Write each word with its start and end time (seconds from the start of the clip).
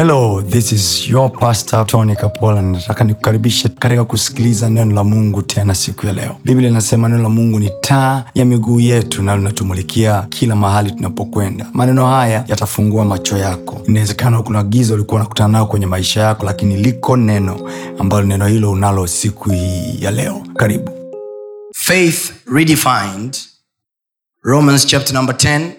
hello 0.00 0.40
this 0.42 0.72
is 0.72 1.08
your 1.10 1.30
pastor 1.30 1.86
tony 1.86 2.16
kapola. 2.16 2.62
Nataka 2.62 3.04
nikukaribishe 3.04 3.68
katika 3.68 4.04
kusikiliza 4.04 4.70
neno 4.70 4.94
la 4.94 5.04
mungu 5.04 5.42
tena 5.42 5.74
siku 5.74 6.06
ya 6.06 6.12
leo. 6.12 6.36
Biblia 6.44 6.68
inasema 6.70 7.08
neno 7.08 7.22
la 7.22 7.28
mungu 7.28 7.58
ni 7.58 7.70
taa 7.80 8.24
ya 8.34 8.44
miguu 8.44 8.80
yetu 8.80 9.22
na 9.22 9.36
linatumulikia 9.36 10.22
kila 10.22 10.56
mahali 10.56 10.90
tunapokwenda. 10.90 11.66
Maneno 11.72 12.06
haya 12.06 12.44
yatafungua 12.48 13.04
macho 13.04 13.36
yako. 13.36 13.82
Inawezekana 13.88 14.42
kuna 14.42 14.62
giza 14.62 14.94
ulikuwa 14.94 15.20
unakutana 15.20 15.48
nao 15.48 15.66
kwenye 15.66 15.86
maisha 15.86 16.20
yako 16.20 16.46
lakini 16.46 16.76
liko 16.76 17.16
neno 17.16 17.70
ambalo 17.98 18.26
neno 18.26 18.46
hilo 18.46 18.70
unalo 18.70 19.06
siku 19.06 19.50
hii 19.50 19.98
ya 20.00 20.10
leo. 20.10 20.42
Karibu. 20.56 20.90
Faith 21.74 22.32
redefined. 22.52 23.36
Romans 24.42 24.86
chapter 24.86 25.14
number 25.14 25.34
10 25.36 25.70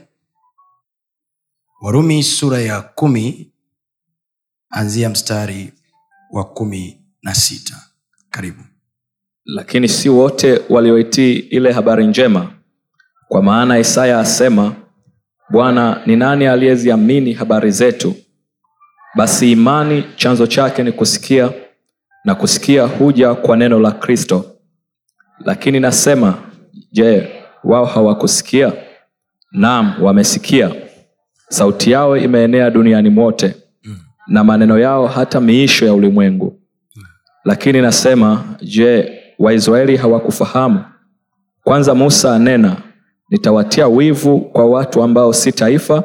warumi 1.82 2.24
sura 2.24 2.60
ya 2.60 2.82
kumi 2.82 3.51
anzia 4.72 5.10
mstari 5.10 5.74
wa 6.32 6.44
kumi 6.46 7.02
na 7.24 7.36
sita. 7.36 7.76
Karibu. 8.30 8.64
Lakini 9.46 9.88
si 9.88 10.10
wote 10.10 10.62
walioitii 10.70 11.34
ile 11.34 11.72
habari 11.72 12.08
njema. 12.08 12.54
Kwa 13.28 13.44
maana 13.44 13.80
isaya 13.80 14.20
asema 14.20 14.76
bwana 15.50 16.02
ni 16.06 16.16
nani 16.16 16.48
aliyeziamini 16.48 17.34
habari 17.34 17.72
zetu? 17.72 18.16
Basi 19.16 19.52
imani 19.52 20.04
chanzo 20.16 20.48
chake 20.48 20.84
ni 20.84 20.92
kusikia 20.92 21.52
na 22.26 22.36
kusikia 22.36 22.84
huja 22.84 23.34
kwa 23.36 23.58
neno 23.58 23.80
la 23.80 23.92
kristo. 23.92 24.46
Lakini 25.46 25.80
nasema 25.80 26.38
je 26.92 27.30
wao 27.64 27.86
hawakusikia? 27.86 28.74
Naam 29.52 30.04
wamesikia. 30.04 30.72
Sauti 31.50 31.92
yao 31.92 32.18
imeenea 32.18 32.70
duniani 32.70 33.10
mote 33.10 33.56
na 34.28 34.44
maneno 34.44 34.80
yao 34.80 35.08
hata 35.08 35.42
miisho 35.42 35.86
ya 35.86 35.94
ulimwengu. 35.94 36.60
Lakini 37.46 37.82
nasema 37.82 38.44
je 38.62 39.12
waisraeli 39.40 39.98
hawakufahamu? 39.98 40.84
Kwanza 41.64 41.96
musa 41.96 42.36
anena 42.36 42.76
nitawatia 43.30 43.88
wivu 43.88 44.40
kwa 44.42 44.66
watu 44.66 45.04
ambao 45.04 45.34
si 45.34 45.52
taifa 45.52 46.04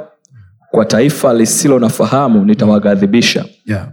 kwa 0.71 0.85
taifa 0.85 1.35
lisilo 1.35 1.79
na 1.79 1.89
fahamu 1.89 2.45
nitawaghadhibisha. 2.45 3.45
Yeah. 3.67 3.89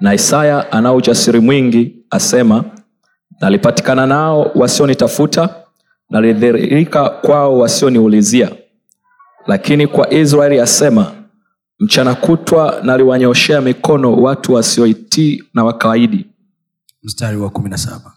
na 0.00 0.14
isaya 0.14 0.72
anao 0.72 0.96
ujasiri 0.96 1.40
mwingi 1.40 1.96
asema 2.10 2.64
nalipatikana 3.40 4.06
nao 4.06 4.50
wasionitafuta 4.54 5.48
nalidhirika 6.10 7.08
kwao 7.08 7.58
wasioniulizia. 7.58 8.50
Lakini 9.46 9.86
kwa 9.86 10.12
israeli 10.14 10.60
asema 10.60 11.12
mchana 11.78 12.14
kutwa 12.14 12.80
naliwanyoshea 12.82 13.60
mikono 13.60 14.12
watu 14.16 14.52
wasioitii 14.52 15.42
na 15.54 15.64
wakawaidi 15.64 16.30
mstari 17.02 17.36
wa 17.36 17.50
kumi 17.50 17.70
na 17.70 17.78
saba. 17.78 18.14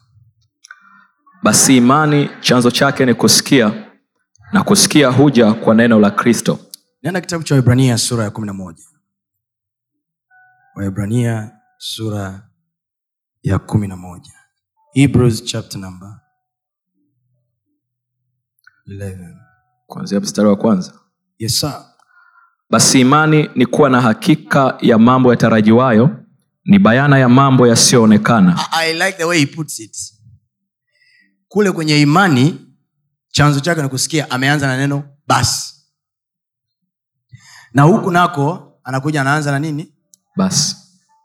Basi 1.44 1.78
imani 1.78 2.30
chanzo 2.42 2.72
chake 2.72 3.06
ni 3.06 3.14
kusikia 3.14 3.88
na 4.54 4.64
kusikia 4.64 5.10
huja 5.10 5.54
kwa 5.54 5.76
neno 5.76 6.00
la 6.00 6.12
kristo. 6.12 6.60
Nenda 7.04 7.22
kitabu 7.22 7.44
cha 7.44 7.56
waibrania 7.56 7.98
sura 7.98 8.24
ya 8.24 8.30
kumi 8.32 8.48
na 8.48 8.54
moja. 8.54 8.84
Waibrania 10.76 11.52
sura 11.78 12.50
ya 13.44 13.60
kumi 13.60 13.88
na 13.88 13.96
moja. 13.98 14.32
Hebrews 14.94 15.44
chapter 15.44 15.82
number 15.82 16.20
11 18.88 19.36
kuanzia 19.88 20.20
mstari 20.20 20.48
wa 20.48 20.56
kwanza. 20.56 20.94
Yes 21.40 21.60
sir 21.60 21.86
basi 22.70 23.00
imani 23.02 23.50
ni 23.56 23.66
kuwa 23.66 23.90
na 23.90 24.02
hakika 24.02 24.78
ya 24.82 24.98
mambo 24.98 25.32
yatarajiwayo 25.32 26.24
ni 26.66 26.80
bayana 26.80 27.18
ya 27.18 27.30
mambo 27.30 27.68
yasiyoonekana. 27.68 28.60
I, 28.72 28.94
like 28.94 29.12
the 29.18 29.24
way 29.24 29.40
he 29.40 29.46
puts 29.46 29.80
it. 29.80 29.98
Kule 31.48 31.72
kwenye 31.72 32.02
imani 32.02 32.68
chanzo 33.30 33.60
chake 33.60 33.82
ni 33.82 33.90
kusikia 33.90 34.32
ameanza 34.32 34.68
na 34.68 34.78
neno 34.78 35.04
basi 35.28 35.74
na 37.74 37.84
huku 37.84 38.12
nako 38.12 38.74
anakuja 38.84 39.22
anaanza 39.22 39.52
na 39.52 39.60
nini? 39.60 39.94
Basi 40.36 40.76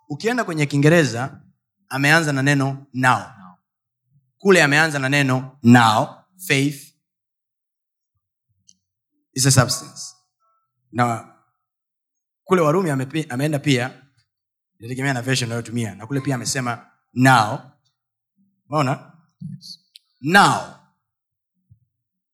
ukienda 0.09 0.44
kwenye 0.44 0.67
kiingereza 0.67 1.41
ameanza 1.88 2.33
na 2.33 2.43
neno 2.43 2.87
now. 2.94 3.21
Kule 4.38 4.62
ameanza 4.62 4.99
na 4.99 5.09
neno 5.09 5.59
now. 5.62 6.09
Faith 6.47 6.94
is 9.34 9.47
a 9.47 9.50
substance. 9.50 10.15
Na 10.93 11.31
kule 12.53 12.63
warumi 12.63 12.91
ameenda 13.29 13.59
pia 13.59 14.03
inategemea 14.79 15.13
na 15.15 15.23
version 15.23 15.49
unayotumia 15.49 15.95
na 15.95 16.07
kule 16.07 16.21
pia 16.21 16.35
amesema 16.35 16.87
now. 17.15 17.59
Maona 18.69 19.13
now. 20.21 20.61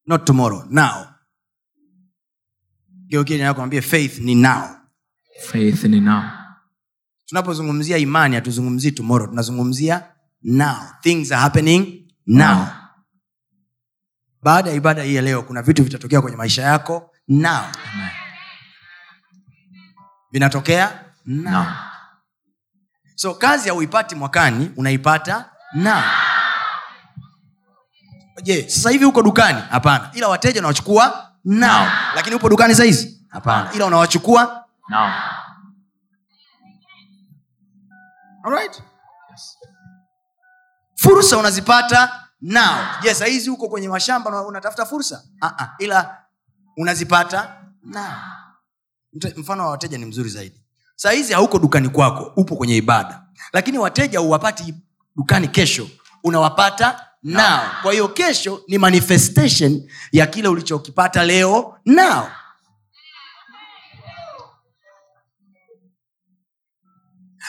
Not 0.06 0.24
tomorrow 0.24 0.64
now. 0.70 1.06
Geukiakwambia 3.06 3.82
faith 3.82 4.18
ni 4.18 4.34
now. 4.34 4.62
Faith 5.46 5.84
ni 5.84 6.00
now. 6.00 6.22
Tunapozungumzia 7.26 7.98
imani 7.98 8.34
hatuzungumzii 8.34 8.90
tomorrow 8.92 9.28
tunazungumzia 9.28 10.12
now. 10.42 10.76
Things 11.02 11.32
are 11.32 11.40
happening 11.40 12.12
now. 12.26 12.66
Baada 14.42 14.70
ya 14.70 14.76
ibada 14.76 15.02
hii 15.02 15.14
ya 15.14 15.22
leo 15.22 15.42
kuna 15.42 15.62
vitu 15.62 15.84
vitatokea 15.84 16.20
kwenye 16.20 16.36
maisha 16.36 16.62
yako 16.62 17.10
now 17.28 17.64
vinatokea 20.32 21.04
now 21.26 21.64
so 23.14 23.34
kazi 23.34 23.68
hauipati 23.68 24.14
mwakani 24.14 24.70
unaipata 24.76 25.50
na. 25.72 26.04
Je 28.42 28.68
sasa 28.70 28.90
hivi 28.90 29.04
uko 29.04 29.22
dukani? 29.22 29.60
Hapana. 29.70 30.10
Ila 30.14 30.28
wateja 30.28 30.60
unawachukua 30.60 31.32
now 31.44 31.86
lakini 32.14 32.36
upo 32.36 32.48
dukani 32.48 32.74
sahizi 32.74 33.26
hapana. 33.28 33.72
Ila 33.72 33.86
unawachukua 33.86 34.64
now 34.88 35.10
Alright? 38.44 38.82
fursa 40.96 41.38
unazipata 41.38 42.24
nao 42.40 42.84
je 43.02 43.14
sahizi 43.14 43.50
uko 43.50 43.68
kwenye 43.68 43.88
mashamba 43.88 44.42
unatafuta 44.46 44.86
fursa? 44.86 45.22
Uh-uh. 45.42 45.68
ila 45.78 46.16
unazipata 46.76 47.56
Mte- 47.84 47.98
mfano 49.36 49.62
wa 49.64 49.70
wateja 49.70 49.98
ni 49.98 50.04
mzuri 50.04 50.28
zaidi. 50.30 50.62
Sahizi 50.96 51.32
hauko 51.32 51.58
dukani 51.58 51.88
kwako 51.88 52.32
upo 52.36 52.56
kwenye 52.56 52.76
ibada. 52.76 53.22
Lakini 53.52 53.78
wateja 53.78 54.18
huwapati 54.18 54.74
dukani 55.16 55.48
kesho 55.48 55.88
unawapata 56.24 57.06
nao. 57.22 57.70
Kwa 57.82 57.92
hiyo 57.92 58.08
kesho 58.08 58.62
ni 58.68 58.78
manifestation 58.78 59.90
ya 60.12 60.26
kile 60.26 60.48
ulichokipata 60.48 61.24
leo 61.24 61.78
nao. 61.84 62.30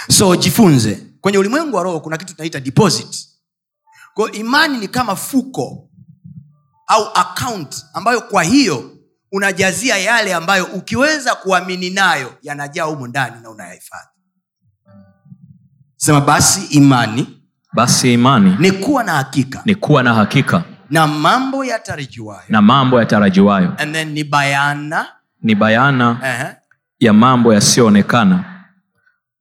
So 0.10 0.36
jifunze. 0.36 1.06
Kwenye 1.22 1.38
ulimwengu 1.38 1.76
wa 1.78 1.84
roho 1.84 2.00
kuna 2.00 2.18
kitu 2.18 2.34
tunaita 2.34 2.60
deposit. 2.60 3.28
Kwao 4.14 4.30
imani 4.32 4.78
ni 4.78 4.88
kama 4.88 5.16
fuko 5.16 5.90
au 6.88 7.06
account 7.14 7.86
ambayo 7.94 8.22
kwa 8.22 8.44
hiyo 8.44 8.99
unajazia 9.32 9.98
yale 9.98 10.34
ambayo 10.34 10.66
ukiweza 10.66 11.36
kuamini 11.36 11.90
nayo 11.90 12.34
yanajaa 12.42 12.84
humu 12.84 13.08
ndani 13.08 13.36
na 13.44 13.50
unayahifadhi. 13.50 14.10
Sema 15.96 16.22
basi 16.22 16.62
imani 16.78 17.40
basi 17.74 18.14
imani 18.14 18.56
ni 18.60 18.72
kuwa 18.72 19.04
na 19.04 19.12
hakika 19.14 19.62
ni 19.66 19.76
kuwa 19.76 20.04
na 20.04 20.14
hakika 20.14 20.64
na 20.90 21.08
mambo 21.08 21.66
yatarajiwayo. 21.66 22.42
na 22.50 22.62
mambo 22.62 23.00
yatarajiwayo. 23.00 23.74
And 23.78 23.94
then 23.94 24.10
ni 24.12 24.24
bayana. 24.24 25.06
Ni 25.42 25.56
bayana 25.56 26.20
uh-huh. 26.24 26.56
ya 27.00 27.14
mambo 27.14 27.54
yasiyoonekana. 27.54 28.44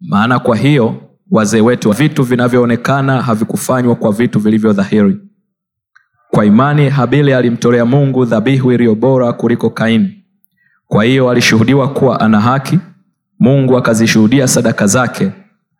Maana 0.00 0.38
kwa 0.38 0.56
hiyo 0.56 1.02
wazee 1.30 1.60
wetu 1.60 1.90
vitu 1.92 2.22
vinavyoonekana 2.22 3.22
havikufanywa 3.22 3.94
kwa 3.96 4.12
vitu 4.12 4.38
vilivyo 4.40 4.72
dhahiri 4.72 5.18
kwa 6.30 6.44
imani 6.44 6.88
habili 6.90 7.34
alimtolea 7.34 7.84
mungu 7.84 8.24
dhabihu 8.24 8.72
iliyo 8.72 8.94
bora 8.94 9.32
kuliko 9.32 9.70
kaini. 9.70 10.24
Kwa 10.86 11.04
hiyo 11.04 11.30
alishuhudiwa 11.30 11.92
kuwa 11.92 12.20
ana 12.20 12.40
haki 12.40 12.78
mungu 13.38 13.76
akazishuhudia 13.76 14.48
sadaka 14.48 14.86
zake 14.86 15.32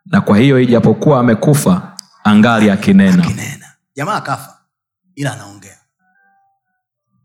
na 0.06 0.20
kwa 0.20 0.38
hiyo 0.38 0.60
ijapokuwa 0.60 1.20
amekufa 1.20 1.96
angali 2.24 2.70
akinena. 2.70 3.26
Jamaa 3.96 4.14
akafa 4.14 4.58
ila 5.14 5.32
anaongea. 5.32 5.78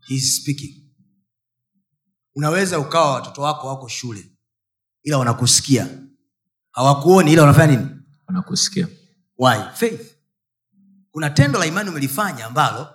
He's 0.08 0.36
speaking. 0.42 0.74
Unaweza 2.36 2.78
ukawa 2.78 3.12
watoto 3.14 3.42
wako 3.42 3.66
wako 3.68 3.88
shule 3.88 4.24
ila 5.02 5.18
wanakusikia. 5.18 5.86
Hawakuoni 6.72 7.32
ila 7.32 7.42
wanafanya 7.42 7.76
nini? 7.76 7.88
Wanakusikia. 8.28 8.88
Why? 9.38 9.56
Faith. 9.74 10.14
Kuna 11.10 11.30
tendo 11.30 11.58
la 11.58 11.66
imani 11.66 11.90
umelifanya 11.90 12.46
ambalo 12.46 12.88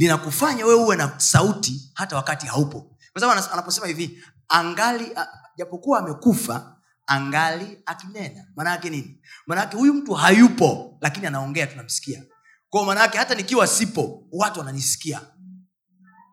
linakufanya 0.00 0.66
wewe 0.66 0.84
uwe 0.84 0.96
na 0.96 1.20
sauti 1.20 1.90
hata 1.94 2.16
wakati 2.16 2.46
haupo. 2.46 2.80
Kwa 3.12 3.20
sababu 3.20 3.52
anaposema 3.52 3.86
hivi 3.86 4.24
angali 4.48 5.12
japokuwa 5.56 5.98
amekufa 5.98 6.76
angali 7.06 7.78
akinena. 7.86 8.46
Maanaake 8.56 8.90
nini? 8.90 9.20
Maanaake 9.46 9.76
huyu 9.76 9.94
mtu 9.94 10.14
hayupo 10.14 10.98
lakini 11.00 11.26
anaongea 11.26 11.66
tunamsikia. 11.66 12.22
Kwao 12.70 12.84
maanaake 12.84 13.18
hata 13.18 13.34
nikiwa 13.34 13.66
sipo 13.66 14.22
watu 14.32 14.58
wananisikia. 14.60 15.20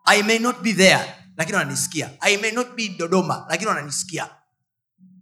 I 0.04 0.22
may 0.22 0.38
not 0.38 0.60
be 0.60 0.72
there 0.72 1.14
lakini 1.36 1.58
wananisikia. 1.58 2.10
I 2.20 2.36
may 2.36 2.50
not 2.52 2.74
be 2.74 2.88
dodoma 2.88 3.46
lakini 3.48 3.68
wananisikia. 3.68 4.28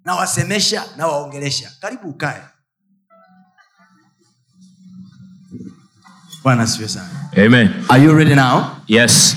Nawasemesha 0.04 0.84
nawaongelesha. 0.96 1.72
Karibu 1.80 2.08
ukae 2.08 2.42
bwana 6.46 6.64
sana. 6.66 7.08
Amen. 7.36 7.84
are 7.90 7.98
you 7.98 8.12
ready 8.14 8.32
now? 8.36 8.80
Yes. 8.86 9.34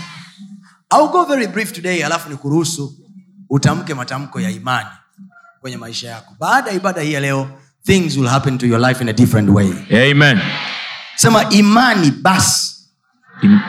I'll 0.91 1.07
go 1.07 1.25
very 1.25 1.47
brief 1.47 1.73
today 1.73 2.03
alafu 2.03 2.29
nikuruhusu 2.29 2.93
utamke 3.49 3.93
matamko 3.93 4.39
ya 4.41 4.49
imani 4.49 4.89
kwenye 5.61 5.77
maisha 5.77 6.09
yako. 6.09 6.35
Baada 6.39 6.69
ya 6.69 6.75
ibada 6.75 7.01
hii 7.01 7.13
ya 7.13 7.19
leo 7.19 7.49
things 7.85 8.17
will 8.17 8.27
happen 8.27 8.57
to 8.57 8.65
your 8.67 8.79
life 8.87 9.01
in 9.03 9.09
a 9.09 9.13
different 9.13 9.49
way. 9.49 9.71
Amen. 10.11 10.39
sema 11.15 11.49
imani 11.49 12.11
basi. 12.11 12.75
Im- 13.41 13.59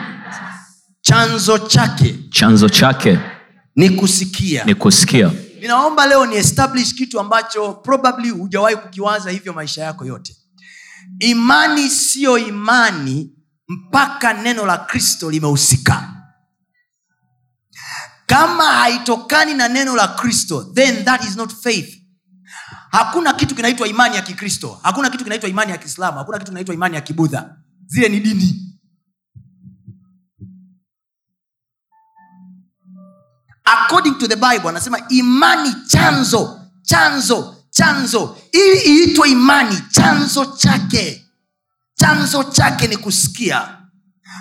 chanzo 1.01 1.57
chake 1.57 2.15
chanzo 2.29 2.69
chake 2.69 3.19
ni 3.75 3.89
kusikia. 3.89 4.63
ni 4.65 4.75
kusikia. 4.75 5.31
Ninaomba 5.61 6.05
leo 6.07 6.25
ni 6.25 6.35
establish 6.35 6.93
kitu 6.95 7.19
ambacho 7.19 7.73
probably 7.73 8.29
hujawahi 8.29 8.75
kukiwaza 8.75 9.31
hivyo 9.31 9.53
maisha 9.53 9.83
yako 9.83 10.05
yote 10.05 10.35
imani 11.21 11.89
siyo 11.89 12.37
imani 12.37 13.29
mpaka 13.67 14.33
neno 14.33 14.65
la 14.65 14.77
kristo 14.77 15.31
limehusika. 15.31 16.13
Kama 18.25 18.63
haitokani 18.63 19.53
na 19.53 19.67
neno 19.67 19.95
la 19.95 20.07
kristo 20.07 20.63
then 20.73 21.05
that 21.05 21.23
is 21.23 21.35
not 21.35 21.53
faith. 21.63 21.97
Hakuna 22.91 23.33
kitu 23.33 23.55
kinaitwa 23.55 23.87
imani 23.87 24.15
ya 24.15 24.21
kikristo. 24.21 24.79
Hakuna 24.83 25.09
kitu 25.09 25.23
kinaitwa 25.23 25.49
imani 25.49 25.71
ya 25.71 25.77
kiislamu. 25.77 26.17
Hakuna 26.17 26.37
kitu 26.37 26.51
kinaitwa 26.51 26.75
imani 26.75 26.95
ya 26.95 27.01
kibudha. 27.01 27.57
Zile 27.85 28.09
ni 28.09 28.19
dini. 28.19 28.77
According 33.65 34.17
to 34.17 34.27
the 34.27 34.35
bible 34.35 34.69
anasema 34.69 34.99
imani 35.09 35.75
chanzo 35.87 36.59
chanzo 36.81 37.60
chanzo. 37.71 38.37
Ili 38.51 38.79
iitwe 38.81 39.29
imani 39.29 39.77
chanzo 39.91 40.45
chake. 40.45 41.25
Chanzo 41.95 42.43
chake 42.43 42.87
ni 42.87 42.97
kusikia. 42.97 43.77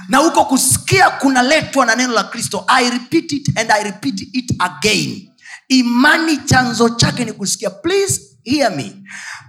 Na 0.09 0.19
huko 0.19 0.44
kusikia 0.44 1.11
kunaletwa 1.11 1.87
na 1.87 1.94
neno 1.94 2.12
la 2.12 2.25
kristo. 2.25 2.65
I 2.69 2.91
repeat 2.91 3.32
it 3.32 3.59
and 3.59 3.71
i 3.73 3.82
repeat 3.85 4.21
it 4.21 4.53
again. 4.59 5.31
Imani 5.69 6.37
chanzo 6.37 6.88
chake 6.88 7.25
ni 7.25 7.32
kusikia. 7.32 7.71
Please 7.71 8.21
hear 8.44 8.77
me. 8.77 8.97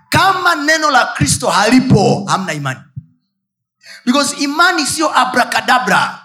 Kama 0.10 0.56
neno 0.56 0.92
la 0.92 1.06
kristo 1.06 1.50
halipo 1.50 2.26
hamna 2.28 2.54
imani. 2.54 2.80
Because 4.06 4.36
imani 4.44 4.86
siyo 4.86 5.18
abrakadabra 5.20 6.21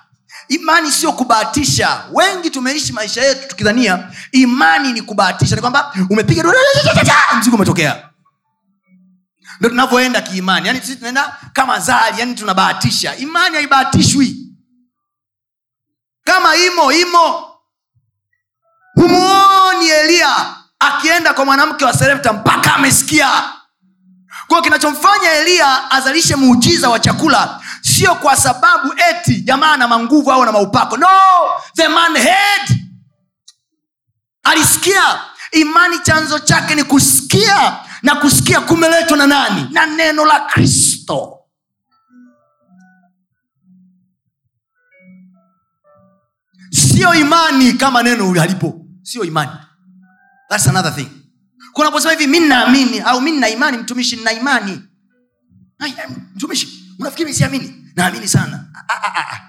imani 0.49 0.91
sio 0.93 1.13
kubahatisha. 1.13 2.05
Wengi 2.13 2.51
tumeishi 2.51 2.93
maisha 2.93 3.23
yetu 3.23 3.49
tukidhania 3.49 4.11
imani 4.33 4.93
ni 4.93 5.03
kubahatisha. 5.03 5.55
Ni 5.55 5.61
kwamba 5.61 5.95
umepiga 6.11 6.53
mzigo 7.39 7.57
umetokea. 7.57 8.09
Ndo 9.61 9.69
tunavyoenda 9.69 10.21
kiimani. 10.21 10.67
Yani 10.67 10.81
sisi 10.81 10.97
tunaenda 10.97 11.37
kama 11.53 11.81
zali 11.81 12.21
yani 12.21 12.35
tunabahatisha. 12.35 13.17
Imani 13.17 13.55
haibahatishwi. 13.57 14.37
Kama 16.25 16.57
imo 16.57 16.93
imo. 16.93 17.47
Humuoni 18.95 19.89
eliya 19.89 20.57
akienda 20.79 21.35
kwa 21.35 21.45
mwanamke 21.45 21.85
wa 21.85 21.93
serepta 21.95 22.33
mpaka 22.33 22.75
amesikia. 22.75 23.43
Kwao 24.47 24.63
kinachomfanya 24.63 25.33
eliya 25.33 25.91
azalishe 25.91 26.37
muujiza 26.37 26.89
wa 26.89 27.01
chakula 27.01 27.61
sio 27.87 28.15
kwa 28.15 28.37
sababu 28.37 28.95
eti 29.11 29.41
jamaa 29.41 29.73
ana 29.73 29.89
manguvu 29.89 30.33
au 30.33 30.45
na 30.45 30.53
maupako. 30.53 30.97
No! 30.97 31.09
The 31.77 31.89
man 31.89 32.17
had. 32.17 32.75
Alisikia. 34.43 35.21
Imani 35.53 35.99
chanzo 35.99 36.39
chake 36.39 36.75
ni 36.75 36.85
kusikia 36.85 37.77
na 38.03 38.15
kusikia 38.15 38.61
kumeletwa 38.61 39.17
na 39.17 39.27
nani? 39.27 39.69
Na 39.73 39.87
neno 39.87 40.25
la 40.25 40.41
kristo. 40.41 41.39
Sio 46.71 47.15
imani 47.15 47.73
kama 47.73 48.03
neno 48.03 48.33
halipo. 48.35 48.87
Sio 49.03 49.25
imani. 49.25 49.51
Thats 50.49 50.67
another 50.69 50.95
thing. 50.95 51.09
Kunaposema 51.73 52.13
hivi 52.13 52.27
mi 52.27 52.41
naamini 52.41 53.01
au 53.01 53.21
mi 53.21 53.31
nina 53.31 53.49
imani 53.49 53.79
mtumishi 53.79 54.17
nina 54.17 54.33
imani. 54.33 54.83
Mtumishi 56.35 56.76
unafikiri 56.99 57.35
siamini? 57.35 57.93
Naamini 57.97 58.29
sana. 58.29 58.65
Ah, 58.89 59.03
ah, 59.03 59.33
ah, 59.33 59.41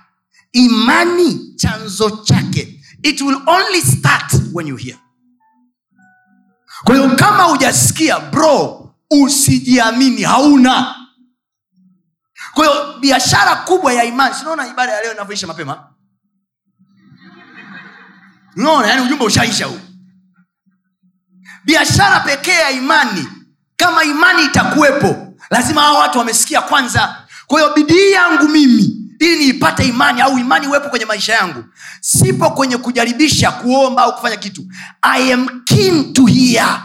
imani 0.51 1.53
chanzo 1.55 2.09
chake. 2.23 2.81
It 3.03 3.21
will 3.21 3.41
only 3.47 3.81
start 3.81 4.31
when 4.53 4.67
you 4.67 4.75
hear. 4.75 4.97
Kwa 6.83 6.95
hiyo 6.95 7.15
kama 7.15 7.43
hujasikia 7.43 8.19
bro 8.19 8.83
usijiamini 9.11 10.23
hauna. 10.23 10.95
Kwa 12.53 12.65
hiyo 12.65 12.99
biashara 12.99 13.55
kubwa 13.55 13.93
ya 13.93 14.03
imani 14.03 14.35
sinaona 14.35 14.67
ibada 14.67 14.93
ya 14.93 15.01
leo 15.01 15.13
inavyoisha 15.13 15.47
mapema? 15.47 15.93
Unaona 18.55 18.87
yani 18.87 19.01
ujumbe 19.01 19.25
ushaisha 19.25 19.65
huu. 19.65 19.79
Biashara 21.65 22.19
pekee 22.19 22.51
ya 22.59 22.71
imani 22.71 23.27
kama 23.75 24.03
imani 24.03 24.45
itakuwepo 24.45 25.33
lazima 25.49 25.81
hao 25.81 25.97
watu 25.97 26.19
wamesikia 26.19 26.61
kwanza 26.61 27.26
kwa 27.47 27.59
hiyo 27.61 27.73
bidii 27.75 28.11
yangu 28.11 28.47
mimi 28.49 28.93
ili 29.19 29.37
niipate 29.37 29.87
imani 29.87 30.21
au 30.21 30.39
imani 30.39 30.65
iwepo 30.65 30.89
kwenye 30.89 31.05
maisha 31.05 31.33
yangu 31.33 31.63
sipo 32.01 32.49
kwenye 32.51 32.77
kujaribisha 32.77 33.51
kuomba 33.51 34.01
au 34.03 34.15
kufanya 34.15 34.37
kitu. 34.37 34.65
I 35.01 35.33
am 35.33 35.63
keen 35.65 36.13
to 36.13 36.25
hear. 36.25 36.83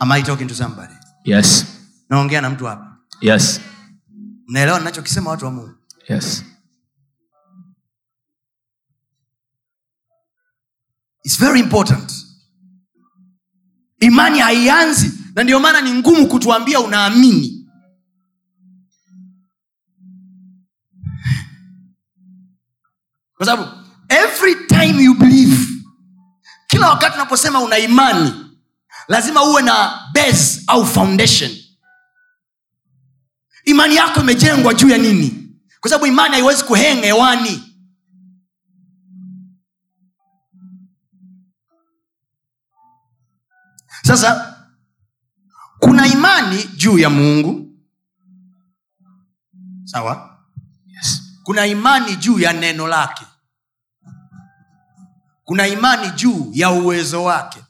Am 0.00 0.12
I 0.12 0.22
talking 0.22 0.48
to 0.48 0.54
somebody? 0.54 0.94
Yes. 1.24 1.66
Naongea 2.10 2.40
na 2.40 2.50
mtu 2.50 2.66
hapa. 2.66 2.96
Yes. 3.20 3.60
Mnaelewa 4.46 4.78
ninachokisema 4.78 5.30
watu 5.30 5.44
wa 5.44 5.50
mungu? 5.50 5.74
Yes. 6.08 6.44
It's 11.24 11.38
very 11.38 11.60
important. 11.60 12.12
Imani 14.00 14.38
haianzi 14.38 15.17
na 15.38 15.44
ndio 15.44 15.60
maana 15.60 15.80
ni 15.80 15.92
ngumu 15.92 16.26
kutuambia 16.28 16.80
unaamini. 16.80 17.68
Kwa 23.36 23.46
sababu 23.46 23.70
every 24.08 24.54
time 24.66 25.04
you 25.04 25.14
believe 25.14 25.68
kila 26.66 26.88
wakati 26.90 27.14
unaposema 27.14 27.60
una 27.60 27.78
imani 27.78 28.34
lazima 29.08 29.42
uwe 29.44 29.62
na 29.62 30.00
base 30.14 30.62
au 30.66 30.86
foundation. 30.86 31.50
Imani 33.64 33.96
yako 33.96 34.20
imejengwa 34.20 34.74
juu 34.74 34.88
ya 34.88 34.98
nini? 34.98 35.50
Kwa 35.80 35.90
sababu 35.90 36.06
imani 36.06 36.34
haiwezi 36.34 36.64
kuheng 36.64 37.00
hewani. 37.02 37.62
Sasa 44.04 44.57
kuna 45.88 46.06
imani 46.06 46.64
juu 46.76 46.98
ya 46.98 47.10
mungu. 47.10 47.66
Sawa? 49.84 50.38
Yes. 50.86 51.22
Kuna 51.44 51.66
imani 51.66 52.16
juu 52.16 52.38
ya 52.38 52.52
neno 52.52 52.86
lake. 52.88 53.26
Kuna 55.44 55.66
imani 55.66 56.10
juu 56.10 56.50
ya 56.52 56.70
uwezo 56.70 57.24
wake. 57.24 57.64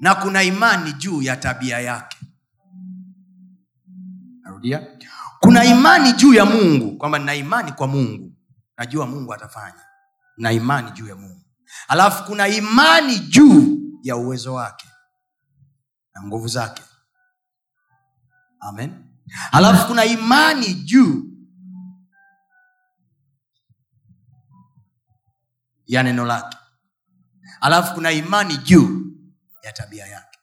Na 0.00 0.14
kuna 0.14 0.42
imani 0.42 0.92
juu 0.92 1.22
ya 1.22 1.36
tabia 1.36 1.80
yake. 1.80 2.18
Narudia. 4.42 4.86
Kuna 5.40 5.64
imani 5.64 6.12
juu 6.12 6.34
ya 6.34 6.44
mungu 6.44 6.96
kwamba 6.96 7.18
nina 7.18 7.34
imani 7.34 7.72
kwa 7.72 7.86
mungu. 7.86 8.32
Najua 8.78 9.06
mungu 9.06 9.34
atafanya. 9.34 9.84
Na 10.36 10.52
imani 10.52 10.90
juu 10.90 11.06
ya 11.08 11.16
mungu. 11.16 11.44
Alafu 11.88 12.24
kuna 12.24 12.48
imani 12.48 13.18
juu 13.18 13.78
ya 14.02 14.16
uwezo 14.16 14.54
wake 14.54 14.88
na 16.18 16.26
nguvu 16.26 16.48
zake. 16.48 16.82
Amen. 18.60 19.04
Alafu 19.52 19.86
kuna 19.86 20.04
imani 20.04 20.74
juu. 20.74 21.24
Ya 25.86 26.02
neno 26.02 26.24
lake. 26.26 26.56
Alafu 27.60 27.94
kuna 27.94 28.10
imani 28.12 28.56
juu 28.56 29.12
ya 29.62 29.72
tabia 29.72 30.06
yake. 30.06 30.38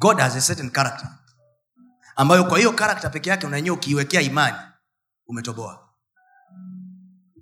God 0.00 0.18
has 0.20 0.36
a 0.36 0.40
certain 0.40 0.70
character. 0.70 1.18
Ambayo 2.16 2.44
kwa 2.44 2.58
hiyo 2.58 2.72
karakta 2.72 3.10
peke 3.10 3.30
yake 3.30 3.46
unanyewe 3.46 3.76
ukiiwekea 3.76 4.20
imani 4.20 4.56
umetoboa. 5.26 5.88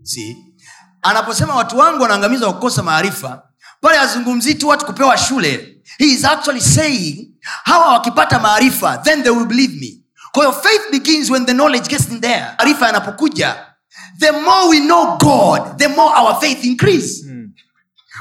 Si? 0.02 0.54
Anaposema 1.02 1.54
watu 1.54 1.78
wangu 1.78 2.02
wanaangamizwa 2.02 2.48
kwa 2.48 2.54
kukosa 2.54 2.82
maarifa 2.82 3.50
pale 3.80 3.98
azungumzii 3.98 4.54
tu 4.54 4.68
watu 4.68 4.86
kupewa 4.86 5.18
shule 5.18 5.73
he 5.98 6.04
is 6.12 6.24
actually 6.24 6.60
saying 6.60 7.28
hawa 7.64 7.92
wakipata 7.92 8.38
maarifa 8.38 8.98
then 9.04 9.22
they 9.22 9.30
will 9.32 9.46
believe 9.46 9.74
me. 9.80 10.00
Kwahiyo 10.32 10.52
faith 10.52 10.90
begins 10.90 11.30
when 11.30 11.46
the 11.46 11.52
knowledge 11.54 11.88
gets 11.88 12.08
in 12.10 12.20
there. 12.20 12.46
Maarifa 12.58 12.86
yanapokuja 12.86 13.56
the 14.18 14.32
more 14.32 14.68
we 14.68 14.80
know 14.80 15.16
god 15.18 15.78
the 15.78 15.88
more 15.88 16.12
our 16.16 16.40
faith 16.40 16.64
increase. 16.64 17.24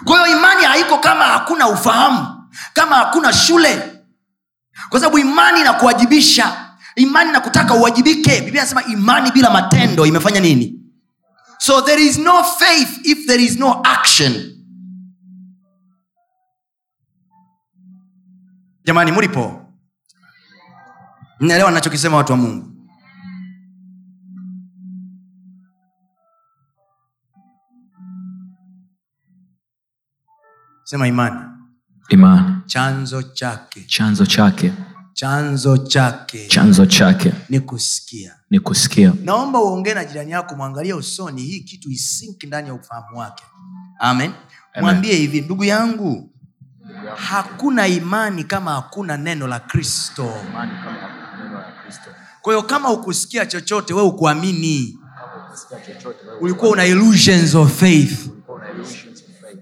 Kwa 0.05 0.25
hiyo 0.25 0.37
imani 0.37 0.63
haiko 0.65 0.97
kama 0.97 1.25
hakuna 1.25 1.67
ufahamu 1.67 2.27
kama 2.73 2.95
hakuna 2.95 3.33
shule. 3.33 3.81
Kwa 4.89 4.99
sababu 4.99 5.19
imani 5.19 5.59
inakuwajibisha. 5.59 6.59
Imani 6.95 7.31
na 7.31 7.39
kutaka 7.39 7.73
uwajibike. 7.73 8.41
Biblia 8.41 8.61
anasema 8.61 8.83
imani 8.83 9.31
bila 9.31 9.49
matendo 9.49 10.05
imefanya 10.05 10.39
nini? 10.39 10.79
So 11.59 11.81
there 11.81 12.03
is 12.05 12.17
no 12.17 12.43
faith 12.43 12.89
if 13.05 13.25
there 13.27 13.43
is 13.43 13.57
no 13.59 13.81
action 13.83 14.51
jamani 18.83 19.11
mlipo? 19.11 19.59
Mnaelewa 21.39 21.71
nachokisema 21.71 22.17
watu 22.17 22.31
wa 22.31 22.37
mungu? 22.37 22.69
Sema 30.83 31.07
imani. 31.07 31.39
Imani. 32.09 32.55
Chanzo 32.65 33.21
chake. 33.23 33.83
Chanzo 33.87 34.25
chake. 34.25 34.73
Chanzo 35.13 35.77
chake. 35.77 36.47
Chanzo 36.47 36.85
chake. 36.85 37.33
Ni 37.49 37.59
kusikia. 37.59 38.35
Ni 38.49 38.59
kusikia. 38.59 39.13
Naomba 39.23 39.59
uongee 39.61 39.93
na 39.93 40.05
jirani 40.05 40.31
yako 40.31 40.55
mwangalie 40.55 40.93
usoni 40.93 41.41
hii 41.41 41.59
kitu 41.59 41.89
isinki 41.91 42.47
ndani 42.47 42.67
ya 42.67 42.73
ufahamu 42.73 43.17
wake. 43.17 43.43
Amen, 43.99 44.31
mwambie 44.81 45.15
hivi 45.15 45.41
ndugu 45.41 45.63
yangu 45.63 46.32
hakuna 47.15 47.87
imani 47.87 48.43
kama 48.43 48.71
hakuna 48.73 49.17
neno 49.17 49.47
la 49.47 49.59
kristo. 49.59 50.33
Kwa 52.41 52.53
hiyo 52.53 52.63
kama 52.63 52.89
ukusikia 52.89 53.45
chochote 53.45 53.93
we 53.93 54.01
ukuamini 54.01 54.99
ulikuwa 56.41 56.71
una 56.71 56.85
illusions 56.85 57.55
of 57.55 57.79
faith. 57.79 58.29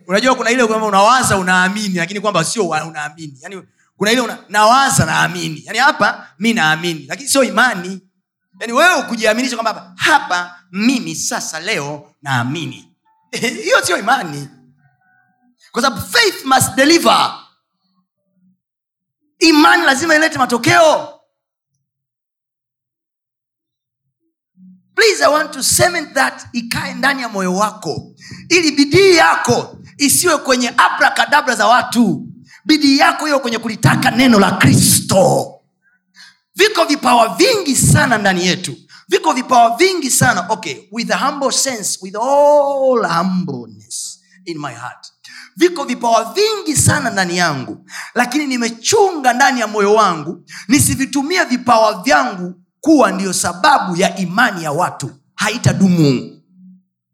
Unajua 0.07 0.35
kuna 0.35 0.51
ile 0.51 0.65
kwamba 0.65 0.87
unawaza 0.87 1.37
unaamini 1.37 1.95
lakini 1.95 2.19
kwamba 2.19 2.43
sio 2.43 2.67
unaamini. 2.69 3.37
Yani 3.41 3.63
kuna 3.97 4.11
ile 4.11 4.21
una, 4.21 4.37
nawaza 4.49 5.05
naamini. 5.05 5.61
Yani 5.65 5.79
hapa 5.79 6.27
mi 6.39 6.53
naamini. 6.53 7.05
Lakini 7.09 7.29
sio 7.29 7.43
imani. 7.43 8.01
Yani 8.59 8.73
wewe 8.73 9.01
kujiaminisha 9.03 9.55
kwamba 9.57 9.73
hapa, 9.73 9.93
hapa 9.97 10.55
mimi 10.71 11.15
sasa 11.15 11.59
leo 11.59 12.09
naamini. 12.21 12.87
Hiyo 13.63 13.81
sio 13.85 13.97
imani 13.97 14.47
kwa 15.71 15.81
sababu 15.81 16.01
faith 16.01 16.45
must 16.45 16.75
deliver. 16.75 17.37
Imani 19.39 19.83
lazima 19.83 20.15
ilete 20.15 20.37
matokeo. 20.37 21.17
Please 24.95 25.23
i 25.23 25.27
want 25.31 25.51
to 25.53 25.61
cement 25.63 26.13
that 26.13 26.47
ikae 26.53 26.93
ndani 26.93 27.21
ya 27.21 27.29
moyo 27.29 27.55
wako. 27.55 28.11
Ili 28.49 28.71
bidii 28.71 29.15
yako 29.15 29.77
isiwe 29.97 30.37
kwenye 30.37 30.69
abrakadabra 30.77 31.55
za 31.55 31.67
watu. 31.67 32.27
Bidii 32.65 32.97
yako 32.97 33.25
hiyo 33.25 33.39
kwenye 33.39 33.57
kulitaka 33.59 34.11
neno 34.11 34.39
la 34.39 34.51
kristo. 34.51 35.53
Viko 36.55 36.85
vipawa 36.85 37.35
vingi 37.35 37.75
sana 37.75 38.17
ndani 38.17 38.47
yetu. 38.47 38.77
Viko 39.07 39.33
vipawa 39.33 39.77
vingi 39.77 40.11
sana. 40.11 40.45
Okay 40.49 40.87
with 40.91 41.11
a 41.11 41.17
humble 41.17 41.51
sense 41.51 41.99
with 42.01 42.15
all 42.15 43.05
humbleness 43.07 44.19
in 44.45 44.57
my 44.59 44.73
heart 44.73 45.07
viko 45.55 45.83
vipawa 45.83 46.33
vingi 46.33 46.75
sana 46.79 47.09
ndani 47.09 47.37
yangu 47.37 47.85
lakini 48.15 48.47
nimechunga 48.47 49.33
ndani 49.33 49.59
ya 49.59 49.67
moyo 49.67 49.93
wangu 49.93 50.43
nisivitumie 50.67 51.43
vipawa 51.43 52.03
vyangu 52.03 52.53
kuwa 52.81 53.11
ndiyo 53.11 53.33
sababu 53.33 53.95
ya 53.95 54.17
imani 54.17 54.63
ya 54.63 54.71
watu. 54.71 55.11
Haitadumu. 55.35 56.41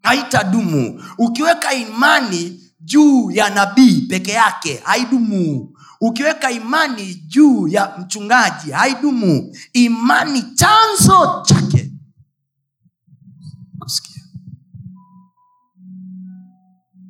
Haitadumu. 0.03 1.03
Ukiweka 1.17 1.73
imani 1.73 2.63
juu 2.79 3.31
ya 3.31 3.49
nabii 3.49 4.01
peke 4.01 4.31
yake 4.31 4.81
haidumu. 4.83 5.73
Ukiweka 6.01 6.51
imani 6.51 7.15
juu 7.15 7.67
ya 7.67 7.97
mchungaji 7.99 8.71
haidumu. 8.71 9.55
Imani 9.73 10.41
chanzo 10.41 11.43
chake. 11.45 11.91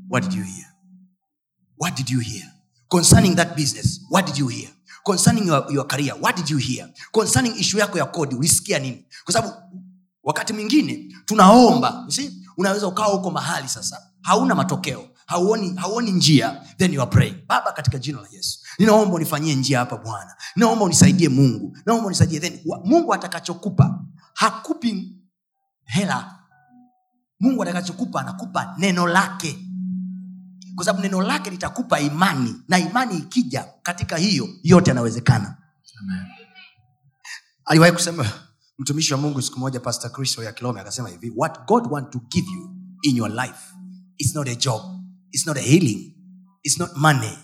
What 0.10 0.24
did 0.24 0.34
you 0.34 0.44
hear 0.44 0.67
what 1.80 1.96
did 1.96 2.10
you 2.10 2.20
hear? 2.20 2.44
Concerning 2.90 3.36
that 3.36 3.56
business 3.56 4.02
what 4.10 4.26
did 4.26 4.38
you 4.38 4.48
hear? 4.48 4.70
Concerning 5.06 5.48
your, 5.48 5.66
your 5.72 5.88
career 5.88 6.14
what 6.22 6.36
did 6.36 6.50
you 6.50 6.58
hear? 6.58 6.90
Concerning 7.12 7.54
ishu 7.60 7.78
yako 7.78 7.98
ya 7.98 8.06
kodi 8.06 8.36
ulisikia 8.36 8.80
nini? 8.80 9.06
Kwa 9.24 9.34
sababu 9.34 9.54
wakati 10.24 10.54
mwingine 10.54 11.16
tunaomba 11.26 12.04
you 12.06 12.12
see? 12.12 12.44
unaweza 12.58 12.88
ukawa 12.88 13.08
huko 13.08 13.32
mahali 13.32 13.68
sasa 13.70 14.02
hauna 14.22 14.56
matokeo 14.56 15.08
hauoni 15.26 15.76
hauoni 15.76 16.12
njia 16.12 16.62
then 16.78 16.94
you 16.94 17.02
are 17.02 17.32
baba 17.48 17.72
katika 17.72 17.98
jina 18.00 18.22
la 18.22 18.28
yesu 18.32 18.60
ninaomba 18.80 19.16
unifanyie 19.16 19.56
njia 19.56 19.80
hapa 19.80 19.98
bwana. 19.98 20.36
Ninaomba 20.56 20.86
unisaidie 20.86 21.30
mungu. 21.30 21.78
Naomba 21.86 22.08
unisaidie 22.08 22.40
then 22.40 22.60
mungu 22.86 23.14
atakachokupa 23.14 24.00
hakupi 24.34 25.16
hela. 25.86 26.34
Mungu 27.40 27.64
atakachokupa 27.64 28.22
anakupa 28.22 28.76
neno 28.78 29.08
lake 29.08 29.60
kwa 30.78 30.86
sababu 30.86 31.04
neno 31.04 31.22
lake 31.22 31.50
litakupa 31.50 32.00
imani 32.00 32.56
na 32.68 32.80
imani 32.80 33.18
ikija 33.18 33.66
katika 33.84 34.18
hiyo 34.18 34.50
yote 34.64 34.90
yanawezekana. 34.90 35.58
Aliwahi 37.66 37.92
kusema 37.94 38.32
mtumishi 38.80 39.14
wa 39.14 39.20
mungu 39.20 39.42
siku 39.42 39.60
moja 39.60 39.80
pastor 39.80 40.12
chris 40.12 40.38
ya 40.38 40.54
kilome 40.54 40.82
akasema 40.82 41.10
hivi 41.10 41.34
what 41.36 41.66
god 41.68 41.88
want 41.92 42.10
to 42.12 42.20
give 42.30 42.48
you 42.52 42.76
in 43.02 43.18
your 43.18 43.30
life 43.32 43.74
is 44.18 44.36
not 44.36 44.48
a 44.48 44.56
job 44.56 44.82
it's 45.32 45.48
not 45.48 45.58
a 45.58 45.62
healing 45.62 46.16
it's 46.64 46.80
not 46.80 46.96
money 46.96 47.38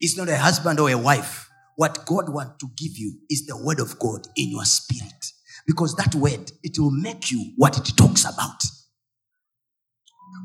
it's 0.00 0.16
not 0.16 0.28
a 0.28 0.38
husband 0.38 0.80
or 0.80 0.90
a 0.90 0.98
wife. 0.98 1.50
What 1.76 2.06
god 2.06 2.28
want 2.28 2.58
to 2.58 2.66
give 2.76 2.98
you 2.98 3.12
is 3.30 3.46
the 3.46 3.56
word 3.56 3.80
of 3.80 3.98
god 3.98 4.26
in 4.36 4.50
your 4.50 4.64
spirit. 4.64 5.32
Because 5.66 5.94
that 5.96 6.14
word 6.14 6.52
it 6.62 6.78
will 6.78 6.90
make 6.90 7.30
you 7.32 7.52
what 7.56 7.78
it 7.78 7.96
talks 7.96 8.24
about 8.24 8.62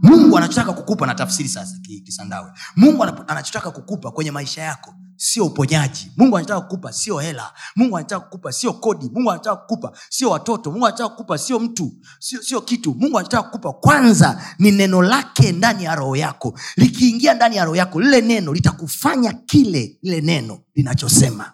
mungu 0.01 0.37
anachotaka 0.37 0.73
kukupa 0.73 1.05
na 1.07 1.15
tafsiri 1.15 1.49
sasa 1.49 1.77
kisandawe. 2.05 2.51
Mungu 2.75 3.03
anachotaka 3.03 3.71
kukupa 3.71 4.11
kwenye 4.11 4.31
maisha 4.31 4.61
yako 4.61 4.93
sio 5.15 5.45
uponyaji. 5.45 6.11
Mungu 6.17 6.37
anataka 6.37 6.61
kukupa 6.61 6.93
sio 6.93 7.17
hela. 7.19 7.53
Mungu 7.75 7.97
anataka 7.97 8.19
kukupa 8.25 8.51
sio 8.51 8.73
kodi. 8.73 9.09
Mungu 9.13 9.31
anataka 9.31 9.55
kukupa 9.55 9.91
sio 10.09 10.29
watoto. 10.29 10.71
Mungu 10.71 10.85
anataka 10.87 11.09
kukupa 11.09 11.37
sio 11.37 11.59
mtu 11.59 11.91
sio, 12.19 12.43
sio 12.43 12.61
kitu. 12.61 12.95
Mungu 12.99 13.19
anataka 13.19 13.43
kukupa 13.43 13.73
kwanza 13.73 14.41
ni 14.59 14.71
neno 14.71 15.01
lake 15.01 15.51
ndani 15.51 15.83
ya 15.83 15.95
roho 15.95 16.15
yako. 16.15 16.59
Likiingia 16.77 17.33
ndani 17.33 17.55
ya 17.55 17.63
roho 17.65 17.75
yako 17.75 18.01
lile 18.01 18.21
neno 18.21 18.53
litakufanya 18.53 19.33
kile 19.33 19.97
lile 20.01 20.21
neno 20.21 20.59
linachosema. 20.75 21.51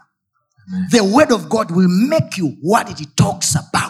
The 0.89 1.01
word 1.01 1.31
of 1.31 1.47
god 1.47 1.71
will 1.71 1.87
make 1.89 2.41
you 2.41 2.53
what 2.63 2.99
it 3.01 3.15
talks 3.15 3.55
about 3.55 3.88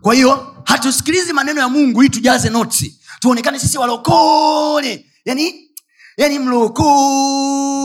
kwa 0.00 0.14
hiyo 0.14 0.62
hatusikilizi 0.64 1.32
maneno 1.32 1.60
ya 1.60 1.68
mungu 1.68 2.00
hii 2.00 2.08
tujaze 2.08 2.50
notsi. 2.50 3.00
Tuonekane 3.20 3.58
sisi 3.58 3.78
walokole. 3.78 5.06
Yani 5.24 5.70
yani 6.16 6.38
mlokole. 6.38 7.78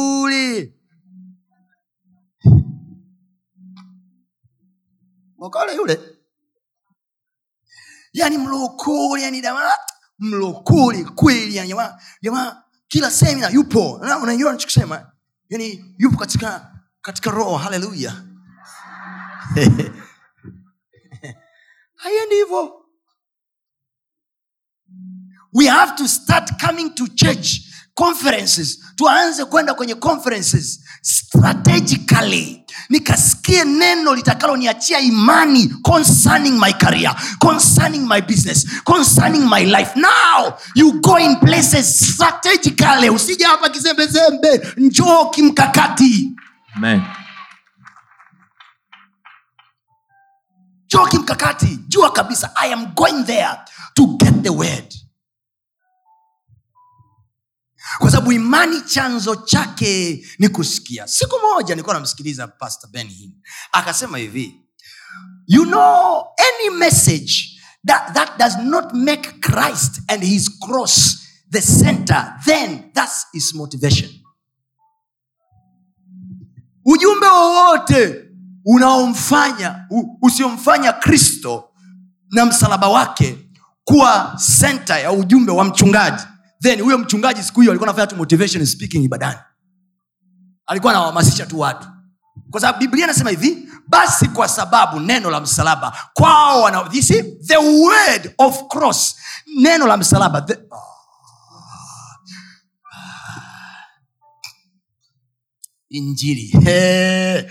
Mokole 5.38 5.76
yule. 5.76 6.00
Yani 8.14 8.38
mlokole 8.38 9.22
yani 9.22 9.44
mlokole 10.20 11.04
kweli 11.04 11.56
yani 11.56 11.76
jamaa 12.22 12.64
kila 12.88 13.12
semina 13.12 13.50
yupo. 13.50 13.92
Unajua 14.22 14.52
nachokisema 14.52 15.12
yani 15.50 15.96
yupo 15.98 16.18
katika 16.18 16.72
katika 17.02 17.32
roho. 17.32 17.58
Haleluya 17.58 18.14
haiendi 22.06 22.36
hivyo. 22.36 22.82
We 25.54 25.66
have 25.68 25.96
to 25.96 26.08
start 26.08 26.50
coming 26.68 26.90
to 26.96 27.08
church 27.08 27.62
conferences. 27.96 28.80
Tuanze 28.96 29.46
kwenda 29.46 29.74
kwenye 29.74 29.96
conferences 29.96 30.80
strategically. 31.02 32.66
Nikasikie 32.90 33.64
neno 33.64 34.16
litakaloniachia 34.16 35.00
imani 35.00 35.68
concerning 35.84 36.60
my 36.60 36.74
career 36.74 37.16
concerning 37.40 38.08
my 38.08 38.22
business 38.22 38.66
concerning 38.84 39.50
my 39.50 39.66
life. 39.66 39.96
Now 39.96 40.58
you 40.76 41.02
go 41.02 41.18
in 41.20 41.36
places 41.40 42.14
strategically. 42.14 43.10
Usija 43.10 43.48
hapa 43.48 43.70
kizembezembe. 43.70 44.62
Njoo 44.78 45.30
kimkakati. 45.30 46.36
Amen. 46.76 47.02
Jua 50.88 51.10
kimkakati 51.10 51.80
jua 51.88 52.12
kabisa 52.12 52.52
i 52.56 52.74
am 52.74 52.86
going 52.94 53.24
there 53.24 53.58
to 53.94 54.06
get 54.06 54.44
the 54.44 54.50
word. 54.50 54.94
Kwa 58.00 58.12
sababu 58.12 58.32
imani 58.32 58.82
chanzo 58.82 59.36
chake 59.36 60.26
ni 60.40 60.50
kusikia. 60.50 61.08
Siku 61.08 61.36
moja 61.40 61.76
nilikuwa 61.76 61.96
namsikiliza 61.96 62.48
pastor 62.48 62.90
ben 62.90 63.08
Hinn. 63.08 63.42
akasema 63.72 64.18
hivi 64.18 64.62
you 65.48 65.66
know 65.66 66.24
any 66.38 66.76
message 66.78 67.34
that, 67.88 68.14
that 68.14 68.38
does 68.40 68.58
not 68.58 68.94
make 68.94 69.32
christ 69.32 70.02
and 70.08 70.24
his 70.24 70.60
cross 70.60 71.18
the 71.52 71.62
center 71.62 72.36
then 72.46 72.92
that's 72.94 73.26
his 73.34 73.54
motivation. 73.54 74.12
Ujumbe 76.86 77.28
wowote 77.28 78.25
unaomfanya 78.66 79.88
usiomfanya 80.22 80.94
kristo 80.94 81.70
na 82.32 82.46
msalaba 82.46 82.88
wake 82.90 83.38
kuwa 83.84 84.34
senta 84.38 85.00
ya 85.00 85.12
ujumbe 85.12 85.52
wa 85.52 85.64
mchungaji. 85.66 86.24
Then 86.62 86.82
huyo 86.82 86.98
mchungaji 86.98 87.44
siku 87.44 87.62
hiyo 87.62 87.72
alikuwa 87.72 87.90
anafanya 87.90 88.08
tu 88.08 88.16
motivation 88.16 88.66
speaking 88.66 89.04
ibadani. 89.04 89.40
Alikuwa 90.66 90.92
anawahamasisha 90.94 91.46
tu 91.46 91.60
watu. 91.60 91.88
Kwa 92.52 92.62
sababu 92.62 92.80
biblia 92.80 93.04
inasema 93.06 93.30
hivi 93.30 93.70
basi 93.88 94.28
kwa 94.28 94.48
sababu 94.48 95.00
neno 95.00 95.30
la 95.32 95.42
msalaba 95.42 95.98
kwao 96.14 96.62
wana, 96.62 96.90
the 97.48 97.58
word 97.58 98.34
of 98.38 98.68
cross. 98.68 99.16
Neno 99.62 99.88
la 99.88 99.98
msalaba 99.98 100.42
the, 100.42 100.58
injili 105.90 106.46
He. 106.66 107.50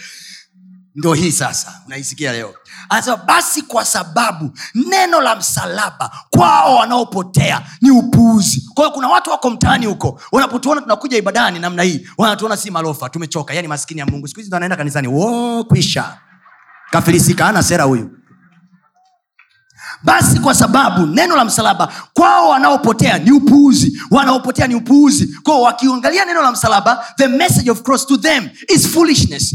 Ndo 0.95 1.15
hii 1.15 1.33
sasa 1.33 1.81
unaisikia 1.87 2.33
leo. 2.33 2.55
Anasema 2.89 3.17
basi 3.17 3.63
kwa 3.63 3.85
sababu 3.85 4.51
neno 4.75 5.21
la 5.21 5.37
msalaba 5.37 6.11
kwao 6.31 6.77
wanaopotea 6.77 7.63
ni 7.81 7.91
upuuzi. 7.91 8.71
Kwa 8.75 8.91
kuna 8.91 9.09
watu 9.09 9.31
wako 9.31 9.51
mtaani 9.51 9.87
huko 9.87 10.21
wanapotuona 10.33 10.81
tunakuja 10.81 11.17
ibadani 11.19 11.59
namna 11.59 11.83
hii 11.83 12.09
wanatuona 12.19 12.57
si 12.57 12.71
malofa 12.71 13.09
tumechoka 13.09 13.55
yani 13.55 13.69
maskini 13.69 14.01
ya 14.01 14.07
mungu. 14.07 14.29
Siku 14.29 14.41
hizi 14.41 14.57
anaenda 14.57 14.77
kanisani 14.77 15.09
wo 15.09 15.65
kwisha. 15.65 16.19
Kafilisika 16.91 17.47
ana 17.49 17.63
sera 17.63 17.85
huyu 17.85 18.11
basi 20.05 20.39
kwa 20.41 20.55
sababu 20.55 21.07
neno 21.07 21.37
la 21.37 21.45
msalaba 21.45 21.89
kwao 22.15 22.49
wanaopotea 22.49 23.19
ni 23.19 23.31
upuuzi 23.33 24.01
wanaopotea 24.11 24.67
ni 24.67 24.75
upuuzi. 24.75 25.27
Kwao 25.43 25.63
wakiangalia 25.63 26.25
neno 26.25 26.43
la 26.43 26.53
msalaba 26.53 27.05
the 27.17 27.29
message 27.29 27.71
of 27.71 27.83
cross 27.83 28.07
to 28.07 28.17
them 28.17 28.49
is 28.69 28.89
foolishness. 28.89 29.55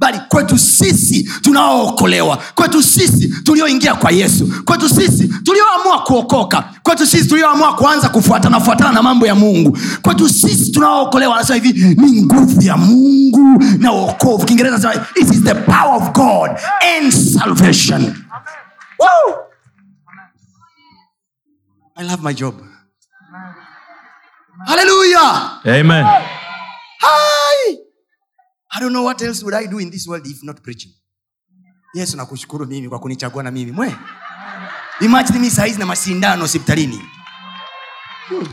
Bali, 0.00 0.20
kwetu 0.28 0.58
sisi 0.58 1.30
tunaookolewa 1.42 2.38
kwetu 2.54 2.82
sisi 2.82 3.28
tulioingia 3.44 3.94
kwa 3.94 4.10
yesu 4.10 4.52
kwetu 4.64 4.88
sisi 4.88 5.28
tulioamua 5.28 6.02
kuokoka 6.04 6.64
kwetu 6.82 7.06
sisi 7.06 7.28
tulioamua 7.28 7.74
kuanza 7.76 8.08
kufuatana 8.08 8.60
fuatana 8.60 8.92
na 8.92 9.02
mambo 9.02 9.26
ya 9.26 9.34
mungu 9.34 9.78
kwetu 10.02 10.28
sisi 10.28 10.72
tunaookolewa. 10.72 11.36
Anasema 11.36 11.60
hivi 11.64 11.94
ni 11.96 12.22
nguvu 12.22 12.62
ya 12.62 12.76
mungu 12.76 13.64
na 13.78 13.92
uokovu 13.92 14.46
kiingereza 14.46 14.74
anasema 14.90 15.06
is 15.16 15.42
the 15.42 15.54
power 15.54 15.96
of 15.96 16.12
god 16.12 16.50
and 16.98 17.12
salvation 17.12 18.14
Woo! 18.98 19.34
I 21.96 22.02
love 22.04 22.22
my 22.22 22.32
job. 22.32 22.54
Hallelujah. 24.66 25.60
Amen. 25.66 26.04
Hi. 27.00 27.76
I 28.74 28.80
don't 28.80 28.92
know 28.92 29.02
what 29.02 29.20
else 29.22 29.42
would 29.44 29.54
I 29.54 29.66
do 29.66 29.78
in 29.78 29.90
this 29.90 30.06
world 30.06 30.26
if 30.26 30.42
not 30.42 30.62
preaching. 30.62 30.92
Yesu 31.94 32.16
nakushukuru 32.16 32.66
mimi 32.66 32.88
kwa 32.88 32.98
kunichagua 32.98 33.42
na 33.42 33.50
mimi 33.50 33.72
mwe. 33.72 33.96
Imagine 35.00 35.38
mimi 35.38 35.50
saizi 35.50 35.78
na 35.78 35.86
masindano 35.86 36.42
hospitalini. 36.42 37.02
Hmm. 38.28 38.48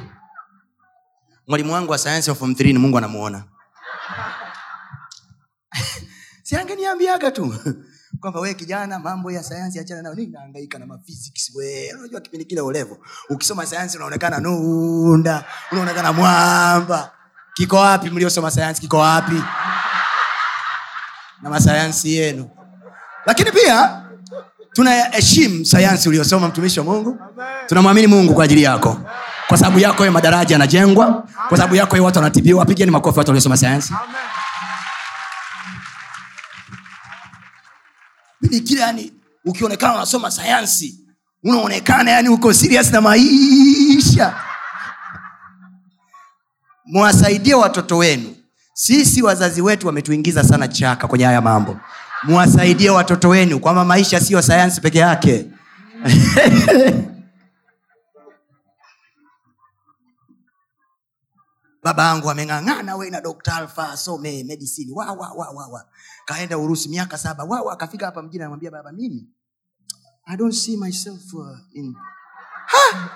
Mwalimu 1.47 1.73
wangu 1.73 1.91
wa 1.91 1.97
sayansi 1.97 2.29
wa 2.29 2.35
form 2.35 2.51
3 2.51 2.73
ni 2.73 2.79
Mungu 2.79 2.97
anamuona. 2.97 3.43
si 6.43 6.55
angeniambiaga 6.55 7.31
tu 7.31 7.55
kwamba 8.25 8.39
we 8.39 8.53
kijana 8.53 8.99
mambo 8.99 9.31
ya 9.31 9.43
sayansi 9.43 9.79
achana 9.79 10.01
nayo. 10.01 10.15
Nini 10.15 10.31
naangaika 10.31 10.79
na 10.79 10.85
maphysics 10.85 11.51
we 11.55 11.91
unajua 11.99 12.21
kipindi 12.21 12.45
kile 12.45 12.61
olevo 12.61 12.97
ukisoma 13.29 13.65
sayansi 13.65 13.97
unaonekana 13.97 14.39
nunda 14.39 15.43
unaonekana 15.71 16.13
mwamba. 16.13 17.11
Kiko 17.53 17.75
wapi 17.75 18.09
mliosoma 18.09 18.51
sayansi? 18.51 18.81
Kiko 18.81 18.97
wapi? 18.97 19.43
Na 21.41 21.49
masayansi 21.49 22.13
yenu. 22.15 22.49
Lakini 23.25 23.51
pia 23.51 24.01
tunaheshimu 24.73 25.65
sayansi 25.65 26.09
uliosoma 26.09 26.47
mtumishi 26.47 26.79
wa 26.79 26.85
mungu. 26.85 27.19
Tunamwamini 27.67 28.07
mungu 28.07 28.33
kwa 28.33 28.43
ajili 28.45 28.63
yako. 28.63 28.99
Kwa 29.47 29.57
sababu 29.57 29.79
yako 29.79 30.11
madaraja 30.11 30.55
yanajengwa. 30.55 31.23
Kwa 31.49 31.57
sababu 31.57 31.75
yako 31.75 31.95
watu 32.03 32.17
wanatibiwa. 32.19 32.65
Pigeni 32.65 32.91
makofi 32.91 33.17
watu 33.19 33.29
waliosoma 33.31 33.57
sayansi 33.57 33.93
Ni 38.55 38.61
kile 38.61 38.81
yani 38.81 39.11
ukionekana 39.45 39.93
unasoma 39.95 40.31
sayansi 40.31 40.99
unaonekana 41.43 42.11
yani 42.11 42.29
uko 42.29 42.53
serious 42.53 42.91
na 42.91 43.01
maisha. 43.01 44.35
Mwasaidie 46.85 47.53
watoto 47.53 47.97
wenu. 47.97 48.35
Sisi 48.73 49.21
wazazi 49.21 49.61
wetu 49.61 49.87
wametuingiza 49.87 50.43
sana 50.43 50.67
chaka 50.67 51.07
kwenye 51.07 51.25
haya 51.25 51.41
mambo. 51.41 51.77
Mwasaidie 52.23 52.89
watoto 52.89 53.29
wenu 53.29 53.59
kwamba 53.59 53.85
maisha 53.85 54.19
siyo 54.19 54.41
sayansi 54.41 54.81
peke 54.81 54.97
yake 54.99 55.45
baba 61.85 62.03
yangu 62.09 62.27
ameng'ang'ana 62.31 62.97
we 62.97 63.09
na 63.13 63.21
dokta 63.21 63.55
alfa 63.61 63.89
asome 63.93 64.43
medisini 64.43 64.91
wa, 64.91 65.85
kaenda 66.25 66.57
urusi 66.57 66.89
miaka 66.89 67.17
saba. 67.17 67.43
Wa, 67.43 67.73
akafika 67.73 68.05
hapa 68.05 68.21
mjini 68.21 68.41
anamwambia 68.43 68.71
baba 68.71 68.91
mimi 68.91 69.29
i 70.27 70.37
don't 70.37 70.53
see 70.55 70.77
myself 70.77 71.33
uh, 71.33 71.57
in 71.73 71.93
ha! 72.65 73.09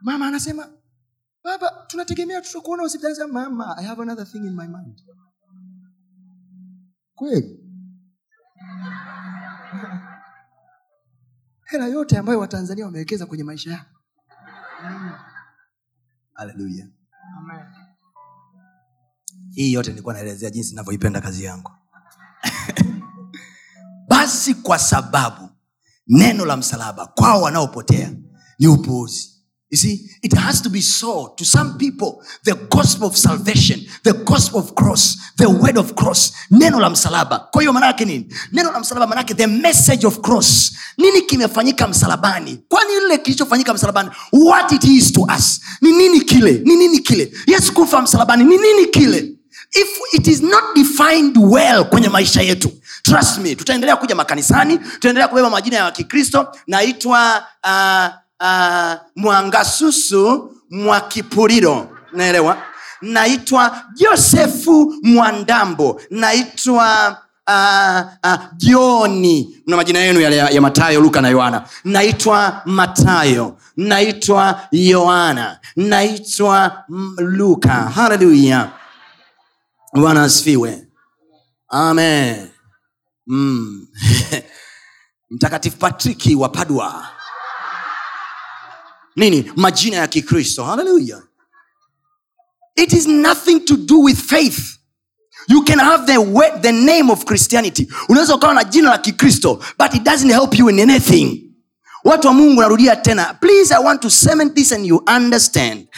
mama 0.00 0.26
anasema 0.26 0.68
baba 1.44 1.70
tunategemea 1.86 2.40
tutakuona 2.40 2.82
hospitali 2.82 3.32
mama. 3.32 3.76
I 3.78 3.84
have 3.84 4.02
another 4.02 4.26
thing 4.26 4.38
in 4.46 4.54
my 4.56 4.66
mind. 4.66 5.00
Kweli? 7.14 7.64
Hela 11.64 11.86
yote 11.86 12.18
ambayo 12.18 12.38
watanzania 12.38 12.84
wamewekeza 12.84 13.26
kwenye 13.26 13.44
maisha 13.44 13.70
yao 13.70 13.84
haleluya 16.34 16.88
hii 19.54 19.72
yote 19.72 19.90
nilikuwa 19.90 20.14
naelezea 20.14 20.50
jinsi 20.50 20.70
ninavyoipenda 20.70 21.20
kazi 21.20 21.44
yangu 21.44 21.70
basi 24.08 24.54
kwa 24.54 24.78
sababu 24.78 25.48
neno 26.08 26.44
la 26.44 26.56
msalaba 26.56 27.06
kwao 27.06 27.42
wanaopotea 27.42 28.12
ni 28.58 28.66
upuuzi 28.66 29.38
You 29.70 29.76
see, 29.76 30.08
it 30.22 30.32
has 30.32 30.62
to 30.62 30.70
be 30.70 30.80
so 30.80 31.34
to 31.36 31.44
some 31.44 31.76
people. 31.78 32.22
The 32.44 32.54
gospel 32.70 33.08
of 33.08 33.16
salvation, 33.18 33.80
the 34.02 34.14
gospel 34.24 34.60
of 34.60 34.74
cross, 34.74 35.16
the 35.36 35.44
word 35.50 35.76
of 35.76 35.94
cross, 35.94 36.32
neno 36.50 36.80
la 36.80 36.88
msalaba. 36.90 37.48
Kwa 37.52 37.62
hiyo 37.62 37.72
maanake 37.72 38.04
nini? 38.04 38.26
Neno 38.52 38.72
la 38.72 38.80
msalaba 38.80 39.06
maanake 39.06 39.34
the 39.34 39.46
message 39.46 40.06
of 40.06 40.20
cross. 40.20 40.72
Nini 40.98 41.22
kimefanyika 41.22 41.88
msalabani? 41.88 42.58
Kwani 42.68 42.90
lile 43.00 43.18
kilichofanyika 43.18 43.74
msalabani, 43.74 44.10
what 44.32 44.72
it 44.72 44.84
is 44.84 45.12
to 45.12 45.20
us? 45.38 45.60
Ni 45.80 45.92
nini 45.92 46.20
kile? 46.20 46.52
Ni 46.64 46.76
nini 46.76 46.98
kile? 46.98 47.32
Yesu 47.46 47.74
kufa 47.74 48.02
msalabani, 48.02 48.44
ni 48.44 48.56
nini 48.56 48.86
kile? 48.86 49.37
If 49.74 49.88
it 50.12 50.26
is 50.26 50.42
not 50.42 50.64
defined 50.74 51.36
well 51.38 51.84
kwenye 51.84 52.08
maisha 52.08 52.42
yetu 52.42 52.70
trust 53.02 53.38
me 53.38 53.54
tutaendelea 53.54 53.96
kuja 53.96 54.14
makanisani 54.14 54.78
tutaendelea 54.78 55.28
kubeba 55.28 55.50
majina 55.50 55.76
ya 55.76 55.90
kikristo 55.90 56.48
naitwa 56.66 57.44
uh, 57.64 58.14
uh, 58.40 58.94
mwangasusu 59.16 60.52
mwakipuriro 60.70 61.88
naelewa 62.12 62.56
naitwa 63.02 63.82
josefu 63.94 64.94
mwandambo. 65.02 66.00
Naitwa 66.10 67.16
uh, 67.48 68.30
uh, 68.30 68.38
joni 68.56 69.60
na 69.66 69.76
majina 69.76 69.98
yenu 69.98 70.20
yale 70.20 70.36
ya, 70.36 70.48
ya 70.50 70.60
matayo 70.60 71.00
luka 71.00 71.20
na 71.20 71.28
yohana. 71.28 71.62
Naitwa 71.84 72.62
matayo 72.64 73.56
naitwa 73.76 74.60
yohana. 74.72 75.58
Naitwa 75.76 76.84
mm, 76.88 77.16
luka. 77.18 77.72
Haleluya 77.72 78.68
bwana 79.94 80.22
asifiwe. 80.24 80.88
Amen. 81.68 82.48
Mm. 83.26 83.86
mtakatifu 85.30 85.76
patriki 85.76 86.34
wa 86.34 86.48
padua. 86.48 87.08
Nini? 89.16 89.52
Majina 89.56 89.96
ya 89.96 90.06
kikristo. 90.06 90.64
Haleluya 90.64 91.22
it 92.78 92.92
is 92.92 93.06
nothing 93.08 93.64
to 93.66 93.76
do 93.76 93.98
with 93.98 94.16
faith. 94.18 94.78
You 95.48 95.62
can 95.64 95.78
have 95.78 96.06
the, 96.06 96.20
way, 96.20 96.50
the 96.62 96.72
name 96.72 97.10
of 97.10 97.24
christianity. 97.26 97.88
Unaweza 98.08 98.34
ukawa 98.34 98.54
na 98.54 98.64
jina 98.64 98.90
la 98.90 98.98
kikristo 98.98 99.62
but 99.78 99.94
it 99.94 100.02
doesn't 100.04 100.30
help 100.30 100.58
you 100.58 100.68
in 100.68 100.78
anything. 100.80 101.44
Watu 102.04 102.26
wa 102.28 102.34
mungu 102.34 102.60
narudia 102.60 102.96
tena. 102.96 103.34
Please 103.40 103.74
i 103.74 103.78
want 103.84 104.00
to 104.02 104.10
cement 104.10 104.54
this 104.54 104.72
and 104.72 104.86
you 104.86 105.02
understand 105.16 105.88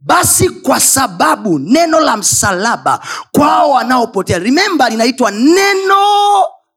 basi 0.00 0.48
kwa 0.50 0.80
sababu 0.80 1.58
neno 1.58 2.00
la 2.00 2.16
msalaba 2.16 3.00
kwao 3.32 3.70
wanaopotea 3.70 4.38
rimemba 4.38 4.88
linaitwa 4.88 5.30
neno 5.30 5.96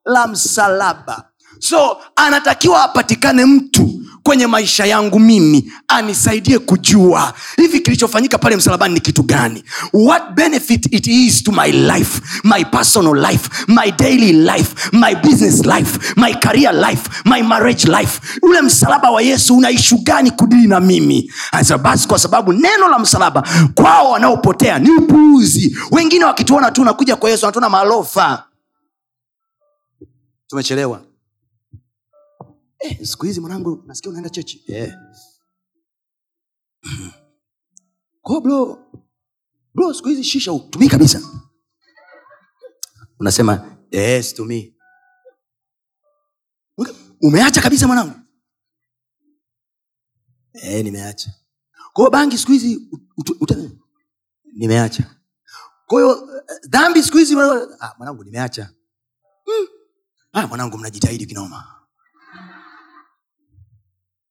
la 0.06 0.28
msalaba. 0.28 1.24
So 1.60 1.98
anatakiwa 2.16 2.84
apatikane 2.84 3.46
mtu 3.46 3.93
kwenye 4.24 4.48
maisha 4.48 4.86
yangu 4.86 5.20
mimi 5.20 5.72
anisaidie 5.88 6.60
kujua 6.60 7.34
hivi 7.58 7.80
kilichofanyika 7.80 8.38
pale 8.38 8.56
msalabani 8.56 8.94
ni 8.94 9.00
kitu 9.00 9.24
gani? 9.24 9.64
What 9.94 10.32
benefit 10.36 10.94
it 10.94 11.08
is 11.08 11.44
to 11.44 11.52
my 11.52 11.72
life 11.72 12.22
my 12.44 12.66
personal 12.66 13.16
life 13.32 13.50
my 13.68 13.92
daily 13.92 14.34
life 14.34 14.90
my 14.92 15.16
business 15.16 15.66
life 15.66 16.00
my 16.16 16.34
career 16.34 16.74
life 16.90 17.10
my 17.26 17.42
marriage 17.42 17.88
life? 17.88 18.22
Ule 18.42 18.62
msalaba 18.62 19.12
wa 19.12 19.22
yesu 19.22 19.58
unaishu 19.58 19.98
gani 19.98 20.32
kudili 20.32 20.68
na 20.68 20.80
mimi? 20.80 21.32
Asa 21.52 21.78
basi 21.78 22.08
kwa 22.08 22.20
sababu 22.20 22.54
neno 22.54 22.88
la 22.90 23.00
msalaba 23.00 23.44
kwao 23.76 24.12
wanaopotea 24.12 24.80
ni 24.80 24.90
upuuzi. 24.92 25.78
Wengine 25.92 26.26
wakituona 26.26 26.72
tu 26.72 26.84
nakuja 26.84 27.16
kwa 27.16 27.30
yesu 27.30 27.46
wanatuona 27.46 27.70
malofa. 27.70 28.44
Tumechelewa 30.48 31.02
eh, 32.84 33.00
siku 33.08 33.26
hizi 33.26 33.40
mwanangu 33.40 33.84
nasikia 33.88 34.10
unaenda 34.10 34.30
chechi. 34.30 34.64
Yeah. 34.68 34.98
ko 38.22 38.42
bro 38.42 38.88
bro 39.74 39.94
siku 39.94 40.08
hizi 40.10 40.24
shisha 40.24 40.54
utumii 40.54 40.90
kabisa. 40.90 41.22
Unasema 43.20 43.78
eh, 43.92 44.24
situmii. 44.24 44.76
Umeacha 47.22 47.62
kabisa 47.62 47.88
mwanangu. 47.88 48.20
Eh, 50.54 50.84
nimeacha. 50.84 51.32
Kwao 51.94 52.10
bangi 52.10 52.38
siku 52.38 52.52
hizi 52.52 52.90
nimeacha. 54.54 55.16
Kwahiyo 55.88 56.12
eh, 56.12 56.60
dhambi 56.70 57.04
siku 57.04 57.18
hizi 57.18 57.36
ah, 57.80 57.94
mwanangu 57.98 58.24
nimeacha. 58.24 58.66
Hmm. 59.46 59.68
ah, 60.34 60.48
mwanangu 60.48 60.78
mnajitahidi 60.78 61.26
kinoma 61.26 61.73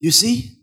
you 0.02 0.10
see? 0.12 0.58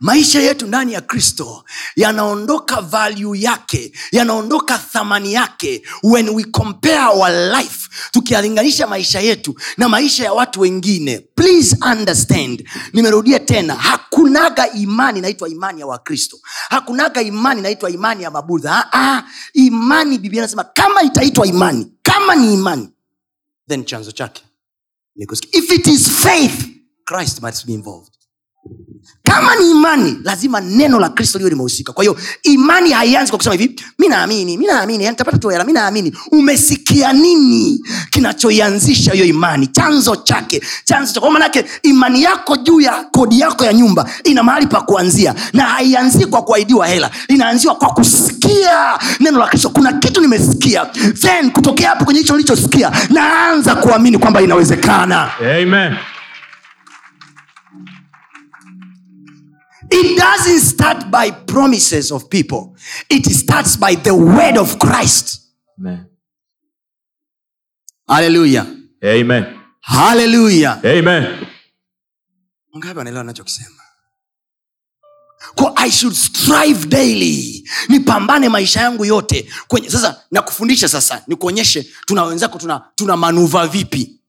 Maisha 0.00 0.40
yetu 0.40 0.66
ndani 0.66 0.92
ya 0.92 1.00
kristo 1.00 1.64
yanaondoka 1.96 2.80
value 2.80 3.40
yake 3.40 3.92
yanaondoka 4.12 4.78
thamani 4.78 5.32
yake 5.32 5.82
when 6.02 6.28
we 6.28 6.44
compare 6.44 7.04
our 7.06 7.30
life 7.58 7.88
tukiyalinganisha 8.10 8.86
maisha 8.86 9.20
yetu 9.20 9.54
na 9.76 9.88
maisha 9.88 10.24
ya 10.24 10.32
watu 10.32 10.60
wengine. 10.60 11.18
Please 11.18 11.76
understand 11.92 12.68
nimerudia 12.92 13.38
tena 13.40 13.74
hakunaga 13.74 14.72
imani 14.72 15.18
inaitwa 15.18 15.48
imani 15.48 15.80
ya 15.80 15.86
wakristo. 15.86 16.38
Hakunaga 16.68 17.22
imani 17.22 17.60
inaitwa 17.60 17.90
imani 17.90 18.22
ya 18.22 18.30
mabudha. 18.30 18.92
Ah, 18.92 19.16
ah, 19.16 19.22
imani 19.52 20.18
biblia 20.18 20.42
anasema 20.42 20.64
kama 20.64 21.02
itaitwa 21.02 21.46
imani 21.46 21.92
kama 22.02 22.34
ni 22.36 22.54
imani 22.54 22.88
then 23.68 23.84
chanzo 23.84 24.12
chake 24.12 24.42
if 25.52 25.72
it 25.72 25.86
is 25.86 26.10
faith 26.10 26.77
christ 27.08 27.40
must 27.42 27.66
be 27.66 27.72
involved. 27.72 28.10
Kama 29.24 29.56
ni 29.56 29.70
imani 29.70 30.18
lazima 30.24 30.60
neno 30.60 30.98
la 31.00 31.08
kristo 31.08 31.38
liwe 31.38 31.50
limehusika. 31.50 31.92
Kwa 31.92 32.04
hiyo 32.04 32.16
imani 32.42 32.90
haianzi 32.90 33.30
kwa 33.30 33.36
kusema 33.36 33.54
hivi 33.54 33.80
mi 33.98 34.08
naamini 34.08 34.56
mi 34.56 34.66
naamini 34.66 35.04
yani 35.04 35.16
tapata 35.16 35.64
mi 35.64 35.72
naamini. 35.72 36.12
Umesikia 36.32 37.12
nini 37.12 37.80
kinachoianzisha 38.10 39.12
hiyo 39.12 39.24
imani? 39.24 39.66
Chanzo 39.66 40.16
chake 40.16 40.62
chanzo 40.84 41.12
chake. 41.14 41.30
Maanake 41.30 41.64
imani 41.82 42.22
yako 42.22 42.56
juu 42.56 42.80
ya 42.80 43.04
kodi 43.04 43.40
yako 43.40 43.64
ya 43.64 43.72
nyumba 43.72 44.10
ina 44.24 44.42
mahali 44.42 44.66
pa 44.66 44.80
kuanzia 44.80 45.34
na 45.52 45.62
haianzii 45.64 46.26
kwa 46.26 46.42
kuahidiwa 46.42 46.86
hela. 46.86 47.10
Inaanziwa 47.28 47.74
kwa 47.74 47.88
kusikia 47.90 48.98
neno 49.20 49.38
la 49.38 49.46
kristo. 49.46 49.70
Kuna 49.70 49.92
kitu 49.92 50.20
nimesikia 50.20 50.86
then 51.20 51.50
kutokea 51.50 51.88
hapo 51.88 52.04
kwenye 52.04 52.20
hicho 52.20 52.32
nilichosikia 52.32 52.92
naanza 53.10 53.74
kuamini 53.74 54.18
kwamba 54.18 54.42
inawezekana. 54.42 55.30
Amen. 55.40 55.94
It 59.90 60.18
doesn't 60.18 60.60
start 60.60 61.10
by 61.10 61.30
promises 61.30 62.10
of 62.12 62.28
people. 62.28 62.76
It 63.10 63.24
starts 63.26 63.76
by 63.76 63.94
the 63.96 64.14
word 64.14 64.56
of 64.58 64.78
Christ. 64.78 65.40
Amen. 65.78 66.06
Hallelujah. 68.08 68.66
Amen. 69.04 69.60
Hallelujah. 69.80 70.80
Amen. 70.84 71.46
Ngapi 72.76 72.98
wanaelewa 72.98 73.24
nachokisema? 73.24 73.74
Kwa 75.54 75.76
I 75.76 75.90
should 75.90 76.14
strive 76.16 76.86
daily. 76.88 77.68
Nipambane 77.88 78.48
maisha 78.48 78.80
yangu 78.80 79.04
yote. 79.04 79.50
Kwenye 79.68 79.90
sasa 79.90 80.22
nakufundisha 80.30 80.88
sasa, 80.88 81.22
nikuonyeshe 81.26 81.86
tuna 82.06 82.24
wenzako 82.24 82.58
tuna 82.58 82.84
tuna 82.94 83.16
manuva 83.16 83.66
vipi? 83.66 84.20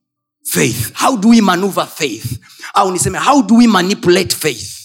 Faith. 0.43 0.93
How 0.93 1.17
do 1.17 1.29
we 1.29 1.41
maneuver 1.41 1.87
faith? 1.87 2.39
Au 2.73 2.91
niseme 2.91 3.19
how 3.19 3.41
do 3.43 3.55
we 3.55 3.67
manipulate 3.67 4.35
faith? 4.35 4.78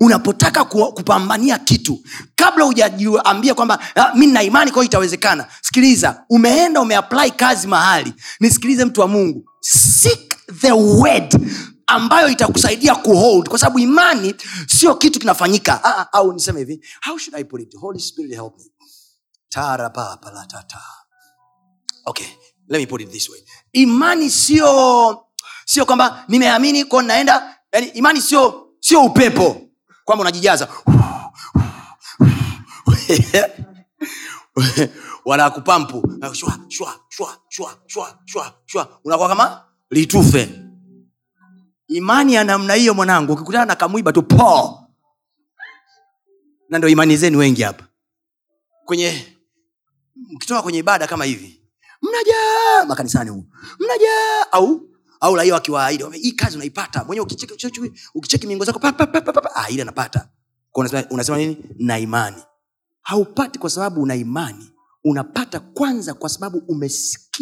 Unapotaka 0.00 0.64
kupambania 0.64 1.58
kitu 1.58 1.98
kabla 2.36 2.64
hujajiambia 2.64 3.54
kwamba 3.54 3.78
"Ah, 3.96 4.14
mi 4.14 4.26
nina 4.26 4.42
imani 4.42 4.70
kwao 4.70 4.84
itawezekana. 4.84 5.46
Sikiliza 5.62 6.24
umeenda 6.30 6.80
umeapply 6.80 7.30
kazi 7.30 7.66
mahali 7.66 8.14
nisikilize 8.40 8.84
mtu 8.84 9.00
wa 9.00 9.08
mungu. 9.08 9.44
Seek 9.60 10.36
the 10.60 10.72
word 10.72 11.40
ambayo 11.86 12.28
itakusaidia 12.28 12.94
kuhold 12.94 13.48
kwa 13.48 13.58
sababu 13.58 13.78
imani 13.78 14.34
sio 14.66 14.94
kitu 14.94 15.18
kinafanyika. 15.20 15.84
Ah, 15.84 15.98
ah, 16.00 16.12
au 16.12 16.32
niseme 16.32 16.58
hivi 16.58 16.84
how 17.06 17.18
should 17.18 17.40
i 17.40 17.44
put 17.44 17.60
it? 17.62 17.76
Holy 17.76 18.00
spirit 18.00 18.32
help 18.34 18.58
me. 18.58 18.64
Tarapapalatata 19.48 20.80
okay 22.06 22.26
let 22.68 22.80
me 22.80 22.86
put 22.86 23.00
it 23.00 23.10
this 23.10 23.28
way. 23.30 23.40
Imani 23.72 24.30
sio 24.30 25.24
sio 25.66 25.86
kwamba 25.86 26.24
nimeamini 26.28 26.84
ko 26.84 27.02
naenda 27.02 27.56
yani 27.72 27.86
imani 27.86 28.20
sio 28.22 28.66
sio 28.80 29.02
upepo 29.04 29.60
kwamba 30.04 30.22
unajijaza. 30.22 30.68
Wanakupampu 35.24 36.12
shwa 36.32 36.58
shwa 38.66 38.98
unakuwa 39.04 39.28
kama 39.28 39.64
litufe. 39.90 40.60
Imani 41.88 42.34
ya 42.34 42.44
namna 42.44 42.74
hiyo 42.74 42.94
mwanangu 42.94 43.32
ukikutana 43.32 43.64
na 43.64 43.74
kamwiba 43.76 44.12
tu 44.12 44.22
po. 44.22 44.80
Na 46.68 46.78
ndo 46.78 46.88
imani 46.88 47.16
zenu 47.16 47.38
wengi 47.38 47.62
hapa. 47.62 47.84
Kwenye 48.84 49.34
mkitoka 50.16 50.62
kwenye 50.62 50.78
ibada 50.78 51.06
kama 51.06 51.24
hivi 51.24 51.60
mnajaa 52.02 52.84
makanisani 52.86 53.30
huu 53.30 53.44
mnajaa 53.78 54.52
au 54.52 54.80
au 55.24 55.34
raia 55.36 55.54
wakiwaahidi 55.54 56.04
hii 56.18 56.32
kazi 56.32 56.56
unaipata. 56.56 57.04
Mwenyewe 57.04 57.24
ukicheki, 57.24 57.92
ukicheki, 58.14 58.46
mingo 58.46 58.64
zako 58.64 58.80
ah, 59.54 59.70
ile 59.70 59.82
anapata. 59.82 60.28
Unasema, 60.74 61.04
unasema 61.10 61.38
nini? 61.38 61.56
Na 61.78 61.98
imani. 61.98 62.36
Haupati 63.02 63.58
kwa 63.58 63.70
sababu 63.70 64.02
una 64.02 64.14
imani 64.14 64.70
unapata 65.04 65.60
kwanza 65.60 66.14
kwa 66.14 66.28
sababu 66.28 66.58
umesikia 66.58 67.33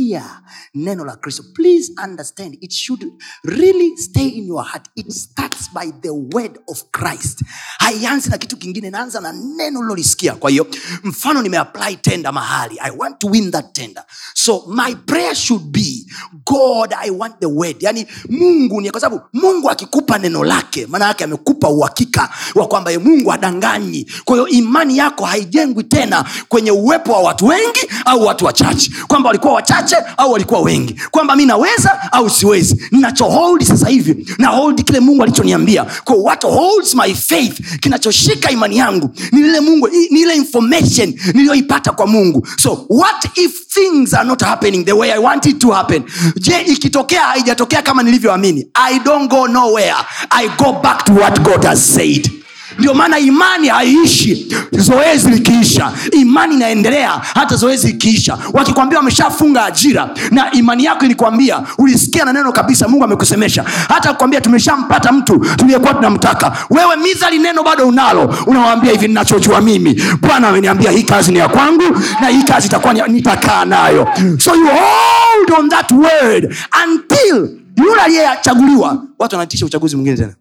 neno 0.75 1.05
la 1.05 1.17
kristo. 1.17 1.43
Please 1.55 1.93
understand 2.05 2.57
it 2.61 2.73
should 2.73 3.05
really 3.45 3.97
stay 3.97 4.29
in 4.29 4.47
your 4.47 4.63
heart. 4.65 4.89
It 4.97 5.11
starts 5.13 5.69
by 5.69 5.91
the 6.03 6.13
word 6.15 6.59
of 6.69 6.83
christ. 6.93 7.43
Haianzi 7.81 8.31
na 8.31 8.39
kitu 8.39 8.57
kingine 8.57 8.89
inaanza 8.89 9.21
na 9.21 9.33
neno 9.33 9.83
lilolisikia. 9.83 10.35
Kwa 10.35 10.51
hiyo 10.51 10.67
mfano 11.05 11.43
nimeapply 11.43 11.97
tenda 11.97 12.33
mahali. 12.33 12.79
I 12.81 12.91
want 12.97 13.19
to 13.19 13.27
win 13.27 13.51
that 13.51 13.73
tender. 13.73 14.05
So 14.35 14.65
my 14.69 14.95
prayer 14.95 15.35
should 15.35 15.63
be 15.73 16.07
god 16.45 16.93
i 16.99 17.11
want 17.11 17.41
the 17.41 17.47
word. 17.47 17.77
Yani 17.83 18.07
mungu 18.31 18.81
ni 18.81 18.91
kwa 18.91 19.01
sababu 19.01 19.23
mungu 19.33 19.71
akikupa 19.71 20.19
neno 20.19 20.45
lake 20.45 20.87
maana 20.87 21.05
yake 21.07 21.25
amekupa 21.25 21.69
uhakika 21.69 22.31
wa 22.55 22.69
kwamba 22.69 22.91
ye 22.91 22.99
mungu 22.99 23.33
adanganyi 23.33 24.07
kwa 24.25 24.37
hiyo 24.37 24.49
imani 24.49 24.99
yako 24.99 25.25
haijengwi 25.25 25.85
tena 25.85 26.25
kwenye 26.49 26.71
uwepo 26.71 27.13
wa 27.13 27.21
watu 27.21 27.47
wengi 27.47 27.81
au 28.05 28.23
watu 28.27 28.45
wachache. 28.45 28.93
Kwamba 29.09 29.29
walikuwa 29.29 29.53
wachache 29.55 29.82
au 30.16 30.33
walikuwa 30.33 30.61
wengi. 30.61 30.97
Kwamba 31.11 31.37
mi 31.37 31.47
naweza 31.47 32.12
au 32.12 32.31
siwezi. 32.31 32.88
Ninachohold 32.90 33.62
sasa 33.64 33.88
hivi 33.88 34.27
na 34.38 34.49
hold 34.49 34.85
kile 34.85 35.01
mungu 35.01 35.23
alichoniambia. 35.23 35.87
Kwa 36.05 36.16
what 36.16 36.42
holds 36.45 36.95
my 36.95 37.14
faith 37.14 37.79
kinachoshika 37.81 38.51
imani 38.51 38.77
yangu 38.77 39.11
ni 39.33 39.40
ile 39.40 39.61
mungu 39.61 39.88
ni 40.11 40.21
ile 40.21 40.35
information 40.35 41.14
niliyoipata 41.35 41.92
kwa 41.92 42.07
mungu. 42.07 42.47
So 42.62 42.87
what 42.88 43.38
if 43.38 43.66
things 43.68 44.14
are 44.14 44.29
not 44.29 44.42
happening 44.42 44.85
the 44.85 44.92
way 44.92 45.12
i 45.12 45.18
want 45.18 45.47
it 45.47 45.59
to 45.59 45.71
happen? 45.71 46.03
Je 46.37 46.61
ikitokea 46.66 47.21
haijatokea 47.21 47.83
kama 47.83 48.03
nilivyoamini? 48.03 48.66
I 48.75 48.99
don't 48.99 49.31
go 49.31 49.49
nowhere. 49.49 49.95
I 50.31 50.49
go 50.49 50.73
back 50.83 51.05
to 51.05 51.12
what 51.14 51.40
god 51.40 51.64
has 51.64 51.95
said 51.95 52.31
ndio 52.79 52.95
maana 52.95 53.19
imani 53.19 53.69
haiishi 53.69 54.57
zoezi 54.73 55.31
likiisha 55.31 55.93
imani 56.13 56.55
inaendelea 56.55 57.11
hata 57.35 57.57
zoezi 57.57 57.87
likiisha 57.87 58.39
wakikwambia 58.53 58.99
wameshafunga 58.99 59.65
ajira 59.65 60.11
na 60.31 60.53
imani 60.53 60.85
yako 60.85 61.05
ilikwambia 61.05 61.63
ulisikia 61.79 62.25
na 62.25 62.33
neno 62.33 62.53
kabisa 62.53 62.89
mungu 62.89 63.05
amekusemesha. 63.05 63.65
Hata 63.89 64.13
kukwambia 64.13 64.41
tumeshampata 64.41 65.13
mtu 65.13 65.39
tuliyekuwa 65.57 65.95
tunamtaka 65.95 66.53
wewe 66.71 66.97
mizali 66.97 67.39
neno 67.39 67.63
bado 67.63 67.89
unalo 67.89 68.35
unawambia 68.47 68.93
hivi 68.93 69.09
ninachojua 69.09 69.61
mimi 69.61 70.03
bwana 70.21 70.49
ameniambia 70.49 70.91
hii 70.91 71.03
kazi 71.03 71.33
ni 71.33 71.39
ya 71.39 71.49
kwangu 71.49 71.83
na 72.21 72.29
hii 72.29 72.43
kazi 72.43 72.67
itakuwa 72.67 72.93
nitakaa 72.95 73.65
nayo. 73.65 74.09
So 74.39 74.55
you 74.55 74.67
hold 74.67 75.51
on 75.59 75.69
that 75.69 75.93
word 75.93 76.55
until 76.85 77.49
yule 77.77 78.01
aliyechaguliwa. 78.03 79.03
Watu 79.19 79.35
wanaitisha 79.37 79.67
uchaguzi 79.67 79.97
mwingine 79.97 80.17
tena. 80.17 80.35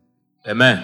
Amen. 0.52 0.78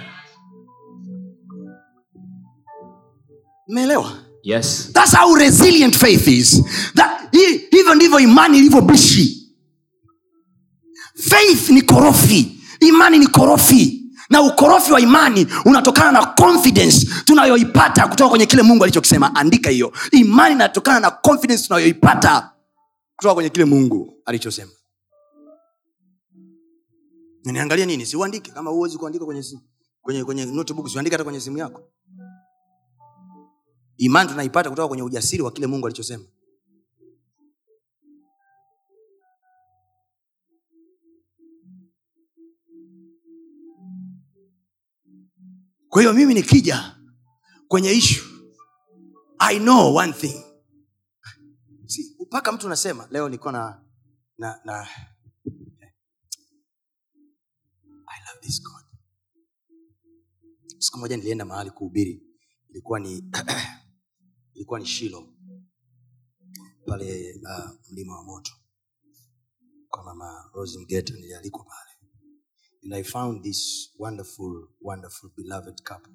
Umeelewa? 3.68 4.18
Yes. 4.44 4.90
thats 4.94 5.16
how 5.16 5.36
resilient 5.36 5.98
faith 5.98 6.28
is. 6.28 6.62
That- 6.96 7.28
hivyo 7.72 7.96
ndivyo 7.96 8.20
imani 8.20 8.58
ilivyo 8.58 8.82
bishi 8.82 9.54
faith 11.30 11.70
ni 11.70 11.82
korofi. 11.82 12.62
Imani 12.80 13.20
ni 13.20 13.28
korofi. 13.28 13.94
Na 14.30 14.42
ukorofi 14.42 14.92
wa 14.92 15.00
imani 15.02 15.48
unatokana 15.66 16.12
na 16.12 16.26
confidence 16.26 17.08
tunayoipata 17.26 18.08
kutoka 18.08 18.30
kwenye 18.30 18.46
kile 18.46 18.64
mungu 18.64 18.84
alichokisema. 18.84 19.36
Andika 19.36 19.70
hiyo. 19.70 19.94
Imani 20.12 20.56
inatokana 20.56 21.00
na 21.00 21.12
confidence 21.12 21.68
tunayoipata 21.68 22.52
kutoka 23.16 23.34
kwenye 23.34 23.50
kile 23.50 23.66
mungu 23.66 24.14
alichosema. 24.26 24.72
Niangalia 27.44 27.86
nini? 27.86 28.06
Siuandike. 28.06 28.52
Kama 28.52 28.70
huwezi 28.72 28.98
kuandika 28.98 29.26
kwenye 29.26 29.44
kwenye, 30.02 30.24
kwenye 30.24 30.46
notebook 30.46 30.88
siuandike 30.90 31.14
hata 31.16 31.24
kwenye 31.24 31.40
simu 31.42 31.58
yako 31.58 31.82
imani 33.98 34.30
tunaipata 34.30 34.70
kutoka 34.70 34.88
kwenye 34.88 35.04
ujasiri 35.04 35.42
wa 35.44 35.52
kile 35.52 35.68
mungu 35.68 35.88
alichosema. 35.88 36.26
Kwa 45.90 46.02
hiyo 46.02 46.14
mimi 46.14 46.34
nikija 46.34 46.98
kwenye 47.68 47.92
ishu 47.92 48.26
i 49.40 49.60
know 49.60 49.96
one 49.96 50.14
thing. 50.14 50.44
Mpaka 52.20 52.52
mtu 52.52 52.66
unasema 52.66 53.08
leo 53.12 53.30
niko 53.30 53.52
na, 53.52 53.82
na, 54.38 54.62
na 54.66 54.88
i 58.08 58.20
love 58.28 58.40
this 58.42 58.64
god. 58.64 58.84
Siku 60.80 61.00
moja 61.00 61.18
nilienda 61.18 61.46
mahali 61.46 61.72
kuhubiri 61.72 62.24
ilikuwa 62.70 63.00
ni 63.00 63.22
ilikuwa 64.58 64.80
ni 64.80 64.86
shilo. 64.86 65.34
Pale 66.86 67.34
uh, 67.34 67.72
mlima 67.91 68.17
wa 68.17 68.24
moto. 68.24 68.52
Kwa 69.89 70.04
mama 70.04 70.50
rose 70.54 70.80
mgeta 70.80 71.13
nilialikwa 71.13 71.63
pale. 71.65 72.12
And 72.84 72.93
i 72.93 73.04
found 73.04 73.43
this 73.43 73.89
wonderful 74.00 74.67
wonderful 74.82 75.30
beloved 75.36 75.82
couple. 75.84 76.13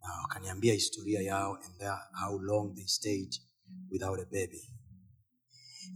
Na 0.00 0.08
wakaniambia 0.22 0.74
historia 0.74 1.20
yao 1.22 1.54
and 1.56 1.78
their, 1.78 1.98
how 2.20 2.38
long 2.38 2.74
they 2.74 2.86
stayed 2.86 3.34
without 3.90 4.20
a 4.20 4.24
baby. 4.24 4.74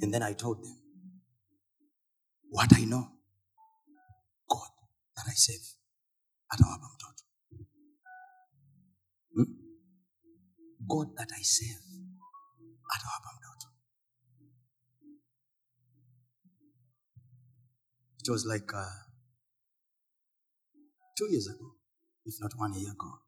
And 0.02 0.12
then 0.12 0.22
i 0.22 0.34
told 0.34 0.62
them 0.62 0.76
what 2.50 2.72
i 2.72 2.84
know 2.86 3.04
god 4.48 4.70
that 5.14 5.26
i 5.28 5.34
save 5.36 5.64
atawapa 6.48 6.90
mtoto 6.94 7.13
god 10.86 11.14
that 11.16 11.32
i 11.32 11.44
save 11.44 11.80
atawapa 12.94 13.28
mtoto 13.38 13.68
it 18.18 18.28
was 18.28 18.44
like 18.46 18.76
uh, 18.76 18.92
two 21.14 21.28
years 21.30 21.48
ago 21.48 21.76
if 22.26 22.40
not 22.40 22.54
one 22.56 22.72
year 22.74 22.90
ago. 22.90 23.18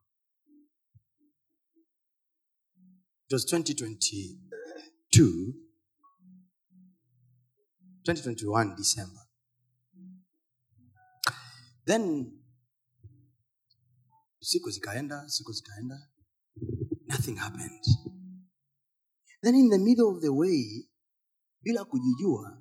It 3.28 3.32
was 3.34 3.44
2022 3.44 4.38
2021 8.04 8.76
december. 8.76 9.20
Then 11.86 12.32
siku 14.40 14.70
zikaenda 14.70 15.28
siku 15.28 15.52
zikaenda 15.52 16.08
nothing 17.08 17.36
happened. 17.36 17.84
Then 19.42 19.54
in 19.54 19.68
the 19.68 19.78
middle 19.78 20.08
of 20.16 20.20
the 20.22 20.30
way 20.32 20.88
bila 21.62 21.84
kujijua 21.84 22.58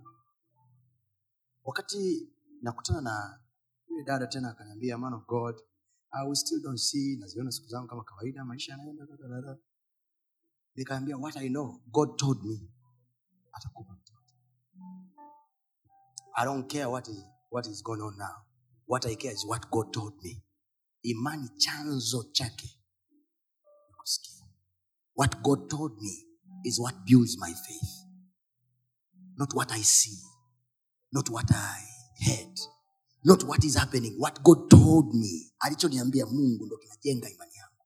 wakati 1.63 2.29
nakutana 2.61 3.01
na 3.01 3.39
yule 3.87 4.03
dada 4.03 4.27
tena 4.27 4.49
akaniambia 4.51 4.97
man 4.97 5.13
of 5.13 5.25
god 5.27 5.55
I 6.11 6.25
will 6.27 6.35
still 6.35 6.61
don't 6.61 6.77
see 6.79 7.17
naziona 7.17 7.51
siku 7.51 7.67
zangu 7.67 7.87
kama 7.87 8.03
kawaida 8.03 8.45
maisha 8.45 8.71
yanaenda 8.71 9.05
da, 9.05 9.17
da, 9.17 9.27
da, 9.27 9.41
da." 9.41 9.57
nikaambia 10.75 11.17
what 11.17 11.35
i 11.37 11.49
know 11.49 11.81
god 11.91 12.17
told 12.17 12.43
me. 12.43 12.69
Atakupa 13.53 13.93
mtoto. 13.93 14.23
I 16.37 16.45
don't 16.45 16.71
care 16.71 16.85
what 16.85 17.07
is, 17.07 17.23
what 17.51 17.67
is 17.67 17.83
going 17.83 18.01
on 18.01 18.17
now. 18.17 18.45
What 18.87 19.05
i 19.05 19.15
care 19.15 19.33
is 19.33 19.45
what 19.45 19.69
god 19.71 19.91
told 19.93 20.13
me. 20.23 20.43
Imani 21.03 21.49
chanzo 21.57 22.23
chake 22.31 22.74
what 25.15 25.41
god 25.41 25.69
told 25.69 26.01
me 26.01 26.27
is 26.63 26.79
what 26.79 26.95
builds 27.05 27.37
my 27.37 27.53
faith. 27.53 27.89
Not 29.37 29.53
what 29.53 29.71
i 29.71 29.83
see. 29.83 30.17
Not 31.11 31.29
what 31.29 31.51
i 31.51 31.81
heard. 32.25 32.59
Not 33.23 33.43
what 33.43 33.63
is 33.63 33.75
happening. 33.77 34.15
What 34.19 34.41
god 34.43 34.69
told 34.69 35.13
me. 35.13 35.51
Alichoniambia 35.59 36.25
mungu 36.25 36.65
ndo 36.65 36.77
kinajenga 36.77 37.29
imani 37.29 37.51
yangu. 37.55 37.85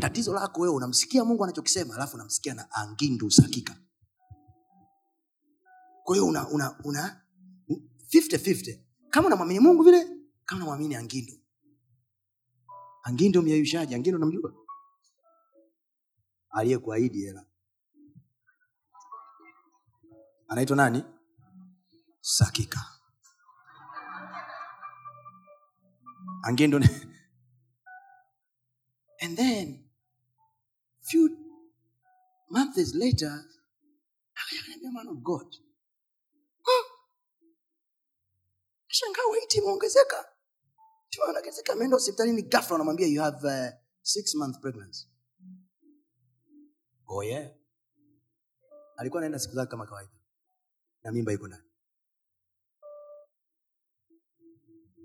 Tatizo 0.00 0.32
lako 0.34 0.60
wewe 0.60 0.74
unamsikia 0.74 1.24
mungu 1.24 1.44
anachokisema 1.44 1.94
alafu 1.94 2.14
unamsikia 2.16 2.54
na 2.54 2.70
angindu 2.70 3.30
sakika 3.30 3.76
kwa 6.04 6.16
hiyo 6.16 6.26
una 6.26 6.48
una 6.48 6.78
una 6.84 7.22
50-50 8.14 8.78
kama 9.10 9.26
unamwamini 9.26 9.60
mungu 9.60 9.82
vile 9.82 10.04
kama 10.44 10.60
unamwamini 10.62 10.94
angindu 10.94 11.32
angindu 13.02 13.42
myeyushaji 13.42 13.94
angindu 13.94 14.18
namjua 14.18 14.54
aliyekuahidi 16.56 17.20
hela. 17.24 17.46
Anaitwa 20.48 20.76
nani? 20.76 21.04
Sakika. 22.20 22.80
Angendo 26.42 26.78
and 29.22 29.36
then 29.36 29.84
few 31.00 31.30
months 32.50 32.94
later 32.94 33.44
akaambia 34.34 34.92
man 34.92 35.08
of 35.08 35.18
god. 35.22 35.56
Shangaa 38.88 39.26
waiti 39.30 39.58
imeongezeka? 39.58 40.24
Ongezeka 41.28 41.72
ameenda 41.72 41.96
hospitalini 41.96 42.42
gafla 42.42 42.74
anamwambia 42.76 43.06
you 43.06 43.22
have 43.22 43.46
uh, 43.46 43.68
six 44.02 44.34
month 44.34 44.60
pregnancy 44.60 45.06
yeah 47.24 47.50
alikuwa 48.96 49.20
anaenda 49.20 49.38
siku 49.38 49.54
zake 49.54 49.70
kama 49.70 49.86
kawaida. 49.86 50.12
Na 51.04 51.12
mimba 51.12 51.32
iko 51.32 51.46
ndani. 51.48 51.62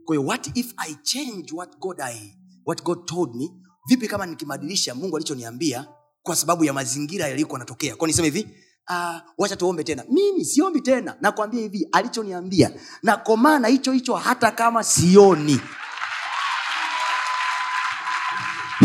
Kwa 0.06 0.18
what 0.20 0.58
if 0.58 0.74
i 0.78 0.96
change 0.96 1.54
what 1.54 1.78
god 1.80 2.02
I, 2.02 2.38
what 2.66 2.84
god 2.84 3.06
told 3.06 3.36
me? 3.36 3.50
Vipi 3.88 4.08
kama 4.08 4.26
nikibadilisha 4.26 4.96
mungu 4.96 5.16
alichoniambia 5.16 5.88
kwa 6.24 6.36
sababu 6.36 6.64
ya 6.64 6.74
mazingira 6.74 7.28
yalikuwa 7.28 7.60
natokea 7.60 7.96
kwao 7.96 8.08
niseme 8.08 8.30
hivi 8.30 8.48
uh, 8.90 9.16
wacha 9.38 9.56
tuombe 9.56 9.84
tena. 9.84 10.04
Mimi 10.10 10.46
siombi 10.46 10.82
tena. 10.82 11.18
Nakwambia 11.22 11.62
hivi 11.62 11.88
alichoniambia. 11.92 12.72
Nakomaa 13.04 13.60
na 13.60 13.68
hicho 13.68 13.92
hicho 13.92 14.16
hata 14.16 14.52
kama 14.52 14.84
sioni. 14.84 15.62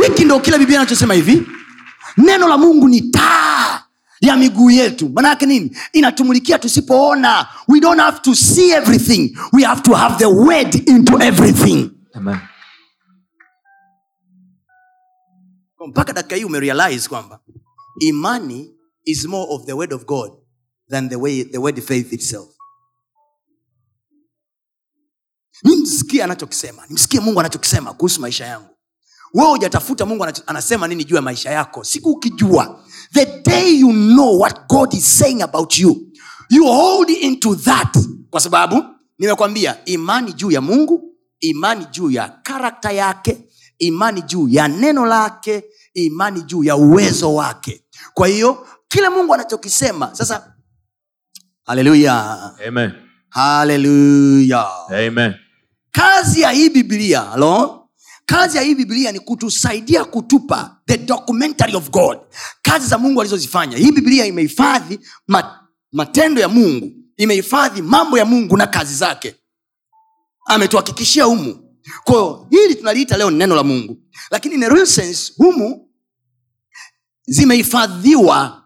Hiki 0.06 0.24
ndo 0.24 0.40
kila 0.40 0.58
biblia 0.58 0.80
anachosema 0.80 1.14
hivi 1.14 1.46
neno 2.16 2.48
la 2.48 2.58
mungu 2.58 2.88
ni 2.88 3.00
taa 3.00 3.82
ya 4.20 4.36
miguu 4.36 4.70
yetu. 4.70 5.08
Manake 5.08 5.46
nini? 5.46 5.76
Inatumulikia 5.92 6.58
tusipoona. 6.58 7.48
We 7.68 7.80
don't 7.80 8.00
have 8.00 8.20
to 8.20 8.34
see 8.34 8.70
everything. 8.70 9.38
We 9.52 9.62
have 9.64 9.82
to 9.82 9.94
have 9.94 10.18
the 10.18 10.26
word 10.26 10.88
into 10.88 11.18
everything. 11.22 11.90
Amen. 12.14 12.38
mpaka 15.88 16.12
dakika 16.12 16.36
hii 16.36 16.44
umerealize 16.44 17.08
kwamba 17.08 17.40
imani 18.00 18.74
is 19.04 19.24
more 19.24 19.46
of 19.50 19.64
the 19.66 19.72
word 19.72 19.92
of 19.92 20.04
god 20.04 20.32
than 20.90 21.08
the, 21.08 21.16
way, 21.16 21.44
the 21.44 21.58
word 21.58 21.80
faith 21.82 22.12
itself. 22.12 22.48
Nimsikie 25.64 26.24
anachokisema. 26.24 26.86
Nimsikie 26.88 27.20
mungu 27.20 27.40
anachokisema 27.40 27.92
kuhusu 27.94 28.20
maisha 28.20 28.46
yangu 28.46 28.75
wewe 29.36 29.50
hujatafuta 29.50 30.06
mungu 30.06 30.26
anasema 30.46 30.88
nini 30.88 31.04
juu 31.04 31.16
ya 31.16 31.22
maisha 31.22 31.50
yako? 31.50 31.84
Siku 31.84 32.10
ukijua 32.10 32.80
the 33.12 33.26
day 33.50 33.80
you 33.80 33.92
know 33.92 34.40
what 34.40 34.66
god 34.68 34.94
is 34.94 35.18
saying 35.18 35.42
about 35.42 35.78
you 35.78 35.96
you 36.50 36.64
hold 36.66 37.10
into 37.10 37.54
that. 37.56 37.98
Kwa 38.30 38.40
sababu 38.40 38.84
nimekwambia 39.18 39.84
imani 39.84 40.32
juu 40.32 40.50
ya 40.50 40.60
mungu 40.60 41.14
imani 41.40 41.84
juu 41.90 42.10
ya 42.10 42.28
karakta 42.42 42.92
yake 42.92 43.38
imani 43.78 44.22
juu 44.22 44.48
ya 44.48 44.68
neno 44.68 45.06
lake 45.06 45.64
imani 45.94 46.42
juu 46.42 46.64
ya 46.64 46.76
uwezo 46.76 47.34
wake. 47.34 47.84
Kwa 48.14 48.28
hiyo 48.28 48.66
kile 48.88 49.08
mungu 49.08 49.34
anachokisema 49.34 50.14
sasa 50.14 50.54
haleluya 51.64 52.14
haleluya 53.28 54.66
kazi 55.90 56.40
ya 56.40 56.50
hii 56.50 56.68
biblia 56.70 57.20
halo 57.20 57.85
kazi 58.26 58.56
ya 58.56 58.62
hii 58.62 58.74
biblia 58.74 59.12
ni 59.12 59.20
kutusaidia 59.20 60.04
kutupa 60.04 60.76
the 60.86 60.98
documentary 60.98 61.76
of 61.76 61.90
god. 61.90 62.18
Kazi 62.62 62.86
za 62.88 62.98
mungu 62.98 63.20
alizozifanya. 63.20 63.76
Hii 63.78 63.92
biblia 63.92 64.26
imehifadhi 64.26 65.00
matendo 65.92 66.40
ya 66.40 66.48
mungu. 66.48 66.92
Imehifadhi 67.16 67.82
mambo 67.82 68.18
ya 68.18 68.24
mungu 68.24 68.56
na 68.56 68.66
kazi 68.66 68.94
zake. 68.94 69.34
Ametuhakikishia 70.46 71.24
humu. 71.24 71.78
Kwayo 72.04 72.46
hili 72.50 72.74
tunaliita 72.74 73.16
leo 73.16 73.30
ni 73.30 73.36
neno 73.38 73.54
la 73.56 73.62
mungu. 73.62 74.02
Lakini 74.30 74.86
sense 74.86 75.32
humu 75.36 75.88
zimehifadhiwa 77.26 78.64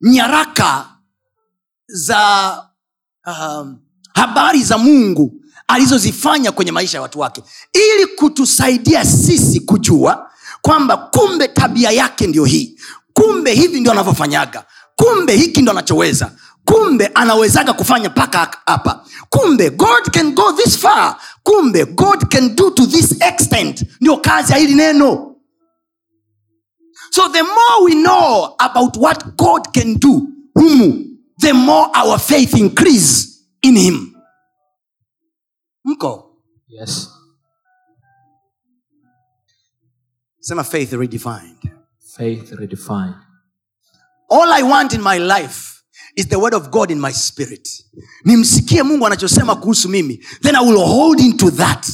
nyaraka 0.00 0.88
za 1.86 2.62
um, 3.26 3.78
habari 4.14 4.62
za 4.62 4.78
mungu 4.78 5.40
alizozifanya 5.66 6.52
kwenye 6.52 6.72
maisha 6.72 6.98
ya 6.98 7.02
watu 7.02 7.20
wake. 7.20 7.42
Ili 7.72 8.06
kutusaidia 8.06 9.04
sisi 9.04 9.60
kujua 9.60 10.30
kwamba 10.62 10.96
kumbe 10.96 11.48
tabia 11.48 11.90
yake 11.90 12.26
ndio 12.26 12.44
hii. 12.44 12.78
Kumbe 13.12 13.54
hivi 13.54 13.80
ndio 13.80 13.92
anavyofanyaga. 13.92 14.64
Kumbe 14.96 15.36
hiki 15.36 15.62
ndo 15.62 15.72
anachoweza. 15.72 16.32
Kumbe 16.64 17.06
anawezaga 17.06 17.72
kufanya 17.72 18.08
mpaka 18.08 18.58
hapa. 18.66 19.04
Kumbe 19.28 19.70
god 19.70 20.10
can 20.10 20.32
go 20.32 20.52
this 20.52 20.78
far. 20.78 21.16
Kumbe 21.42 21.84
god 21.84 22.28
can 22.28 22.56
do 22.56 22.70
to 22.70 22.86
this 22.86 23.12
extent. 23.20 23.84
Ndio 24.00 24.16
kazi 24.16 24.52
ya 24.52 24.58
hili 24.58 24.74
neno. 24.74 25.32
So 27.10 27.28
the 27.28 27.42
more 27.42 27.84
we 27.84 27.92
know 27.94 28.54
about 28.58 28.96
what 28.96 29.24
god 29.36 29.68
can 29.72 29.94
do 29.98 30.22
humu 30.54 31.04
the 31.40 31.52
more 31.52 31.90
our 32.04 32.18
faith 32.18 32.54
increase 32.54 33.28
in 33.62 33.76
him 33.78 34.12
mko? 35.86 36.32
Yes. 36.68 37.08
sema 40.40 40.64
faith 40.64 40.92
redefined. 40.92 41.70
Faith 42.16 42.52
redefined. 42.52 43.14
all 44.30 44.52
i 44.52 44.62
want 44.62 44.92
in 44.94 45.02
my 45.02 45.18
life 45.18 45.82
is 46.16 46.26
the 46.28 46.36
word 46.38 46.54
of 46.54 46.70
god 46.70 46.90
in 46.90 47.00
my 47.00 47.12
spirit. 47.12 47.68
Nimsikie 48.24 48.82
mungu 48.82 49.06
anachosema 49.06 49.56
kuhusu 49.56 49.88
mimi. 49.88 50.16
Then 50.42 50.56
i 50.56 50.64
will 50.68 50.78
hold 50.86 51.20
into 51.20 51.50
that. 51.50 51.86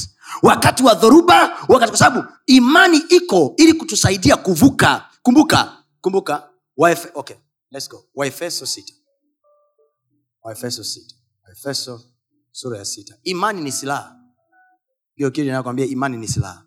Wakati 0.43 0.83
wa 0.83 0.93
dhoruba 0.95 1.65
wakati 1.67 1.89
kwa 1.91 1.97
sababu 1.99 2.27
imani 2.45 2.97
iko 2.97 3.53
ili 3.57 3.73
kutusaidia 3.73 4.37
kuvuka. 4.37 5.09
Kumbuka 5.21 5.83
kumbuka 6.01 6.49
Waefe, 6.77 7.09
okay, 7.13 7.35
let's 7.71 7.89
go. 7.89 8.05
Waefeso 8.15 8.65
sita. 8.65 8.93
Waefeso 10.43 10.83
sita. 10.83 11.15
Waefeso 11.47 12.01
sura 12.53 12.77
ya 12.77 12.85
sita. 12.85 13.17
Imani 13.23 13.61
ni 13.61 13.71
silaha. 13.71 14.19
Hiyo 15.15 15.31
kile 15.31 15.47
inakwambia 15.47 15.85
imani 15.85 16.17
ni 16.17 16.27
silaha. 16.27 16.65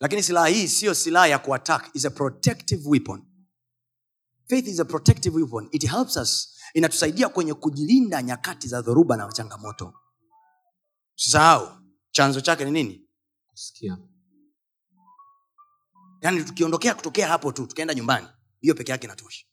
Lakini 0.00 0.22
silaha 0.22 0.46
hii 0.46 0.68
siyo 0.68 0.94
silaha 0.94 1.26
ya 1.26 1.38
kuattack 1.38 1.90
is 1.94 2.04
a 2.04 2.10
protective 2.10 2.88
weapon. 2.88 3.24
Faith 4.48 4.66
is 4.68 4.80
a 4.80 4.84
protective 4.84 5.36
weapon. 5.36 5.68
It 5.72 5.86
helps 5.90 6.16
us. 6.16 6.54
Inatusaidia 6.74 7.28
kwenye 7.28 7.54
kujilinda 7.54 8.22
nyakati 8.22 8.68
za 8.68 8.82
dhoruba 8.82 9.16
na 9.16 9.32
changamoto. 9.32 9.94
Sisahau 11.16 11.68
chanzo 12.10 12.40
chake 12.40 12.64
ni 12.64 12.70
nini? 12.70 13.08
Kusikia. 13.46 13.98
Yaani 16.22 16.44
tukiondokea 16.44 16.94
kutokea 16.94 17.28
hapo 17.28 17.52
tu 17.52 17.66
tukaenda 17.66 17.94
nyumbani 17.94 18.26
hiyo 18.60 18.74
peke 18.74 18.92
yake 18.92 19.06
inatosha. 19.06 19.46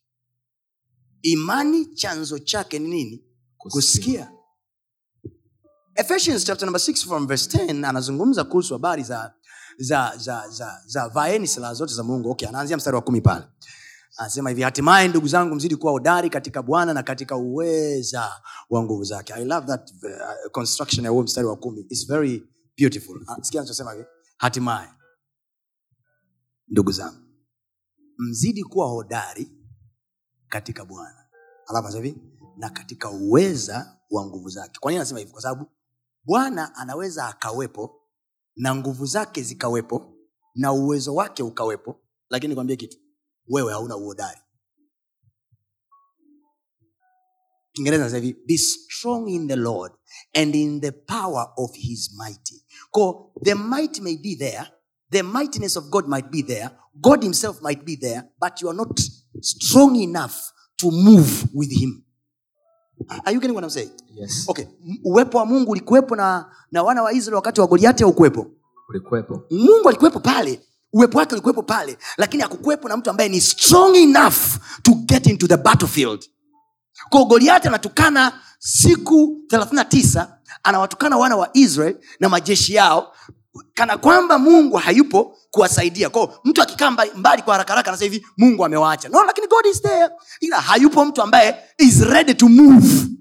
Imani 1.22 1.86
chanzo 1.94 2.38
chake 2.38 2.78
ni 2.78 2.88
nini 2.88 3.31
kusikia. 3.70 4.32
Ephesians 5.94 6.44
chapter 6.44 6.66
number 6.66 6.80
6 6.80 7.06
from 7.06 7.26
verse 7.26 7.58
10 7.58 7.84
anazungumza 7.88 8.44
kuhusu 8.44 8.74
habari 8.74 9.02
za 9.02 9.34
za 9.78 10.12
za 10.16 10.48
za, 10.48 10.82
za 10.86 11.08
vaeni 11.08 11.46
silaha 11.48 11.74
zote 11.74 11.94
za 11.94 12.02
mungu. 12.02 12.30
Okay 12.30 12.48
anaanzia 12.48 12.76
mstari 12.76 12.96
wa 12.96 13.02
kumi 13.02 13.20
pale. 13.20 13.44
Anasema 14.16 14.50
hivi 14.50 14.62
hatimaye 14.62 15.08
ndugu 15.08 15.28
zangu 15.28 15.54
mzidi 15.54 15.76
kuwa 15.76 15.92
hodari 15.92 16.30
katika 16.30 16.62
bwana 16.62 16.94
na 16.94 17.02
katika 17.02 17.36
uweza 17.36 18.32
wa 18.70 18.82
nguvu 18.82 19.04
zake. 19.04 19.32
I 19.34 19.44
love 19.44 19.66
that 19.66 19.90
uh, 19.90 20.50
construction 20.52 21.04
ya 21.04 21.10
huo 21.10 21.22
mstari 21.22 21.46
wa 21.46 21.56
kumi. 21.56 21.86
Is 21.90 22.06
very 22.08 22.42
beautiful. 22.78 23.20
Ah, 23.26 23.42
sikia 23.42 23.60
anachosema 23.60 24.04
hatimaye 24.36 24.88
ndugu 26.68 26.92
zangu 26.92 27.16
mzidi 28.18 28.64
kuwa 28.64 28.86
hodari 28.88 29.52
katika 30.48 30.84
bwana. 30.84 31.26
Alafu 31.66 31.96
hivi 31.96 32.31
na 32.56 32.70
katika 32.70 33.10
uweza 33.10 33.98
wa 34.10 34.26
nguvu 34.26 34.48
zake. 34.48 34.78
Kwa 34.80 34.90
nini 34.92 34.98
anasema 35.00 35.20
hivi 35.20 35.32
kwa 35.32 35.42
sababu 35.42 35.66
bwana 36.24 36.74
anaweza 36.74 37.26
akawepo 37.26 38.00
na 38.56 38.74
nguvu 38.74 39.06
zake 39.06 39.42
zikawepo 39.42 40.14
na 40.54 40.72
uwezo 40.72 41.14
wake 41.14 41.42
ukawepo 41.42 42.00
lakini 42.30 42.48
nikwambie 42.48 42.76
kitu 42.76 42.98
wewe 43.48 43.72
hauna 43.72 43.96
uhodari 43.96 44.40
kiingereza 47.72 48.16
hivi 48.18 48.36
be 48.46 48.58
strong 48.58 49.28
in 49.28 49.48
the 49.48 49.56
lord 49.56 49.92
and 50.34 50.54
in 50.54 50.80
the 50.80 50.92
power 50.92 51.52
of 51.56 51.72
his 51.74 52.10
mighty 52.18 52.64
ko 52.90 53.32
the 53.44 53.54
might 53.54 54.00
may 54.00 54.16
be 54.16 54.36
there 54.36 54.64
the 55.10 55.22
mightiness 55.22 55.76
of 55.76 55.84
god 55.90 56.06
might 56.08 56.30
be 56.30 56.42
there 56.42 56.70
god 56.94 57.22
himself 57.22 57.62
might 57.62 57.84
be 57.84 57.96
there 57.96 58.22
but 58.40 58.62
you 58.62 58.68
are 58.68 58.76
not 58.76 59.00
strong 59.40 59.96
enough 59.96 60.34
to 60.76 60.90
move 60.90 61.48
with 61.54 61.70
him 61.70 62.01
are 63.24 63.34
you 63.34 63.40
getting 63.40 63.54
what 63.54 63.64
I'm 63.64 63.70
saying? 63.70 63.90
Yes. 64.14 64.44
okay 64.48 64.64
uwepo 65.04 65.38
wa 65.38 65.46
mungu 65.46 65.70
ulikuwepo 65.70 66.16
na, 66.16 66.46
na 66.72 66.82
wana 66.82 67.02
wa 67.02 67.12
israeli 67.12 67.36
wakati 67.36 67.60
wa 67.60 67.66
goliati 67.66 68.02
aukuwepo 68.04 68.46
Ulikuwepo. 68.88 69.42
mungu 69.50 69.88
alikuwepo 69.88 70.20
pale 70.20 70.60
uwepo 70.92 71.18
wake 71.18 71.34
ulikuwepo 71.34 71.62
pale 71.62 71.98
lakini 72.16 72.42
hakukuwepo 72.42 72.88
na 72.88 72.96
mtu 72.96 73.10
ambaye 73.10 73.28
ni 73.28 73.40
strong 73.40 73.96
enough 73.96 74.36
to 74.82 74.92
get 74.94 75.26
into 75.26 75.46
the 75.46 75.56
battlefield 75.56 76.24
ko 77.10 77.24
goliati 77.24 77.68
anatukana 77.68 78.32
siku 78.58 79.38
39 79.50 80.26
anawatukana 80.62 81.16
wana 81.16 81.36
wa 81.36 81.50
israel 81.52 81.96
na 82.20 82.28
majeshi 82.28 82.74
yao 82.74 83.14
kana 83.74 83.98
kwamba 83.98 84.38
mungu 84.38 84.76
hayupo 84.76 85.38
kuwasaidia 85.50 86.10
kwao 86.10 86.40
mtu 86.44 86.62
akikaa 86.62 86.90
mbali 86.90 87.42
kwa 87.42 87.54
haraka 87.54 87.72
haraka 87.72 87.90
anasema 87.90 88.12
hivi 88.12 88.26
mungu 88.38 88.64
amewaacha 88.64 89.08
no 89.08 89.24
lakini 89.24 89.46
god 89.46 89.66
is 89.66 89.82
there 89.82 90.08
ila 90.40 90.60
hayupo 90.60 91.04
mtu 91.04 91.22
ambaye 91.22 91.56
is 91.78 92.00
ready 92.00 92.34
to 92.34 92.48
move 92.48 93.12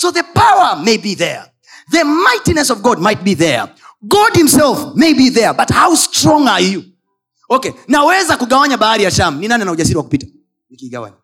So 0.00 0.12
the 0.12 0.22
power 0.22 0.76
may 0.84 0.96
be 0.96 1.16
there. 1.16 1.42
The 1.90 2.04
mightiness 2.04 2.70
of 2.70 2.82
God 2.82 3.00
might 3.00 3.24
be 3.24 3.34
there. 3.34 3.66
God 4.06 4.36
himself 4.36 4.94
may 4.94 5.12
be 5.12 5.28
there. 5.28 5.52
But 5.52 5.70
how 5.70 5.92
strong 5.96 6.46
are 6.46 6.60
you? 6.62 6.84
Okay, 7.50 7.72
naweza 7.88 8.36
kugawanya 8.36 8.76
bahari 8.76 9.02
ya 9.04 9.10
Sham. 9.10 9.38
Ni 9.40 9.48
nani 9.48 9.62
ana 9.62 9.72
ujasiri 9.72 9.96
wa 9.96 10.02
kupita? 10.02 10.26
Nikigawanya. 10.70 11.16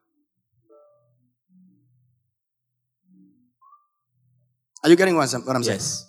Are 4.83 4.90
you 4.90 4.97
getting 4.97 5.14
what 5.16 5.33
I'm 5.33 5.62
saying? 5.62 5.62
Yes. 5.64 6.07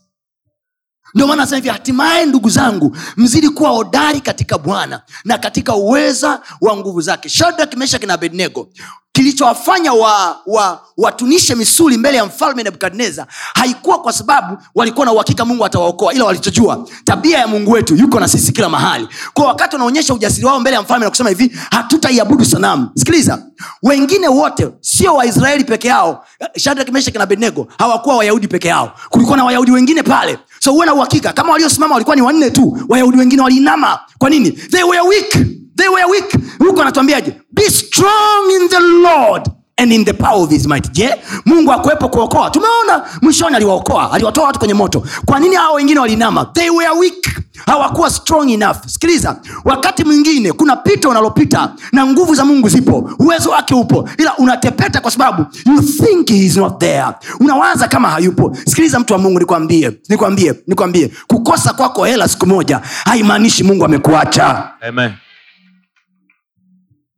Ndio 1.14 1.28
maana 1.28 1.44
sasa 1.44 1.56
hivi 1.56 1.70
hatimaye 1.70 2.26
ndugu 2.26 2.50
zangu 2.50 2.98
mzidi 3.18 3.50
kuwa 3.50 3.70
hodari 3.70 4.22
katika 4.22 4.58
bwana 4.58 5.02
na 5.26 5.38
katika 5.38 5.76
uweza 5.76 6.42
wa 6.62 6.78
nguvu 6.78 7.02
zake. 7.02 7.30
Shadrak 7.30 7.76
meshak 7.76 8.04
na 8.04 8.14
abednego 8.14 8.70
kilichowafanya 9.16 9.94
wa, 9.94 10.38
wa, 10.46 10.82
watunishe 10.98 11.56
misuli 11.56 11.98
mbele 11.98 12.18
ya 12.18 12.26
mfalme 12.26 12.64
nebukadnezar 12.64 13.26
haikuwa 13.54 14.02
kwa 14.02 14.14
sababu 14.14 14.58
walikuwa 14.76 15.06
na 15.06 15.12
uhakika 15.14 15.46
mungu 15.46 15.66
atawaokoa 15.66 16.14
ila 16.14 16.26
walichojua 16.26 16.88
tabia 17.06 17.38
ya 17.38 17.48
mungu 17.48 17.72
wetu 17.72 17.96
yuko 17.96 18.20
na 18.20 18.28
sisi 18.28 18.52
kila 18.52 18.70
mahali. 18.70 19.08
Kwa 19.34 19.46
wakati 19.48 19.76
wanaonyesha 19.76 20.14
ujasiri 20.14 20.46
wao 20.46 20.60
mbele 20.60 20.76
ya 20.76 20.82
mfalme 20.82 21.04
na 21.06 21.10
kusema 21.10 21.30
hivi 21.30 21.52
hatutaiabudu 21.72 22.46
sanamu. 22.46 22.90
Sikiliza 22.96 23.44
wengine 23.84 24.28
wote 24.28 24.70
sio 24.82 25.16
waisraeli 25.16 25.64
peke 25.64 25.88
yao 25.88 26.26
shadrak 26.58 26.90
meshak 26.90 27.16
na 27.16 27.24
abednego 27.24 27.68
hawakuwa 27.80 28.16
wayahudi 28.18 28.48
peke 28.48 28.68
yao. 28.68 28.92
Kulikuwa 29.10 29.38
na 29.38 29.44
wayahudi 29.44 29.72
wengine 29.72 30.04
pale. 30.04 30.38
So 30.60 30.72
huwe 30.72 30.86
na 30.86 30.94
uhakika 30.94 31.34
kama 31.34 31.52
waliosimama 31.52 31.94
walikuwa 31.94 32.16
ni 32.16 32.22
wanne 32.22 32.52
tu 32.52 32.78
wayahudi 32.90 33.18
wengine 33.18 33.42
waliinama. 33.42 34.00
Kwa 34.18 34.30
nini? 34.30 34.52
They 34.52 34.84
were 34.84 35.02
weak 35.02 35.38
they 35.78 35.88
were 35.88 36.06
weak. 36.12 36.36
Huko 36.60 36.82
anatuambiaje? 36.82 37.34
Be 37.52 37.64
strong 37.64 38.52
in 38.62 38.70
the 38.70 38.80
lord 38.80 39.48
and 39.78 39.92
in 39.92 40.06
the 40.06 40.14
power 40.14 40.44
of 40.44 40.50
his 40.50 40.68
might. 40.68 40.92
Je 40.92 41.16
mungu 41.46 41.72
akuwepo 41.72 42.10
kuokoa? 42.10 42.50
Tumeona 42.50 43.04
mwishoni 43.22 43.56
aliwaokoa 43.56 44.12
aliwatoa 44.12 44.46
watu 44.46 44.60
kwenye 44.60 44.74
moto. 44.74 45.04
Kwa 45.26 45.40
nini 45.40 45.56
hao 45.56 45.74
wengine 45.74 46.00
walinama? 46.00 46.46
They 46.46 46.70
were 46.70 46.90
weak. 47.00 47.28
Hawakuwa 47.66 48.10
strong 48.10 48.50
enough. 48.50 48.76
Sikiliza 48.86 49.40
wakati 49.66 50.04
mwingine 50.04 50.52
kuna 50.54 50.76
pita 50.76 51.10
unalopita 51.10 51.74
na 51.92 52.06
nguvu 52.06 52.36
za 52.36 52.46
mungu 52.46 52.70
zipo. 52.70 53.10
Uwezo 53.20 53.50
wake 53.50 53.74
upo 53.74 54.10
ila 54.18 54.38
unatepeta 54.38 55.02
kwa 55.02 55.12
sababu 55.12 55.46
you 55.66 55.82
think 55.82 56.30
he 56.30 56.38
is 56.38 56.58
not 56.58 56.80
there. 56.80 57.06
Unawaza 57.40 57.88
kama 57.88 58.10
hayupo. 58.10 58.58
Sikiliza 58.66 59.00
mtu 59.00 59.14
wa 59.14 59.20
mungu 59.20 59.40
nikwambie 59.40 59.92
nikwambie 60.10 60.54
nikwambie. 60.68 61.12
Kukosa 61.28 61.74
kwako 61.74 62.06
hela 62.06 62.28
siku 62.28 62.46
moja 62.48 62.82
haimaanishi 63.06 63.64
mungu 63.64 63.86
amekuacha. 63.86 64.70
Amen. 64.88 65.12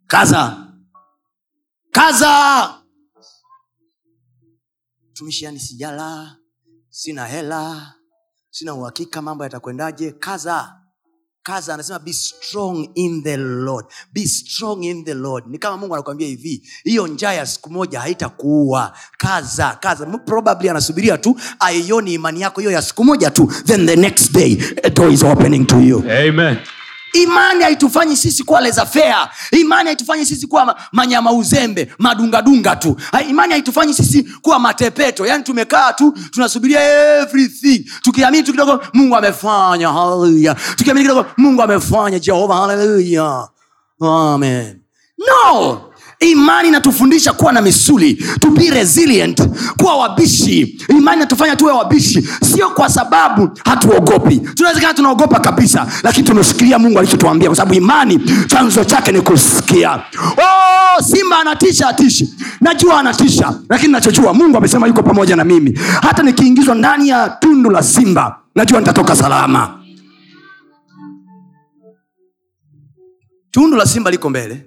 Kaza. 0.08 0.58
Kaza! 1.91 2.74
Tumishi 5.14 5.45
yani 5.45 5.60
sijala 5.60 6.36
sina 6.89 7.26
hela 7.26 7.93
sina 8.49 8.74
uhakika 8.74 9.22
mambo 9.22 9.43
yatakwendaje. 9.43 10.12
Kaza! 10.12 10.74
Kaza 11.43 11.74
anasema 11.74 11.99
be 11.99 12.14
strong 12.14 12.89
in 12.95 13.24
the 13.24 13.38
lord. 13.38 13.86
Be 14.14 14.26
strong 14.28 14.84
in 14.84 15.05
the 15.05 15.14
lord. 15.14 15.47
Ni 15.47 15.58
kama 15.58 15.78
mungu 15.78 15.93
anakuambia 15.93 16.28
hivi 16.28 16.70
hiyo 16.84 17.08
njaa 17.08 17.34
ya 17.34 17.45
siku 17.45 17.70
moja 17.70 17.99
haitakuua. 17.99 18.97
Kaza 19.18 19.78
kaza. 19.82 20.05
Probably 20.05 20.70
anasubiria 20.70 21.18
tu 21.18 21.39
aioni 21.60 22.14
imani 22.14 22.41
yako 22.41 22.60
hiyo 22.62 22.72
ya 22.72 22.82
siku 22.82 23.03
moja 23.03 23.32
tu 23.32 23.45
then 23.66 23.86
the 23.86 23.95
next 23.95 24.32
day 24.32 24.58
a 24.84 24.89
door 24.89 25.12
is 25.12 25.24
opening 25.24 25.66
to 25.68 25.80
you. 25.82 25.99
Amen. 25.99 26.58
Imani 27.24 27.63
haitufanyi 27.63 28.15
sisi 28.18 28.43
kuwa 28.43 28.61
lezafea 28.61 29.30
imani 29.51 29.88
haitufanyi 29.88 30.26
sisi 30.26 30.47
kuwa 30.47 30.65
ma- 30.65 30.76
manyama 30.91 31.32
uzembe 31.32 31.91
madungadunga 31.99 32.76
tu. 32.76 32.97
Imani 33.30 33.53
haitufanyi 33.53 33.93
sisi 33.93 34.24
kuwa 34.24 34.59
matepeto. 34.59 35.26
Yaani 35.26 35.43
tumekaa 35.43 35.93
tu 35.93 36.11
tunasubiria 36.32 36.82
everything. 37.22 37.86
Tukiamini 38.01 38.43
tu 38.43 38.51
kidogo 38.51 38.84
mungu 38.93 39.15
amefanya. 39.15 39.89
Haleluya. 39.89 40.55
Tukiamini 40.76 41.05
kidogo 41.07 41.26
mungu 41.38 41.61
amefanya. 41.61 42.20
Jehova 42.20 42.55
haleluya. 42.55 43.47
Amen. 44.01 44.80
No 45.18 45.82
imani 46.20 46.68
inatufundisha 46.68 47.34
kuwa 47.34 47.53
na 47.53 47.61
misuli 47.61 48.13
to 48.39 48.49
be 48.51 48.70
resilient 48.70 49.41
kuwa 49.78 49.95
wabishi. 49.97 50.82
Imani 50.89 51.18
inatufanya 51.18 51.55
tuwe 51.55 51.72
wabishi 51.72 52.30
sio 52.43 52.70
kwa 52.70 52.89
sababu 52.89 53.49
hatuogopi. 53.65 54.38
Tunawezekana 54.39 54.93
tunaogopa 54.93 55.39
kabisa 55.39 55.88
lakini 56.03 56.28
tumeshikilia 56.28 56.80
mungu 56.80 56.99
alichotuambia 56.99 57.49
kwa 57.49 57.55
sababu 57.55 57.74
imani 57.76 58.20
chanzo 58.47 58.84
chake 58.84 59.11
ni 59.11 59.22
kusikia. 59.22 59.95
Oh, 60.38 61.03
simba 61.03 61.39
anatisha 61.41 61.88
atishi. 61.88 62.34
Najua 62.61 62.99
anatisha 62.99 63.53
lakini 63.70 63.91
nachojua 63.93 64.34
mungu 64.34 64.57
amesema 64.57 64.88
yuko 64.88 65.03
pamoja 65.03 65.36
na 65.36 65.43
mimi. 65.43 65.80
Hata 66.01 66.24
nikiingizwa 66.24 66.76
ndani 66.76 67.09
ya 67.09 67.30
tundu 67.30 67.70
la 67.70 67.84
simba 67.84 68.39
najua 68.55 68.80
nitatoka 68.80 69.15
salama. 69.15 69.80
Tundu 73.51 73.78
la 73.78 73.86
simba 73.86 74.11
liko 74.11 74.30
mbele 74.30 74.65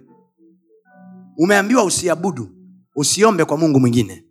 umeambiwa 1.37 1.85
usiabudu 1.85 2.49
usiombe 2.97 3.45
kwa 3.45 3.57
mungu 3.57 3.81
mwingine. 3.81 4.25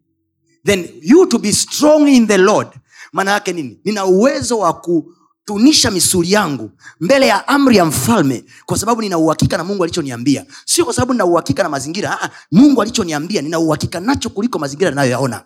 Then 0.65 0.89
you 1.01 1.25
to 1.25 1.39
be 1.39 1.53
strong 1.53 2.07
in 2.07 2.27
the 2.27 2.37
lord 2.37 2.67
maana 3.13 3.31
yake 3.31 3.53
nini? 3.53 3.79
Nina 3.85 4.05
uwezo 4.05 4.59
wa 4.59 4.73
kutunisha 4.73 5.91
misuli 5.91 6.31
yangu 6.31 6.71
mbele 6.99 7.27
ya 7.27 7.47
amri 7.47 7.77
ya 7.77 7.85
mfalme 7.85 8.45
kwa 8.65 8.77
sababu 8.77 9.01
nina 9.01 9.17
uhakika 9.17 9.57
na 9.57 9.63
mungu 9.63 9.83
alichoniambia. 9.83 10.45
Sio 10.65 10.85
kwa 10.85 10.93
sababu 10.93 11.13
nina 11.13 11.25
uhakika 11.25 11.63
na 11.63 11.69
mazingira 11.69 12.17
Aa, 12.21 12.29
mungu 12.51 12.81
alichoniambia 12.81 13.41
nina 13.41 13.59
uhakika 13.59 13.99
nacho 13.99 14.29
kuliko 14.29 14.59
mazingira 14.59 14.89
ninayoyaona. 14.89 15.45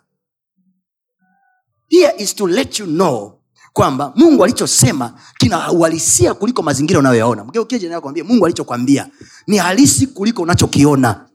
Here 1.90 2.14
is 2.18 2.36
to 2.36 2.48
let 2.48 2.80
you 2.80 2.86
know 2.86 3.40
kwamba 3.74 4.14
mungu 4.16 4.44
alichosema 4.44 5.20
kina 5.38 5.72
uhalisia 5.72 6.34
kuliko 6.34 6.62
mazingira 6.64 7.00
unayoyaona. 7.00 7.44
Mgeukie 7.46 7.80
jirani 7.80 8.24
mungu 8.24 8.46
alichokwambia 8.46 9.08
ni 9.48 9.58
halisi 9.58 10.08
kuliko 10.08 10.42
unachokiona 10.42 11.30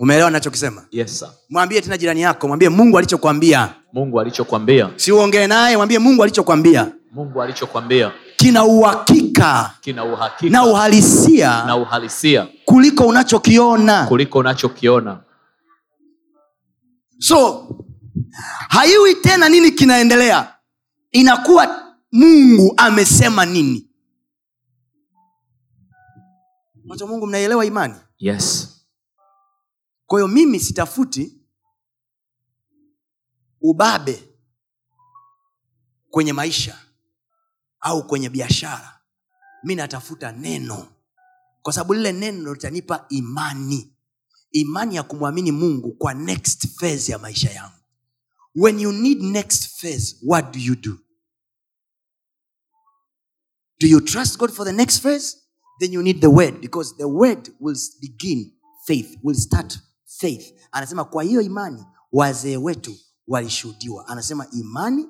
umeelewa 0.00 0.30
nachokisema 0.30 0.82
Yes, 0.90 1.18
sir. 1.18 1.28
mwambie 1.50 1.80
tena 1.80 1.98
jirani 1.98 2.20
yako 2.20 2.48
mwambie 2.48 2.68
mungu 2.68 2.98
alichokwambia. 2.98 3.74
Mungu 3.92 4.20
alichokwambia. 4.20 4.90
Si 4.96 5.12
uongee 5.12 5.46
naye 5.46 5.76
mwambie 5.76 5.98
mungu 5.98 6.22
alichokwambia. 6.22 6.92
Mungu 7.12 7.42
alichokwambia. 7.42 8.12
Kina 8.36 8.64
uhakika. 8.64 9.74
Kina 9.80 10.04
uhakika. 10.04 10.52
Na 10.52 10.64
uhalisia. 10.66 11.64
Na 11.64 11.76
uhalisia. 11.76 12.48
Kuliko 12.64 13.06
unachokiona. 13.06 14.06
Kuliko 14.06 14.38
unachokiona. 14.38 15.20
So 17.18 17.68
haiwi 18.68 19.14
tena 19.14 19.48
nini 19.48 19.70
kinaendelea. 19.70 20.54
Inakuwa 21.12 21.82
mungu 22.12 22.74
amesema 22.76 23.46
nini. 23.46 23.86
Watu 26.88 27.06
mungu 27.08 27.26
mnaielewa 27.26 27.64
imani? 27.64 27.94
Yes 28.18 28.69
kwa 30.10 30.18
hiyo 30.18 30.28
mimi 30.28 30.60
sitafuti 30.60 31.40
ubabe 33.60 34.28
kwenye 36.10 36.32
maisha 36.32 36.78
au 37.80 38.06
kwenye 38.06 38.28
biashara. 38.30 39.00
Mi 39.64 39.74
natafuta 39.74 40.32
neno. 40.32 40.92
Kwa 41.62 41.72
sababu 41.72 41.94
lile 41.94 42.12
neno 42.12 42.54
litanipa 42.54 43.06
imani. 43.08 43.96
Imani 44.52 44.96
ya 44.96 45.02
kumwamini 45.02 45.52
mungu 45.52 45.92
kwa 45.92 46.14
next 46.14 46.68
phase 46.80 47.12
ya 47.12 47.18
maisha 47.18 47.50
yangu. 47.50 47.76
When 48.54 48.80
you 48.80 48.92
need 48.92 49.22
next 49.22 49.80
phase 49.80 50.16
what 50.26 50.52
do 50.54 50.58
you 50.60 50.74
do? 50.76 50.98
Do 53.80 53.86
you 53.86 54.00
trust 54.00 54.38
god 54.38 54.50
for 54.50 54.66
the 54.66 54.72
next 54.72 55.00
phase? 55.02 55.36
Then 55.80 55.92
you 55.92 56.02
need 56.02 56.20
the 56.20 56.30
word 56.30 56.60
because 56.60 56.96
the 56.96 57.08
word 57.08 57.50
will 57.60 57.76
begin 58.00 58.52
faith 58.86 59.18
will 59.22 59.36
start 59.36 59.78
faith 60.18 60.54
anasema 60.72 61.04
kwa 61.04 61.22
hiyo 61.22 61.40
imani 61.40 61.84
wazee 62.12 62.56
wetu 62.56 62.96
walishuhudiwa. 63.26 64.08
Anasema 64.08 64.46
imani 64.52 65.06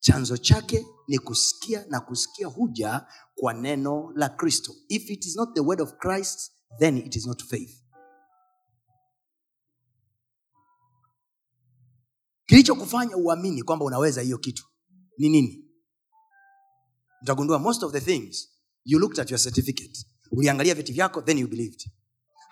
chanzo 0.00 0.36
chake 0.36 0.86
ni 1.08 1.18
kusikia 1.18 1.86
na 1.88 2.00
kusikia 2.00 2.46
huja 2.46 3.06
kwa 3.34 3.52
neno 3.54 4.12
la 4.14 4.28
kristo. 4.28 4.74
If 4.88 5.10
it 5.10 5.24
is 5.26 5.36
not 5.36 5.54
the 5.54 5.60
word 5.60 5.80
of 5.80 5.92
christ 5.98 6.52
then 6.78 6.96
it 6.98 7.16
is 7.16 7.26
not 7.26 7.44
faith. 7.44 7.82
Kilichokufanya 12.46 13.16
uamini 13.16 13.62
kwamba 13.62 13.84
unaweza 13.84 14.20
hiyo 14.22 14.38
kitu 14.38 14.66
ni 15.18 15.28
nini? 15.28 15.68
Utagundua 17.22 17.58
most 17.58 17.82
of 17.82 17.92
the 17.92 18.00
things 18.00 18.48
you 18.84 18.98
looked 18.98 19.18
at 19.20 19.30
your 19.30 19.40
certificate. 19.40 20.06
Uliangalia 20.30 20.74
vyeti 20.74 20.92
vyako 20.92 21.22
then 21.22 21.38
you 21.38 21.48
believed 21.48 21.90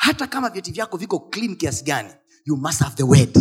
hata 0.01 0.27
kama 0.27 0.51
vyeti 0.51 0.73
vyako 0.73 0.97
viko 0.97 1.21
clean 1.31 1.57
kiasi 1.57 1.85
gani 1.85 2.11
you 2.47 2.57
must 2.57 2.81
have 2.81 2.97
the 2.97 3.03
word. 3.05 3.37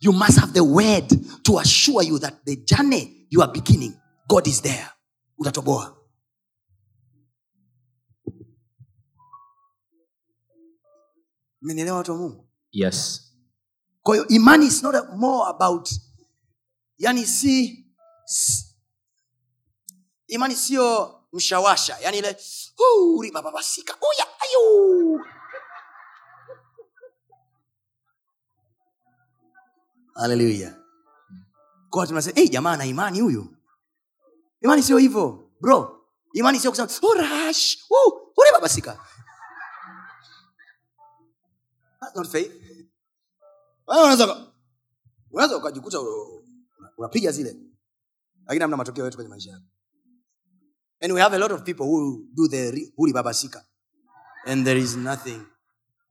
You 0.00 0.12
must 0.12 0.38
have 0.38 0.52
the 0.52 0.60
word 0.64 1.08
to 1.42 1.58
assure 1.60 2.02
you 2.06 2.18
that 2.18 2.44
the 2.44 2.56
journey 2.56 3.26
you 3.30 3.42
are 3.42 3.52
beginning 3.52 3.94
god 4.28 4.46
is 4.46 4.62
there. 4.62 4.88
Utatoboa. 5.38 5.96
Mmenielewa 11.62 11.96
watu 11.96 12.12
wa 12.12 12.18
mungu? 12.18 12.48
Yes. 12.72 13.22
Kwa 14.02 14.14
hiyo 14.14 14.28
imani 14.28 14.66
is 14.66 14.82
not 14.82 14.94
a- 14.94 15.16
more 15.16 15.50
about 15.50 15.90
yani 16.98 17.26
si 17.26 17.86
si- 18.24 18.76
imani 20.26 20.54
sio 20.56 21.14
mshawasha. 21.32 21.96
Yani 22.00 22.18
ile 22.18 22.36
"Huu, 22.76 23.22
ribababasika 23.22 23.94
uya 23.94 24.26
ayu 24.40 25.20
haleluya 30.14 30.76
kwa 31.90 32.06
tunasema 32.06 32.34
hey, 32.40 32.48
jamaa 32.48 32.76
na 32.76 32.84
imani 32.86 33.20
huyu. 33.20 33.56
Imani 34.60 34.82
sio 34.82 34.98
hivyo 34.98 35.50
bro. 35.60 36.06
Imani 36.32 36.60
sio 36.60 36.70
kusema 36.70 36.88
urash 37.02 37.78
uribabasika 38.36 39.06
not 42.14 42.28
faith. 42.28 42.52
Unaweza 43.86 44.24
uka- 45.30 45.56
ukajikuta 45.56 45.98
unapiga 46.96 47.32
zile. 47.32 47.56
Lakini 48.46 48.64
amna 48.64 48.76
matokeo 48.76 49.04
yote 49.04 49.16
kwenye 49.16 49.28
maisha 49.30 49.50
yako 49.50 49.64
and 51.02 51.12
we 51.12 51.20
have 51.20 51.32
a 51.32 51.38
lot 51.38 51.50
of 51.52 51.64
people 51.64 51.86
who 51.86 52.26
do 52.36 52.48
the 52.48 52.70
ri- 52.74 52.92
huli 52.98 53.12
babasika 53.12 53.60
and 54.46 54.66
there 54.66 54.76
is 54.78 54.96
nothing 54.96 55.40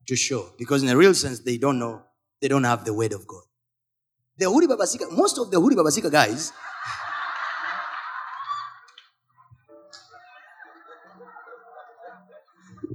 to 0.06 0.16
show 0.16 0.42
because 0.58 0.82
in 0.82 0.88
a 0.88 0.96
real 0.96 1.14
sense 1.14 1.40
they 1.44 1.58
don't 1.58 1.78
know 1.78 2.02
they 2.40 2.48
don't 2.48 2.64
have 2.64 2.84
the 2.84 2.92
word 2.94 3.12
of 3.12 3.26
god. 3.26 3.44
The 4.38 4.46
huli 4.46 4.66
babasika 4.66 5.10
most 5.12 5.38
of 5.38 5.50
the 5.50 5.58
huli 5.60 5.76
babasika 5.76 6.10
guys 6.10 6.52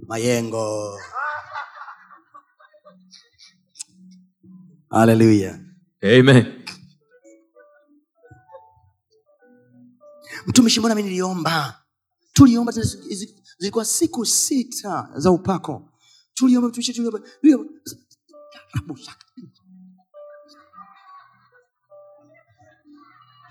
mayengo. 0.08 0.98
Haleluya 4.90 5.60
Amen. 6.04 6.62
mtumishi 10.48 10.80
mbona 10.80 10.96
mi 10.96 11.04
niliomba 11.04 11.82
tuliomba 12.36 12.72
zilikuwa 13.58 13.86
siku 13.86 14.26
sita 14.26 15.10
za 15.16 15.32
upako. 15.32 15.90
Tuliomba. 16.34 16.72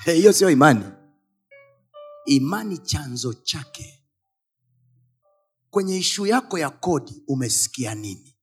Hey, 0.05 0.17
hiyo 0.19 0.33
sio 0.33 0.51
imani. 0.51 0.85
Imani 2.27 2.79
chanzo 2.79 3.35
chake. 3.35 4.05
Kwenye 5.71 5.97
ishu 5.99 6.27
yako 6.27 6.59
ya 6.59 6.71
kodi 6.71 7.23
umesikia 7.29 7.95
nini? 7.95 8.37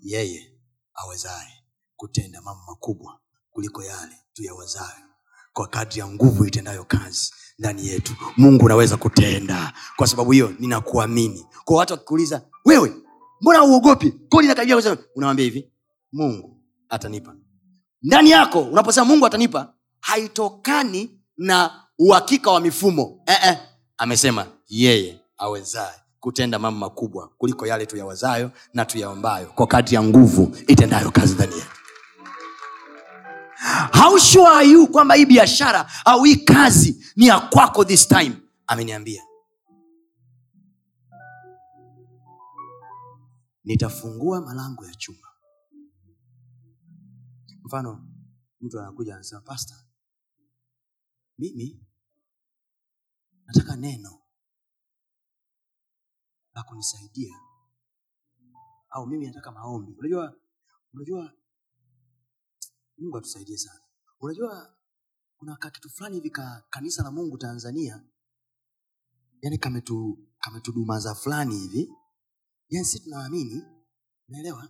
Yeye 0.00 0.60
awezaye 0.94 1.64
kutenda 1.96 2.42
mambo 2.42 2.64
makubwa 2.66 3.20
kuliko 3.50 3.82
yale 3.84 4.16
tuyawazayo 4.32 5.11
kwa 5.52 5.66
kadri 5.66 6.00
ya 6.00 6.06
nguvu 6.06 6.44
itendayo 6.44 6.84
kazi 6.84 7.32
ndani 7.58 7.86
yetu. 7.88 8.12
Mungu 8.36 8.64
unaweza 8.64 8.96
kutenda 8.96 9.72
kwa 9.96 10.06
sababu 10.06 10.32
hiyo 10.32 10.54
ninakuamini. 10.58 11.46
Kwa 11.64 11.76
watu 11.76 11.92
wakikuuliza 11.92 12.42
wewe 12.64 12.92
mbona 13.40 13.64
uogopi 13.64 14.14
unawambia 15.16 15.44
hivi 15.44 15.72
mungu 16.12 16.62
atanipa. 16.88 17.34
Ndani 18.02 18.30
yako 18.30 18.60
unaposema 18.62 19.06
mungu 19.06 19.26
atanipa 19.26 19.74
haitokani 20.00 21.20
na 21.36 21.70
uhakika 21.98 22.50
wa 22.50 22.60
mifumo. 22.60 23.22
Eh, 23.26 23.38
eh. 23.48 23.58
amesema 23.98 24.46
yeye 24.68 25.20
awezaye 25.38 25.94
kutenda 26.20 26.58
mambo 26.58 26.80
makubwa 26.80 27.28
kuliko 27.38 27.66
yale 27.66 27.86
tuyawazayo 27.86 28.50
na 28.74 28.84
tuyaombayo 28.84 29.46
kwa 29.46 29.66
kadri 29.66 29.94
ya 29.94 30.02
nguvu 30.02 30.56
itendayo 30.66 31.10
kazi 31.10 31.34
ndani 31.34 31.54
yetu 31.54 31.81
how 33.92 34.18
sure 34.18 34.46
are 34.48 34.68
you 34.68 34.86
kwamba 34.86 35.14
hii 35.14 35.26
biashara 35.26 35.90
au 36.04 36.24
hii 36.24 36.36
kazi 36.36 37.06
ni 37.16 37.26
ya 37.26 37.40
kwako 37.40 37.84
this 37.84 38.08
time. 38.08 38.36
Ameniambia. 38.66 39.22
Nitafungua 43.64 44.40
malango 44.40 44.86
ya 44.86 44.94
chuma. 44.94 45.28
Mfano 47.64 48.08
mtu 48.60 48.80
anakuja 48.80 49.14
anasema 49.14 49.40
pasta 49.40 49.74
mimi 51.38 51.86
nataka 53.46 53.76
neno 53.76 54.18
la 56.54 56.62
kunisaidia 56.62 57.36
au 58.90 59.06
mimi 59.06 59.26
nataka 59.26 59.52
maombi. 59.52 59.92
Unajua 59.98 60.36
unajua 60.94 61.32
mungu 62.98 63.18
atusaidie 63.18 63.58
sana. 63.58 63.80
Unajua 64.20 64.76
kuna 65.36 65.56
kakitu 65.56 65.90
fulani 65.90 66.16
hivi 66.16 66.30
ka 66.30 66.64
kanisa 66.70 67.02
la 67.02 67.10
mungu 67.10 67.38
tanzania 67.38 68.02
yani 69.42 69.58
kametu 69.58 70.18
kametudumaza 70.40 71.14
fulani 71.14 71.58
hivi. 71.58 71.88
Yani 72.68 72.86
si 72.86 73.00
tunaamini 73.00 73.62
unaelewa? 74.28 74.68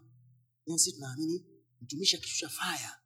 Yani 0.67 0.79
si 0.79 0.93
tunaamini 0.93 1.47
mtumishi 1.81 2.17
akishusha 2.17 2.49
faya 2.49 2.99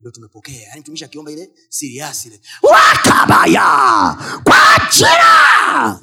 ndo 0.00 0.10
tumepokea. 0.10 0.68
Yani 0.68 0.80
mtumishi 0.80 1.04
akiomba 1.04 1.30
ile 1.32 1.54
siriasi 1.68 2.28
ile. 2.28 2.40
Wakabaya! 2.62 3.60
Kwa 4.44 4.88
jina! 4.96 6.00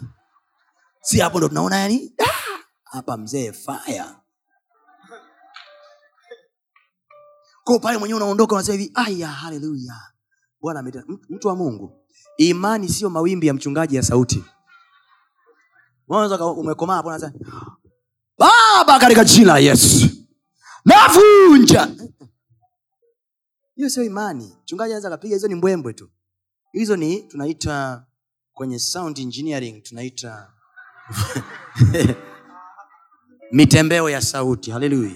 Si 1.02 1.20
hapo 1.20 1.38
ndo 1.38 1.48
tunaona 1.48 1.78
yani 1.80 2.14
"Ah, 2.18 2.60
hapa 2.84 3.18
mzee 3.18 3.52
faya 3.52 4.22
ko 7.68 7.80
pale 7.80 7.98
mwenyewe 7.98 8.18
unaondoka 8.20 8.56
unasema 8.56 8.78
hivi 8.78 8.92
aya 8.96 9.28
haleluya. 9.28 9.96
Bwana 10.62 10.82
mtu- 10.82 11.48
wa 11.48 11.56
mungu 11.56 12.06
imani 12.38 12.90
sio 12.90 13.10
mawimbi 13.10 13.48
ya 13.48 13.54
mchungaji 13.54 13.96
ya 13.96 14.04
sauti. 14.04 14.44
Umekomaa 16.58 16.96
hapo 16.96 17.08
unasema 17.10 17.34
baba 18.38 19.00
katika 19.00 19.24
jina 19.26 19.58
yesu 19.58 20.08
navunja. 20.86 21.96
Hiyo 23.76 23.90
sio 23.90 24.04
imani. 24.04 24.58
Mchungaji 24.64 24.92
anaweza 24.92 25.08
akapiga 25.08 25.36
hizo 25.36 25.48
ni 25.48 25.56
mbwembwe 25.56 25.94
tu. 25.94 26.10
Hizo 26.72 26.96
ni 26.96 27.22
tunaita 27.24 28.06
kwenye 28.54 28.80
sound 28.80 29.20
engineering 29.20 29.84
tunaita 29.84 30.52
mitembeo 33.52 34.10
ya 34.10 34.22
sauti. 34.22 34.72
Haleluya 34.72 35.16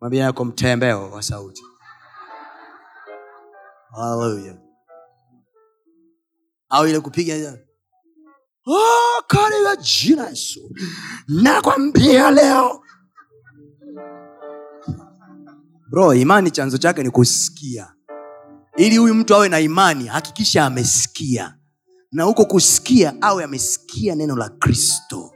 mwambia 0.00 0.24
yako 0.24 0.44
mtembeo 0.44 1.10
wa 1.10 1.22
sauti. 1.22 1.62
Haleluya 3.90 4.58
au 6.68 6.86
ile 6.88 7.00
kupiga 7.00 7.58
oh, 8.66 9.76
jina 9.76 10.28
yesu. 10.28 10.70
Nakwambia 11.28 12.30
leo. 12.30 12.82
Bro 15.90 16.14
imani 16.14 16.50
chanzo 16.50 16.78
chake 16.78 17.02
ni 17.02 17.10
kusikia. 17.10 17.92
Ili 18.76 18.96
huyu 18.96 19.14
mtu 19.14 19.34
awe 19.34 19.48
na 19.48 19.60
imani 19.60 20.06
hakikisha 20.06 20.66
amesikia. 20.66 21.58
Na 22.12 22.24
huko 22.24 22.44
kusikia 22.44 23.22
awe 23.22 23.44
amesikia 23.44 24.14
neno 24.14 24.36
la 24.36 24.48
kristo. 24.48 25.32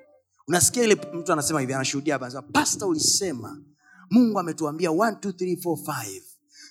Unasikia 0.49 0.85
ile 0.85 0.95
mtu 1.15 1.33
anasema 1.33 1.61
hivi 1.61 1.75
anashuhudia 1.75 2.15
hapa 2.15 2.25
anasema 2.27 2.43
pasta 2.53 2.87
ulisema 2.87 3.63
mungu 4.11 4.39
ametuambia 4.39 4.91
1 4.91 5.13
2 5.13 5.31
3 5.31 5.57
4 5.57 5.75
5 5.75 6.23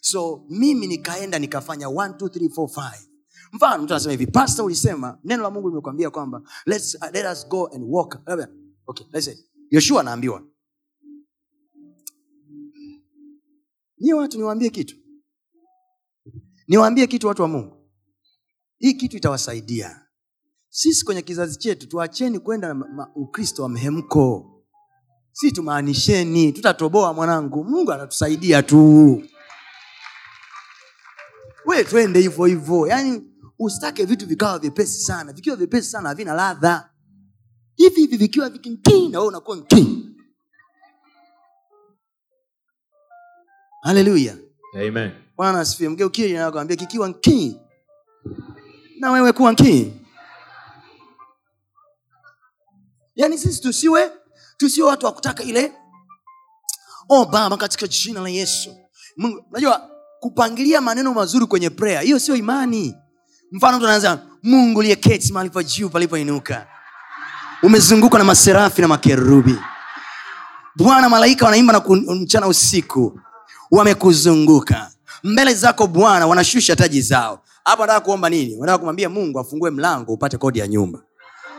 so 0.01 0.45
mimi 0.49 0.87
nikaenda 0.87 1.39
nikafanya 1.39 1.87
1 1.87 2.09
2 2.09 2.27
3 2.27 2.47
4 2.47 2.63
5 2.65 2.93
mfano 3.51 3.83
mtu 3.83 3.93
anasema 3.93 4.11
hivi 4.11 4.27
pasta 4.27 4.63
ulisema 4.63 5.19
neno 5.23 5.43
la 5.43 5.49
mungu 5.49 5.69
limekwambia 5.69 6.09
kwamba 6.09 6.41
let's, 6.65 6.95
uh, 6.95 7.11
let 7.13 7.25
us 7.33 7.47
go 7.47 7.67
and 7.67 7.85
walk. 7.87 8.19
Okay, 8.87 9.05
yoshua 9.71 10.01
anaambiwa 10.01 10.43
nyie 14.01 14.13
watu 14.13 14.37
niwaambie 14.37 14.69
kitu. 14.69 14.95
Niwaambie 16.67 17.07
kitu 17.07 17.27
watu 17.27 17.41
wa 17.41 17.47
mungu. 17.47 17.89
Hii 18.77 18.93
kitu 18.93 19.17
itawasaidia. 19.17 20.05
Sisi 20.69 21.05
kwenye 21.05 21.21
kizazi 21.21 21.57
chetu 21.59 21.87
tuacheni 21.87 22.39
kwenda 22.39 22.75
ukristo 23.15 23.63
wa 23.63 23.69
mhemko 23.69 24.55
si 25.31 25.51
tumaanisheni 25.51 26.51
tutatoboa 26.53 27.13
mwanangu. 27.13 27.63
Mungu 27.63 27.91
anatusaidia 27.91 28.63
tu. 28.63 29.23
We 31.65 31.83
twende 31.83 32.19
hivyo 32.19 32.45
hivyo. 32.45 32.87
Yaani 32.87 33.23
usitake 33.59 34.05
vitu 34.05 34.27
vikawa 34.27 34.59
vyepesi 34.59 35.01
sana. 35.01 35.33
Vikiwa 35.33 35.55
vyepesi 35.55 35.89
sana 35.89 36.09
havina 36.09 36.33
ladha. 36.33 36.89
Hivi 37.75 38.01
hivi 38.01 38.17
vikiwa 38.17 38.49
vikinkii 38.49 39.09
na 39.09 39.19
wewe 39.19 39.27
unakuwa 39.29 39.57
nkii. 39.57 40.05
Haleluya 43.81 44.37
Amen. 44.75 45.11
bwana 45.37 45.65
mgeukie 45.89 46.33
nakwambia 46.33 46.75
kikiwa 46.75 47.07
nkii 47.07 47.59
na 48.99 49.11
wewe 49.11 49.33
kuwa 49.33 49.51
nkii. 49.51 49.93
Yaani 53.15 53.37
sisi 53.37 53.61
tusiwe 53.61 54.11
tusiwe 54.59 54.87
watu 54.87 55.05
wa 55.05 55.11
kutaka 55.11 55.43
ile 55.43 55.71
oh 57.09 57.25
baba 57.25 57.57
katika 57.57 57.87
jina 57.87 58.21
la 58.21 58.29
yesu. 58.29 58.75
Mungu- 59.17 59.43
unajua 59.51 59.89
kupangilia 60.19 60.81
maneno 60.81 61.13
mazuri 61.13 61.45
kwenye 61.45 61.69
prayer 61.69 62.01
hiyo 62.01 62.19
sio 62.19 62.35
imani. 62.35 62.95
Mfano 63.51 63.77
mtu 63.77 63.85
anaanza 63.87 64.19
mungu 64.43 64.81
liyeketi 64.81 65.33
mahali 65.33 65.49
pa 65.49 65.63
juu 65.63 65.89
palipoinuka. 65.89 66.67
Umezungukwa 67.63 68.19
na 68.19 68.25
maserafi 68.25 68.81
na 68.81 68.87
makerubi. 68.87 69.55
Bwana 70.75 71.09
malaika 71.09 71.45
wanaimba 71.45 71.73
na 71.73 71.81
mchana 72.15 72.47
usiku. 72.47 73.19
Wamekuzunguka. 73.71 74.91
Mbele 75.23 75.53
zako 75.53 75.87
bwana 75.87 76.27
wanashusha 76.27 76.75
taji 76.75 77.01
zao. 77.01 77.43
Hapo 77.63 77.81
nataka 77.81 77.99
kuomba 77.99 78.29
nini? 78.29 78.55
Nataka 78.59 78.77
kumwambia 78.77 79.09
mungu 79.09 79.39
afungue 79.39 79.71
mlango 79.71 80.13
upate 80.13 80.37
kodi 80.37 80.59
ya 80.59 80.67
nyumba. 80.67 80.99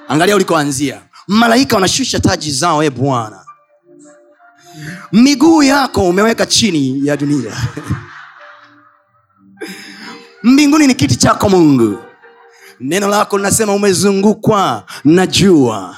Angalia 0.09 0.36
ulikoanzia 0.36 1.03
malaika 1.31 1.76
wanashusha 1.76 2.20
taji 2.20 2.53
zao 2.53 2.83
e 2.85 2.91
bwana. 2.91 3.45
Miguu 5.12 5.62
yako 5.62 6.09
umeweka 6.09 6.47
chini 6.47 7.07
ya 7.07 7.16
dunia. 7.16 7.53
Mbinguni 10.43 10.87
ni 10.87 10.95
kiti 10.95 11.16
chako 11.16 11.49
mungu. 11.49 11.99
Neno 12.81 13.09
lako 13.09 13.37
linasema 13.37 13.72
umezungukwa 13.74 14.85
na 15.05 15.26
jua. 15.26 15.97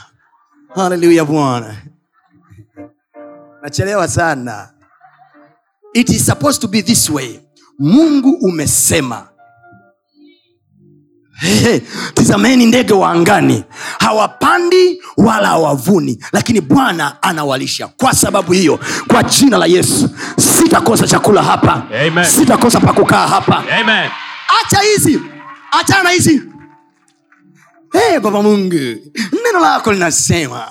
Haleluya 0.74 1.24
bwana. 1.24 1.76
Nachelewa 3.62 4.08
sana. 4.08 4.68
It 5.94 6.08
is 6.10 6.26
supposed 6.26 6.60
to 6.62 6.68
be 6.68 6.82
this 6.82 7.10
way. 7.10 7.40
Mungu 7.78 8.30
umesema 8.30 9.28
Hey, 11.42 11.80
tizameni 12.14 12.66
ndege 12.66 12.92
wa 12.94 13.10
angani. 13.10 13.64
Hawapandi 13.98 15.02
wala 15.16 15.48
hawavuni 15.48 16.18
lakini 16.32 16.60
bwana 16.60 17.22
anawalisha. 17.22 17.86
Kwa 17.88 18.12
sababu 18.14 18.52
hiyo 18.52 18.78
kwa 19.08 19.22
jina 19.22 19.58
la 19.58 19.66
yesu 19.66 20.10
sitakosa 20.38 21.06
chakula 21.06 21.42
hapa. 21.42 21.82
Amen. 22.06 22.24
sitakosa 22.24 22.80
pakukaa 22.80 23.26
hapa. 23.26 23.64
Amen. 23.80 24.10
acha 24.62 24.78
hizi. 24.80 25.20
Achana 25.80 26.10
hizi. 26.10 26.42
Hey, 27.92 28.18
baba 28.20 28.42
mungu 28.42 28.74
neno 29.44 29.60
lako 29.60 29.92
linasema 29.92 30.68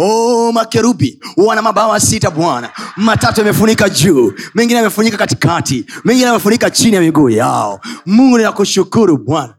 Oh, 0.00 0.52
makerubi 0.52 1.20
wana 1.36 1.62
mabawa 1.62 2.00
sita 2.00 2.30
bwana. 2.30 2.70
Matatu 2.96 3.40
yamefunika 3.40 3.88
juu 3.88 4.32
mengine 4.54 4.76
yamefunika 4.78 5.16
katikati 5.16 5.86
mengine 6.04 6.26
yamefunika 6.26 6.70
chini 6.70 6.94
ya 6.94 7.00
miguu 7.00 7.30
yao. 7.30 7.80
Mungu 8.06 8.38
ninakushukuru 8.38 9.18
bwana 9.18 9.54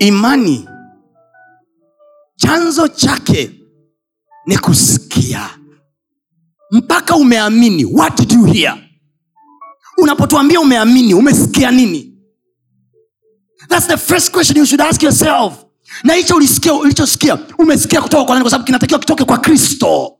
imani. 0.00 0.68
Chanzo 2.36 2.88
chake 2.88 3.50
ni 4.46 4.58
kusikia. 4.58 5.50
Mpaka 6.70 7.16
umeamini 7.16 7.84
what 7.84 8.16
did 8.18 8.32
you 8.32 8.44
hear? 8.44 8.78
Unapotuambia 9.98 10.60
umeamini 10.60 11.14
umesikia 11.14 11.70
nini? 11.70 12.06
Thats 13.68 13.86
the 13.86 13.96
first 13.96 14.30
question 14.32 14.58
you 14.58 14.66
should 14.66 14.80
ask 14.80 15.02
yourself. 15.02 15.64
Na 16.04 16.14
hicho 16.14 16.36
ulichosikia 16.80 17.38
umesikia 17.58 18.02
kutoka 18.02 18.24
kwa 18.24 18.34
nani? 18.34 18.42
Kwa 18.42 18.50
sababu 18.50 18.66
kinatakiwa 18.66 19.00
kitoke 19.00 19.24
kwa 19.24 19.38
kristo. 19.38 20.18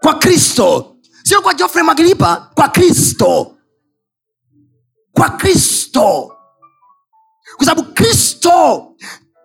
Kwa 0.00 0.14
kristo. 0.14 0.96
Sio 1.24 1.40
kwa 1.42 1.54
jofre 1.54 1.82
magilipa 1.82 2.50
kwa 2.54 2.68
kristo. 2.68 3.56
Kwa 5.12 5.28
kristo 5.30 6.32
kwa 7.58 7.66
sababu 7.66 7.88
kristo 7.94 8.84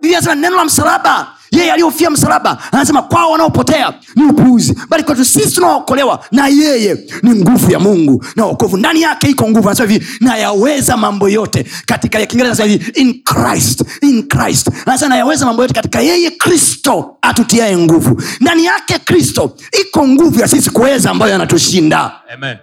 biblia 0.02 0.18
anasema 0.18 0.36
neno 0.36 0.56
la 0.56 0.66
msalaba 0.66 1.28
yeye 1.52 1.72
aliyofia 1.72 2.10
msalaba 2.10 2.58
anasema 2.72 3.02
kwao 3.02 3.32
wanaopotea 3.32 3.94
ni 4.16 4.24
upuuzi. 4.24 4.78
Bali 4.90 5.04
kwetu 5.04 5.26
sisi 5.26 5.56
tunaookolewa 5.56 6.26
na 6.32 6.48
yeye 6.48 6.98
ni 7.24 7.30
nguvu 7.32 7.72
ya 7.72 7.80
mungu 7.80 8.26
na 8.36 8.46
okovu 8.46 8.78
ndani 8.78 9.02
yake 9.02 9.28
iko 9.30 9.50
nguvu. 9.50 9.70
Anasema 9.70 9.92
hivi 9.92 10.08
nayaweza 10.22 10.98
mambo 10.98 11.30
yote 11.30 11.66
katika 11.86 12.20
ya 12.20 12.26
kiingereza 12.26 12.64
anasema 12.64 12.84
hivi 12.84 13.02
in 13.02 13.24
christ 13.24 13.84
in 14.02 14.28
christ. 14.28 14.70
Anasema 14.86 15.10
nayaweza 15.10 15.46
mambo 15.46 15.62
yote 15.62 15.74
katika 15.74 16.02
yeye 16.02 16.32
kristo 16.32 17.18
atutiae 17.22 17.78
nguvu. 17.78 18.22
Ndani 18.42 18.66
yake 18.66 19.00
kristo 19.00 19.56
iko 19.82 20.08
nguvu 20.08 20.40
ya 20.40 20.48
sisi 20.48 20.70
kuweza 20.70 21.10
ambayo 21.12 21.36
anatushinda 21.36 22.12
Amen. 22.34 22.58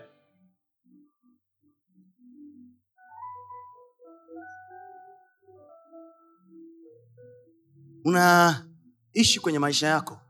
Unaishi 8.05 9.41
kwenye 9.41 9.59
maisha 9.59 9.87
yako? 9.87 10.21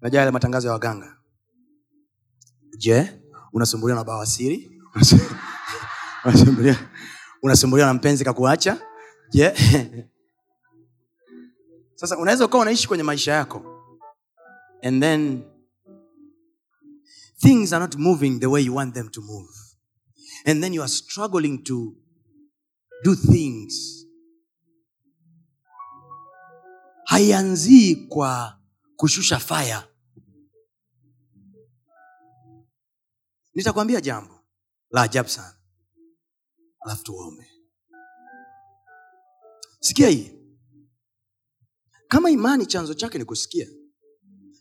Najaa 0.00 0.18
yale 0.18 0.30
matangazo 0.30 0.66
ya 0.68 0.72
waganga. 0.72 1.16
Je 2.78 3.20
unasumbuliwa 3.52 3.98
na 3.98 4.04
bawasiri 4.04 4.80
unasumbuliwa 6.24 6.76
unasumbuliwa 7.42 7.88
na 7.88 7.94
mpenzi 7.94 8.24
kakuacha? 8.24 8.80
Je? 9.30 9.54
Sasa 11.94 12.18
unaweza 12.18 12.44
ukawa 12.44 12.62
unaishi 12.62 12.88
kwenye 12.88 13.02
maisha 13.02 13.32
yako. 13.32 13.74
And 14.82 15.02
then 15.02 15.44
things 17.40 17.72
are 17.72 17.80
not 17.84 17.96
moving 17.96 18.40
the 18.40 18.46
way 18.46 18.62
you 18.64 18.74
want 18.76 18.94
them 18.94 19.08
to 19.08 19.20
move. 19.20 19.50
And 20.44 20.62
then 20.62 20.74
you 20.74 20.82
are 20.82 20.88
struggling 20.88 21.58
to 21.64 21.94
do 23.04 23.14
things 23.16 23.97
haianzii 27.08 27.96
kwa 27.96 28.60
kushusha 28.96 29.38
faya 29.38 29.88
nitakwambia 33.54 34.00
jambo 34.00 34.40
la 34.90 35.02
ajabu 35.02 35.28
sana. 35.28 35.56
Alafu 36.80 37.04
tuombe. 37.04 37.46
Sikia 39.80 40.08
hii. 40.08 40.32
Kama 42.08 42.30
imani 42.30 42.66
chanzo 42.66 42.94
chake 42.94 43.18
ni 43.18 43.24
kusikia 43.24 43.68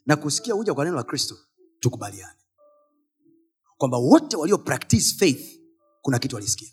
na 0.06 0.16
kusikia 0.16 0.54
huja 0.54 0.74
kwa 0.74 0.86
neno 0.86 0.96
la 0.98 1.04
kristo 1.04 1.38
tukubaliane. 1.80 2.40
Kwamba 3.78 3.98
wote 3.98 4.38
walio 4.38 4.58
practice 4.58 5.16
faith 5.20 5.62
kuna 6.02 6.20
kitu 6.20 6.36
walisikia. 6.36 6.70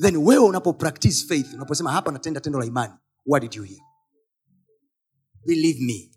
Then 0.00 0.16
wewe 0.16 0.44
unapo 0.44 0.72
practice 0.72 1.26
faith 1.26 1.54
unaposema 1.54 1.92
hapa 1.92 2.12
natenda 2.12 2.40
tendo 2.40 2.58
la 2.58 2.66
imani 2.66 2.94
what 3.26 3.42
did 3.42 3.54
you 3.54 3.62
hear? 3.62 3.80
Believe 5.46 5.80
me. 5.80 6.10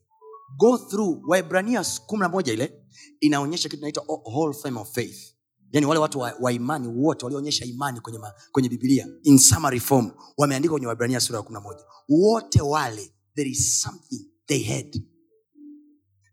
Go 0.57 0.78
through 0.78 1.22
waibrania 1.28 1.84
kumi 2.07 2.22
na 2.22 2.30
moja 2.30 2.53
ile 2.53 2.74
inaonyesha 3.20 3.70
kitu 3.70 3.82
inaitwa 3.82 4.03
whole 4.07 4.53
frame 4.53 4.80
of 4.80 4.91
faith. 4.93 5.34
Yani 5.72 5.86
wale 5.86 5.99
watu 5.99 6.20
wa, 6.20 6.34
wa 6.41 6.51
imani 6.53 6.88
wote 6.88 7.26
walioonyesha 7.26 7.66
imani 7.66 7.99
kwenye, 8.01 8.20
kwenye 8.51 8.70
bibilia 8.70 9.07
in 9.24 9.38
summary 9.38 9.80
form 9.80 10.12
wameandika 10.38 10.72
kwenye 10.72 10.88
waibrania 10.88 11.20
sura 11.20 11.38
ya 11.38 11.43
kumi 11.43 11.53
na 11.53 11.62
moja. 11.62 11.84
Wote 12.10 12.62
wale 12.62 13.14
there 13.36 13.49
is 13.49 13.82
something 13.82 14.26
they 14.45 14.64
had. 14.64 15.01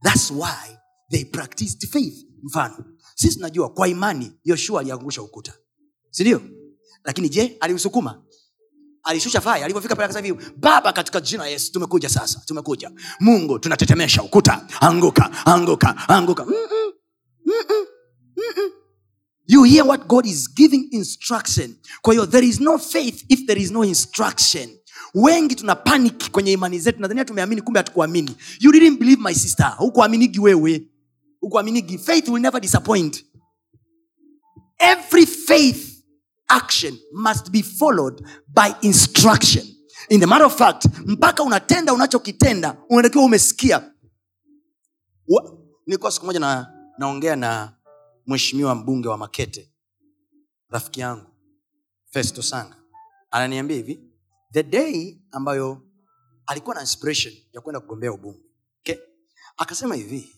Thats 0.03 0.31
why 0.31 0.79
they 1.11 1.25
practiced 1.25 1.89
faith. 1.89 2.27
Mfano 2.43 2.85
sisi 3.15 3.35
tunajua 3.37 3.69
kwa 3.69 3.89
imani 3.89 4.33
yoshua 4.45 4.81
aliangusha 4.81 5.23
ukuta. 5.23 5.55
Sindio 6.11 6.43
lakini 7.05 7.29
je 7.29 7.57
aliusukuma 7.61 8.25
alishusha 9.07 9.41
faya 9.41 9.65
alivyofika 9.65 9.97
pale 9.97 10.05
akasema 10.05 10.27
hivi 10.27 10.45
baba 10.57 10.93
katika 10.93 11.21
jina 11.21 11.43
la 11.43 11.49
yesu 11.49 11.73
tumekuja 11.73 12.09
sasa 12.09 12.43
tumekuja. 12.47 12.91
Mungu 13.21 13.59
tunatetemesha 13.59 14.23
ukuta. 14.23 14.67
Anguka 14.81 15.47
anguka 15.47 16.09
anguka. 16.09 16.47
You 19.49 19.63
hear 19.65 19.87
what 19.87 20.07
god 20.07 20.27
is 20.27 20.55
giving 20.55 20.89
instruction? 20.91 21.75
Kwa 22.03 22.13
hiyo 22.15 22.27
there 22.27 22.47
is 22.47 22.61
no 22.61 22.79
faith 22.79 23.25
if 23.29 23.47
there 23.47 23.61
is 23.63 23.71
no 23.71 23.85
instruction. 23.85 24.69
Wengi 25.15 25.55
tuna 25.55 25.75
panic 25.75 26.31
kwenye 26.31 26.53
imani 26.53 26.79
zetu 26.79 27.01
nadhania 27.01 27.25
tumeamini 27.25 27.63
kumbe 27.63 27.81
hatukuamini. 27.81 28.37
You 28.61 28.73
didn't 28.73 28.99
believe 28.99 29.23
my 29.23 29.35
sister. 29.35 29.75
Hukuaminigi 29.79 30.41
wewe. 30.41 30.83
Hukuaminigi. 31.41 31.99
Faith 31.99 32.29
will 32.29 32.43
never 32.43 32.61
disappoint. 32.61 33.25
Every 34.79 35.27
faith 35.27 35.96
action 36.49 36.99
must 37.13 37.51
be 37.51 37.63
followed 37.63 38.27
by 38.49 38.75
instruction. 38.83 39.65
In 40.09 40.21
the 40.21 40.27
matter 40.27 40.47
of 40.47 40.59
fact 40.59 40.85
mpaka 41.07 41.43
unatenda 41.43 41.93
unachokitenda 41.93 42.77
unatakiwa 42.89 43.25
umesikia. 43.25 43.93
Nilikuwa 45.87 46.13
siku 46.13 46.27
moja 46.27 46.41
na, 46.41 46.73
naongea 46.99 47.37
na 47.37 47.77
mheshimiwa 48.27 48.75
mbunge 48.75 49.09
wa 49.09 49.19
makete 49.19 49.73
rafiki 50.69 51.01
yangu 51.01 51.27
festo 52.11 52.43
sanga 52.43 52.77
ananiambia 53.31 53.77
hivi 53.77 54.01
the 54.53 54.63
day 54.63 55.21
ambayo 55.31 55.83
alikuwa 56.47 56.75
na 56.75 56.81
inspiration 56.81 57.35
ya 57.53 57.61
kwenda 57.61 57.81
kugombea 57.81 58.13
ubunge. 58.13 58.41
Okay? 58.81 58.97
akasema 59.57 59.95
hivi 59.95 60.29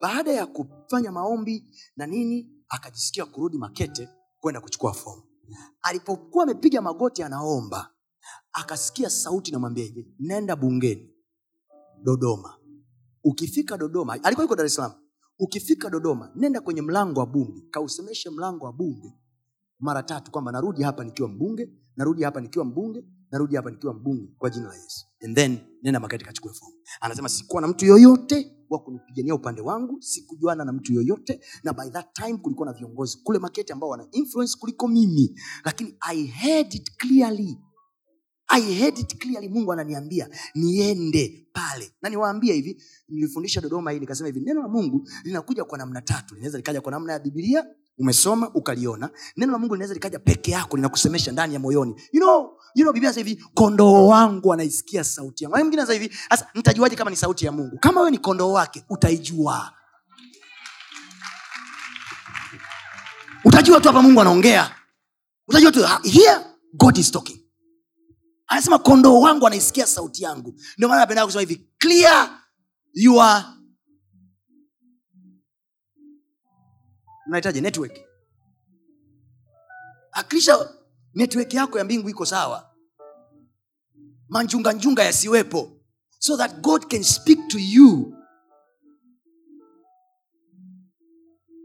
baada 0.00 0.32
ya 0.32 0.46
kufanya 0.46 1.12
maombi 1.12 1.64
na 1.96 2.06
nini 2.06 2.50
akajisikia 2.68 3.24
kurudi 3.26 3.58
makete 3.58 4.08
kwenda 4.44 4.60
kuchukua 4.60 4.92
fomu. 4.92 5.22
Alipokuwa 5.82 6.44
amepiga 6.44 6.82
magoti 6.82 7.22
anaomba 7.22 7.90
akasikia 8.52 9.10
sauti 9.10 9.52
namwambia 9.52 9.84
hivi 9.84 10.14
nenda 10.18 10.56
bungeni 10.56 11.14
dodoma. 12.02 12.54
Ukifika 13.24 13.78
dodoma 13.78 14.12
alikuwa 14.12 14.42
yuko 14.44 14.56
dar 14.56 14.66
es 14.66 14.74
salaam. 14.74 14.92
Ukifika 15.38 15.90
dodoma 15.90 16.32
nenda 16.34 16.60
kwenye 16.60 16.82
mlango 16.82 17.20
wa 17.20 17.26
bunge 17.26 17.62
kausemeshe 17.70 18.30
mlango 18.30 18.64
wa 18.64 18.72
bunge 18.72 19.18
mara 19.78 20.02
tatu 20.02 20.30
kwamba 20.30 20.52
narudi 20.52 20.82
hapa 20.82 21.04
nikiwa 21.04 21.28
mbunge 21.28 21.72
narudi 21.96 22.22
hapa 22.22 22.40
nikiwa 22.40 22.64
mbunge 22.64 23.04
narudi 23.34 23.56
hapa 23.56 23.70
nikiwa 23.70 23.94
mbunge 23.94 24.28
kwa 24.38 24.50
jina 24.50 24.68
la 24.68 24.74
yesu. 24.74 25.06
And 25.24 25.36
then 25.36 25.58
nenda 25.82 26.00
makati 26.00 26.24
kachukue 26.24 26.52
fomu. 26.52 26.72
Anasema 27.00 27.28
sikuwa 27.28 27.62
na 27.62 27.68
mtu 27.68 27.86
yoyote 27.86 28.52
wa 28.70 28.78
kunipigania 28.78 29.34
upande 29.34 29.60
wangu 29.60 30.02
sikujuana 30.02 30.64
na 30.64 30.72
mtu 30.72 30.92
yoyote 30.92 31.40
na 31.64 31.72
by 31.72 31.90
that 31.90 32.12
time 32.12 32.36
kulikuwa 32.38 32.66
na 32.66 32.72
viongozi 32.72 33.18
kule 33.24 33.38
maketi 33.38 33.72
ambao 33.72 33.88
wana 33.88 34.06
influence 34.12 34.56
kuliko 34.60 34.88
mimi. 34.88 35.40
Lakini 35.64 35.96
i 36.00 36.22
heard 36.26 36.74
it 36.74 36.96
clearly. 36.96 37.58
I 38.48 38.74
heard 38.74 38.98
it 38.98 39.18
clearly. 39.18 39.48
Mungu 39.48 39.72
ananiambia 39.72 40.28
niende 40.54 41.48
pale. 41.52 41.92
Na 42.02 42.08
niwaambia 42.10 42.54
hivi 42.54 42.82
nilifundisha 43.08 43.60
dodoma 43.60 43.90
hii 43.90 44.00
nikasema 44.00 44.26
hivi 44.26 44.40
neno 44.40 44.62
la 44.62 44.68
mungu 44.68 45.08
linakuja 45.24 45.64
kwa 45.64 45.78
namna 45.78 46.02
tatu. 46.02 46.34
Linaweza 46.34 46.58
likaja 46.58 46.80
kwa 46.80 46.92
namna 46.92 47.12
ya 47.12 47.18
bibilia 47.18 47.66
umesoma 47.98 48.50
ukaliona 48.54 49.10
neno 49.36 49.52
la 49.52 49.58
mungu 49.58 49.74
linaweza 49.74 49.94
likaja 49.94 50.18
peke 50.18 50.50
yako 50.50 50.76
linakusemesha 50.76 51.32
ndani 51.32 51.54
ya 51.54 51.60
moyoni. 51.60 51.94
You 52.12 52.20
know, 52.20 52.58
you 52.74 52.82
know, 52.84 52.92
biblia 52.92 53.12
hivi 53.12 53.44
kondoo 53.54 54.06
wangu 54.06 54.52
anaisikia 54.52 55.04
sauti 55.04 55.44
yangu. 55.44 55.56
Mwingine 55.56 55.82
sasa 55.82 55.92
hivi 55.92 56.16
sasa 56.30 56.46
nitajuaje 56.54 56.96
kama 56.96 57.10
ni 57.10 57.16
sauti 57.16 57.46
ya 57.46 57.52
mungu? 57.52 57.78
Kama 57.78 58.00
wewe 58.00 58.10
ni 58.10 58.18
kondoo 58.18 58.52
wake 58.52 58.84
utaijua. 58.90 59.72
Utajua 63.44 63.80
tu 63.80 63.88
hapa 63.88 64.02
mungu 64.02 64.20
anaongea. 64.20 64.74
Utajua 65.48 65.72
tu 65.72 65.86
"Ah, 65.86 66.00
here 66.04 66.40
god 66.72 66.98
is 66.98 67.10
talking. 67.10 67.40
Anasema 68.46 68.78
kondoo 68.78 69.20
wangu 69.20 69.46
anaisikia 69.46 69.86
sauti 69.86 70.22
yangu. 70.24 70.54
Ndio 70.76 70.88
maana 70.88 71.00
napenda 71.00 71.24
kusema 71.26 71.40
hivi 71.40 71.66
clear 71.78 72.30
your 72.94 73.44
unahitaji 77.26 77.60
network. 77.60 77.98
Akisha 80.12 80.74
network 81.14 81.54
yako 81.54 81.78
ya 81.78 81.84
mbingu 81.84 82.08
iko 82.10 82.26
sawa. 82.26 82.70
Manjunganjunga 84.28 85.04
yasiwepo. 85.04 85.80
So 86.18 86.36
that 86.36 86.60
god 86.60 86.88
can 86.90 87.02
speak 87.04 87.38
to 87.48 87.58
you. 87.58 88.14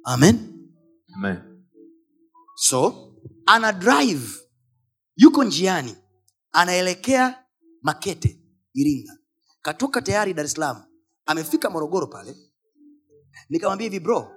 Amen. 0.06 0.70
Amen. 1.16 1.66
so 2.56 3.14
ana 3.46 3.72
drive. 3.74 4.40
Yuko 5.16 5.44
njiani. 5.44 5.96
Anaelekea 6.52 7.46
makete 7.82 8.40
iringa. 8.74 9.18
Katoka 9.62 10.02
tayari 10.02 10.34
dar 10.34 10.46
es 10.46 10.52
salaam. 10.52 10.84
Amefika 11.26 11.70
morogoro 11.70 12.08
pale. 12.08 12.36
Nikamwambia 13.50 13.86
hivi 13.86 14.00
bro 14.00 14.32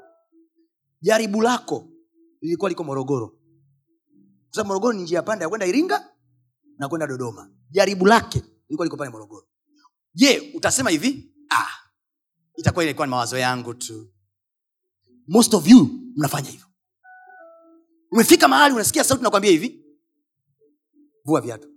jaribu 1.03 1.43
lako 1.43 1.89
lilikuwa 2.41 2.69
liko 2.71 2.85
morogoro. 2.85 3.39
Kwa 4.55 4.65
morogoro 4.65 4.93
ni 4.93 5.03
njia 5.03 5.23
panda 5.23 5.45
ya 5.45 5.49
kwenda 5.49 5.67
iringa 5.67 6.09
na 6.79 6.89
kwenda 6.89 7.07
dodoma. 7.07 7.51
Jaribu 7.71 8.07
lake 8.07 8.43
lilikuwa 8.69 8.87
liko 8.87 8.97
pale 8.97 9.11
morogoro. 9.11 9.47
Je 10.15 10.53
utasema 10.55 10.91
hivi? 10.91 11.35
Ah, 11.51 11.69
itakuwa 12.57 12.85
ilikuwa 12.85 13.07
ni 13.07 13.11
mawazo 13.11 13.39
yangu 13.39 13.75
tu. 13.75 14.13
Most 15.29 15.55
of 15.55 15.69
you 15.69 15.89
mnafanya 16.17 16.51
hivyo. 16.51 16.67
Umefika 18.11 18.49
mahali 18.49 18.75
unasikia 18.75 19.05
sauti 19.05 19.23
nakwambia 19.23 19.51
hivi 19.51 19.85
vua 21.25 21.41
viatu. 21.41 21.69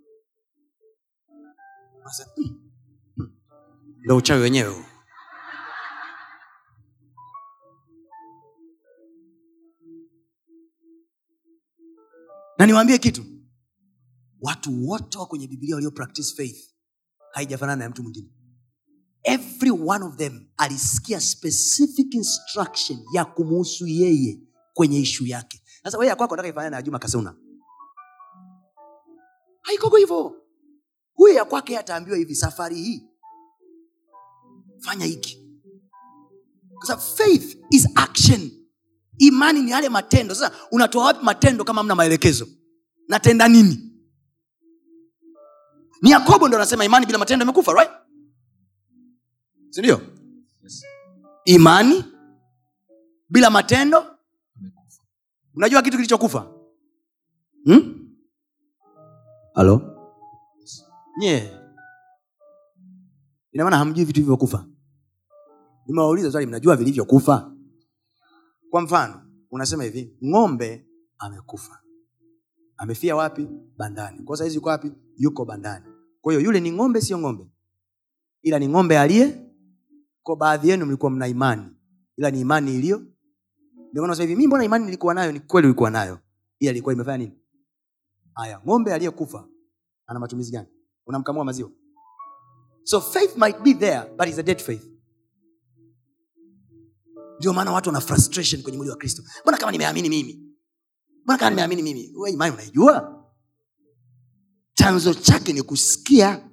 "Hmm, 2.36 2.59
hmm, 3.15 3.38
ndo 4.03 4.17
uchawi 4.17 4.41
wenyewe 4.41 4.73
huu." 4.73 4.84
Na 12.58 12.66
niwaambie 12.66 12.97
kitu. 12.97 13.26
Watu 14.41 14.88
wote 14.88 15.18
wa 15.18 15.26
kwenye 15.26 15.47
bibilia 15.47 15.76
walio 15.76 15.91
practice 15.91 16.36
faith 16.36 16.70
haijafanana 17.32 17.84
na 17.84 17.89
mtu 17.89 18.03
mwingine. 18.03 18.30
Every 19.24 19.72
one 19.72 20.06
of 20.06 20.16
them 20.16 20.47
alisikia 20.58 21.22
specific 21.22 22.14
instruction 22.14 22.99
ya 23.14 23.26
kumuhusu 23.26 23.88
yeye 23.88 24.39
kwenye 24.74 24.99
ishu 24.99 25.26
yake. 25.26 25.62
Sasa 25.84 25.97
wewe 25.97 26.10
ya 26.10 26.16
kwako 26.16 26.36
nataka 26.36 26.49
ifanana 26.49 26.78
na 26.78 26.82
juma 26.82 26.99
kasuna? 26.99 27.36
Haikogo 29.62 29.97
hivyo. 29.97 30.41
Huyo 31.14 31.34
ya 31.34 31.45
kwake 31.45 31.78
ataambiwa 31.78 32.18
hivi 32.18 32.36
safari 32.36 32.76
hii. 32.84 33.03
Fanya 34.80 35.06
hiki. 35.06 35.41
Faith 37.16 37.58
is 37.70 37.88
action 37.95 38.51
imani 39.18 39.61
ni 39.61 39.72
yale 39.72 39.89
matendo. 39.89 40.36
Sasa 40.36 40.55
unatoa 40.72 41.05
wapi 41.05 41.26
matendo 41.26 41.63
kama 41.63 41.84
mna 41.84 41.95
maelekezo? 41.95 42.47
Natenda 43.07 43.47
nini? 43.47 43.91
Ni 46.01 46.11
yakobo 46.11 46.47
ndo 46.47 46.57
anasema 46.57 46.86
imani 46.86 47.05
bila 47.05 47.18
matendo 47.18 47.43
imekufa 47.43 47.74
right? 47.74 47.91
Sindio 49.70 50.01
imani 51.45 52.03
bila 53.30 53.49
matendo 53.49 54.05
unajua 55.55 55.82
kitu 55.82 55.97
kilichokufa? 55.97 56.51
Hmm? 57.66 57.91
halo? 59.53 59.91
Nye 61.20 61.51
inamaana 63.51 63.78
hamjui 63.78 64.05
vitu 64.05 64.20
vilivyokufa. 64.20 64.66
Nimewauliza 65.88 66.32
swali 66.32 66.47
mnajua 66.47 66.76
vilivyokufa 66.76 67.55
kwa 68.76 68.82
mfano 68.82 69.21
unasema 69.51 69.84
hivi 69.84 70.17
ng'ombe 70.26 70.88
amekufa. 71.17 71.82
Amefia 72.78 73.15
wapi? 73.15 73.47
Bandani. 73.78 74.23
Kwa 74.23 74.38
saizi 74.38 74.55
yuko 74.55 74.69
wapi? 74.69 74.91
Yuko 75.17 75.45
bandani. 75.45 75.86
Kwa 76.21 76.34
hiyo 76.34 76.45
yule 76.45 76.59
ni 76.59 76.71
ng'ombe 76.71 77.01
sio 77.01 77.19
ng'ombe. 77.19 77.47
Ila 78.41 78.59
ni 78.59 78.67
ng'ombe 78.69 78.99
aliye 78.99 79.51
kwa 80.23 80.36
baadhi 80.36 80.69
yenu 80.69 80.86
mlikuwa 80.86 81.11
mna 81.11 81.28
imani. 81.28 81.65
Ila 82.17 82.32
ni 82.32 82.39
imani 82.39 82.76
iliyo. 82.76 83.01
Hivi 84.17 84.26
mimi 84.36 84.47
mbona 84.47 84.63
imani 84.63 84.86
nilikuwa 84.86 85.13
nayo? 85.13 85.32
Ni 85.32 85.39
kweli 85.39 85.67
ulikuwa 85.67 85.89
nayo. 85.91 86.19
Ila 86.59 86.71
ilikuwa 86.71 86.93
imefanya 86.93 87.17
nini? 87.17 87.39
Haya 88.34 88.61
ng'ombe 88.67 88.93
aliyekufa 88.93 89.47
ana 90.07 90.19
matumizi 90.19 90.51
gani? 90.51 90.67
Unamkamua 91.07 91.45
maziwa? 91.45 91.69
So 92.84 93.01
faith 93.01 93.38
might 93.38 93.61
be 93.61 93.73
there 93.73 94.01
but 94.17 94.28
is 94.28 94.39
a 94.39 94.43
dead 94.43 94.59
faith 94.61 94.95
ndio 97.40 97.54
maana 97.54 97.72
watu 97.72 97.90
wana 97.90 98.02
frustration 98.02 98.62
kwenye 98.62 98.78
mwili 98.78 98.92
wa 98.92 98.98
kristo. 98.98 99.24
Mbona 99.42 99.58
kama 99.58 99.72
nimeamini 99.72 100.10
mimi? 100.10 100.42
Mbona 101.24 101.38
kama 101.40 101.50
nimeamini 101.50 101.82
mimi? 101.84 102.12
We 102.16 102.32
imani 102.32 102.54
unaijua? 102.54 103.26
Chanzo 104.74 105.14
chake 105.14 105.54
ni 105.54 105.62
kusikia. 105.62 106.50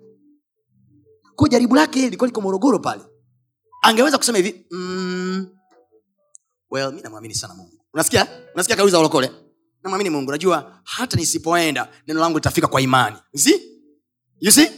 Ko 1.36 1.48
jaribu 1.48 1.74
lake 1.74 2.00
lilikuwa 2.00 2.26
liko 2.28 2.40
morogoro 2.40 2.78
pale. 2.78 3.02
Angeweza 3.82 4.18
kusema 4.18 4.38
hivi 4.38 4.66
mm, 4.70 5.46
well 6.70 6.92
mi 6.92 7.00
namwamini 7.02 7.34
sana 7.34 7.54
mungu. 7.54 7.84
Unasikia? 7.94 8.26
Unasikia 8.54 8.76
kauliza 8.76 8.98
ulokole 8.98 9.30
namwamini 9.82 10.10
mungu. 10.10 10.30
Najua 10.30 10.80
hata 10.84 11.16
nisipoenda 11.16 11.92
neno 12.06 12.20
langu 12.20 12.38
litafika 12.38 12.66
kwa 12.66 12.80
imani. 12.80 13.16
See? 13.36 13.60
You 14.40 14.52
see? 14.52 14.70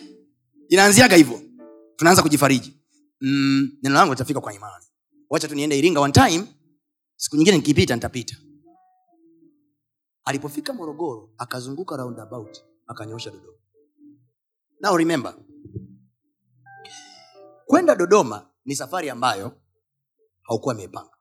inaanziaga 0.69 1.17
hivyo. 1.17 1.41
Tunaanza 1.97 2.23
kujifariji. 2.23 2.81
Mm, 3.21 3.71
neno 3.83 3.95
langu 3.95 4.13
litafika 4.13 4.41
kwa 4.41 4.55
imani 4.55 4.85
wacha 5.31 5.49
tu 5.49 5.55
niende 5.55 5.79
iringa 5.79 6.01
one 6.01 6.13
time. 6.13 6.47
Siku 7.17 7.37
nyingine 7.37 7.57
nikipita 7.57 7.95
nitapita. 7.95 8.37
Alipofika 10.25 10.73
morogoro 10.73 11.35
akazunguka 11.39 11.97
roundabout 11.97 12.59
akanyosha 12.87 13.31
dodoma. 13.31 13.59
Now 14.81 14.97
remember 14.97 15.35
kwenda 17.67 17.95
dodoma 17.95 18.51
ni 18.65 18.77
safari 18.77 19.11
ambayo 19.11 19.61
haukuwa 20.43 20.75
imepanga 20.75 21.17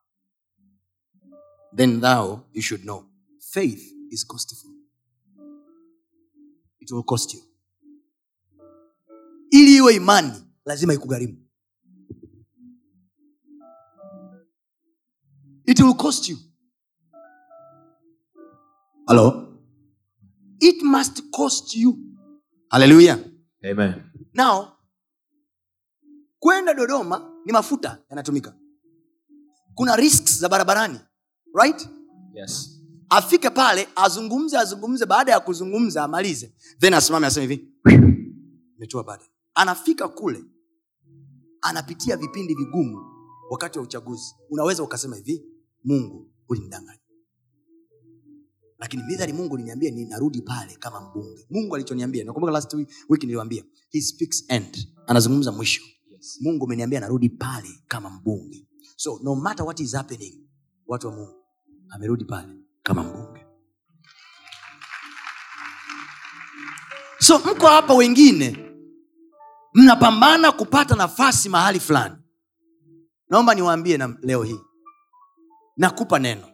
then 1.76 2.00
thou 2.00 2.40
you 2.52 2.62
should 2.62 2.82
know 2.82 3.04
faith 3.38 3.82
is 4.10 4.26
costful 4.26 4.70
it 6.78 6.90
will 6.90 7.02
cost 7.04 7.34
you. 7.34 7.40
Ili 9.50 9.76
iwe 9.76 9.94
imani 9.94 10.32
lazima 10.64 10.94
ikugharimu 10.94 11.43
it 15.66 15.80
will 15.80 15.94
cost 15.94 16.28
you. 16.28 16.36
Hello? 19.08 19.48
It 20.60 20.82
must 20.82 21.30
cost 21.30 21.74
you. 21.76 21.98
Haleluya 22.70 23.18
Amen. 23.64 23.94
now 24.34 24.68
kwenda 26.38 26.74
dodoma 26.74 27.30
ni 27.46 27.52
mafuta 27.52 27.98
yanatumika. 28.10 28.54
Kuna 29.74 29.96
risks 29.96 30.38
za 30.40 30.48
barabarani 30.48 30.98
right? 31.54 31.88
Yes. 32.34 32.80
afike 33.10 33.50
pale 33.50 33.88
azungumze 33.96 34.58
azungumze 34.58 35.06
baada 35.06 35.32
ya 35.32 35.40
kuzungumza 35.40 36.04
amalize. 36.04 36.54
Then 36.78 36.94
asimame 36.94 37.26
aseme 37.26 37.46
hivi. 37.46 37.68
Metua 38.78 39.04
baada. 39.04 39.24
Anafika 39.54 40.08
kule 40.08 40.44
anapitia 41.62 42.16
vipindi 42.16 42.54
vigumu 42.54 42.98
wakati 43.50 43.78
wa 43.78 43.84
uchaguzi. 43.84 44.34
Unaweza 44.50 44.82
ukasema 44.82 45.16
hivi 45.16 45.44
mungu 45.84 46.32
ulimdanganya. 46.48 47.00
Lakini 48.78 49.02
midhari 49.02 49.32
mungu 49.32 49.56
liniambia 49.56 49.90
ninarudi 49.90 50.42
pale 50.42 50.76
kama 50.76 51.00
mbunge. 51.00 51.46
Mungu 51.50 51.74
alichoniambia 51.74 52.24
nakumbuka 52.24 52.52
last 52.52 52.74
week, 52.74 52.88
wiki 53.08 53.26
niliwambia 53.26 53.64
he 53.90 54.00
speaks 54.00 54.44
end 54.48 54.88
anazungumza 55.06 55.52
mwisho. 55.52 55.82
Yes. 56.10 56.38
mungu 56.40 56.64
ameniambia 56.64 57.00
narudi 57.00 57.28
pale 57.28 57.68
kama 57.88 58.10
mbunge. 58.10 58.68
So 58.96 59.20
no 59.22 59.34
matter 59.34 59.66
what 59.66 59.80
is 59.80 59.92
happening 59.94 60.48
watu 60.86 61.06
wa 61.06 61.12
mungu 61.12 61.34
amerudi 61.88 62.24
pale 62.24 62.48
kama 62.82 63.02
mbunge. 63.02 63.46
So 67.18 67.38
mko 67.38 67.66
hapa 67.66 67.94
wengine 67.94 68.58
mnapambana 69.74 70.52
kupata 70.52 70.96
nafasi 70.96 71.48
mahali 71.48 71.80
fulani. 71.80 72.16
Naomba 73.30 73.54
niwaambie 73.54 73.96
na 73.96 74.16
leo 74.22 74.42
hii 74.42 74.60
nakupa 75.76 76.18
neno. 76.18 76.46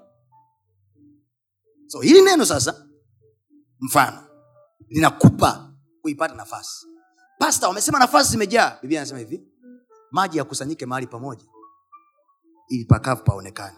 So 1.86 2.00
hili 2.00 2.22
neno 2.22 2.44
sasa 2.46 2.86
mfano 3.80 4.22
linakupa 4.88 5.72
kuipata 6.02 6.34
nafasi. 6.34 6.86
Pasta 7.38 7.68
wamesema 7.68 7.98
nafasi 7.98 8.30
zimejaa. 8.30 8.78
Biblia 8.82 9.00
anasema 9.00 9.18
hivi 9.18 9.42
maji 10.10 10.38
yakusanyike 10.38 10.86
mahali 10.86 11.06
pamoja 11.06 11.44
ili 12.68 12.84
pakavu 12.84 13.22
paonekane. 13.24 13.76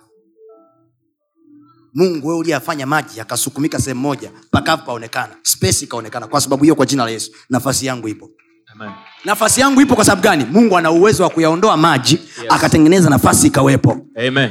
Mungu 1.95 2.27
wewe 2.29 2.39
uliyafanya 2.41 2.87
maji 2.87 3.19
yakasukumika 3.19 3.79
sehemu 3.79 4.01
moja 4.01 4.31
pakavu 4.51 4.83
paonekana 4.87 5.37
spesi 5.43 5.85
ikaonekana 5.85 6.27
kwa 6.27 6.41
sababu 6.41 6.63
hiyo 6.63 6.75
kwa 6.75 6.87
jina 6.87 7.05
la 7.05 7.11
yesu 7.11 7.33
nafasi 7.51 7.87
yangu 7.87 8.09
ipo. 8.09 8.31
Amen. 8.75 8.91
nafasi 9.25 9.61
yangu 9.61 9.81
ipo 9.81 9.95
kwa 9.95 10.05
sababu 10.05 10.23
gani? 10.23 10.45
Mungu 10.45 10.77
ana 10.79 10.91
uwezo 10.91 11.23
wa 11.23 11.31
kuyaondoa 11.31 11.77
maji 11.77 12.15
yes. 12.15 12.47
akatengeneza 12.49 13.11
nafasi 13.11 13.47
ikawepo. 13.47 14.07
Amen. 14.29 14.51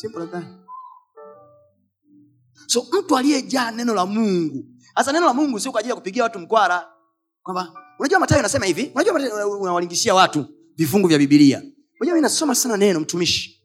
Simple 0.00 0.22
as 0.22 0.30
that. 0.30 0.44
so 2.66 2.86
mtu 2.92 3.16
aliyejaa 3.16 3.70
neno 3.70 3.94
la 3.94 4.06
mungu. 4.06 4.64
Sasa 4.94 5.12
neno 5.12 5.26
la 5.26 5.34
mungu 5.34 5.60
sio 5.60 5.70
kwa 5.72 5.80
ajili 5.80 5.90
ya 5.90 5.96
kupigia 5.96 6.22
watu 6.22 6.38
mkwara. 6.38 6.88
Kwamba 7.42 7.72
unajua 7.98 8.18
Mathayo 8.20 8.38
anasema 8.40 8.66
hivi? 8.66 8.92
Unajua 8.94 9.14
unawalingishia 9.60 10.14
watu 10.14 10.46
vifungu 10.76 11.08
vya 11.08 11.18
bibilia 11.18 11.58
unajua 12.00 12.14
mimi 12.14 12.20
nasoma 12.20 12.54
sana 12.54 12.76
neno 12.76 13.00
mtumishi. 13.00 13.64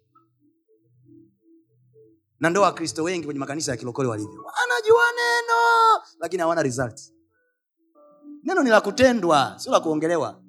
Na 2.39 2.49
ndo 2.49 2.61
wakristo 2.61 3.03
wengi 3.03 3.25
kwenye 3.25 3.39
makanisa 3.39 3.71
ya 3.71 3.77
kilokole 3.77 4.09
walivyo. 4.09 4.43
Wanajua 4.43 5.03
neno 5.11 6.03
lakini 6.19 6.41
hawana 6.41 6.63
results. 6.63 7.13
Neno 8.43 8.63
ni 8.63 8.69
la 8.69 8.81
kutendwa 8.81 9.53
sio 9.57 9.71
la 9.71 9.79
kuongelewa 9.79 10.41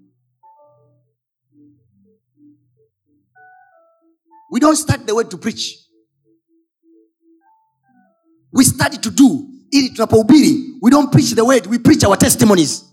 we 4.50 4.60
don't 4.60 4.76
start 4.76 5.06
the 5.06 5.12
word 5.14 5.28
to 5.30 5.38
preach. 5.38 5.76
We 8.52 8.64
study 8.64 8.98
to 8.98 9.10
do. 9.10 9.46
Ili 9.70 9.90
tunapohubiri 9.90 10.78
we 10.82 10.90
don't 10.90 11.10
preach 11.12 11.34
the 11.34 11.42
word 11.44 11.66
we 11.66 11.78
preach 11.78 12.04
our 12.04 12.16
testimonies. 12.18 12.84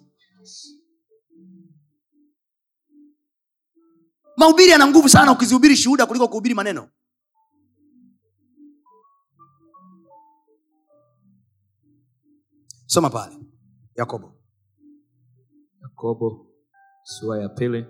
Mahubiri 4.38 4.70
yana 4.72 4.88
nguvu 4.88 5.10
sana 5.10 5.32
ukizihubiri 5.32 5.76
shuhuda 5.78 6.06
kuliko 6.06 6.28
kuhubiri 6.28 6.56
maneno. 6.56 6.90
Soma 12.86 13.10
pale. 13.10 13.36
Yakobo. 13.98 14.34
Yakobo 15.82 16.48
sura 17.04 17.42
ya 17.42 17.50
pili 17.50 17.86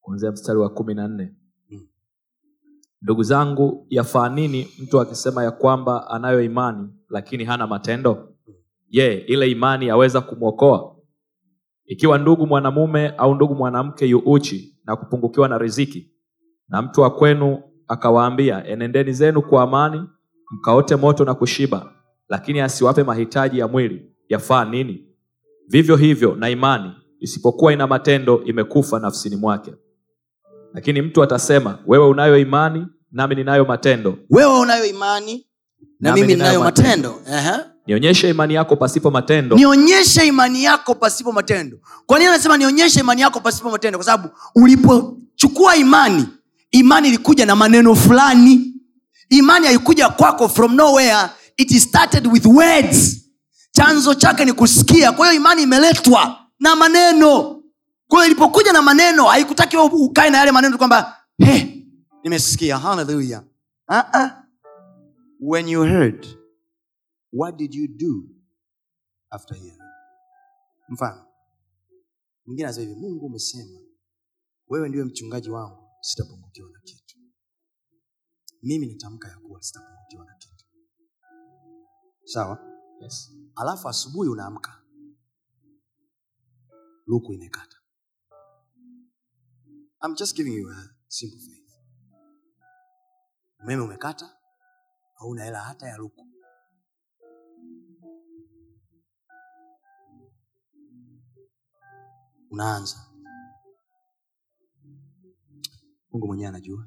kuanzia 0.00 0.32
mstari 0.32 0.58
wa 0.58 0.70
kumi 0.74 0.94
na 0.94 1.08
nne. 1.08 1.36
Ndugu 3.04 3.22
zangu 3.22 3.86
yafaa 3.90 4.28
nini 4.28 4.68
mtu 4.82 5.00
akisema 5.00 5.44
ya 5.44 5.50
kwamba 5.50 6.10
anayo 6.10 6.42
imani 6.42 6.88
lakini 7.08 7.44
hana 7.44 7.66
matendo? 7.66 8.28
Je 8.90 9.14
ile 9.14 9.50
imani 9.50 9.86
yaweza 9.86 10.20
kumwokoa? 10.20 10.96
Ikiwa 11.86 12.18
ndugu 12.18 12.46
mwanamume 12.46 13.08
au 13.08 13.34
ndugu 13.34 13.54
mwanamke 13.54 14.06
yu 14.06 14.18
uchi 14.18 14.78
na 14.84 14.96
kupungukiwa 14.96 15.48
na 15.48 15.58
riziki 15.58 16.10
na 16.68 16.82
mtu 16.82 17.00
wa 17.00 17.10
kwenu 17.10 17.62
akawaambia 17.88 18.66
enendeni 18.66 19.12
zenu 19.12 19.42
kwa 19.42 19.62
amani 19.62 20.02
mkaote 20.50 20.96
moto 20.96 21.24
na 21.24 21.34
kushiba 21.34 21.92
lakini 22.28 22.60
asiwape 22.60 23.02
mahitaji 23.02 23.58
ya 23.58 23.68
mwili 23.68 24.12
yafaa 24.28 24.64
nini? 24.64 25.08
Vivyo 25.68 25.96
hivyo 25.96 26.34
na 26.34 26.50
imani 26.50 26.92
isipokuwa 27.20 27.72
ina 27.72 27.86
matendo 27.86 28.42
imekufa 28.44 28.98
nafsini 28.98 29.36
mwake. 29.36 29.74
Lakini 30.74 31.02
mtu 31.02 31.22
atasema 31.22 31.78
wewe 31.86 32.06
unayo 32.08 32.38
imani 32.38 32.86
nami 33.14 33.34
ninayo 33.34 33.64
matendo. 33.64 34.18
Wewe 34.30 34.58
unayo 34.60 34.84
imani 34.86 35.46
na 36.00 36.10
Nami 36.10 36.20
mimi 36.20 36.34
ninayo 36.34 36.62
matendo, 36.62 37.10
matendo. 37.24 37.38
Ehe. 37.50 37.58
nionyeshe 37.86 38.28
imani 38.30 38.54
yako 38.54 38.76
pasipo 38.76 39.10
matendo. 39.10 39.56
Nionyeshe 39.56 40.26
imani 40.26 40.64
yako 40.64 40.94
pasipo 40.94 41.32
matendo. 41.32 41.78
Kwa 42.06 42.18
nini 42.18 42.30
anasema 42.30 42.56
nionyeshe 42.56 43.00
imani 43.00 43.20
yako 43.22 43.40
pasipo 43.40 43.70
matendo? 43.70 43.98
Kwa 43.98 44.04
sababu 44.04 44.28
ulipochukua 44.54 45.76
imani 45.76 46.26
imani 46.70 47.08
ilikuja 47.08 47.46
na 47.46 47.56
maneno 47.56 47.94
fulani. 47.94 48.74
Imani 49.28 49.66
haikuja 49.66 50.08
kwako 50.08 50.48
from 50.48 50.74
nowhere. 50.74 51.28
It 51.56 51.78
started 51.78 52.26
with 52.26 52.46
words. 52.46 53.16
Chanzo 53.72 54.14
chake 54.14 54.44
ni 54.44 54.52
kusikia. 54.52 55.12
Kwa 55.12 55.26
hiyo 55.26 55.40
imani 55.40 55.62
imeletwa 55.62 56.38
na 56.60 56.76
maneno. 56.76 57.42
Kwa 58.08 58.18
hiyo 58.18 58.26
ilipokuja 58.26 58.72
na 58.72 58.82
maneno 58.82 59.24
haikutaki 59.24 59.76
ukae 59.76 60.30
na 60.30 60.38
yale 60.38 60.52
maneno 60.52 60.78
kwamba 60.78 61.16
hey, 61.38 61.73
nimesikia 62.24 62.78
haleluya 62.78 63.44
uh-uh. 63.88 64.30
when 65.40 65.68
you 65.68 65.82
heard 65.82 66.26
what 67.32 67.56
did 67.56 67.74
you 67.74 67.88
do 67.88 68.28
after 69.30 69.56
hearing? 69.56 69.78
Mfano 70.88 71.26
mwingine 72.46 72.66
anasema 72.68 72.88
hivi 72.88 73.00
mungu 73.00 73.26
umesema 73.26 73.80
wewe 74.68 74.88
ndiwe 74.88 75.04
mchungaji 75.04 75.50
wangu 75.50 75.88
sitapungukiwa 76.00 76.70
na 76.70 76.80
kitu. 76.80 77.18
Mimi 78.62 78.86
natamka 78.86 79.28
ya 79.28 79.38
kuwa 79.38 79.62
sitapungukiwa 79.62 80.24
na 80.24 80.34
kitu. 80.34 80.64
Sawa? 82.24 82.70
Yes. 83.00 83.32
alafu 83.56 83.88
asubuhi 83.88 84.28
unaamka 84.28 84.82
luku 87.06 87.32
imekata. 87.32 87.76
I'm 90.04 90.14
just 90.14 90.36
giving 90.36 90.54
you 90.54 90.70
a 90.70 90.88
simple 91.08 91.38
umeme 93.64 93.82
umekata 93.82 94.36
hauna 95.14 95.44
hela 95.44 95.60
hata 95.60 95.88
ya 95.88 95.96
luku. 95.96 96.26
Unaanza. 102.50 102.96
Mungu 106.12 106.26
mwenyewe 106.26 106.48
anajua. 106.48 106.86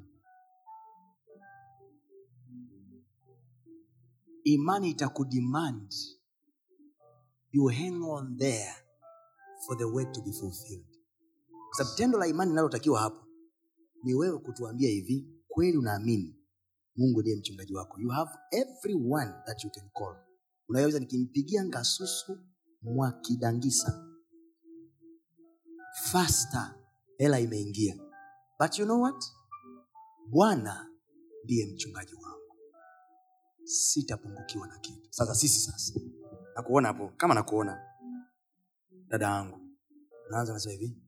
Imani 4.44 4.90
itakudemand 4.90 5.94
you 7.52 7.66
hang 7.68 8.02
on 8.02 8.36
there 8.38 8.74
for 9.66 9.78
the 9.78 9.84
work 9.84 10.12
to 10.12 10.22
be 10.22 10.32
fulfilled. 10.32 10.86
Sababu 11.76 11.96
tendo 11.96 12.18
la 12.18 12.26
imani 12.26 12.50
linalotakiwa 12.50 13.00
hapo 13.00 13.26
ni 14.02 14.14
wewe 14.14 14.38
kutuambia 14.38 14.90
hivi 14.90 15.28
kweli 15.48 15.78
unaamini 15.78 16.37
mungu 16.98 17.20
ndiye 17.20 17.36
mchungaji 17.36 17.74
wako. 17.74 18.00
You 18.00 18.08
have 18.10 18.30
everyone 18.50 19.32
that 19.46 19.64
you 19.64 19.70
can 19.70 19.90
call. 19.90 20.16
Unaweza 20.68 20.98
nikimpigia 20.98 21.64
ngasusu 21.64 22.38
mwakidangisa. 22.82 24.04
Fasta 26.12 26.74
hela 27.18 27.40
imeingia. 27.40 27.96
But 28.60 28.78
you 28.78 28.84
know 28.84 29.02
what? 29.02 29.24
Bwana 30.30 30.90
ndiye 31.44 31.66
mchungaji 31.66 32.14
wangu. 32.14 32.56
Sitapungukiwa 33.64 34.66
na 34.68 34.78
kitu. 34.78 35.08
Sasa 35.10 35.34
sisi 35.34 35.60
sasa. 35.60 36.00
Nakuona 36.56 36.88
hapo. 36.88 37.08
Kama 37.16 37.34
nakuona 37.34 37.84
dada 39.08 39.26
yangu 39.26 39.58
naanza 40.30 40.52
nasema 40.52 40.72
hivi 40.72 41.02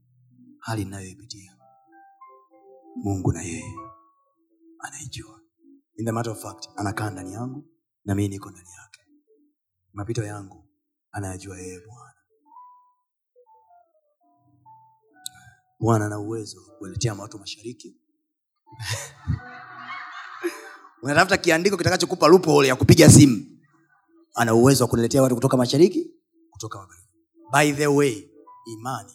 hali 0.58 0.82
inayoipitia 0.82 1.56
mungu 2.96 3.32
na 3.32 3.42
yeye 3.42 3.74
anaijua 4.78 5.39
in 5.96 6.04
the 6.06 6.12
matter 6.12 6.32
of 6.32 6.42
fact 6.42 6.68
anakaa 6.76 7.10
ndani 7.10 7.32
yangu 7.32 7.64
na 8.04 8.14
mii 8.14 8.28
niko 8.28 8.50
ndani 8.50 8.68
yake. 8.82 9.00
Mapito 9.92 10.24
yangu 10.24 10.64
anayajua 11.12 11.58
yeye 11.58 11.80
bwana. 11.86 12.14
Bwana 15.80 16.06
ana 16.06 16.18
uwezo 16.18 16.60
kueletea 16.78 17.14
watu 17.14 17.38
mashariki. 17.38 17.96
Unatafuta 21.02 21.36
kiandiko 21.36 21.76
kitakachokupa 21.76 22.28
loophole 22.28 22.68
ya 22.68 22.76
kupiga 22.76 23.10
simu. 23.10 23.46
Ana 24.34 24.54
uwezo 24.54 24.84
wa 24.84 24.90
kuniletea 24.90 25.22
watu 25.22 25.34
kutoka 25.34 25.56
mashariki 25.56 26.14
kutoka 26.50 26.88
by 27.52 27.72
the 27.72 27.86
way 27.86 28.28
imani 28.66 29.12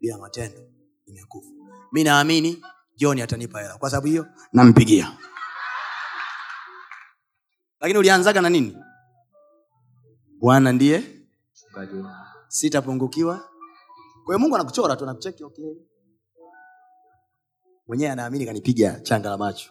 bila 0.00 0.18
matendo 0.18 0.60
imekufa. 1.06 1.48
Mi 1.92 2.04
naamini 2.04 2.62
joni 2.96 3.22
atanipa 3.22 3.60
hela. 3.60 3.78
Kwa 3.78 3.90
sababu 3.90 4.06
hiyo 4.06 4.26
nampigia 4.52 5.18
lakini 7.80 7.98
ulianzaga 7.98 8.40
na 8.40 8.48
nini? 8.50 8.76
Bwana 10.38 10.72
ndiye 10.72 11.26
sitapungukiwa. 12.48 13.38
Kwa 14.24 14.34
hiyo 14.34 14.38
mungu 14.38 14.54
anakuchora 14.54 14.96
tu 14.96 15.04
anakucheki 15.04 15.44
okay. 15.44 15.74
Mwenyewe 17.86 18.10
anaamini 18.10 18.46
kanipiga 18.46 19.00
changa 19.00 19.30
la 19.30 19.38
macho. 19.38 19.70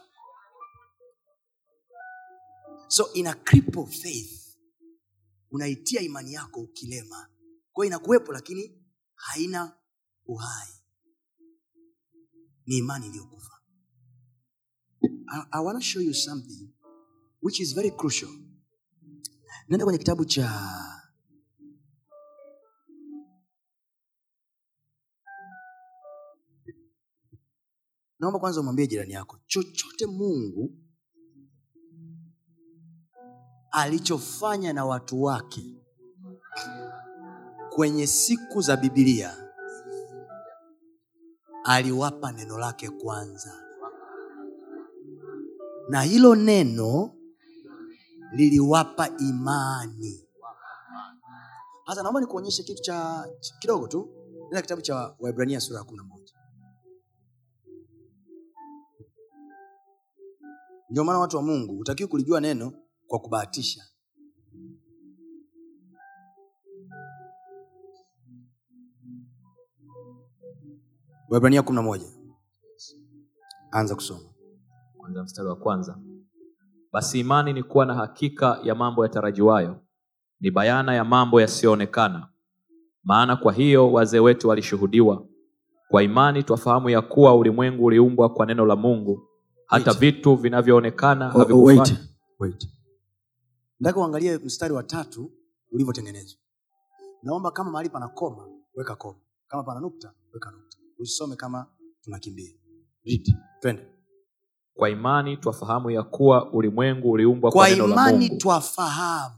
So 2.88 3.12
ina 3.12 3.34
cripple 3.34 3.86
faith 3.86 4.56
unaitia 5.50 6.00
imani 6.00 6.32
yako 6.32 6.60
ukilema. 6.60 7.28
Kwa 7.72 7.86
inakuwepo 7.86 8.32
lakini 8.32 8.82
haina 9.14 9.76
uhai. 10.26 10.72
Ni 12.66 12.76
imani 12.78 13.06
iliyokufa. 13.06 13.60
I, 15.28 15.42
I 15.50 15.64
want 15.64 15.78
to 15.78 15.84
show 15.84 16.02
you 16.02 16.14
something 16.14 16.68
which 17.42 17.60
is 17.60 17.74
very 17.74 17.90
crucial. 17.90 18.30
Nenda 19.68 19.84
kwenye 19.84 19.98
kitabu 19.98 20.24
cha 20.24 20.50
naomba 28.18 28.38
kwanza 28.38 28.60
umwambie 28.60 28.86
jirani 28.86 29.12
yako 29.12 29.38
chochote 29.46 30.06
mungu 30.06 30.72
alichofanya 33.70 34.72
na 34.72 34.84
watu 34.84 35.22
wake 35.22 35.76
kwenye 37.70 38.06
siku 38.06 38.60
za 38.60 38.76
bibilia 38.76 39.50
aliwapa 41.64 42.32
neno 42.32 42.58
lake 42.58 42.90
kwanza. 42.90 43.54
Na 45.88 46.02
hilo 46.02 46.34
neno 46.34 47.14
liliwapa 48.32 49.08
imani. 49.18 50.26
Hasa 51.84 52.02
naomba 52.02 52.20
nikuonyeshe 52.20 52.62
kitu 52.62 52.82
cha 52.82 53.26
kidogo 53.60 53.88
tu 53.88 54.08
ila 54.50 54.62
kitabu 54.62 54.82
cha 54.82 55.14
waibrania 55.18 55.60
sura 55.60 55.78
ya 55.78 55.84
kumi 55.84 55.96
na 55.96 56.04
moja. 56.04 56.34
Ndio 60.90 61.04
maana 61.04 61.18
watu 61.18 61.36
wa 61.36 61.42
mungu 61.42 61.76
hutakiwi 61.76 62.08
kulijua 62.08 62.40
neno 62.40 62.72
kwa 63.06 63.18
kubahatisha. 63.18 63.84
Waibrania 71.28 71.62
kumi 71.62 71.76
na 71.76 71.82
moja. 71.82 72.06
Anza 73.70 73.94
kusoma. 73.94 74.30
Kwanza 74.96 75.22
mstari 75.22 75.48
wa 75.48 75.56
kwanza 75.56 75.98
basi 76.92 77.20
imani 77.20 77.52
ni 77.52 77.62
kuwa 77.62 77.86
na 77.86 77.94
hakika 77.94 78.60
ya 78.64 78.74
mambo 78.74 79.02
yatarajiwayo 79.02 79.80
ni 80.40 80.50
bayana 80.50 80.94
ya 80.94 81.04
mambo 81.04 81.40
yasiyoonekana. 81.40 82.28
Maana 83.04 83.36
kwa 83.36 83.52
hiyo 83.52 83.92
wazee 83.92 84.18
wetu 84.18 84.48
walishuhudiwa. 84.48 85.26
Kwa 85.88 86.02
imani 86.02 86.42
twafahamu 86.42 86.90
ya 86.90 87.02
kuwa 87.02 87.36
ulimwengu 87.36 87.84
uliumbwa 87.84 88.28
kwa 88.28 88.46
neno 88.46 88.66
la 88.66 88.76
mungu. 88.76 89.28
Hata 89.66 89.90
Wait. 89.90 90.00
vitu 90.00 90.34
vinavyoonekana 90.36 91.30
havikufanywa 91.30 91.82
wait, 91.84 91.94
wait. 92.38 92.68
nataka 93.80 94.00
uangalie 94.00 94.38
mstari 94.38 94.74
wa 94.74 94.82
tatu 94.82 95.32
ulivyotengenezwa. 95.72 96.40
Naomba 97.22 97.50
kama 97.50 97.70
mahali 97.70 97.88
pana 97.88 98.08
koma 98.08 98.48
weka 98.74 98.96
koma. 98.96 99.18
Kama 99.48 99.62
pana 99.62 99.80
nukta 99.80 100.12
weka 100.34 100.50
nukta. 100.50 100.78
Usisome 100.98 101.36
kama 101.36 101.66
tunakimbia. 102.02 102.50
Read. 103.04 103.34
twende 103.60 103.86
kwa 104.80 104.90
imani 104.90 105.36
twafahamu 105.36 105.90
ya 105.90 106.02
kuwa 106.02 106.52
ulimwengu 106.52 107.10
uliumbwa 107.10 107.50
kwa, 107.52 107.60
kwa 107.60 107.70
neno 107.70 107.86
la 107.86 107.92
imani 107.92 108.26
mungu. 108.28 108.40
twafahamu. 108.40 109.34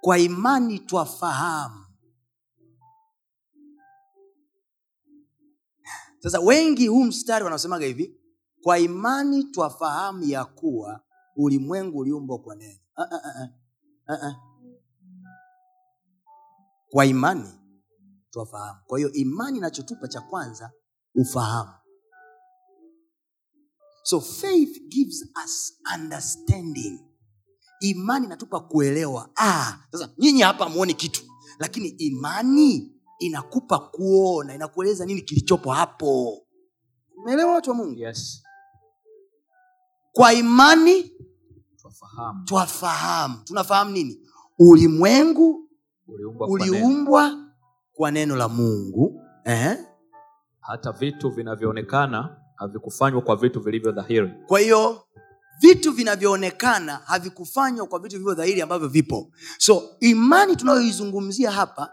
Kwa 0.00 0.18
imani 0.18 0.78
twafahamu. 0.78 1.84
Sasa 6.18 6.40
wengi 6.40 6.86
huu 6.86 7.04
mstari 7.04 7.44
wanasemaga 7.44 7.86
hivi 7.86 8.20
kwa 8.62 8.78
imani 8.78 9.44
twafahamu 9.44 10.24
ya 10.24 10.44
kuwa 10.44 11.00
ulimwengu 11.36 11.98
uliumbwa 11.98 12.38
kwa 12.38 12.56
neno. 12.56 12.78
Uh 12.96 13.04
-uh 13.04 13.20
-uh. 13.20 13.42
uh 13.42 13.48
Ah, 14.06 14.26
ah. 14.28 14.36
kwa 16.90 17.06
imani 17.06 17.48
twafahamu. 18.30 18.80
Kwa 18.86 18.98
hiyo 18.98 19.12
imani 19.12 19.58
inachotupa 19.58 20.08
cha 20.08 20.20
kwanza 20.20 20.72
ufahamu 21.14 21.77
so 24.08 24.20
faith 24.20 24.88
gives 24.88 25.20
us 25.44 25.80
understanding. 25.94 26.98
Imani 27.80 28.26
inatupa 28.26 28.60
kuelewa. 28.60 29.30
Ah, 29.36 29.78
sasa 29.92 30.10
nyinyi 30.18 30.40
hapa 30.42 30.68
muone 30.68 30.92
kitu. 30.92 31.22
Lakini 31.58 31.88
imani 31.88 32.92
inakupa 33.18 33.78
kuona 33.78 34.54
inakueleza 34.54 35.06
nini 35.06 35.22
kilichopo 35.22 35.72
hapo. 35.72 36.42
Umeelewa 37.16 37.54
watu 37.54 37.70
wa 37.70 37.76
mungu? 37.76 37.94
Yes. 37.98 38.42
Kwa 40.12 40.32
imani 40.32 41.12
twafahamu. 41.76 42.44
twafahamu. 42.44 43.36
Tunafahamu 43.44 43.90
nini? 43.90 44.20
Ulimwengu 44.58 45.68
uliumbwa 46.06 46.48
kwa 46.48 46.58
neno 46.58 46.72
uliumbwa 46.74 47.50
kwa 47.92 48.10
neno 48.10 48.36
la 48.36 48.48
mungu. 48.48 49.20
Eh? 49.44 49.84
hata 50.68 50.92
vitu 50.92 51.30
vinavyoonekana 51.30 52.36
havikufanywa 52.58 53.22
kwa 53.22 53.36
vitu 53.36 53.60
vilivyo 53.60 53.92
dhahiri. 53.92 54.30
Kwa 54.46 54.60
hiyo 54.60 55.04
vitu 55.60 55.92
vinavyoonekana 55.92 56.96
havikufanywa 56.96 57.86
kwa 57.86 57.98
vitu 57.98 58.12
vilivyo 58.16 58.34
dhahiri 58.34 58.62
ambavyo 58.62 58.88
vipo. 58.88 59.32
So 59.58 59.96
imani 60.00 60.56
tunayoizungumzia 60.56 61.50
hapa 61.50 61.92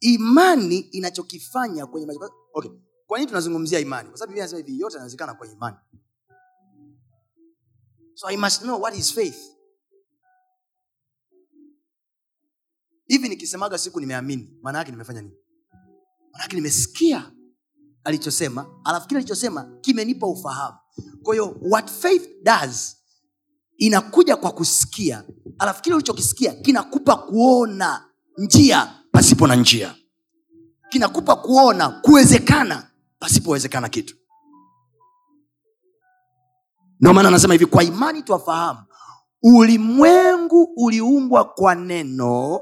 imani 0.00 0.78
inachokifanya 0.78 1.86
kwenye 1.86 2.06
maisha 2.06 2.28
okay. 2.54 2.70
kwa 3.06 3.18
nini 3.18 3.28
tunazungumzia 3.28 3.78
imani? 3.80 4.08
Kwa 4.08 4.18
sababu 4.18 4.56
hivi 4.56 4.80
yote 4.80 4.94
yanawezekana 4.94 5.34
kwa 5.34 5.46
imani. 5.46 5.76
So 8.14 8.26
i 8.28 8.36
must 8.36 8.62
know 8.62 8.80
what 8.82 8.98
is 8.98 9.14
faith. 9.14 9.38
Hivi 13.06 13.28
nikisemaga 13.28 13.78
siku 13.78 14.00
nimeamini 14.00 14.58
maana 14.62 14.78
yake 14.78 14.90
nimefanya 14.90 15.22
nini? 15.22 15.34
Maana 16.32 16.42
yake 16.42 16.56
nimesikia 16.56 17.32
alichosema 18.08 18.66
alafu 18.84 19.08
kile 19.08 19.18
alichosema 19.18 19.68
kimenipa 19.80 20.26
ufahamu. 20.26 20.76
Kwa 21.22 21.34
hiyo 21.34 21.56
what 21.62 21.90
faith 21.90 22.28
does 22.42 22.96
inakuja 23.76 24.36
kwa 24.36 24.50
kusikia. 24.50 25.24
Alafu 25.58 25.82
kile 25.82 25.94
ulichokisikia 25.94 26.52
kinakupa 26.54 27.16
kuona 27.16 28.04
njia 28.38 28.94
pasipo 29.12 29.46
na 29.46 29.56
njia. 29.56 29.94
Kinakupa 30.88 31.36
kuona 31.36 31.88
kuwezekana 31.88 32.90
pasipowezekana 33.18 33.88
kitu. 33.88 34.16
Ndio 37.00 37.14
maana 37.14 37.28
anasema 37.28 37.54
hivi 37.54 37.66
kwa 37.66 37.82
imani 37.84 38.22
twafahamu 38.22 38.78
ulimwengu 39.42 40.62
uliumbwa 40.76 41.44
kwa 41.44 41.74
neno 41.74 42.60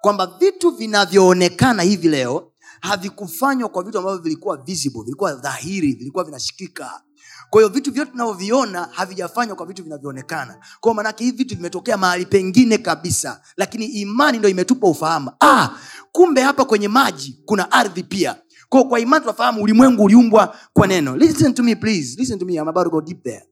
kwamba 0.00 0.26
vitu 0.26 0.70
vinavyoonekana 0.70 1.82
hivi 1.82 2.08
leo 2.08 2.49
havikufanywa 2.80 3.68
kwa 3.68 3.82
vitu 3.82 3.98
ambavyo 3.98 4.22
vilikuwa 4.22 4.56
visible 4.56 5.02
vilikuwa 5.02 5.34
dhahiri 5.34 5.92
vilikuwa 5.92 6.24
vinashikika. 6.24 7.02
Kwa 7.50 7.60
hiyo 7.62 7.68
vitu 7.74 7.92
vyote 7.92 8.10
tunavyoviona 8.10 8.88
havijafanywa 8.92 9.56
kwa 9.56 9.66
vitu 9.66 9.82
vinavyoonekana. 9.84 10.58
Kwao 10.80 10.94
maanake 10.94 11.24
hivi 11.24 11.36
vitu 11.36 11.56
vimetokea 11.56 11.96
mahali 11.96 12.26
pengine 12.26 12.78
kabisa 12.78 13.42
lakini 13.56 13.86
imani 13.86 14.38
ndo 14.38 14.48
imetupa 14.48 14.88
ufahamu. 14.88 15.30
Ah, 15.40 15.68
kumbe 16.12 16.40
hapa 16.42 16.64
kwenye 16.64 16.88
maji 16.88 17.42
kuna 17.46 17.72
ardhi 17.72 18.02
pia. 18.02 18.36
Kwao 18.68 18.84
kwa 18.84 19.00
imani 19.00 19.20
tunafahamu 19.20 19.62
ulimwengu 19.62 20.04
uliumbwa 20.04 20.56
kwa 20.72 20.86
neno. 20.86 21.16
Listen 21.16 21.54
to 21.54 21.62
me 21.62 21.74
please. 21.76 22.16
Listen 22.18 22.38
to 22.38 22.44
me 22.46 22.58
about 22.58 22.84
to 22.84 22.90
go 22.90 23.00
deep 23.00 23.22
there. 23.22 23.50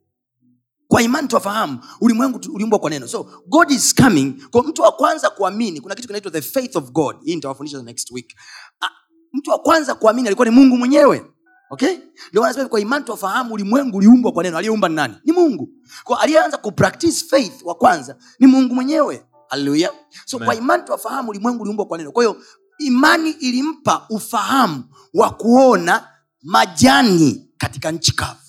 Kwa 0.89 1.03
imani 1.03 1.29
twafahamu 1.29 1.79
ulimwengu 2.01 2.41
uliumbwa 2.55 2.79
kwa 2.79 2.91
neno. 2.91 3.09
So 3.09 3.31
god 3.47 3.71
is 3.71 3.95
coming. 3.95 4.33
Kwa 4.51 4.63
mtu 4.63 4.83
wa 4.83 4.93
kwanza 4.93 5.31
kuamini 5.31 5.81
kuna 5.81 5.95
kitu 5.95 6.07
kinaitwa 6.09 6.31
the 6.33 6.43
faith 6.43 6.77
of 6.77 6.91
god. 6.91 7.17
Hii 7.25 7.35
nitawafundisha 7.35 7.83
next 7.83 8.11
week 8.11 8.35
mtu 9.33 9.51
wa 9.51 9.59
kwanza 9.59 9.95
kuamini 9.95 10.29
alikuwa 10.29 10.49
ni 10.49 10.55
mungu 10.55 10.77
mwenyewe. 10.77 11.25
Okay? 11.71 11.99
Ndio 12.31 12.43
maana 12.43 12.69
kwa 12.69 12.81
imani 12.81 13.05
tuwafahamu 13.05 13.55
ulimwengu 13.55 13.97
uliumbwa 13.97 14.33
kwa 14.33 14.43
neno. 14.43 14.59
Aliyeumba 14.59 14.89
ni 14.89 14.95
nani? 14.95 15.15
Ni 15.25 15.33
mungu. 15.33 15.69
Kwa 16.05 16.21
aliyeanza 16.21 16.57
kupractice 16.57 17.25
faith 17.31 17.63
wa 17.65 17.75
kwanza 17.75 18.17
ni 18.39 18.47
mungu 18.47 18.75
mwenyewe. 18.75 19.25
Haleluya 19.49 19.91
so 20.27 20.37
Amen. 20.37 20.47
kwa 20.47 20.55
imani 20.55 20.83
tuwafahamu 20.83 21.31
ulimwengu 21.31 21.63
uliumbwa 21.63 21.87
kwa 21.87 21.99
neno. 21.99 22.13
Kwa 22.13 22.23
hiyo 22.25 22.37
imani 22.79 23.31
ilimpa 23.31 24.07
ufahamu 24.11 24.85
wa 25.15 25.31
kuona 25.31 26.09
majani 26.43 27.51
katika 27.59 27.91
nchi 27.93 28.13
kavu. 28.13 28.41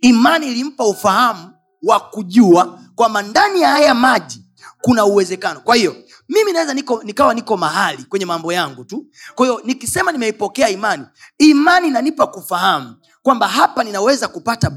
Imani 0.00 0.46
ilimpa 0.46 0.84
ufahamu 0.86 1.50
wa 1.82 2.00
kujua 2.00 2.78
kwamba 2.94 3.22
ndani 3.22 3.60
ya 3.60 3.68
haya 3.68 3.94
maji 3.94 4.44
kuna 4.80 5.04
uwezekano. 5.04 5.60
Kwa 5.60 5.76
hiyo 5.76 5.96
mimi 6.30 6.52
naweza 6.52 6.74
niko, 6.74 7.02
nikawa 7.04 7.34
niko 7.34 7.56
mahali 7.56 8.04
kwenye 8.04 8.26
mambo 8.26 8.52
yangu 8.52 8.84
tu. 8.84 9.06
Kwa 9.34 9.46
hiyo 9.46 9.60
nikisema 9.64 10.12
nimeipokea 10.12 10.68
imani 10.68 11.04
imani 11.38 11.88
inanipa 11.88 12.26
kufahamu 12.26 12.96
kwamba 13.22 13.48
hapa 13.48 13.84
ninaweza 13.84 14.28
kupata 14.28 14.70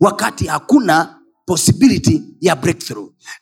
wakati 0.00 0.46
hakuna 0.46 1.18
possibility 1.46 2.22
ya 2.40 2.58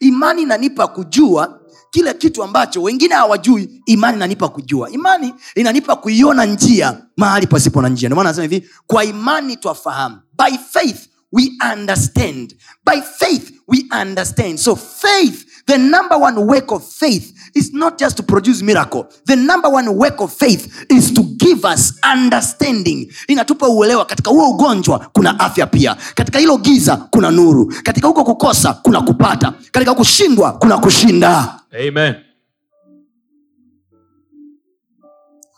imani 0.00 0.42
inanipa 0.42 0.86
kujua 0.86 1.60
kile 1.90 2.14
kitu 2.14 2.42
ambacho 2.42 2.82
wengine 2.82 3.14
hawajui 3.14 3.82
imani 3.86 4.16
inanipa 4.16 4.48
kujua. 4.48 4.90
Imani 4.90 5.34
inanipa 5.54 5.96
kuiona 5.96 6.44
njia 6.44 7.02
mahali 7.16 7.46
pasipo 7.46 7.82
na 7.82 7.88
njia. 7.88 8.08
Ndomana 8.08 8.30
nasema 8.30 8.42
hivi 8.48 8.70
kwa 8.86 9.04
imani 9.04 9.56
twafahamu. 9.56 10.18
By 10.38 10.58
faith 10.70 11.08
we 11.32 11.50
understand. 11.72 12.56
By 12.86 13.00
faith 13.00 13.52
we 13.68 13.84
understand. 14.02 14.58
So 14.58 14.76
faith 14.76 15.46
the 15.66 15.78
number 15.78 16.18
one 16.18 16.40
work 16.40 16.72
of 16.72 16.82
faith 16.92 17.34
is 17.54 17.72
not 17.74 17.98
just 17.98 18.16
to 18.16 18.22
produce 18.22 18.62
miracle. 18.64 19.04
The 19.26 19.36
number 19.36 19.70
one 19.70 19.88
work 19.88 20.20
of 20.20 20.32
faith 20.32 20.84
is 20.90 21.12
to 21.14 21.22
give 21.22 21.64
us 21.64 21.98
understanding. 22.14 23.12
Inatupa 23.28 23.68
uelewa 23.68 24.04
katika 24.04 24.30
huo 24.30 24.50
ugonjwa 24.50 24.98
kuna 25.12 25.40
afya 25.40 25.66
pia. 25.66 25.96
Katika 26.14 26.38
hilo 26.38 26.58
giza 26.58 26.96
kuna 26.96 27.30
nuru. 27.30 27.74
Katika 27.82 28.08
huko 28.08 28.24
kukosa 28.24 28.72
kuna 28.72 29.00
kupata. 29.00 29.52
Katika 29.72 29.94
kushindwa 29.94 30.52
kuna 30.52 30.78
kushinda. 30.78 31.60
Amen. 31.88 32.14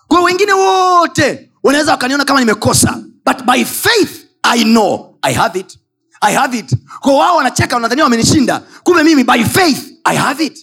kwa 0.09 0.23
wengine 0.23 0.53
wote 0.53 1.51
wanaweza 1.63 1.93
wakaniona 1.93 2.25
kama 2.25 2.41
nimekosa 2.41 2.99
but 3.27 3.43
by 3.45 3.65
faith 3.65 4.27
i 4.43 4.65
know 4.65 5.19
i 5.23 5.35
have 5.35 5.59
it. 5.61 5.79
I 6.21 6.35
have 6.35 6.59
it. 6.59 6.75
Kwa 7.01 7.15
wao 7.17 7.37
wanacheka 7.37 7.77
wanadhania 7.77 8.05
wamenishinda. 8.05 8.63
Kumbe 8.83 9.03
mimi 9.03 9.25
by 9.25 9.45
faith 9.45 9.94
i 10.05 10.15
have 10.15 10.41
it. 10.41 10.59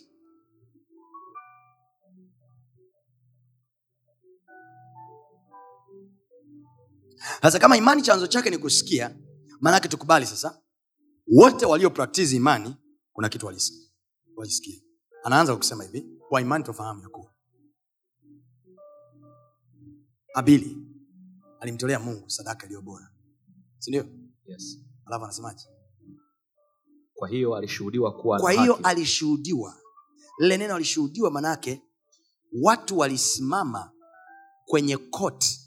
Sasa 7.42 7.60
kama 7.60 7.78
imani 7.78 8.02
chanzo 8.02 8.28
chake 8.28 8.50
ni 8.50 8.58
kusikia 8.58 9.16
maanake 9.60 9.88
tukubali 9.88 10.26
sasa 10.26 10.62
wote 11.28 11.66
walioprakti 11.66 12.36
imani 12.36 12.76
kuna 13.14 13.30
kitu 13.30 13.46
walisikia. 14.36 14.82
Anaanza 15.24 15.56
kusema 15.56 15.84
hivi 15.84 16.20
kwa 16.30 16.42
imani 16.42 16.64
tofahamu 16.64 17.02
ya 17.02 17.10
kuwa. 17.10 17.34
Abili 20.34 20.78
alimtolea 21.60 22.00
mungu 22.00 22.30
sadaka 22.30 22.66
iliyo 22.66 22.82
bora. 22.82 23.12
Sindio 23.78 24.06
Yes. 24.46 24.78
alafu 25.06 25.24
anasemaje 25.24 25.66
Kwa 27.22 27.30
hiyo 27.30 27.56
alishuhudiwa 27.56 28.12
kuwa 28.12 28.40
kwa 28.40 28.52
hiyo 28.52 28.74
haki. 28.74 28.84
alishuhudiwa. 28.86 29.76
Lile 30.40 30.58
neno 30.58 30.76
alishuhudiwa 30.76 31.32
manaake 31.32 31.82
watu 32.62 32.98
walisimama 32.98 33.92
kwenye 34.66 34.98
koti 34.98 35.60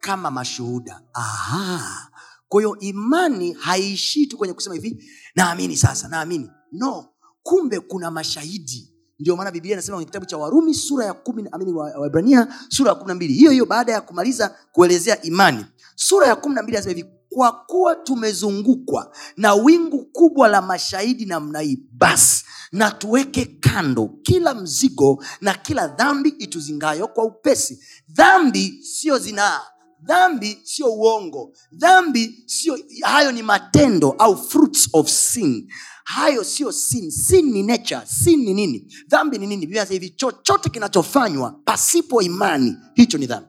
kama 0.00 0.30
mashuhuda. 0.30 1.02
Aha. 1.12 2.10
kwa 2.48 2.60
hiyo 2.60 2.78
imani 2.78 3.52
haiishii 3.52 4.26
tu 4.26 4.36
kwenye 4.38 4.54
kusema 4.54 4.74
hivi 4.74 5.04
naamini 5.34 5.76
sasa 5.76 6.08
naamini. 6.08 6.50
No 6.72 7.08
kumbe 7.42 7.80
kuna 7.80 8.10
mashahidi. 8.10 8.94
Ndio 9.18 9.36
maana 9.36 9.50
biblia 9.50 9.72
inasema 9.72 9.96
kwenye 9.96 10.06
kitabu 10.06 10.26
cha 10.26 10.38
warumi 10.38 10.74
sura 10.74 11.04
ya 11.06 11.14
kumi 11.14 11.48
amini 11.52 11.72
waibrania 11.72 12.54
sura 12.68 12.88
ya 12.90 12.94
kumi 12.94 13.08
na 13.08 13.14
mbili. 13.14 13.32
Hiyo 13.34 13.50
hiyo 13.50 13.66
baada 13.66 13.92
ya 13.92 14.00
kumaliza 14.00 14.56
kuelezea 14.72 15.22
imani. 15.22 15.64
Sura 15.94 16.26
ya 16.26 16.36
kumi 16.36 16.54
na 16.54 16.62
mbili 16.62 16.76
anasema 16.76 16.96
hivi 16.96 17.17
kwa 17.38 17.52
kuwa 17.52 17.94
tumezungukwa 17.96 19.14
na 19.36 19.54
wingu 19.54 20.04
kubwa 20.04 20.48
la 20.48 20.62
mashahidi 20.62 21.26
namna 21.26 21.60
hii 21.60 21.78
basi 21.92 22.44
na 22.72 22.90
tuweke 22.90 23.44
kando 23.44 24.08
kila 24.22 24.54
mzigo 24.54 25.24
na 25.40 25.54
kila 25.54 25.86
dhambi 25.88 26.28
ituzingayo 26.28 27.08
kwa 27.08 27.24
upesi. 27.24 27.82
Dhambi 28.08 28.78
sio 28.82 29.18
zinaa 29.18 29.60
dhambi 30.02 30.58
sio 30.64 30.92
uongo 30.94 31.52
dhambi 31.72 32.42
sio 32.46 32.78
hayo 33.02 33.32
ni 33.32 33.42
matendo 33.42 34.10
au 34.18 34.36
fruits 34.48 34.88
of 34.92 35.08
sin. 35.08 35.72
Hayo 36.04 36.44
sio 36.44 36.72
sin 36.72 37.10
sin 37.10 37.52
ni 37.52 37.62
nature 37.62 38.00
sin 38.06 38.40
ni 38.40 38.54
nini? 38.54 38.92
Dhambi 39.08 39.38
ni 39.38 39.46
nini? 39.46 39.78
Hivi 39.88 40.10
chochote 40.10 40.70
kinachofanywa 40.70 41.50
pasipo 41.64 42.22
imani 42.22 42.76
hicho 42.94 43.18
ni 43.18 43.26
dhambi 43.26 43.48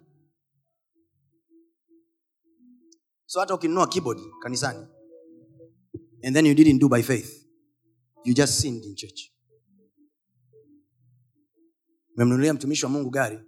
so 3.30 3.40
hata 3.40 3.56
ukinunua 3.56 3.88
keyboard 3.88 4.20
kanisani 4.42 4.86
and 6.24 6.36
then 6.36 6.46
you 6.46 6.54
didn't 6.56 6.80
do 6.80 6.90
by 6.90 7.02
faith 7.02 7.46
you 8.26 8.34
just 8.34 8.54
sinned 8.62 8.84
in 8.84 8.96
church. 8.96 9.32
Memnunulia 12.18 12.54
mtumishi 12.54 12.86
wa 12.86 12.92
mungu 12.92 13.10
gari 13.10 13.40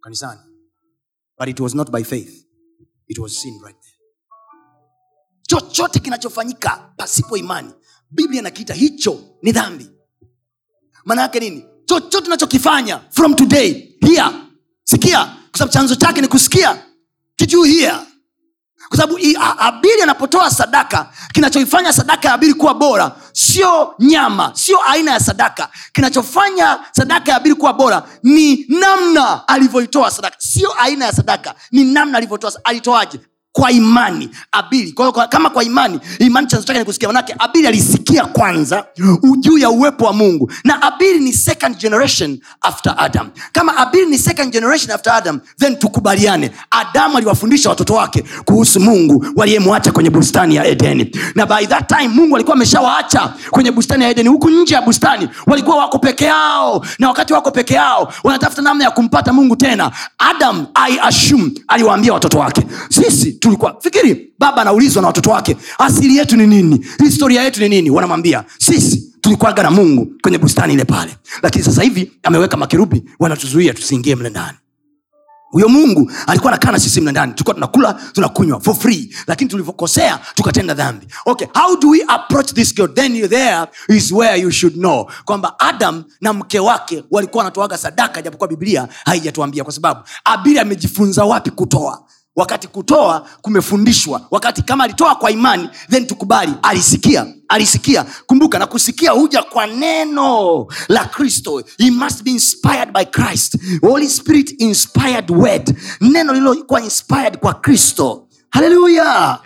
kanisani 0.00 0.40
but 1.38 1.48
it 1.48 1.60
was 1.60 1.74
not 1.74 1.90
by 1.90 2.04
faith 2.04 2.46
it 3.08 3.18
was 3.18 3.40
sin 3.42 3.60
right 3.64 3.76
there. 3.82 3.94
Chochote 5.42 5.98
kinachofanyika 6.00 6.94
pasipo 6.96 7.36
imani 7.36 7.72
biblia 8.10 8.40
inakiita 8.40 8.74
hicho 8.74 9.38
ni 9.42 9.52
dhambi. 9.52 9.90
Maana 11.04 11.26
nini? 11.40 11.64
Chochote 11.84 12.26
unachokifanya 12.26 12.98
from 13.10 13.34
today 13.34 13.98
here 14.00 14.24
sikia 14.84 15.24
kwa 15.50 15.58
sababu 15.58 15.72
chanzo 15.72 15.94
chake 15.94 16.20
ni 16.20 16.28
kusikia. 16.28 16.86
Did 17.38 17.52
you 17.52 17.62
hear 17.62 18.13
kwa 18.88 18.96
sababu 18.96 19.18
abili 19.58 20.02
anapotoa 20.02 20.50
sadaka 20.50 21.06
kinachoifanya 21.32 21.92
sadaka 21.92 22.28
ya 22.28 22.34
abili 22.34 22.54
kuwa 22.54 22.74
bora 22.74 23.12
sio 23.32 23.94
nyama 23.98 24.50
sio 24.54 24.78
aina 24.82 25.12
ya 25.12 25.20
sadaka. 25.20 25.68
Kinachofanya 25.92 26.78
sadaka 26.92 27.30
ya 27.30 27.36
abili 27.36 27.54
kuwa 27.54 27.72
bora 27.72 28.02
ni 28.22 28.66
namna 28.68 29.48
alivyoitoa 29.48 30.10
sadaka. 30.10 30.36
Sio 30.38 30.72
aina 30.80 31.04
ya 31.04 31.12
sadaka 31.12 31.54
ni 31.72 31.84
namna 31.84 32.18
alivyotoa 32.18 32.52
alitoaje 32.64 33.20
kwa 33.54 33.70
imani 33.70 34.30
abili. 34.52 34.92
Kwa, 34.92 35.12
kwa, 35.12 35.28
kama 35.28 35.50
kwa 35.50 35.64
imani 35.64 36.00
imani 36.18 36.46
chanzo 36.46 36.66
chake 36.66 36.78
ni 36.78 36.84
kusikia. 36.84 37.08
Manake 37.08 37.34
abili 37.38 37.66
alisikia 37.66 38.24
kwanza 38.24 38.86
juu 39.40 39.58
ya 39.58 39.70
uwepo 39.70 40.04
wa 40.04 40.12
mungu. 40.12 40.52
Na 40.64 40.82
abili 40.82 41.20
ni 41.20 41.32
second 41.32 41.76
generation 41.78 42.38
after 42.60 42.94
adam. 42.98 43.28
Kama 43.52 43.76
abili 43.76 44.06
ni 44.06 44.18
second 44.18 44.52
generation 44.52 44.90
after 44.90 45.12
adam 45.12 45.40
then 45.58 45.76
tukubaliane. 45.76 46.50
Adamu 46.70 47.16
aliwafundisha 47.16 47.68
watoto 47.68 47.94
wake 47.94 48.24
kuhusu 48.44 48.80
mungu 48.80 49.26
waliyemwacha 49.36 49.92
kwenye 49.92 50.10
bustani 50.10 50.54
ya 50.56 50.64
edeni. 50.66 51.10
Na 51.34 51.46
by 51.46 51.66
that 51.66 51.88
time 51.88 52.08
mungu 52.08 52.34
alikuwa 52.36 52.56
ameshawaacha 52.56 53.34
kwenye 53.50 53.70
bustani 53.72 54.04
ya 54.04 54.10
edeni. 54.10 54.28
Huku 54.28 54.50
nje 54.50 54.74
ya 54.74 54.82
bustani 54.82 55.28
walikuwa 55.46 55.76
wako 55.76 55.98
peke 55.98 56.24
yao. 56.24 56.84
Na 56.98 57.08
wakati 57.08 57.32
wako 57.32 57.50
peke 57.50 57.74
yao 57.74 58.12
wanatafuta 58.24 58.62
namna 58.62 58.84
ya 58.84 58.90
kumpata 58.90 59.32
mungu 59.32 59.56
tena. 59.56 59.90
Adam 60.18 60.66
i 60.74 60.98
assume 61.02 61.50
aliwaambia 61.68 62.12
watoto 62.12 62.38
wake. 62.38 62.62
Sisi 62.90 63.32
tulikuwa 63.44 63.76
fikiri 63.80 64.32
baba 64.38 64.62
anaulizwa 64.62 65.02
na 65.02 65.08
watoto 65.08 65.30
wake 65.30 65.56
asili 65.78 66.16
yetu 66.16 66.36
ni 66.36 66.46
nini? 66.46 66.86
Historia 67.04 67.42
yetu 67.42 67.60
ni 67.60 67.68
nini? 67.68 67.90
Wanamwambia 67.90 68.44
sisi 68.58 69.12
tulikuwaga 69.20 69.62
na 69.62 69.70
mungu 69.70 70.12
kwenye 70.22 70.38
bustani 70.38 70.72
ile 70.74 70.84
pale. 70.84 71.16
Lakini 71.42 71.64
sasa 71.64 71.82
hivi 71.82 72.12
ameweka 72.22 72.56
makerubi 72.56 73.02
wanatuzuia 73.18 73.74
tusiingie 73.74 74.16
mle 74.16 74.30
ndani. 74.30 74.58
Huyo 75.50 75.68
mungu 75.68 76.10
alikuwa 76.26 76.52
anakaa 76.52 76.72
na 76.72 76.78
sisi 76.78 77.00
mle 77.00 77.12
tulikuwa 77.12 77.54
tunakula 77.54 77.92
tunakunywa 78.12 78.60
for 78.60 78.74
free. 78.74 79.14
Lakini 79.26 79.50
tulivyokosea 79.50 80.20
tukatenda 80.34 80.74
dhambi. 80.74 81.06
Okay 81.26 81.46
how 81.54 81.76
do 81.76 81.88
we 81.88 82.04
approach 82.08 82.52
this 82.52 82.74
girl 82.74 82.88
then 82.94 83.28
there 83.28 83.66
is 83.88 84.12
where 84.12 84.40
you 84.40 84.50
should 84.50 84.74
know 84.76 85.10
kwamba 85.24 85.54
adam 85.60 86.04
na 86.20 86.32
mke 86.32 86.58
wake 86.58 87.04
walikuwa 87.10 87.44
wanatoaga 87.44 87.78
sadaka 87.78 88.22
japokuwa 88.22 88.48
biblia 88.48 88.88
haijatuambia. 89.04 89.64
Kwa 89.64 89.72
sababu 89.72 90.00
abili 90.24 90.58
amejifunza 90.58 91.24
wapi 91.24 91.50
kutoa 91.50 92.02
wakati 92.36 92.68
kutoa 92.68 93.28
kumefundishwa 93.42 94.26
wakati 94.30 94.62
kama 94.62 94.84
alitoa 94.84 95.14
kwa 95.14 95.30
imani 95.30 95.68
then 95.90 96.06
tukubali 96.06 96.52
alisikia 96.62 97.26
alisikia. 97.48 98.04
Kumbuka 98.26 98.58
na 98.58 98.66
kusikia 98.66 99.10
huja 99.10 99.42
kwa 99.42 99.66
neno 99.66 100.66
la 100.88 101.04
kristo. 101.04 101.62
He 101.78 101.90
must 101.90 102.22
be 102.22 102.30
inspired 102.30 102.92
by 102.92 103.04
christ. 103.04 103.56
Holy 103.82 104.08
spirit 104.08 104.60
inspired 104.60 105.30
word. 105.30 105.76
Neno 106.00 106.32
lililokuwa 106.32 106.80
inspired 106.80 107.38
kwa 107.38 107.54
kristo. 107.54 108.28
Haleluya 108.50 109.38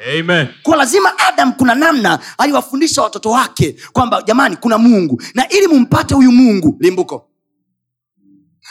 kwa 0.62 0.76
lazima 0.76 1.18
adam 1.18 1.52
kuna 1.52 1.74
namna 1.74 2.18
aliwafundisha 2.38 3.02
watoto 3.02 3.30
wake 3.30 3.76
kwamba 3.92 4.22
jamani 4.22 4.56
kuna 4.56 4.78
mungu. 4.78 5.22
Na 5.34 5.48
ili 5.48 5.66
mumpate 5.66 6.14
huyu 6.14 6.32
mungu 6.32 6.76
limbuko. 6.80 7.24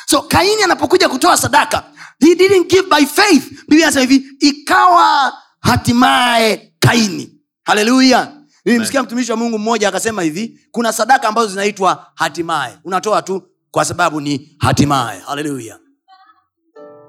So 0.10 0.22
kaini 0.22 0.64
anapokuja 0.64 1.10
kutoa 1.10 1.38
sadaka 1.38 1.84
he 2.19 2.35
didn't 2.35 2.69
give 2.69 2.89
by 2.89 3.06
faith. 3.06 3.49
Biblia 3.68 3.88
anasema 3.88 4.11
hivi 4.11 4.26
ikawa 4.39 5.34
hatimaye 5.60 6.73
kaini. 6.80 7.34
Haleluya 7.64 8.34
nilimsikia 8.65 9.03
mtumishi 9.03 9.31
wa 9.31 9.38
mungu 9.38 9.60
mmoja 9.60 9.89
akasema 9.89 10.22
hivi 10.22 10.60
kuna 10.72 10.94
sadaka 10.94 11.27
ambazo 11.27 11.48
zinaitwa 11.48 12.11
hatimaye. 12.15 12.77
Unatoa 12.84 13.22
tu 13.22 13.44
kwa 13.72 13.85
sababu 13.85 14.22
ni 14.22 14.56
hatimaye. 14.60 15.19
Haleluya 15.19 15.80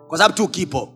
kwa 0.08 0.18
sababu 0.18 0.34
tu 0.34 0.48
kipo. 0.48 0.94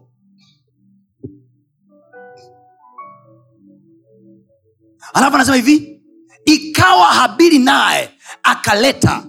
Alafu 5.15 5.35
anasema 5.37 5.57
hivi 5.57 6.03
ikawa 6.45 7.07
habili 7.07 7.59
naye 7.59 8.11
akaleta 8.43 9.25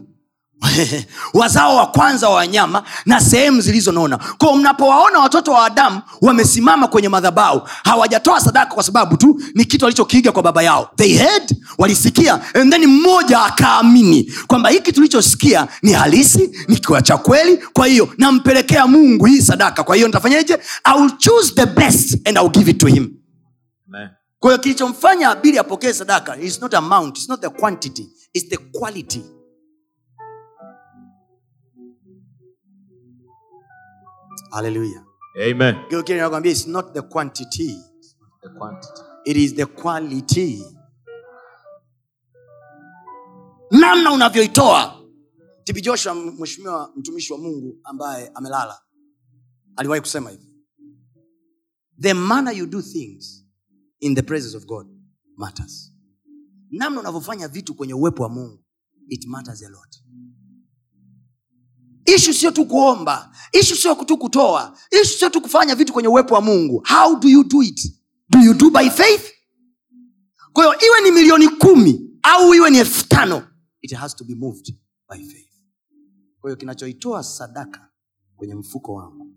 wazao 1.34 1.76
wa 1.76 1.88
kwanza 1.88 2.30
wa 2.30 2.36
wanyama 2.36 2.84
na 3.06 3.20
sehemu 3.22 3.62
zilizonona 3.62 4.18
ko 4.18 4.56
mnapowaona 4.56 5.20
watoto 5.20 5.52
wa 5.52 5.66
adamu 5.66 6.02
wamesimama 6.22 6.88
kwenye 6.88 7.10
madhabau 7.10 7.62
hawajatoa 7.84 8.40
sadaka 8.42 8.74
kwa 8.74 8.84
sababu 8.84 9.18
tu 9.18 9.42
ni 9.56 9.66
kitu 9.66 9.86
walichokiiga 9.86 10.32
kwa 10.32 10.44
baba 10.44 10.64
yao. 10.64 10.90
They 10.96 11.18
heard 11.18 11.56
walisikia 11.78 12.40
and 12.56 12.72
then 12.74 12.86
mmoja 12.86 13.42
akaamini 13.42 14.34
kwamba 14.48 14.70
hiki 14.70 14.92
tulichosikia 14.92 15.68
ni 15.82 15.92
halisi 15.94 16.52
ni 16.68 16.80
cha 17.04 17.18
kweli. 17.18 17.58
Kwa 17.74 17.88
hiyo 17.88 18.10
nampelekea 18.18 18.88
mungu 18.88 19.26
hii 19.26 19.42
sadaka. 19.42 19.84
Kwa 19.84 19.96
hiyo 19.96 20.08
nitafanyaje? 20.08 20.58
I 20.84 21.10
choose 21.18 21.54
the 21.56 21.66
best 21.66 22.28
and 22.28 22.38
I 22.38 22.50
give 22.50 22.72
it 22.72 22.78
to 22.78 22.88
him. 22.88 23.10
Kwahiyo 24.40 24.62
kilichomfanya 24.62 25.30
abili 25.30 25.60
apokee 25.60 25.94
sadaka 25.94 26.38
is 26.38 26.62
not 26.62 26.74
amount 26.74 27.18
is 27.18 27.30
not 27.30 27.42
the 27.42 27.50
quantity 27.50 28.10
is 28.34 28.50
the 28.50 28.58
quality 28.58 29.22
haleluya 34.54 35.06
Amen. 35.52 35.76
geukia 35.90 36.18
nakwambia 36.18 36.52
its 36.52 36.68
not 36.68 36.94
the 36.94 37.02
quantity. 37.02 37.78
The 38.42 38.50
quantity. 38.50 39.02
it 39.26 39.38
is 39.38 39.56
the 39.56 39.66
quality. 39.66 40.64
Namna 43.72 44.12
unavyoitoa. 44.12 45.00
Tb 45.64 45.82
joshua 45.82 46.16
mheshimiwa 46.16 46.92
mtumishi 46.96 47.34
wa 47.34 47.40
mungu 47.40 47.80
ambaye 47.84 48.32
amelala 48.36 48.82
aliwahi 49.76 50.02
kusema 50.02 50.30
hivi. 50.30 50.50
The 52.02 52.14
manner 52.14 52.58
you 52.58 52.66
do 52.66 52.82
things 52.82 53.46
in 54.00 54.16
the 54.16 54.22
presence 54.22 54.58
of 54.58 54.66
god 54.66 54.88
matters. 55.38 55.94
Namna 56.72 57.00
unavyofanya 57.00 57.48
vitu 57.48 57.76
kwenye 57.76 57.94
uwepo 57.94 58.24
wa 58.24 58.30
mungu 58.30 58.64
it 59.10 59.26
matters 59.28 59.64
a 59.64 59.70
lot 59.70 60.03
ishu 62.06 62.34
sio 62.34 62.52
tu 62.52 62.66
kuomba. 62.66 63.36
Ishu 63.52 63.76
sio 63.76 63.96
tu 63.96 64.18
kutoa. 64.18 64.78
Ishu 65.02 65.18
sio 65.20 65.30
tu 65.30 65.42
kufanya 65.42 65.76
vitu 65.76 65.94
kwenye 65.94 66.08
uwepo 66.10 66.36
wa 66.36 66.42
mungu. 66.42 66.84
How 66.88 67.16
do 67.20 67.30
you 67.30 67.44
do 67.44 67.64
it? 67.64 67.80
Do 68.30 68.40
you 68.40 68.54
do 68.54 68.70
by 68.70 68.90
faith? 68.90 69.32
Kwa 70.54 70.64
hiyo 70.66 70.76
iwe 70.88 71.02
ni 71.02 71.12
milioni 71.12 71.48
kumi 71.50 72.20
au 72.24 72.54
iwe 72.54 72.70
ni 72.70 72.78
elfu 72.78 73.08
tano 73.08 73.48
it 73.82 73.94
has 73.94 74.16
to 74.16 74.24
be 74.24 74.36
moved 74.36 74.76
by 75.10 75.18
faith. 75.18 75.50
Kwa 76.42 76.50
hiyo 76.50 76.56
kinachoitoa 76.56 77.24
sadaka 77.24 77.92
kwenye 78.36 78.56
mfuko 78.56 78.94
wangu 78.94 79.36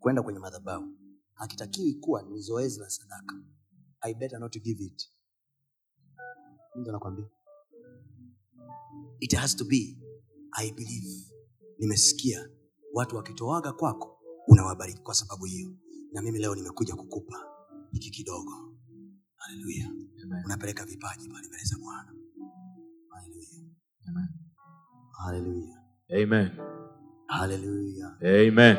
kwenda 0.00 0.22
kwenye 0.22 0.38
madhabahu 0.38 0.84
hakitakiwi 1.34 1.94
kuwa 1.94 2.22
ni 2.22 2.40
zoezi 2.40 2.80
la 2.80 2.90
sadaka. 2.90 3.34
I 4.00 4.14
better 4.14 4.38
not 4.40 4.52
give 4.62 4.84
it. 4.84 5.10
Mtu 6.76 6.90
anakwambia 6.90 7.24
it 9.20 9.34
has 9.34 9.56
to 9.56 9.64
be 9.64 9.98
i 10.52 10.72
believe 10.72 11.24
nimesikia 11.78 12.48
watu 12.92 13.16
wakitoaga 13.16 13.72
kwako 13.72 14.18
unawabariki 14.46 15.02
kwa 15.02 15.14
sababu 15.14 15.44
hiyo. 15.44 15.76
Na 16.12 16.22
mimi 16.22 16.38
leo 16.38 16.54
nimekuja 16.54 16.94
kukupa 16.96 17.36
hiki 17.90 18.10
kidogo. 18.10 18.74
Haleluya. 19.36 19.90
Unapeleka 20.44 20.84
vipaji 20.84 21.28
pale 21.28 21.48
mbele 21.48 21.64
za 21.64 21.76
bwana. 21.78 22.14
Haleluya. 23.08 23.68
Haleluya. 25.24 25.82
Amen. 26.22 26.50
haleluya. 27.26 28.16
Amen. 28.20 28.76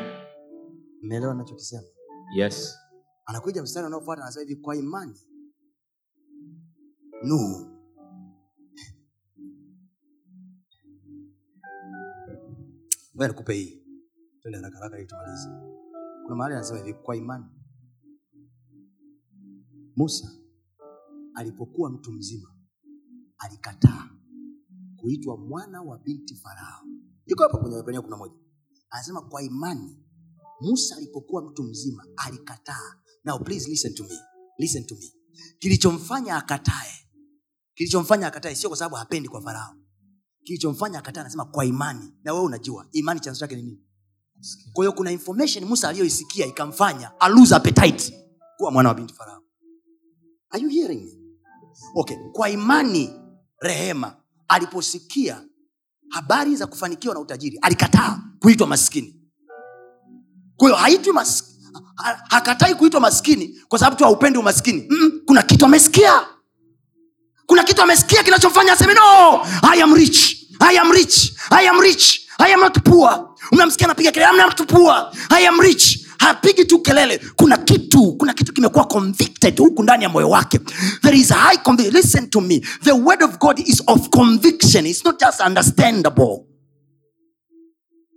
mmeelewa 1.02 1.34
nachokisema 1.34 1.82
Yes. 2.36 2.76
anakuja 3.26 3.62
mstari 3.62 3.86
unaofuata 3.86 4.22
anasema 4.22 4.42
hivi 4.48 4.56
kwa 4.60 4.76
imani 4.76 5.14
nuhu 7.22 7.79
ngoja 13.20 13.28
nikupe 13.32 13.54
hii. 13.54 13.82
Twende 14.42 14.58
haraka 14.58 14.76
haraka 14.78 14.98
ili 14.98 15.06
tumalize. 15.06 15.48
Kuna 16.24 16.36
mahali 16.36 16.54
anasema 16.54 16.78
hivi 16.78 16.94
kwa 16.94 17.16
imani. 17.16 17.44
Musa 19.96 20.30
alipokuwa 21.34 21.90
mtu 21.90 22.12
mzima 22.12 22.54
alikataa 23.38 24.10
kuitwa 24.96 25.36
mwana 25.36 25.82
wa 25.82 25.98
binti 25.98 26.34
farao. 26.34 26.84
Iko 27.26 27.42
hapo 27.42 27.58
kwenye 27.58 27.74
waebrania 27.74 28.02
kuna 28.02 28.16
moja. 28.16 28.34
Anasema 28.90 29.20
kwa 29.22 29.42
imani 29.42 29.96
musa 30.60 30.96
alipokuwa 30.96 31.42
mtu 31.50 31.62
mzima 31.62 32.06
alikataa. 32.16 32.94
Now 33.24 33.38
please 33.38 33.70
listen 33.70 33.94
to 33.94 34.04
me. 34.04 34.18
Listen 34.58 34.86
to 34.86 34.94
me. 34.94 35.12
Kilichomfanya 35.58 36.36
akatae 36.36 36.92
kilichomfanya 37.74 38.26
akatae 38.26 38.54
sio 38.54 38.68
kwa 38.70 38.78
sababu 38.78 38.96
hapendi 38.96 39.28
kwa 39.28 39.42
farao 39.42 39.74
kilichomfanya 40.44 40.98
akataa 40.98 41.20
anasema 41.20 41.44
kwa 41.44 41.64
imani. 41.64 42.12
Na 42.24 42.32
wewe 42.32 42.44
unajua 42.44 42.86
imani 42.92 43.20
chanzo 43.20 43.40
chake 43.40 43.56
ni 43.56 43.62
nini? 43.62 43.80
Kwa 44.72 44.84
hiyo 44.84 44.92
kuna 44.92 45.10
information 45.12 45.64
musa 45.64 45.88
aliyoisikia 45.88 46.46
ikamfanya 46.46 47.20
alose 47.20 47.54
appetite 47.54 48.14
kuwa 48.56 48.70
mwana 48.70 48.88
wa 48.88 48.94
binti 48.94 49.14
farao. 49.14 49.42
Are 50.50 50.62
you 50.62 50.68
hearing 50.68 51.00
me? 51.04 51.18
Okay 51.94 52.16
kwa 52.32 52.50
imani 52.50 53.10
rehema 53.60 54.16
aliposikia 54.48 55.44
habari 56.08 56.56
za 56.56 56.66
kufanikiwa 56.66 57.14
na 57.14 57.20
utajiri 57.20 57.58
alikataa 57.62 58.22
kuitwa 58.40 58.66
maskini. 58.66 59.16
Kwa 60.56 60.68
hiyo 60.68 60.76
haitwi 60.80 61.12
mas... 61.12 61.44
ha- 61.94 62.24
hakatai 62.28 62.74
kuitwa 62.74 63.00
maskini 63.00 63.60
kwa 63.68 63.78
sababu 63.78 63.96
tu 63.96 64.04
haupendi 64.04 64.38
umaskini. 64.38 64.86
Mm, 64.90 65.20
kuna 65.26 65.42
kitu 65.42 65.64
amesikia 65.64 66.26
kuna 67.50 67.64
kitu 67.64 67.82
amesikia 67.82 68.22
kinachomfanya 68.22 68.72
aseme 68.72 68.94
no 68.94 69.42
i 69.74 69.82
am 69.82 69.94
rich. 69.94 70.36
I 70.60 70.76
am 70.78 70.90
rich. 70.92 71.32
I 71.50 71.66
am 71.68 71.80
rich. 71.80 72.28
I 72.38 72.52
am 72.52 72.60
not 72.60 72.84
poor. 72.84 73.34
Unamsikia 73.52 73.86
anapiga 73.86 74.12
kelele 74.12 74.30
I'm 74.30 74.36
not 74.36 74.68
poor. 74.68 75.10
I 75.30 75.46
am 75.48 75.58
rich. 75.60 76.06
Hapigi 76.18 76.64
tu 76.64 76.78
kelele. 76.82 77.18
Kuna 77.36 77.56
kitu 77.56 78.12
kuna 78.18 78.34
kitu 78.34 78.52
kimekuwa 78.52 78.84
convicted 78.84 79.58
huku 79.58 79.82
ndani 79.82 80.04
ya 80.04 80.08
moyo 80.10 80.30
wake. 80.30 80.58
There 81.02 81.16
is 81.18 81.30
a 81.30 81.34
high 81.34 81.56
convi- 81.56 81.90
listen 81.92 82.30
to 82.30 82.40
me. 82.40 82.60
The 82.84 82.92
word 82.92 83.22
of 83.22 83.38
god 83.38 83.58
is 83.58 83.82
of 83.86 84.08
conviction. 84.10 84.86
It's 84.86 85.04
not 85.04 85.20
just 85.20 85.40
understandable. 85.40 86.46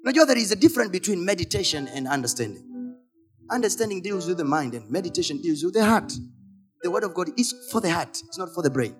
Unajua 0.03 0.25
there 0.25 0.41
is 0.41 0.51
a 0.51 0.55
difference 0.55 0.91
between 0.91 1.25
meditation 1.25 1.87
and 1.95 2.07
understanding. 2.07 2.63
Understanding 3.49 4.01
deals 4.01 4.27
with 4.27 4.37
the 4.37 4.43
mind 4.45 4.73
and 4.75 4.89
meditation 4.91 5.41
deals 5.41 5.63
with 5.63 5.73
the 5.73 5.85
heart. 5.85 6.13
The 6.83 6.89
word 6.91 7.03
of 7.05 7.13
god 7.13 7.29
is 7.37 7.55
for 7.71 7.81
the 7.81 7.89
heart. 7.89 8.17
It's 8.27 8.37
not 8.37 8.49
for 8.53 8.63
the 8.63 8.69
brain 8.69 8.93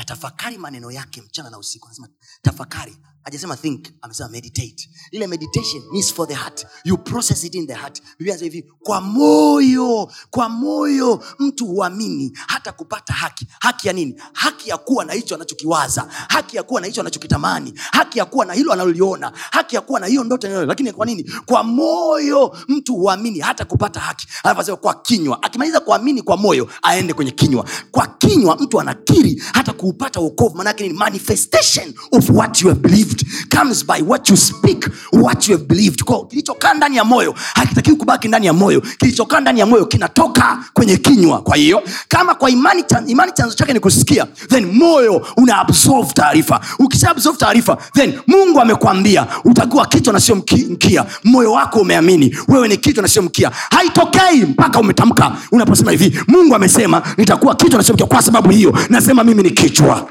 yatafakari 0.00 0.58
maneno 0.58 0.90
yake 0.90 1.22
mchana 1.22 1.50
na 1.50 1.58
usiku. 1.58 1.86
Anasema 1.86 2.08
tafakari 2.42 2.96
hajasema 3.24 3.56
think 3.56 3.86
amesema 4.02 4.28
meditate. 4.28 4.90
Ile 5.10 5.26
meditation 5.26 5.82
is 5.94 6.14
for 6.14 6.28
the 6.28 6.34
heart. 6.34 6.66
You 6.84 6.98
process 6.98 7.44
it 7.44 7.54
in 7.54 7.66
the 7.66 7.74
heart. 7.74 8.02
Biblia 8.18 8.36
hivi 8.36 8.62
kwa 8.82 9.00
moyo 9.00 10.12
kwa 10.30 10.48
moyo 10.48 11.24
mtu 11.38 11.66
huamini 11.66 12.32
hata 12.46 12.72
kupata 12.72 13.12
haki. 13.12 13.46
Haki 13.60 13.86
ya 13.88 13.92
nini? 13.94 14.14
Haki 14.32 14.70
ya 14.70 14.76
kuwa 14.76 15.04
na 15.04 15.12
hicho 15.12 15.34
anachokiwaza. 15.34 16.08
Haki 16.28 16.56
ya 16.56 16.62
kuwa 16.62 16.80
na 16.80 16.86
hicho 16.86 17.00
anachokitamani. 17.00 17.74
Haki 17.92 18.18
ya 18.18 18.24
kuwa 18.24 18.44
na 18.46 18.52
hilo 18.54 18.72
analoliona. 18.72 19.32
Haki 19.50 19.74
ya 19.74 19.80
kuwa 19.80 20.00
na 20.00 20.06
hiyo 20.06 20.24
ndoto 20.24 20.46
anayo 20.46 20.66
lakini 20.66 20.92
kwa 20.92 21.06
nini? 21.06 21.24
Kwa 21.46 21.62
moyo 21.64 22.56
mtu 22.68 22.94
huamini 22.94 23.38
hata 23.40 23.64
kupata 23.64 24.00
haki. 24.00 24.26
Alafu 24.44 24.76
kwa 24.76 24.94
kinywa. 24.94 25.42
Akimaliza 25.42 25.80
kuamini 25.80 26.22
kwa 26.22 26.36
moyo 26.36 26.68
aende 26.82 27.12
kwenye 27.14 27.30
kinywa. 27.30 27.68
Kwa 27.90 28.06
kinywa 28.06 28.56
mtu 28.56 28.80
anakiri 28.80 29.42
hata 29.52 29.72
kuupata 29.72 30.20
uokovu 30.20 30.56
manake 30.56 30.88
ni 30.88 30.94
manifestation 30.94 31.94
of 32.12 32.30
what 32.30 32.62
you 32.62 32.68
have 32.68 32.80
believed 32.80 33.09
comes 33.56 33.86
by 33.86 34.02
what 34.02 34.30
you 34.30 34.36
speak 34.36 34.88
what 35.12 35.48
you 35.48 35.56
have 35.56 35.66
believed. 35.66 36.02
Kilichokaa 36.28 36.74
ndani 36.74 36.96
ya 36.96 37.04
moyo 37.04 37.34
hakitakiwi 37.54 37.96
kubaki 37.96 38.28
ndani 38.28 38.46
ya 38.46 38.52
moyo. 38.52 38.80
Kilichokaa 38.80 39.40
ndani 39.40 39.60
ya 39.60 39.66
moyo 39.66 39.86
kinatoka 39.86 40.58
kwenye 40.74 40.96
kinywa. 40.96 41.42
Kwa 41.42 41.56
hiyo 41.56 41.82
kama 42.08 42.34
kwa 42.34 42.50
imani, 42.50 42.84
imani 43.06 43.32
chanzo 43.32 43.54
chake 43.54 43.72
ni 43.72 43.80
kusikia 43.80 44.26
then 44.48 44.66
moyo 44.66 45.26
una 45.36 45.66
taarifa. 46.14 46.60
Ukisha 46.78 47.14
taarifa 47.38 47.76
then 47.94 48.14
mungu 48.26 48.60
amekwambia 48.60 49.26
utakuwa 49.44 49.86
kichwa 49.86 50.12
na 50.12 50.20
sio 50.20 50.34
mkia. 50.70 51.06
Moyo 51.24 51.52
wako 51.52 51.80
umeamini 51.80 52.36
wewe 52.48 52.68
ni 52.68 52.76
kichwa 52.76 53.02
na 53.02 53.08
sio 53.08 53.22
mkia. 53.22 53.50
Haitokei 53.70 54.40
mpaka 54.44 54.80
umetamka. 54.80 55.32
Unaposema 55.52 55.90
hivi 55.90 56.20
mungu 56.28 56.54
amesema 56.54 57.02
nitakuwa 57.16 57.54
kichwa 57.54 57.78
na 57.78 57.84
sio 57.84 57.94
mkia. 57.94 58.06
Kwa 58.06 58.22
sababu 58.22 58.50
hiyo 58.50 58.78
nasema 58.88 59.24
mimi 59.24 59.42
ni 59.42 59.50
kichwa 59.50 60.08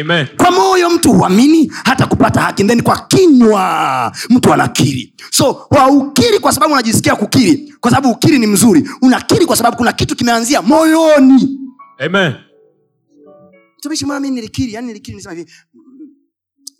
Amen. 0.00 0.26
kwa 0.36 0.50
moyo 0.50 0.90
mtu 0.90 1.12
huamini 1.12 1.72
hata 1.84 2.06
kupata 2.06 2.40
haki 2.40 2.64
then 2.64 2.82
kwa 2.82 3.06
kinywa 3.06 4.12
mtu 4.30 4.52
anakiri 4.52 5.14
so 5.30 5.66
waukiri 5.70 6.38
kwa 6.38 6.52
sababu 6.52 6.72
unajisikia 6.72 7.16
kukiri 7.16 7.74
kwa 7.80 7.90
sababu 7.90 8.10
ukiri 8.14 8.38
ni 8.38 8.46
mzuri 8.46 8.90
unakiri 9.02 9.46
kwa 9.46 9.56
sababu 9.56 9.76
kuna 9.76 9.92
kitu 9.92 10.16
kimeanzia 10.16 10.62
moyoni 10.62 11.58
Amen. 11.98 12.34
mtumishi 13.78 14.04
mbona 14.04 14.20
nilikiri 14.20 14.72
yani 14.72 14.86
nilikiri 14.86 15.16
nisema 15.16 15.34
hivi 15.34 15.52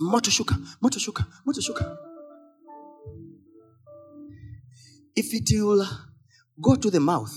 moto 0.01 0.31
shuka 0.31 0.57
moto 0.83 0.99
shuka 0.99 1.25
moto 1.47 1.61
shuka 1.61 1.97
if 5.15 5.35
it 5.35 5.51
will 5.51 5.87
go 6.59 6.77
to 6.77 6.91
the 6.91 6.99
mouth 6.99 7.33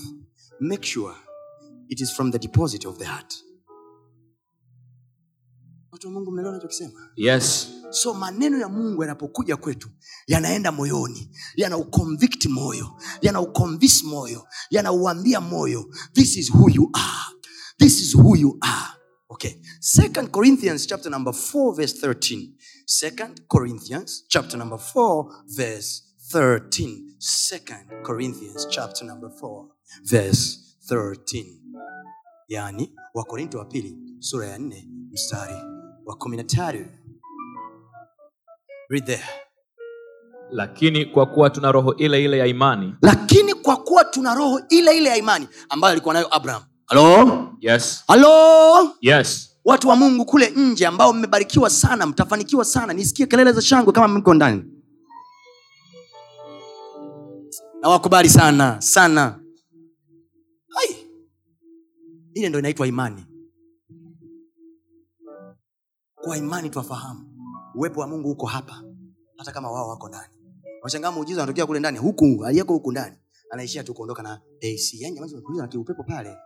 make 0.60 0.86
sure 0.86 1.14
it 1.88 2.00
is 2.00 2.12
from 2.12 2.32
the 2.32 2.38
deposit 2.38 2.86
of 2.86 2.98
the 2.98 3.04
heart 3.04 3.34
watu 5.92 6.06
wa 6.06 6.12
mungu 6.12 6.30
mnaelewa 6.32 6.54
nachokisema 6.54 7.08
Yes. 7.16 7.68
so 7.90 8.14
maneno 8.14 8.58
ya 8.58 8.68
mungu 8.68 9.02
yanapokuja 9.02 9.56
kwetu 9.56 9.88
yanaenda 10.26 10.72
moyoni 10.72 11.30
yanauconvict 11.56 12.46
moyo 12.46 12.90
yanauconvince 13.22 14.06
moyo 14.06 14.46
yanauambia 14.70 15.40
moyo 15.40 15.94
this 16.12 16.36
is 16.36 16.50
who 16.54 16.70
you 16.70 16.90
are. 16.92 17.36
This 17.78 18.00
is 18.00 18.14
who 18.14 18.36
you 18.36 18.58
are. 18.60 18.88
Okay. 19.28 19.52
Second 19.80 20.30
corinthians 20.30 20.86
chapter 20.86 21.10
number 21.10 21.32
4 21.34 21.74
verse 21.76 22.06
13 22.06 22.48
second 22.86 23.40
corinthians 23.48 24.24
chapter 24.28 24.58
number 24.58 24.78
4 24.78 25.44
verse 25.46 26.02
13 26.32 27.14
second 27.18 28.02
corinthians 28.02 28.66
chapter 28.68 29.06
number 29.06 29.30
4 29.30 29.66
verse 30.04 30.58
13 30.88 31.44
yani 32.48 32.92
wakorinto 33.14 33.58
wa 33.58 33.64
pili 33.64 33.96
sura 34.18 34.46
ya 34.46 34.58
4 34.58 34.84
mstari 35.12 35.54
wa 36.10 36.16
13 36.16 36.84
read 38.88 39.06
there. 39.06 39.24
Lakini 40.52 41.04
kwa 41.04 41.26
kuwa 41.26 41.50
tuna 41.50 41.72
roho 41.72 41.94
ile 41.94 42.24
ile 42.24 42.38
ya 42.38 42.46
imani. 42.46 42.94
Lakini 43.02 43.54
kwa 43.54 43.76
kuwa 43.76 44.04
tuna 44.04 44.34
roho 44.34 44.60
ile 44.68 44.96
ile 44.96 45.08
ya 45.08 45.16
imani 45.16 45.48
ambayo 45.68 45.92
alikuwa 45.92 46.14
nayo 46.14 46.34
abraham. 46.36 46.62
Halo 46.86 47.48
yes. 47.60 48.04
Halo 48.08 48.94
yes. 49.00 49.56
Watu 49.64 49.88
wa 49.88 49.96
mungu 49.96 50.24
kule 50.24 50.50
nje 50.56 50.86
ambao 50.86 51.12
mmebarikiwa 51.12 51.70
sana 51.70 52.06
mtafanikiwa 52.06 52.64
sana 52.64 52.92
nisikie 52.92 53.26
kelele 53.26 53.52
za 53.52 53.62
shangwe 53.62 53.92
kama 53.92 54.08
mko 54.08 54.34
ndani. 54.34 54.64
Nawakubali 57.82 58.28
sana 58.28 58.80
sana. 58.80 59.40
Ai. 60.80 60.96
ile 62.34 62.48
ndo 62.48 62.58
inaitwa 62.58 62.86
imani 62.86 63.24
kwa 66.24 66.36
imani 66.36 66.70
twafahamu 66.70 67.30
uwepo 67.74 68.00
wa 68.00 68.06
mungu 68.06 68.30
uko 68.30 68.46
hapa 68.46 68.82
hata 69.36 69.52
kama 69.52 69.70
wao 69.70 69.88
wako 69.88 70.08
ndani. 70.08 70.32
Washangaa 70.82 71.10
muujiza 71.12 71.42
anatokea 71.42 71.66
kule 71.66 71.78
ndani 71.80 71.98
huku 71.98 72.44
aliyeko 72.46 72.72
huku 72.72 72.92
ndani 72.92 73.16
anaishia 73.50 73.84
tu 73.84 73.94
kuondoka 73.94 74.22
na 74.22 74.32
ac 74.62 74.94
yani 75.00 75.14
jamani 75.14 75.30
tumekuuliza 75.32 75.62
na 75.62 75.68
kiupepo 75.68 76.04
pale. 76.04 76.36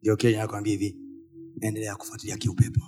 Ndio 0.00 0.16
kile 0.16 0.36
nakwambia 0.36 0.72
hivi 0.72 0.98
endelea 1.60 1.96
kufuatilia 1.96 2.36
kiupepo. 2.36 2.80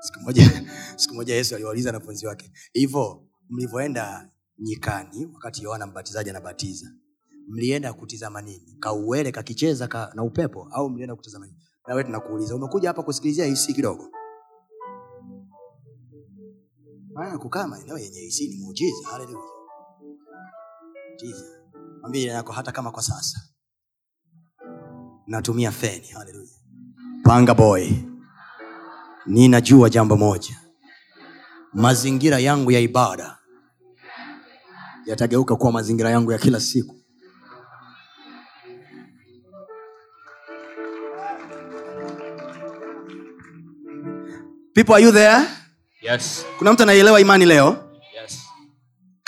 Siku 0.00 0.20
moja 0.20 0.64
siku 0.96 1.14
moja 1.14 1.34
yesu 1.34 1.54
aliwauliza 1.54 1.88
wanafunzi 1.92 2.26
wake 2.26 2.52
hivyo 2.72 3.26
mlivyoenda 3.50 4.30
nyikani 4.58 5.26
wakati 5.34 5.62
yohana 5.62 5.86
mbatizaji 5.86 6.30
anabatiza 6.30 6.92
mlienda 7.48 7.92
kutizama 7.92 8.42
nini? 8.42 8.76
Kauwele 8.80 9.32
kakicheza 9.32 9.88
ka, 9.88 10.10
na 10.14 10.22
upepo 10.22 10.68
au 10.72 10.90
mlienda 10.90 11.16
kutizama 11.16 11.46
nini? 11.46 11.58
Nawe 11.88 12.04
tunakuuliza 12.04 12.56
umekuja 12.56 12.88
hapa 12.88 13.02
kusikilizia 13.02 13.44
hisi 13.44 13.74
kidogo. 13.74 14.10
Maana 17.14 17.38
kukaa 17.38 17.66
maeneo 17.66 17.98
yenye 17.98 18.20
hisi 18.20 18.48
ni 18.48 18.56
muujiza. 18.64 19.08
Haleluya. 19.08 19.44
Hata 22.54 22.72
kama 22.72 22.90
kwa 22.90 23.02
sasa 23.02 23.40
natumia 25.26 25.70
feni. 25.72 26.06
Haleluya. 26.06 26.50
Panga 27.22 27.54
boy. 27.54 27.90
Ninajua 29.26 29.90
jambo 29.90 30.16
moja. 30.16 30.60
Mazingira 31.72 32.38
yangu 32.38 32.70
ya 32.70 32.80
ibada 32.80 33.38
yatageuka 35.06 35.56
kuwa 35.56 35.72
mazingira 35.72 36.10
yangu 36.10 36.32
ya 36.32 36.38
kila 36.38 36.60
siku 36.60 37.03
people 44.74 44.94
are 44.94 45.00
you 45.04 45.12
there? 45.12 45.46
Yes. 46.02 46.44
Kuna 46.58 46.72
mtu 46.72 46.82
anaielewa 46.82 47.20
imani 47.20 47.44
leo? 47.46 47.76
Yes. 48.22 48.38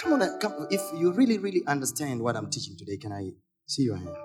Come 0.03 0.15
on, 0.15 0.39
come, 0.41 0.55
if 0.71 0.81
you 1.01 1.13
really 1.13 1.39
really 1.39 1.65
understand 1.73 2.23
what 2.23 2.37
i'm 2.37 2.51
teaching 2.51 2.77
today 2.77 2.97
can 2.99 3.13
i 3.13 3.33
see 3.67 3.85
your 3.85 3.97
hand? 3.99 4.17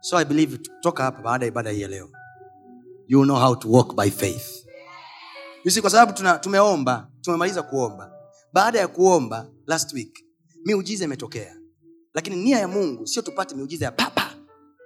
So 0.00 0.16
i 0.16 0.24
believe 0.24 0.58
toka 0.82 1.02
hapa 1.02 1.22
baada 1.22 1.44
ya 1.46 1.48
ibada 1.52 1.70
hii 1.70 1.80
ya 1.80 1.88
leo. 1.88 2.10
You 3.06 3.18
will 3.18 3.26
know 3.28 3.38
how 3.40 3.54
to 3.56 3.68
walk 3.70 3.96
by 3.96 4.10
faith. 4.10 4.66
You 5.64 5.70
see 5.70 5.80
kwa 5.80 5.90
sababu 5.90 6.12
tuna, 6.12 6.38
tumeomba 6.38 7.08
tumemaliza 7.20 7.62
kuomba. 7.62 8.12
Baada 8.52 8.78
ya 8.78 8.88
kuomba 8.88 9.46
last 9.66 9.92
week 9.92 10.18
miujiza 10.64 11.04
imetokea. 11.04 11.56
Lakini 12.14 12.36
nia 12.36 12.58
ya 12.58 12.68
mungu 12.68 13.06
sio 13.06 13.22
tupate 13.22 13.54
miujiza 13.54 13.84
ya 13.84 13.92
papa 13.92 14.21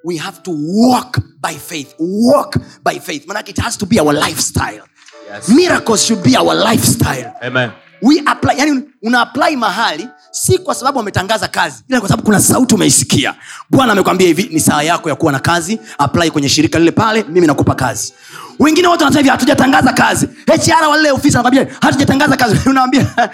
we 0.04 0.16
have 0.16 0.42
to 0.44 0.50
walk 0.52 1.18
by 1.40 1.54
faith. 1.54 1.94
Walk 1.98 2.56
by 2.82 2.98
faith. 2.98 3.26
Manake 3.26 3.50
it 3.50 3.58
has 3.58 3.76
to 3.78 3.86
be 3.86 3.98
our 3.98 4.12
lifestyle. 4.12 4.86
Yes. 5.26 5.48
Miracles 5.48 6.04
should 6.04 6.22
be 6.22 6.36
our 6.36 6.54
lifestyle. 6.54 7.36
Amen 7.42 7.72
we 8.02 8.22
apply 8.26 8.58
yani 8.58 8.82
una 9.02 9.20
apply 9.20 9.56
mahali 9.56 10.08
si 10.30 10.58
kwa 10.58 10.74
sababu 10.74 10.98
wametangaza 10.98 11.48
kazi 11.48 11.84
ila 11.88 12.00
kwa 12.00 12.08
sababu 12.08 12.26
kuna 12.26 12.40
sauti 12.40 12.74
umeisikia. 12.74 13.34
Bwana 13.70 13.92
amekwambia 13.92 14.26
hivi 14.26 14.48
ni 14.52 14.60
saa 14.60 14.82
yako 14.82 15.08
ya 15.08 15.14
kuwa 15.14 15.32
na 15.32 15.38
kazi 15.38 15.78
apply 15.98 16.30
kwenye 16.30 16.48
shirika 16.48 16.78
lile 16.78 16.90
pale 16.90 17.24
mimi 17.28 17.46
nakupa 17.46 17.74
kazi. 17.74 18.12
Wengine 18.58 18.88
wote 18.88 19.04
wanasema 19.04 19.20
hivi 19.20 19.30
hatujatangaza 19.30 19.92
kazi. 19.92 20.28
Hr 20.46 20.88
walile 20.88 21.10
ofisi 21.10 21.36
anakwambia 21.36 21.66
hatujatangaza 21.80 22.36
kazi. 22.36 22.56
Unaambia 22.70 23.06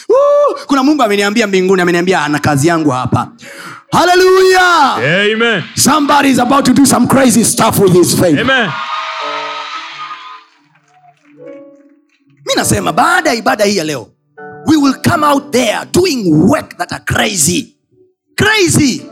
kuna 0.66 0.82
mungu 0.82 1.02
ameniambia 1.02 1.46
mbinguni 1.46 1.82
ameniambia 1.82 2.22
ana 2.24 2.38
kazi 2.38 2.68
yangu 2.68 2.90
hapa. 2.90 3.28
Haleluya 3.92 4.94
amen. 5.34 5.62
Somebody 5.76 6.28
is 6.30 6.38
about 6.38 6.64
to 6.64 6.72
do 6.72 6.86
some 6.86 7.06
crazy 7.06 7.44
stuff 7.44 7.78
with 7.78 7.92
his 7.92 8.16
faith. 8.16 8.38
Amen 8.38 8.70
mi 12.50 12.56
nasema 12.56 12.92
baada 12.92 13.30
ya 13.30 13.36
ibada 13.36 13.64
hii 13.64 13.76
ya 13.76 13.84
leo 13.84 14.08
we 14.66 14.76
will 14.76 14.94
come 15.10 15.26
out 15.26 15.50
there 15.52 15.78
doing 15.92 16.32
work 16.34 16.76
that 16.76 16.92
are 16.92 17.04
crazy. 17.04 17.76
Crazy. 18.36 19.02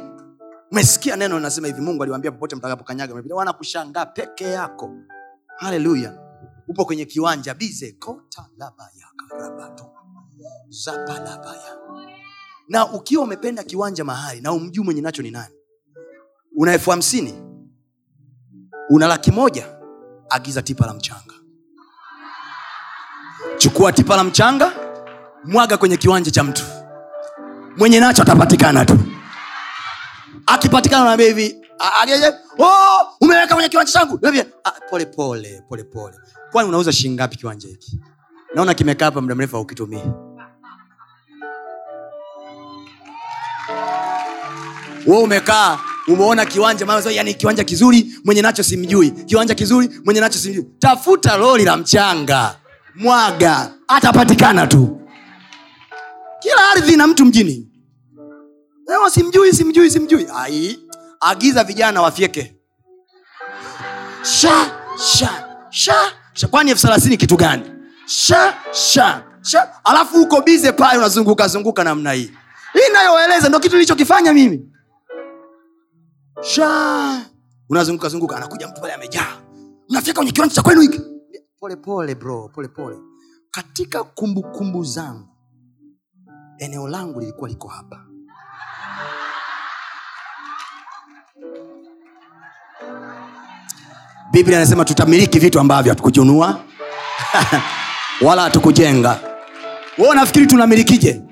Umesikia 0.73 1.17
neno 1.17 1.37
linasema 1.37 1.67
hivi 1.67 1.81
mungu 1.81 2.03
aliwambia 2.03 2.33
popote 2.33 2.57
mtakapokanyaga 2.57 3.15
wanakushangaa 3.31 4.07
peke 4.07 4.45
yako. 4.45 4.91
Haleluya 5.57 6.19
upo 6.69 6.85
kwenye 6.85 7.05
kiwanja 7.05 7.55
bize 7.55 7.93
kota 7.93 8.47
labaya 8.59 9.07
karabato 9.29 9.91
zapalabaya 10.69 11.79
na 12.69 12.93
ukiwa 12.93 13.25
umependa 13.25 13.65
kiwanja 13.65 14.05
mahali 14.05 14.41
na 14.41 14.53
umjuu 14.53 14.85
mwenye 14.85 15.01
nacho 15.01 15.23
ni 15.23 15.31
nani 15.31 15.55
una 16.57 16.73
elfu 16.73 16.91
hamsini 16.91 17.35
una 18.91 19.07
laki 19.07 19.31
moja 19.33 19.79
agiza 20.31 20.63
tipa 20.63 20.87
la 20.87 20.95
mchanga 20.95 21.35
chukua 23.59 23.93
tipa 23.93 24.17
la 24.17 24.25
mchanga 24.25 24.73
mwaga 25.45 25.77
kwenye 25.77 25.97
kiwanja 25.97 26.31
cha 26.31 26.45
mtu. 26.45 26.63
Mwenye 27.77 28.01
nacho 28.01 28.23
atapatikana 28.23 28.85
tu. 28.85 28.99
Akipatikana 30.47 31.05
naambia 31.05 31.27
hivi 31.27 31.57
oh, 32.59 33.07
umeweka 33.21 33.55
kwenye 33.55 33.69
kiwanja 33.69 33.93
changu. 33.93 34.19
"Ah, 34.65 34.71
pole 34.91 35.07
pole 35.07 36.15
kwani 36.53 36.69
unauza 36.69 36.93
shingapi 36.93 37.37
kiwanja 37.37 37.69
hiki? 37.69 38.01
Naona 38.55 38.75
kimekaa 38.75 39.05
hapa 39.05 39.21
muda 39.21 39.35
mrefu 39.35 39.57
aukitumii 39.57 40.03
we 45.07 45.19
umekaa 45.19 45.79
umeona 46.09 46.45
kiwanja 46.47 46.87
yani 47.11 47.35
kiwanja 47.35 47.65
kizuri 47.65 48.15
mwenye 48.25 48.43
nacho 48.43 48.63
simjui. 48.63 49.11
Kiwanja 49.11 49.55
kizuri 49.55 49.91
mwenye 50.05 50.21
nacho 50.21 50.39
simjui. 50.39 50.67
Tafuta 50.79 51.37
loli 51.37 51.65
la 51.65 51.77
mchanga 51.77 52.57
mwaga 52.99 53.71
atapatikana 53.89 54.67
tu. 54.67 55.01
Kila 56.41 56.71
ardhi 56.77 56.97
na 56.97 57.07
mtu 57.07 57.25
mjini. 57.25 57.69
Ewa, 58.95 59.11
simjui 59.11 59.53
simjui 59.53 59.91
simjui. 59.91 60.27
Ai 60.37 60.79
agiza 61.21 61.65
vijana 61.65 62.03
wafyeke 62.03 62.55
sha 66.33 66.47
kwani 66.51 66.71
elfu 66.71 66.83
thelathini 66.83 67.17
kitu 67.17 67.37
gani? 67.37 67.63
Sha 68.07 68.55
sha 68.73 69.23
sha. 69.43 69.69
Alafu 69.85 70.23
uko 70.23 70.41
bize 70.43 70.73
pale 70.73 70.99
unazunguka 70.99 71.49
zunguka 71.49 71.85
namna 71.85 72.13
hii. 72.13 72.31
Hii 72.73 72.93
nayoeleza 72.93 73.49
ndo 73.49 73.61
kitu 73.61 73.75
nilichokifanya 73.75 74.33
mimi. 74.33 74.73
Sha. 76.43 77.21
Unazunguka 77.69 78.09
zunguka 78.09 78.37
anakuja 78.37 78.69
mtu 78.69 78.81
pale 78.81 78.93
amejaa. 78.93 79.37
Unafika 79.91 80.15
kwenye 80.15 80.33
kiwanja 80.33 80.55
cha 80.55 80.63
kwenu 80.63 80.81
hiki 80.81 81.01
pole 81.61 81.77
pole 81.77 82.15
bro 82.15 82.49
pole 82.55 82.69
pole. 82.69 82.97
Katika 83.51 84.05
kumbukumbu 84.05 84.59
kumbu 84.59 84.85
zangu 84.85 85.29
eneo 86.59 86.89
langu 86.89 87.21
lilikuwa 87.21 87.49
liko 87.49 87.69
hapa. 87.69 88.05
Biblia 94.33 94.57
anasema 94.57 94.85
tutamiliki 94.85 95.39
vitu 95.39 95.61
ambavyo 95.61 95.93
hatukujunua 95.93 96.61
wala 98.27 98.43
hatukujenga. 98.43 99.21
We 99.99 100.09
unafikiri 100.09 100.47
tunamilikije? 100.47 101.23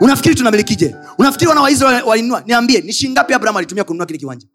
Unafikiri 0.00 0.34
tunamilikije? 0.34 0.96
Unafikiri 1.18 1.48
wana 1.48 1.60
waisraeli 1.60 2.02
walinunua? 2.08 2.42
Niambie 2.46 2.80
ni 2.80 2.92
shingapi 2.92 3.12
ngapi 3.12 3.34
abraham 3.34 3.56
alitumia 3.56 3.84
kununua 3.84 4.06
kile 4.06 4.18
kiwanja 4.18 4.46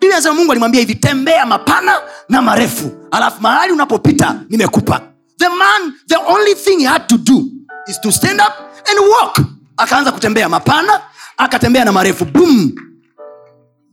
biblia 0.00 0.22
sema 0.22 0.34
mungu 0.34 0.52
alimwambia 0.52 0.80
hivi 0.80 0.94
tembea 0.94 1.46
mapana 1.46 1.92
na 2.28 2.42
marefu 2.42 2.90
alafu 3.10 3.42
mahali 3.42 3.72
unapopita 3.72 4.44
nimekupa. 4.48 5.00
The 5.38 5.48
man 5.48 5.92
the 6.06 6.16
only 6.16 6.54
thing 6.54 6.78
he 6.78 6.86
had 6.86 7.06
to 7.06 7.18
do 7.18 7.44
is 7.88 8.00
to 8.00 8.12
stand 8.12 8.40
up 8.40 8.52
and 8.90 8.98
walk. 8.98 9.40
Akaanza 9.76 10.12
kutembea 10.12 10.48
mapana 10.48 11.00
akatembea 11.36 11.84
na 11.84 11.92
marefu. 11.92 12.24
Boom! 12.24 12.72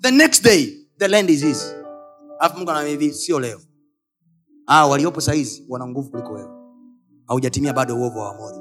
The 0.02 0.12
next 0.12 0.44
day 0.44 0.78
the 0.98 1.08
land 1.08 1.30
is 1.30 1.42
his. 1.44 1.74
Alafu 2.40 2.58
mungu 2.58 2.72
anaambia 2.72 2.92
hivi 2.92 3.14
sio 3.14 3.40
leo. 3.40 3.62
Ah, 4.68 4.86
waliopo 4.88 5.22
sahizi 5.22 5.66
wana 5.70 5.88
nguvu 5.88 6.10
kuliko 6.10 6.34
wewe. 6.34 6.50
Haujatimia 7.28 7.74
bado 7.74 7.96
uovu 7.98 8.20
wa 8.20 8.28
wamori 8.28 8.58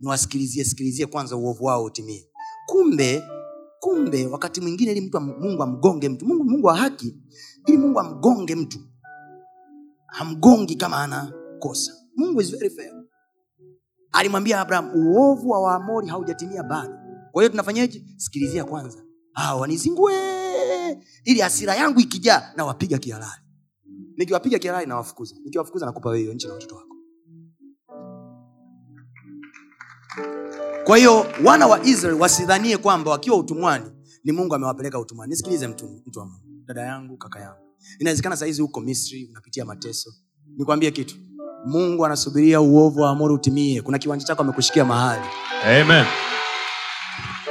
niwasikilizie 0.00 0.64
sikilizie 0.64 1.06
kwanza 1.06 1.36
uovu 1.36 1.64
wao 1.64 1.84
utimie. 1.84 2.26
Kumbe 2.66 3.22
kumbe 3.80 4.26
wakati 4.26 4.60
mwingine 4.60 4.92
ili 4.92 5.00
mtu 5.00 5.20
mungu 5.20 5.62
amgonge 5.62 6.08
mtu 6.08 6.26
mungu 6.26 6.44
mungu 6.44 6.66
wa 6.66 6.76
haki 6.76 7.16
ili 7.66 7.78
mungu 7.78 8.00
amgonge 8.00 8.54
mtu 8.54 8.78
hamgongi 10.06 10.74
kama 10.76 10.96
ana 11.02 11.32
kosa. 11.58 11.92
Mungu 12.16 12.40
is 12.40 12.50
very 12.50 12.70
fair. 12.70 12.92
Alimwambia 14.12 14.60
abraham 14.60 14.90
uovu 14.94 15.50
wa 15.50 15.60
waamori 15.62 16.08
haujatimia 16.08 16.62
bado. 16.62 16.94
Kwa 17.32 17.42
hiyo 17.42 17.48
tunafanyaje? 17.50 18.04
Sikilizia 18.16 18.64
kwanza. 18.64 19.04
Ah, 19.34 19.56
wanizingue 19.56 20.14
ili 21.24 21.40
hasira 21.40 21.74
yangu 21.74 22.00
ikijaa 22.00 22.52
nawapiga 22.56 22.98
kihalali. 22.98 23.42
Nikiwapiga 24.16 24.58
kihalali 24.58 24.86
nawafukuza. 24.86 25.34
Nikiwafukuza 25.44 25.86
nakupa 25.86 26.10
wewe 26.10 26.34
nchi 26.34 26.46
na 26.46 26.52
watoto 26.52 26.74
wako 26.76 26.96
kwa 30.84 30.96
hiyo 30.98 31.26
wana 31.44 31.66
wa 31.66 31.84
israel 31.84 32.14
wasidhanie 32.20 32.76
kwamba 32.76 33.10
wakiwa 33.10 33.36
utumwani 33.36 33.84
ni 34.24 34.32
mungu 34.32 34.54
amewapeleka 34.54 34.98
utumwani. 34.98 35.30
Nisikilize 35.30 35.66
mtu, 35.68 36.02
mtu 36.06 36.18
wa 36.18 36.24
mungu. 36.24 36.40
Dada 36.66 36.80
yangu 36.82 37.16
kaka 37.16 37.40
yangu. 37.40 37.58
Inawezekana 37.98 38.36
sahizi 38.36 38.62
huko 38.62 38.80
misri 38.80 39.28
unapitia 39.30 39.64
mateso. 39.64 40.10
Nikwambie 40.56 40.90
kitu. 40.90 41.16
Mungu 41.66 42.06
anasubiria 42.06 42.60
uovu 42.60 43.00
wa 43.00 43.10
amori 43.10 43.34
utimie. 43.34 43.82
Kuna 43.82 43.98
kiwanja 43.98 44.24
chako 44.26 44.42
amekushikia 44.42 44.84
mahali. 44.84 45.22
Amen. 45.64 46.04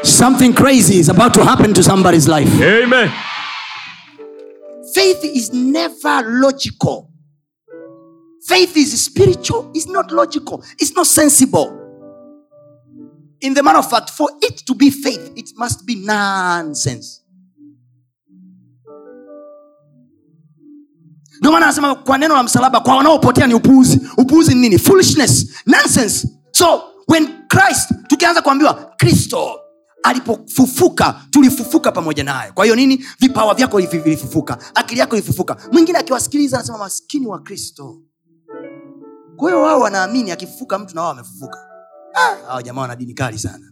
something 0.04 0.54
crazy 0.54 1.00
is 1.00 1.10
about 1.10 1.34
to 1.34 1.44
happen 1.44 1.74
to 1.74 1.84
somebody's 1.84 2.28
life. 2.28 2.50
Amen. 2.84 3.10
faith 4.94 5.24
is 5.24 5.54
never 5.54 6.24
logical. 6.42 7.10
Faith 8.48 8.78
is 8.78 9.06
spiritual 9.06 9.70
it's 9.74 9.88
not 9.88 10.12
logical 10.12 10.64
it's 10.80 10.96
not 10.96 11.06
sensible 11.06 11.79
in 13.42 13.54
the 13.56 13.62
matter 13.62 13.80
of 13.80 13.90
fact 13.90 14.10
for 14.12 14.32
it 14.42 14.66
to 14.66 14.74
be 14.76 14.92
faith 14.92 15.32
it 15.36 15.58
must 15.58 15.86
be 15.86 15.96
nonsense. 15.96 17.22
Ndio 21.40 21.52
maana 21.52 21.66
anasema 21.66 21.96
kwa 21.96 22.18
neno 22.18 22.34
la 22.36 22.44
msalaba 22.44 22.80
kwa 22.80 22.96
wanaopotea 22.98 23.48
ni 23.48 23.54
upuuzi. 23.54 24.00
Upuuzi 24.18 24.54
ni 24.56 24.62
nini? 24.62 24.80
Foolishness. 24.80 25.46
Nonsense. 25.66 26.28
So 26.52 26.82
when 27.08 27.28
christ 27.48 27.90
tukianza 28.08 28.42
kuambiwa 28.42 28.74
kristo 28.98 29.60
alipofufuka 30.04 31.22
tulifufuka 31.30 31.92
pamoja 31.92 32.24
naye 32.24 32.52
kwa 32.52 32.66
hiyo 32.66 32.76
nini? 32.76 33.06
Vipawa 33.20 33.54
vyako 33.54 33.78
vilifufuka. 33.78 34.58
Akili 34.76 35.00
yako 35.00 35.16
ilifufuka. 35.16 35.58
Mwingine 35.72 35.98
akiwasikiliza 36.00 36.58
anasema 36.58 36.78
maskini 36.78 37.28
wa 37.28 37.40
kristo. 37.40 37.98
Kwa 39.36 39.50
hiyo 39.50 39.62
wao 39.62 39.80
wanaamini 39.80 40.32
akifufuka 40.32 40.80
mtu 40.80 40.96
na 40.96 41.02
wao 41.02 41.10
wamefufuka 41.10 41.69
hawa 42.14 42.64
jamaa 42.64 42.82
wana 42.82 42.96
dini 42.96 43.14
kali 43.14 43.40
sana. 43.40 43.72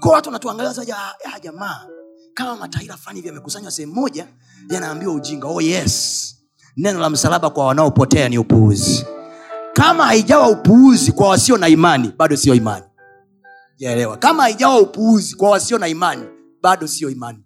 Kwa 0.00 0.12
watu 0.12 0.28
wanatuangalia 0.28 0.82
ya, 0.86 0.96
ya 1.32 1.40
jamaa 1.40 1.86
kama 2.34 2.56
mataira 2.56 2.96
fulani 2.96 3.18
hivi 3.18 3.28
yamekusanywa 3.28 3.70
sehemu 3.70 3.94
moja 3.94 4.26
yanaambiwa 4.70 5.14
ujinga. 5.14 5.46
Oh 5.48 5.60
yes. 5.60 6.26
Neno 6.76 7.00
la 7.00 7.10
msalaba 7.10 7.50
kwa 7.50 7.66
wanaopotea 7.66 8.28
ni 8.28 8.38
upuuzi. 8.38 9.06
Kama 9.72 10.06
haijawa 10.06 10.48
upuuzi 10.48 11.12
kwa 11.12 11.28
wasio 11.28 11.56
na 11.56 11.68
imani 11.68 12.12
bado 12.18 12.36
sio 12.36 12.54
imani. 12.54 12.84
Jaelewa? 13.76 14.16
Kama 14.16 14.42
haijawa 14.42 14.80
upuuzi 14.80 15.36
kwa 15.36 15.50
wasio 15.50 15.78
na 15.78 15.88
imani 15.88 16.24
bado 16.62 16.86
sio 16.88 17.10
imani. 17.10 17.44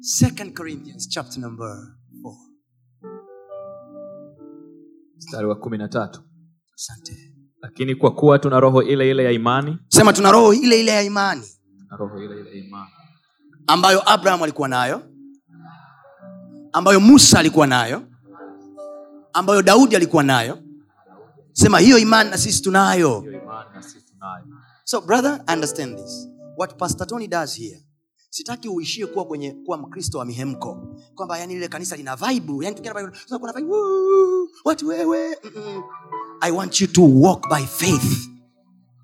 Second 0.00 0.54
corinthians 0.54 1.08
chapter 1.08 1.40
number 1.40 1.96
mstari 5.16 5.46
wa 5.46 5.54
kumi 5.54 5.78
na 5.78 5.88
tatu. 5.88 6.20
Asante. 6.74 7.32
Lakini 7.62 7.94
kwa 7.94 8.14
kuwa 8.14 8.38
tuna 8.38 8.60
roho 8.60 8.82
ile 8.82 9.10
ile 9.10 9.24
ya 9.24 9.30
imani 9.30 9.78
sema 9.88 10.12
tuna 10.12 10.32
roho 10.32 10.54
ile 10.54 10.80
ile 10.80 10.92
ya 10.92 11.02
imani. 11.02 11.42
na 11.90 11.96
roho 11.96 12.22
ile 12.22 12.40
ile 12.40 12.50
ya 12.50 12.56
imani. 12.66 12.90
Ambayo 13.66 14.10
abraham 14.12 14.42
alikuwa 14.42 14.68
nayo. 14.68 15.02
Ambayo 16.72 17.00
musa 17.00 17.38
alikuwa 17.38 17.66
nayo. 17.66 18.02
Ambayo 19.32 19.62
daudi 19.62 19.96
alikuwa 19.96 20.22
nayo. 20.22 20.58
Sema 21.52 21.78
hiyo 21.78 21.98
imani 21.98 22.30
na 22.30 22.38
sisi 22.38 22.62
tunayo. 22.62 23.20
Hiyo 23.20 23.32
imani 23.42 23.70
na 23.74 23.82
sisi 23.82 24.06
tunayo. 24.06 24.44
So 24.84 25.00
brother 25.00 25.44
understand 25.52 25.98
this. 25.98 26.28
What 26.58 26.76
pastor 26.78 27.06
tony 27.06 27.28
does 27.28 27.56
here 27.58 27.85
sitaki 28.36 28.68
uishie 28.68 29.06
kuwa 29.06 29.24
kwenye 29.24 29.50
kuwa 29.64 29.78
mkristo 29.78 30.18
wa 30.18 30.24
mihemko. 30.24 30.78
Kwamba 31.14 31.38
yani 31.38 31.54
ile 31.54 31.68
kanisa 31.68 31.96
lina 31.96 32.16
vibe 32.16 32.64
yani 32.64 32.76
kuna 33.38 33.52
woo, 33.68 34.48
watu 34.64 34.88
wewe? 34.88 35.38
I 36.40 36.50
want 36.50 36.80
you 36.80 36.86
to 36.86 37.02
walk 37.20 37.48
by 37.48 37.66
faith. 37.66 38.28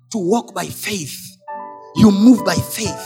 To 0.09 0.19
walk 0.29 0.53
by 0.53 0.67
faith. 0.67 1.13
You 1.95 2.11
move 2.11 2.43
by 2.43 2.61
faith. 2.61 3.01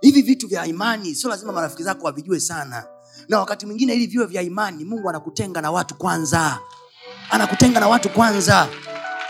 Hivi 0.00 0.22
vitu 0.22 0.48
vya 0.48 0.66
imani 0.66 1.14
sio 1.14 1.30
lazima 1.30 1.52
marafiki 1.52 1.82
zako 1.82 2.06
wavijue 2.06 2.40
sana. 2.40 2.84
Na 3.28 3.38
wakati 3.40 3.66
mwingine 3.66 3.94
ili 3.94 4.06
viwe 4.06 4.26
vya 4.26 4.42
imani 4.42 4.84
mungu 4.84 5.08
anakutenga 5.08 5.60
na 5.60 5.70
watu 5.70 5.94
kwanza. 5.94 6.58
Anakutenga 7.30 7.80
na 7.80 7.88
watu 7.88 8.08
kwanza. 8.08 8.68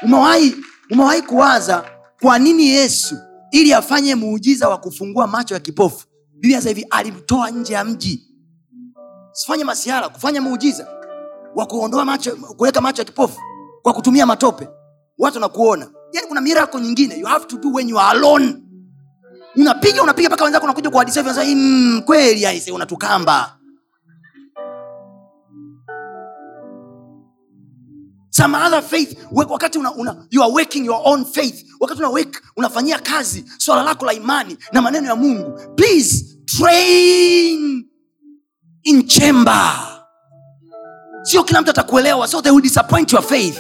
Umewahi 0.03 0.57
umewahi 0.91 1.23
kuwaza 1.23 1.85
kwa 2.23 2.39
nini 2.39 2.67
yesu 2.67 3.17
ili 3.51 3.75
afanye 3.75 4.15
muujiza 4.15 4.69
wa 4.69 4.79
kufungua 4.79 5.27
macho 5.27 5.55
ya 5.55 5.61
kipofu 5.61 6.07
biblia 6.41 6.61
hivi 6.61 6.87
alimtoa 6.91 7.51
nje 7.51 7.73
ya 7.75 7.85
mji. 7.85 8.27
Sifanye 9.33 9.65
masiara 9.65 10.09
kufanya 10.09 10.41
muujiza 10.41 10.87
wa 11.55 11.67
kuondoa 11.67 12.05
macho 12.05 12.37
kuweka 12.37 12.81
macho 12.81 13.03
ya 13.03 13.07
kipofu 13.07 13.41
kwa 13.83 13.93
kutumia 13.93 14.27
matope. 14.27 14.69
Watu 15.19 15.37
wanakuona. 15.37 15.89
Yani 16.13 16.27
kuna 16.29 16.41
mirako 16.41 16.79
nyingine. 16.81 17.19
You 17.19 17.27
have 17.27 17.47
to 17.47 17.57
do 17.59 17.73
when 17.73 17.89
you 17.89 18.01
are 18.01 18.19
alone. 18.19 18.57
Unapiga 19.57 20.03
unapiga 20.03 20.29
mpaka 20.29 20.45
wenzako 20.45 20.65
unakuja 20.65 20.91
kuhadisia 20.91 21.23
hivi, 21.23 21.29
wanasema, 21.39 21.61
"Mm, 21.61 22.03
kweli 22.07 22.47
aise 22.47 22.73
unatukamba 22.73 23.57
some 28.41 28.55
other 28.55 28.81
faith. 28.81 29.27
Wakati 29.31 29.79
una, 29.79 29.93
una, 29.93 30.27
you 30.31 30.43
are 30.43 30.51
working 30.51 30.85
your 30.85 31.01
own 31.05 31.25
faith. 31.25 31.63
Wakati 31.81 31.99
una 31.99 32.11
work, 32.11 32.43
unafanyia 32.57 32.99
kazi 32.99 33.45
swala 33.59 33.83
lako 33.83 34.07
la 34.07 34.13
imani 34.13 34.57
na 34.73 34.81
maneno 34.83 35.07
ya 35.09 35.17
mungu. 35.17 35.77
Please 35.77 36.39
train 36.47 37.85
in 38.85 39.07
chamber. 39.09 39.73
Sio 41.23 41.45
kila 41.45 41.61
mtu 41.63 41.71
atakuelewa 41.71 42.29
so 42.29 42.41
they 42.41 42.51
will 42.53 42.63
disappoint 42.63 43.13
your 43.13 43.23
faith. 43.23 43.59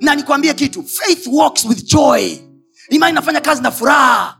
Na 0.00 0.14
nikwambie 0.14 0.54
kitu 0.54 0.82
faith 0.82 1.26
walks 1.26 1.64
with 1.64 1.84
joy. 1.84 2.38
Imani 2.90 3.10
inafanya 3.12 3.40
kazi 3.40 3.62
na 3.62 3.70
furaha. 3.70 4.36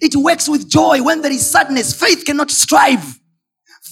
It 0.00 0.14
works 0.14 0.48
with 0.48 0.66
joy 0.68 1.00
when 1.02 1.20
there 1.22 1.34
is 1.34 1.52
sadness. 1.52 1.92
Faith 1.94 2.24
cannot 2.24 2.50
strive. 2.50 3.20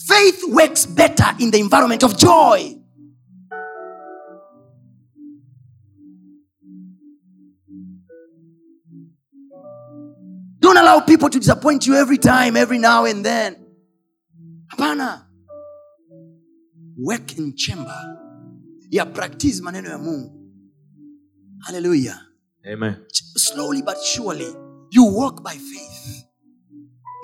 Faith 0.06 0.42
works 0.48 0.86
better 0.86 1.34
in 1.38 1.50
the 1.50 1.58
environment 1.58 2.02
of 2.02 2.16
joy 2.16 2.77
don't 10.78 10.86
allow 10.86 11.00
people 11.00 11.28
to 11.28 11.38
disappoint 11.38 11.86
you 11.86 11.94
every 11.94 12.18
time 12.18 12.56
every 12.56 12.78
now 12.78 13.04
and 13.04 13.24
then. 13.24 13.56
Hapana. 14.72 15.24
Work 16.96 17.36
in 17.38 17.54
chamber. 17.56 18.16
Ya 18.90 19.04
practice 19.04 19.60
maneno 19.60 19.88
ya 19.90 19.98
mungu. 19.98 20.34
Haleluya 21.66 22.18
Amen. 22.72 22.96
slowly 23.12 23.82
but 23.82 23.96
surely 24.02 24.48
you 24.90 25.04
walk 25.04 25.42
by 25.42 25.54
faith. 25.54 26.24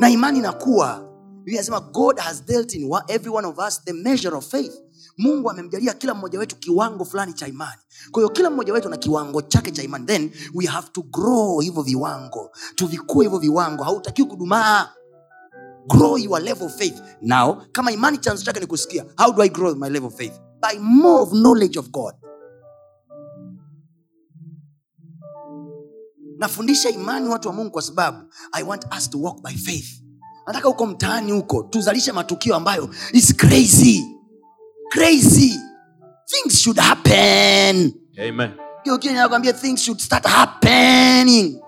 Na 0.00 0.08
imani 0.08 0.38
inakuwa. 0.38 0.98
Kuwa 0.98 1.10
inasema 1.46 1.80
god 1.80 2.18
has 2.18 2.44
dealt 2.46 2.74
in 2.74 2.90
every 3.08 3.30
one 3.30 3.46
of 3.46 3.58
us 3.58 3.84
the 3.84 3.92
measure 3.92 4.36
of 4.36 4.44
faith 4.50 4.72
mungu 5.18 5.50
amemjalia 5.50 5.92
kila 5.94 6.14
mmoja 6.14 6.38
wetu 6.38 6.56
kiwango 6.56 7.04
fulani 7.04 7.32
cha 7.32 7.48
imani. 7.48 7.80
Kwa 8.10 8.22
hiyo 8.22 8.28
kila 8.28 8.50
mmoja 8.50 8.72
wetu 8.72 8.88
ana 8.88 8.96
kiwango 8.96 9.42
chake 9.42 9.70
cha 9.70 9.82
imani. 9.82 10.06
Then 10.06 10.30
we 10.54 10.66
have 10.66 10.88
to 10.92 11.02
grow 11.02 11.60
hivyo 11.60 11.82
viwango. 11.82 12.50
Tuvikue 12.74 13.24
hivyo 13.24 13.38
viwango. 13.38 13.84
Hautakiwi 13.84 14.28
kudumaa. 14.28 14.88
Grow 15.88 16.18
your 16.18 16.40
level 16.42 16.66
of 16.66 16.76
faith. 16.76 17.02
Now 17.22 17.62
kama 17.72 17.92
imani 17.92 18.18
chanzo 18.18 18.44
chake 18.44 18.60
ni 18.60 18.66
kusikia 18.66 19.04
how 19.18 19.32
do 19.32 19.42
i 19.42 19.48
grow 19.48 19.74
my 19.74 19.88
level 19.90 20.08
of 20.08 20.16
faith? 20.16 20.32
By 20.72 20.78
more 20.78 21.22
of 21.22 21.30
knowledge 21.30 21.78
of 21.78 21.90
god. 21.90 22.14
Nafundisha 26.38 26.90
imani 26.90 27.28
watu 27.28 27.48
wa 27.48 27.54
mungu 27.54 27.70
kwa 27.70 27.82
sababu 27.82 28.18
i 28.52 28.62
want 28.62 28.84
us 28.98 29.10
to 29.10 29.20
walk 29.20 29.42
by 29.42 29.52
faith. 29.56 29.86
Nataka 30.46 30.68
huko 30.68 30.86
mtaani 30.86 31.32
huko 31.32 31.62
tuzalishe 31.62 32.12
matukio 32.12 32.56
ambayo 32.56 32.88
is 33.12 33.36
crazy 33.36 34.13
crazy. 34.94 35.58
Things 36.30 36.62
should 36.62 36.78
happen. 36.78 37.90
Amen. 38.18 38.54
nakwambia 38.86 39.52
things 39.52 39.82
should 39.82 40.00
start 40.00 40.24
happening. 40.26 41.60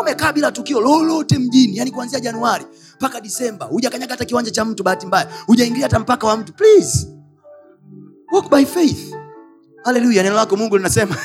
Umekaa 0.00 0.32
bila 0.32 0.52
tukio 0.52 0.80
lolote 0.80 1.38
mjini 1.38 1.76
yani 1.76 1.90
kuanzia 1.90 2.20
januari 2.20 2.64
mpaka 2.96 3.20
disemba 3.20 3.66
hujakanyaga 3.66 4.12
hata 4.12 4.24
kiwanja 4.24 4.50
cha 4.50 4.64
mtu 4.64 4.82
bahati 4.82 5.06
mbaya 5.06 5.28
hujaingilia 5.46 5.86
hata 5.86 5.98
mpaka 5.98 6.26
wa 6.26 6.36
mtu. 6.36 6.52
Please 6.52 7.08
walk 8.32 8.50
by 8.50 8.64
faith. 8.64 9.14
Haleluya 9.84 10.22
neno 10.22 10.34
lako 10.36 10.56
mungu 10.56 10.76
linasema 10.76 11.16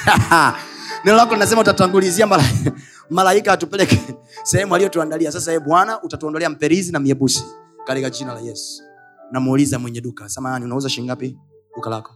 neno 1.05 1.17
lako 1.17 1.33
linasema 1.33 1.61
utatangulizia 1.61 2.27
malaika 3.09 3.53
atupeleke 3.53 3.99
sehemu 4.43 4.75
aliyotuandalia. 4.75 5.31
Sasa 5.31 5.53
e 5.53 5.59
bwana 5.59 6.03
utatuondolea 6.03 6.49
mperizi 6.49 6.91
na 6.91 6.99
miebusi 6.99 7.43
katika 7.85 8.09
jina 8.09 8.33
la 8.33 8.39
yesu 8.39 8.83
namuuliza 9.31 9.79
mwenye 9.79 10.01
duka 10.01 10.29
samani 10.29 10.65
unauza 10.65 10.89
shingapi 10.89 11.37
duka 11.75 11.89
lako. 11.89 12.13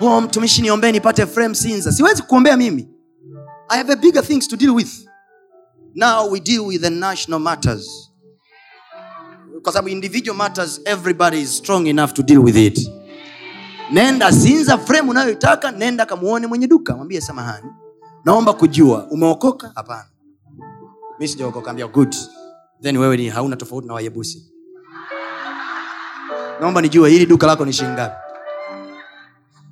Oh, 0.00 0.20
mtumishi 0.20 0.62
niombee 0.62 0.92
nipate 0.92 1.26
frame 1.26 1.54
sinza. 1.54 1.92
Siwezi 1.92 2.22
kuombea 2.22 2.56
mimi. 2.56 2.88
I 3.68 3.78
have 3.78 3.92
a 3.92 3.96
bigger 3.96 4.22
things 4.26 4.48
to 4.48 4.56
deal 4.56 4.74
with. 4.74 5.08
Now 5.94 6.30
we 6.30 6.40
deal 6.40 6.66
with 6.66 6.80
the 6.82 6.90
national 6.90 7.40
matters. 7.40 8.10
Kwa 9.62 9.72
sababu 9.72 9.88
individual 9.88 10.36
matters 10.38 10.80
everybody 10.84 11.40
is 11.40 11.56
strong 11.58 11.86
enough 11.86 12.12
to 12.12 12.22
deal 12.22 12.38
with 12.38 12.56
it. 12.56 12.90
Nenda 13.92 14.32
sinza 14.32 14.78
frame 14.78 15.10
unayoitaka 15.10 15.70
nenda 15.70 16.06
kamuone 16.06 16.46
mwenye 16.46 16.66
duka. 16.66 16.96
Mwambie 16.96 17.20
samahani. 17.20 17.70
Naomba 18.24 18.52
kujua 18.52 19.06
umeokoka? 19.10 19.72
Hapana 19.74 20.06
mi 21.22 21.28
sijaokoka 21.28 21.70
ambia 21.70 21.86
good. 21.86 22.16
Then 22.82 22.96
wewe 22.96 23.16
ni 23.16 23.28
hauna 23.28 23.56
tofauti 23.56 23.88
na 23.88 23.94
wayebusi. 23.94 24.42
Naomba 26.60 26.80
nijue 26.80 27.10
hili 27.10 27.26
duka 27.26 27.46
lako 27.46 27.64
ni 27.64 27.72
shingapi 27.72 28.00
ngapi? 28.00 28.16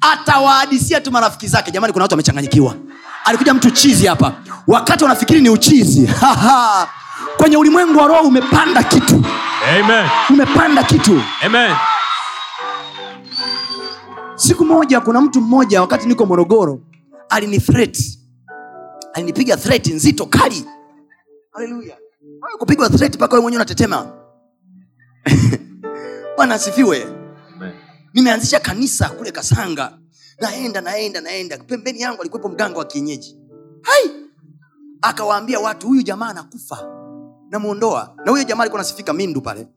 Atawahadisia 0.00 1.00
tu 1.00 1.10
marafiki 1.12 1.46
zake. 1.48 1.70
Jamani 1.70 1.92
kuna 1.92 2.02
watu 2.04 2.12
wamechanganyikiwa. 2.12 2.74
Alikuja 3.24 3.54
mtu 3.54 3.70
chizi 3.70 4.06
hapa. 4.06 4.32
Wakati 4.66 5.04
wanafikiri 5.04 5.40
ni 5.40 5.50
uchizi. 5.50 6.10
Kwenye 7.36 7.56
ulimwengu 7.56 7.98
wa 7.98 8.06
roho 8.06 8.28
umepanda 8.28 8.82
kitu. 8.82 9.22
Amen. 9.80 10.08
umepanda 10.30 10.82
kitu. 10.82 11.22
Amen. 11.46 11.74
siku 14.36 14.64
moja 14.64 15.00
kuna 15.00 15.20
mtu 15.20 15.40
mmoja 15.40 15.80
wakati 15.80 16.08
niko 16.08 16.26
morogoro 16.26 16.80
alini 17.28 17.62
alinipiga 19.14 19.56
threat 19.56 19.86
nzito 19.86 20.26
kali 20.26 20.64
haleluya. 21.52 21.98
Kupigwa 22.58 22.88
threat 22.90 23.14
mpaka 23.16 23.32
wewe 23.32 23.42
mwenyewe 23.42 23.58
unatetema. 23.62 24.12
Bwana 26.36 26.54
asifiwe. 26.54 27.06
Nimeanzisha 28.14 28.60
kanisa 28.60 29.08
kule 29.08 29.32
kasanga. 29.32 29.98
Naenda 30.40 30.80
naenda 30.80 31.20
naenda. 31.20 31.58
Pembeni 31.58 32.00
yangu 32.00 32.20
alikuwepo 32.20 32.48
mganga 32.48 32.78
wa 32.78 32.84
kienyeji. 32.84 33.38
Hai! 33.82 34.10
Akawaambia 35.02 35.60
watu 35.60 35.86
huyu 35.86 36.02
jamaa 36.02 36.28
anakufa. 36.28 36.78
Namuondoa. 37.50 38.14
Na 38.24 38.30
huyo 38.30 38.44
jamaa 38.44 38.62
alikuwa 38.62 38.80
anasifika 38.80 39.12
mindu 39.12 39.40
pale. 39.40 39.68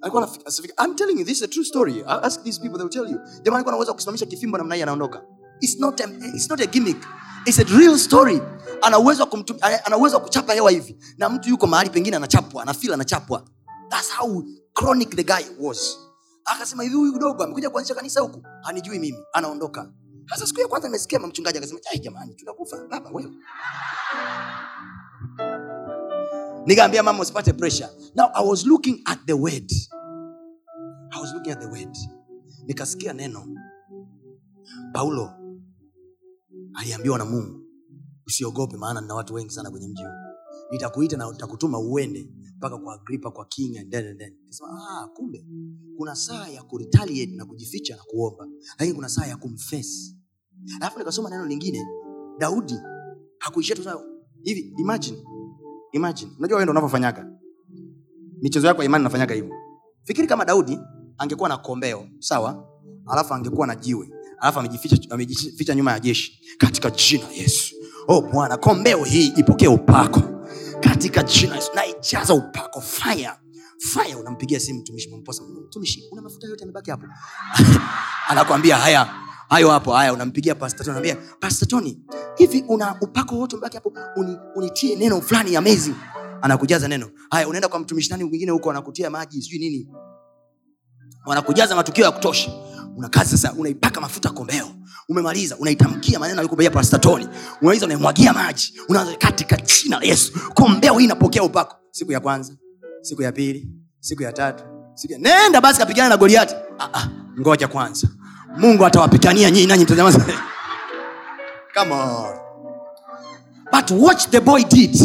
Alikuwa 0.00 0.28
anasifika 0.40 0.84
I'm 0.84 0.94
telling 0.94 1.18
you 1.18 1.24
this 1.24 1.36
is 1.36 1.42
a 1.42 1.48
true 1.48 1.64
story. 1.64 1.92
I 2.06 2.18
ask 2.22 2.42
these 2.42 2.60
people 2.60 2.76
they 2.78 2.84
will 2.84 2.92
tell 2.92 3.10
you. 3.12 3.18
Jamaa 3.42 3.56
alikuwa 3.56 3.72
anaweza 3.72 3.92
kusimamisha 3.92 4.26
kifimbo 4.26 4.58
namna 4.58 4.74
hii 4.74 4.82
anaondoka. 4.82 5.22
It's 5.60 5.80
not 5.80 6.00
a, 6.00 6.08
it's 6.34 6.50
not 6.50 6.60
a 6.60 6.66
gimmick 6.66 7.06
it's 7.46 7.58
a 7.58 7.64
real 7.78 7.98
story. 7.98 8.40
Ana 8.82 8.98
wa 8.98 9.26
kumtum- 9.26 9.58
ana- 9.60 9.84
ana 9.86 10.20
kuchapa 10.20 10.52
hewa 10.54 10.70
hivi. 10.70 10.96
Na 11.18 11.28
mtu 11.28 11.48
yuko 11.48 11.66
mahali 11.66 11.90
pengine 11.90 12.16
anachapwa 12.16 12.62
anafil 12.62 12.92
anachapwa. 12.92 13.44
That's 13.90 14.10
how 14.12 14.44
chronic 14.74 15.10
the 15.16 15.24
guy 15.24 15.44
was. 15.60 15.98
Akasema 16.44 16.82
hivi 16.82 16.94
huyu 16.94 17.18
dogo 17.18 17.44
amekuja 17.44 17.70
kuanzisha 17.70 17.94
kanisa 17.94 18.20
huku 18.20 18.42
hanijui 18.62 18.98
mimi 18.98 19.18
anaondoka. 19.32 19.90
Sasa 20.30 20.46
siku 20.46 20.60
ya 20.60 20.68
kwanza 20.68 20.88
nimesikia 20.88 21.18
mchungaji 21.18 21.58
akasema 21.58 21.80
"Ai, 21.92 21.98
jamani 21.98 22.34
tunakufa 22.34 22.76
baba 22.90 23.10
wewe. 23.10 23.32
Nikaambia 26.66 27.02
mama 27.02 27.20
usipate 27.22 27.52
pressure. 27.52 27.88
Now 28.14 28.26
i 28.34 28.48
was 28.48 28.66
looking 28.66 29.00
at 29.04 29.18
the 29.26 29.32
word. 29.32 29.70
I 31.10 31.20
was 31.20 31.32
looking 31.34 31.52
at 31.52 31.60
the 31.60 31.66
word. 31.66 31.96
Nikasikia 32.66 33.12
neno 33.12 33.46
paulo 34.92 35.30
aliambiwa 36.74 37.18
na 37.18 37.24
mungu 37.24 37.60
usiogope 38.26 38.76
maana 38.76 39.00
nina 39.00 39.14
watu 39.14 39.34
wengi 39.34 39.50
sana 39.50 39.70
kwenye 39.70 39.88
mji 39.88 40.02
huu. 40.02 40.10
Nitakuita 40.70 41.16
na 41.16 41.30
nitakutuma 41.30 41.78
uende 41.78 42.30
mpaka 42.56 42.78
kwa 42.78 42.94
agripa 42.94 43.30
kwa 43.30 43.44
king 43.44 43.76
ah, 43.78 45.08
kumbe 45.14 45.46
kuna 45.96 46.14
saa 46.16 46.48
ya 46.48 46.62
kuretaliate 46.62 47.36
na 47.36 47.44
kujificha 47.44 47.96
na 47.96 48.02
kuomba 48.02 48.46
lakini 48.78 48.94
kuna 48.94 49.08
saa 49.08 49.26
ya 49.26 49.36
kumfes 49.36 50.16
alafu 50.76 50.98
nikasoma 50.98 51.30
neno 51.30 51.46
lingine 51.46 51.86
daudi 52.38 52.74
hakuishia 53.38 53.76
tu 53.76 53.82
hivi 54.42 54.74
imagine 54.78 55.18
imagine. 55.92 56.30
Unajua 56.38 56.58
wewe 56.58 56.70
unavyofanyaga. 56.70 57.30
Michezo 58.42 58.66
yako 58.66 58.82
ya 58.82 58.86
imani 58.86 59.04
nafanyaga 59.04 59.34
hivyo. 59.34 59.54
Fikiri 60.02 60.26
kama 60.26 60.44
daudi 60.44 60.78
angekuwa 61.18 61.48
na 61.48 61.56
kombeo 61.56 62.08
sawa 62.18 62.68
alafu 63.06 63.34
angekuwa 63.34 63.66
na 63.66 63.76
jiwe 63.76 64.10
alafu 64.44 64.60
amejificha 65.10 65.74
nyuma 65.74 65.92
ya 65.92 66.00
jeshi. 66.00 66.40
Katika 66.58 66.90
jina 66.90 67.24
yesu. 67.36 67.74
Oh 68.08 68.20
bwana 68.22 68.56
kombeo 68.56 69.04
hii 69.04 69.26
ipokee 69.26 69.66
upako. 69.66 70.22
Katika 70.80 71.22
jina 71.22 71.54
yesu. 71.56 71.70
Naijaza 71.74 72.34
upako. 72.34 72.80
Fire. 72.80 73.30
Fire 73.78 74.14
unampigia 74.14 74.60
simu 74.60 74.80
mtumishi 74.80 75.10
mtumishi 75.66 76.02
una 76.12 76.22
mafuta 76.22 76.46
yote 76.46 76.64
amebaki 76.64 76.90
hapo? 76.90 77.06
Anakwambia 78.28 78.76
haya 78.76 79.04
hayo 79.48 79.70
hapo 79.70 79.92
haya. 79.92 80.12
Unampigia 80.12 80.54
pastor 80.54 81.68
Tony 81.68 81.98
hivi 82.36 82.64
una 82.68 82.96
upako 83.00 83.36
wote 83.38 83.56
mbaki 83.56 83.76
hapo? 83.76 83.92
Uni, 84.16 84.36
neno 84.98 85.20
fulani 85.20 85.56
amazing 85.56 85.94
anakujaza 86.42 86.88
neno. 86.88 87.10
Haya 87.30 87.48
unaenda 87.48 87.68
kwa 87.68 87.78
mtumishi 87.78 88.10
nani 88.10 88.24
mwingine 88.24 88.52
huko? 88.52 88.70
Anakutia 88.70 89.10
maji 89.10 89.42
sijui 89.42 89.58
nini. 89.58 89.88
Wanakujaza 91.26 91.76
matukio 91.76 92.04
ya 92.04 92.10
kutosha 92.10 92.50
unakaa 92.96 93.24
sasa 93.24 93.52
unaipaka 93.52 94.00
mafuta 94.00 94.30
kombeo 94.30 94.66
umemaliza 95.08 95.56
unaitamkia 95.56 96.18
maneno 96.18 96.38
alikuambia 96.40 96.70
prastatoni 96.70 97.28
unaweza 97.62 97.86
unaimwagia 97.86 98.32
maji. 98.32 98.74
Unaanza 98.88 99.16
katika 99.16 99.56
china 99.56 99.98
la 99.98 100.04
Yesu. 100.06 100.32
Kombeo 100.54 100.98
hii 100.98 101.04
inapokea 101.04 101.42
upako. 101.42 101.76
Siku 101.90 102.12
ya 102.12 102.20
kwanza 102.20 102.52
siku 103.02 103.22
ya 103.22 103.32
pili 103.32 103.68
siku 104.00 104.22
ya 104.22 104.32
tatu 104.32 104.64
siku 104.94 105.12
ya... 105.12 105.18
nenda 105.18 105.60
basi 105.60 105.78
kapigana 105.78 106.08
na 106.08 106.16
Goliati. 106.16 106.54
Ah, 106.78 106.88
ah, 106.94 107.08
ngoja 107.40 107.68
kwanza. 107.68 108.08
Mungu 108.58 108.86
atawapigania 108.86 109.50
nyinyi 109.50 109.66
nanyi 109.66 109.84
mtazamaji. 109.84 110.18
Come 111.74 111.92
on. 111.94 112.34
But 113.72 113.90
watch 113.90 114.28
the 114.30 114.40
boy 114.40 114.62
did. 114.64 114.96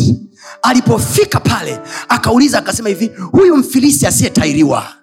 Alipofika 0.61 1.39
pale 1.39 1.79
akauliza 2.09 2.57
akasema 2.59 2.89
hivi 2.89 3.07
huyu 3.31 3.57
mfilisi 3.57 4.07
asiyetairiwa 4.07 4.98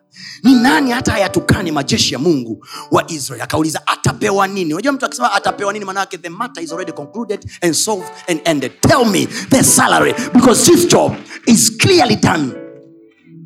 ni 0.47 0.55
nani 0.55 0.90
hata 0.90 1.12
hayatukane 1.12 1.73
majeshi 1.73 2.12
ya 2.14 2.18
mungu 2.18 2.66
wa 2.90 3.10
israel? 3.10 3.43
Akauliza 3.43 3.86
atapewa 3.86 4.47
nini? 4.47 4.73
Unajua 4.74 4.93
mtu 4.93 5.06
akisema 5.06 5.32
atapewa 5.32 5.73
nini 5.73 5.85
manake 5.85 6.18
the 6.18 6.28
matter 6.28 6.64
is 6.64 6.73
already 6.73 6.93
concluded 6.93 7.51
and 7.62 7.74
solved 7.74 8.09
and 8.28 8.40
ended. 8.44 8.73
Tell 8.81 9.05
me 9.05 9.27
the 9.27 9.62
salary 9.64 10.14
because 10.32 10.70
this 10.73 10.86
job 10.89 11.12
is 11.47 11.77
clearly 11.77 12.16
done 12.16 12.65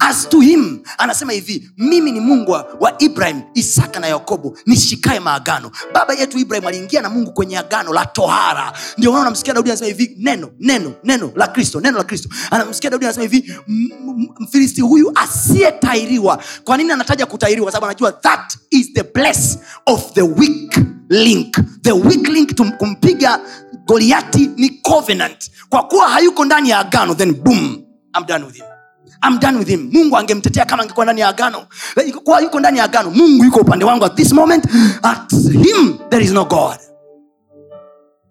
as 0.00 0.28
to 0.28 0.40
him 0.40 0.78
anasema 0.98 1.32
hivi 1.32 1.70
mimi 1.76 2.12
ni 2.12 2.20
mungu 2.20 2.50
wa, 2.52 2.94
ibrahim 2.98 3.42
isaka 3.54 4.00
na 4.00 4.06
yakobo 4.06 4.58
nishikae 4.66 5.20
maagano. 5.20 5.70
Baba 5.94 6.14
yetu 6.14 6.38
ibrahim 6.38 6.66
aliingia 6.66 7.02
na 7.02 7.10
mungu 7.10 7.32
kwenye 7.32 7.58
agano 7.58 7.92
la 7.92 8.06
tohara. 8.06 8.72
Ndio 8.98 9.10
maana 9.12 9.22
unamsikia 9.22 9.54
daudi 9.54 9.70
anasema 9.70 9.88
hivi 9.88 10.14
neno 10.18 10.50
neno 10.60 10.92
neno 11.04 11.32
la 11.36 11.46
kristo 11.46 11.80
neno 11.80 11.98
la 11.98 12.04
kristo. 12.04 12.28
Anamsikia 12.50 12.90
daudi 12.90 13.04
anasema 13.06 13.22
hivi 13.26 13.52
"M- 13.68 13.88
m- 14.08 14.28
mfilisti 14.40 14.80
huyu 14.80 15.12
asiyetairiwa 15.14 16.42
kwa 16.64 16.76
nini 16.76 16.92
anataja 16.92 17.26
kutairiwa 17.26 17.64
kwa 17.64 17.72
sababu 17.72 17.86
anajua 17.86 18.12
that 18.12 18.56
is 18.70 18.92
the 18.92 19.02
place 19.02 19.58
of 19.86 20.12
the 20.12 20.22
weak 20.22 20.78
link. 21.08 21.56
The 21.82 21.92
weak 21.92 22.28
link 22.28 22.54
kumpiga 22.78 23.40
goliati 23.86 24.50
ni 24.56 24.68
covenant. 24.70 25.50
Kwa 25.68 25.82
kuwa 25.82 26.08
hayuko 26.08 26.44
ndani 26.44 26.70
ya 26.70 26.78
agano 26.78 27.14
then 27.14 27.32
boom 27.32 27.82
I'm 28.18 28.26
done 28.26 28.44
with 28.44 28.54
him 28.56 28.64
I'm 29.22 29.38
done 29.38 29.58
with 29.58 29.68
him. 29.68 29.90
Mungu 29.92 30.16
angemtetea 30.16 30.64
kama 30.64 30.82
angekuwa 30.82 31.04
ndani 31.06 31.20
ya 31.20 31.28
agano. 31.28 31.66
Kwa 32.24 32.40
yuko 32.40 32.60
ndani 32.60 32.78
ya 32.78 32.84
agano 32.84 33.10
mungu 33.10 33.44
yuko 33.44 33.60
upande 33.60 33.84
wangu 33.84 34.04
at 34.04 34.14
this 34.16 34.32
moment. 34.32 34.64
At 35.02 35.32
him 35.52 35.98
there 36.10 36.24
is 36.24 36.32
no 36.32 36.44
god. 36.44 36.78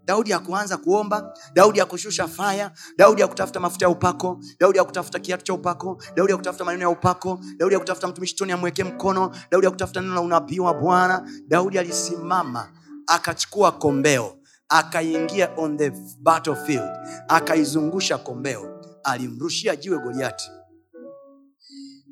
Daudi 0.06 0.32
hakuanza 0.32 0.78
kuomba 0.78 1.34
daudi 1.53 1.80
hakushusha 1.80 2.28
faya 2.28 2.72
daudi 2.98 3.22
hakutafuta 3.22 3.60
mafuta 3.60 3.86
ya 3.86 3.90
upako 3.90 4.40
daudi 4.60 4.78
hakutafuta 4.80 5.20
kiatu 5.20 5.44
cha 5.44 5.53
upako 5.53 6.02
daudi 6.16 6.32
hakutafuta 6.32 6.66
maneno 6.66 6.82
ya 6.84 6.90
upako 6.90 7.40
daudi 7.57 7.76
hakutafuta 7.76 8.07
mtumishi 8.07 8.36
toni 8.36 8.52
amwekee 8.52 8.84
mkono 8.84 9.32
daudi 9.52 9.66
hakutafuta 9.68 10.02
neno 10.02 10.14
la 10.14 10.22
unabii 10.22 10.60
wa 10.60 10.74
bwana. 10.74 11.30
Daudi 11.48 11.80
alisimama 11.80 12.68
akachukua 13.07 13.72
kombeo 13.72 14.36
akaingia 14.70 15.49
on 15.57 15.78
the 15.78 15.91
battlefield 16.22 16.90
akaizungusha 17.28 18.18
kombeo 18.18 18.82
alimrushia 19.03 19.76
jiwe 19.76 19.98
goliati 19.99 20.52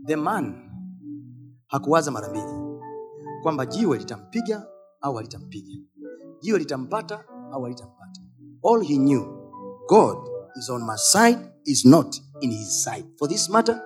the 0.07 0.15
man 0.15 0.69
hakuwaza 1.67 2.11
mara 2.11 2.29
mbili 2.29 2.79
kwamba 3.43 3.65
jiwe 3.65 3.97
litampiga 3.97 4.67
au 5.01 5.19
alitampiga, 5.19 5.81
jiwe 6.41 6.59
litampata 6.59 7.23
au 7.51 7.65
alitampata. 7.65 8.21
all 8.73 8.83
he 8.83 8.97
knew 8.97 9.25
god 9.89 10.17
is 10.59 10.69
on 10.69 10.83
my 10.85 10.97
side 10.97 11.39
is 11.65 11.85
not 11.85 12.15
in 12.41 12.51
his 12.51 12.83
side. 12.83 13.05
For 13.19 13.29
this 13.29 13.49
matter 13.49 13.81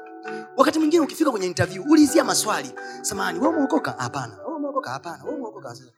wakati 0.58 0.80
mwingine 0.80 1.04
ukifika 1.04 1.32
kwenye 1.32 1.48
interview 1.48 1.84
ulizia 1.90 2.24
maswali. 2.24 2.70
Samani 3.02 3.40
we 3.40 3.48
umeokoka? 3.48 3.92
Hapana. 3.92 4.38
We 4.48 4.56
umeokoka? 4.56 4.90
Hapana. 4.90 5.24
We 5.24 5.32
umeokoka? 5.32 5.76
Sasa, 5.76 5.92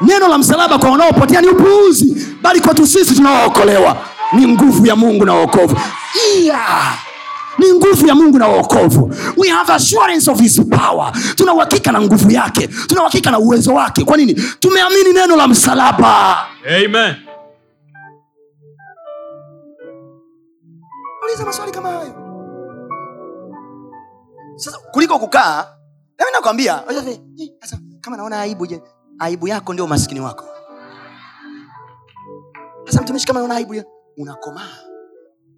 neno 0.00 0.28
la 0.28 0.38
msalaba 0.38 0.78
kwa 0.78 0.90
wanaopotea 0.90 1.40
ni 1.40 1.48
upuuzi 1.48 2.36
bali 2.42 2.60
kwetu 2.60 2.86
sisi 2.86 3.14
tunaookolewa. 3.14 3.96
Ni 4.32 4.46
nguvu 4.48 4.86
ya 4.86 4.96
mungu 4.96 5.24
na 5.24 5.34
uokovu 5.34 5.76
yeah. 6.42 6.98
ni 7.58 7.72
nguvu 7.72 8.06
ya 8.06 8.14
mungu 8.14 8.38
na 8.38 8.48
uokovu 8.48 9.14
we 9.36 9.48
have 9.48 9.72
assurance 9.72 10.30
of 10.30 10.40
his 10.40 10.60
power. 10.60 11.12
Tuna 11.36 11.54
uhakika 11.54 11.92
na 11.92 12.00
nguvu 12.00 12.30
yake. 12.30 12.66
Tuna 12.86 13.00
uhakika 13.00 13.30
na 13.30 13.38
uwezo 13.38 13.74
wake. 13.74 14.04
Kwa 14.04 14.16
nini? 14.16 14.34
Tumeamini 14.60 15.12
neno 15.12 15.36
la 15.36 15.48
msalaba. 15.48 16.36
Amen. 16.66 17.14
uliza 21.24 21.44
maswali 21.44 21.72
kama 21.72 21.88
hayo. 21.88 22.14
Sasa 24.56 24.78
kuliko 24.78 25.18
kukaa 25.18 25.66
nami 26.18 26.30
nakwambia 26.32 26.82
"Eh, 26.90 27.18
kama 28.00 28.16
naona 28.16 28.40
aibu 28.40 28.66
je 28.66 28.82
aibu 29.18 29.48
yako 29.48 29.72
ndio 29.72 29.84
umaskini 29.84 30.20
wako. 30.20 30.44
Sasa 32.86 33.02
mtumishi 33.02 33.26
kama 33.26 33.38
naona 33.40 33.54
aibu 33.54 33.82
unakomaa. 34.16 34.76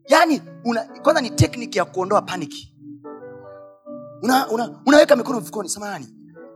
Yaani 0.09 0.43
una, 0.65 0.85
kwanza 0.85 1.20
ni 1.20 1.31
tekniki 1.31 1.78
ya 1.78 1.85
kuondoa 1.85 2.23
paniki. 2.23 2.74
Una, 4.23 4.49
una, 4.49 4.81
unaweka 4.87 5.16
mikono 5.16 5.41
mfukoni 5.41 5.69
samani 5.69 6.07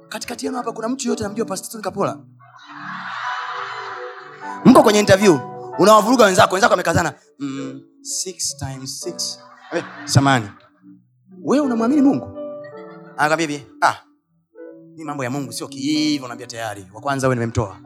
katikati 0.09 0.47
yenu 0.47 0.59
hapa 0.59 0.73
kuna 0.73 0.89
mtu 0.89 1.07
yoyote 1.09 1.23
namjua 1.23 1.47
pastoni 1.47 1.85
kapola? 1.85 2.19
Mko 4.65 4.83
kwenye 4.83 5.01
interview 5.01 5.39
unawavuruga 5.79 6.25
wenzako 6.25 6.55
wenzako 6.55 6.71
wamekazana. 6.73 7.15
Mm, 7.39 7.81
eh, 9.73 9.85
samani 10.05 10.49
wewe 11.45 11.67
unamwamini 11.67 12.03
mungu? 12.03 12.39
Anakwambia 13.17 13.61
ah 13.83 13.95
ni 15.01 15.05
mambo 15.07 15.25
ya 15.25 15.31
mungu 15.31 15.53
sio 15.53 15.69
kihivo 15.69 16.29
naambia 16.29 16.47
tayari. 16.47 16.87
Wa 16.95 17.01
kwanza 17.01 17.29
we 17.29 17.35
nimemtoa. 17.35 17.77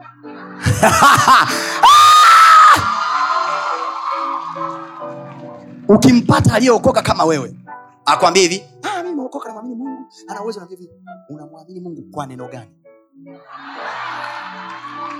Ukimpata 5.87 6.53
aliyeokoka 6.53 7.01
kama 7.01 7.23
wewe 7.25 7.55
akwambia 8.05 8.43
hivi 8.43 8.63
ah, 8.83 9.01
nimeokoka 9.03 9.47
namwamini 9.47 9.75
mungu. 9.75 10.05
Ana 10.27 10.41
uwezo 10.43 10.59
na 10.59 10.65
hivi 10.65 10.89
unamwamini 11.29 11.79
mungu 11.79 12.01
kwa 12.11 12.27
neno 12.27 12.47
gani? 12.47 12.69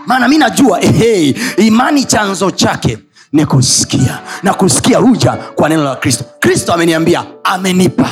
Maana 0.06 0.28
mi 0.28 0.38
najua 0.38 0.80
hey, 0.80 1.34
imani 1.58 2.06
chanzo 2.06 2.52
chake 2.52 2.98
ni 3.32 3.46
kusikia 3.46 4.22
na 4.44 4.54
kusikia 4.54 4.98
huja 4.98 5.32
kwa 5.34 5.70
neno 5.70 5.84
la 5.84 5.96
kristo. 5.96 6.26
Kristo 6.40 6.74
ameniambia 6.74 7.26
amenipa. 7.44 8.10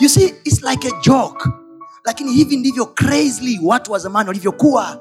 You 0.00 0.08
see 0.08 0.34
it's 0.44 0.62
like 0.62 0.88
a 0.88 0.90
joke 1.02 1.61
lakini 2.04 2.32
hivi 2.32 2.56
ndivyo 2.56 2.86
crazily 2.86 3.60
watu 3.62 3.92
wa 3.92 3.98
zamani 3.98 4.28
walivyokuwa. 4.28 5.00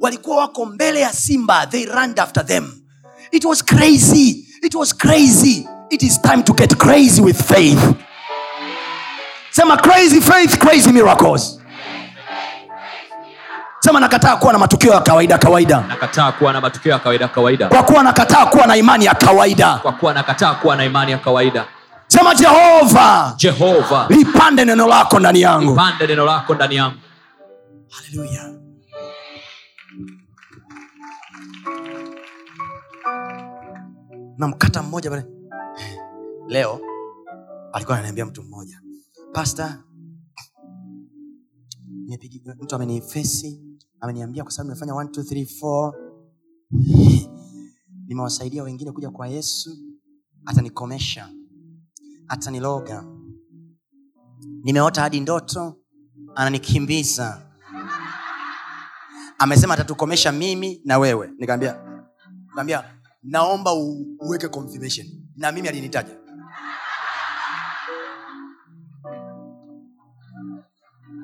Walikuwa 0.00 0.36
wako 0.36 0.66
mbele 0.66 1.00
ya 1.00 1.12
simba 1.12 1.66
they 1.66 1.84
ran 1.84 2.14
after 2.18 2.46
them. 2.46 2.72
It 3.30 3.44
was 3.44 3.64
crazy. 3.64 4.46
It 4.62 4.74
was 4.74 4.96
crazy. 4.96 5.68
It 5.90 6.02
is 6.02 6.22
time 6.22 6.42
to 6.42 6.52
get 6.52 6.76
crazy 6.76 7.20
with 7.22 7.42
faith. 7.42 7.78
Sema 9.50 9.76
crazy 9.76 10.20
faith 10.20 10.58
crazy 10.58 10.92
miracles. 10.92 11.60
Sema 13.80 14.00
nakataa 14.00 14.36
kuwa 14.36 14.52
na 14.52 14.58
matukio 14.58 14.92
ya 14.92 15.00
kawaida 15.00 15.38
kawaida. 15.38 15.84
Nakataa 15.88 16.32
kuwa 16.32 16.52
na 16.52 16.60
matukio 16.60 16.92
ya 16.92 16.98
kawaida 16.98 17.28
kawaida. 17.28 17.68
Kwa 17.68 17.82
kuwa 17.82 18.02
nakataa 18.02 18.46
kuwa 18.46 18.66
na 18.66 18.76
imani 18.76 19.04
ya 19.04 19.14
kawaida. 19.14 19.74
Kwa 19.78 19.92
kuwa 19.92 20.14
nakataa 20.14 20.54
kuwa 20.54 20.76
na 20.76 20.84
imani 20.84 21.12
ya 21.12 21.18
kawaida 21.18 21.64
sema 22.10 22.34
jehova 22.34 23.34
jehova 23.38 24.06
lipande 24.10 24.64
neno 24.64 24.86
lako 24.86 25.18
ndani 25.18 25.40
yangu. 25.40 25.70
lipande 25.70 26.06
neno 26.06 26.24
lako 26.24 26.54
ndani 26.54 26.74
yangu. 26.76 26.98
Haleluya. 27.90 28.54
na 34.38 34.48
mkata 34.48 34.82
mmoja 34.82 35.10
pale. 35.10 35.24
Leo 36.48 36.80
alikuwa 37.72 37.96
ananiambia 37.96 38.26
mtu 38.26 38.42
mmoja 38.42 38.80
pasta 39.32 39.84
mtu 42.60 42.74
amenifesi 42.76 43.62
ameniambia 44.00 44.42
kwa 44.42 44.52
sababu 44.52 44.68
nimefanya 44.68 44.92
1, 44.92 45.04
2, 45.06 45.22
3, 45.22 45.92
4 46.72 47.28
nimewasaidia 48.06 48.62
wengine 48.62 48.92
kuja 48.92 49.10
kwa 49.10 49.28
yesu 49.28 49.70
atanikomesha 50.46 51.28
ataniloga. 52.30 53.04
Nimeota 54.62 55.00
hadi 55.00 55.20
ndoto 55.20 55.76
ananikimbiza. 56.34 57.42
Amesema 59.38 59.74
atatukomesha 59.74 60.32
mimi 60.32 60.80
na 60.84 60.98
wewe. 60.98 61.30
Nikaambia 61.38 61.80
nikaambia 62.48 62.84
naomba 63.22 63.72
uweke 64.20 64.48
confirmation. 64.48 65.06
Na 65.36 65.52
mimi 65.52 65.68
alinitaja. 65.68 66.16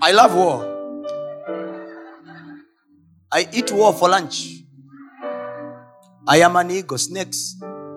I 0.00 0.12
love 0.12 0.34
war. 0.34 0.76
I 3.30 3.48
eat 3.52 3.70
war 3.72 3.94
for 3.94 4.10
lunch. 4.10 4.36
I 6.28 6.42
am 6.44 6.56
an 6.56 6.70
ego 6.70 6.96
snakes 6.98 7.56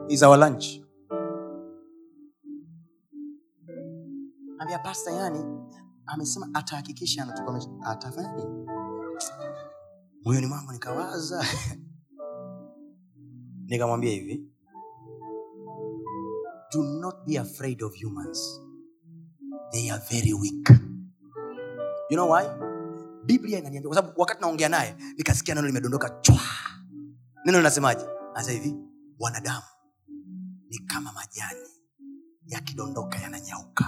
is 0.10 0.23
our 0.23 0.38
lunch 0.38 0.80
ambia 4.60 4.80
pasta 4.80 5.11
yani 5.11 5.45
amesema 6.06 6.49
atahakikisha 6.53 7.26
nini? 8.36 8.68
Moyoni 10.26 10.48
mwangu 10.48 10.72
nikawaza. 10.72 11.45
Nikamwambia 13.69 14.11
hivi 14.11 14.49
do 16.72 16.84
not 16.84 17.26
be 17.26 17.40
afraid 17.40 17.81
of 17.81 17.94
humans. 18.03 18.61
They 19.72 19.90
are 19.90 20.02
very 20.10 20.34
weak. 20.34 20.69
You 22.10 22.18
know 22.18 22.30
why? 22.31 22.45
Biblia 23.26 23.60
inaniambia 23.60 23.90
kwa 23.90 23.95
sababu 23.95 24.22
wakati 24.22 24.41
naongea 24.41 24.69
naye 24.69 24.95
nikasikia 25.18 25.56
neno 25.56 25.68
limedondoka 25.68 26.10
chwa. 26.10 26.40
Neno 27.45 27.57
linasemaje? 27.57 28.06
Anasema 28.36 28.60
hivi 28.64 28.76
wanadamu 29.19 29.65
ni 30.69 30.77
kama 30.80 31.11
majani 31.14 31.60
yakidondoka 32.49 33.19
yananyauka. 33.19 33.85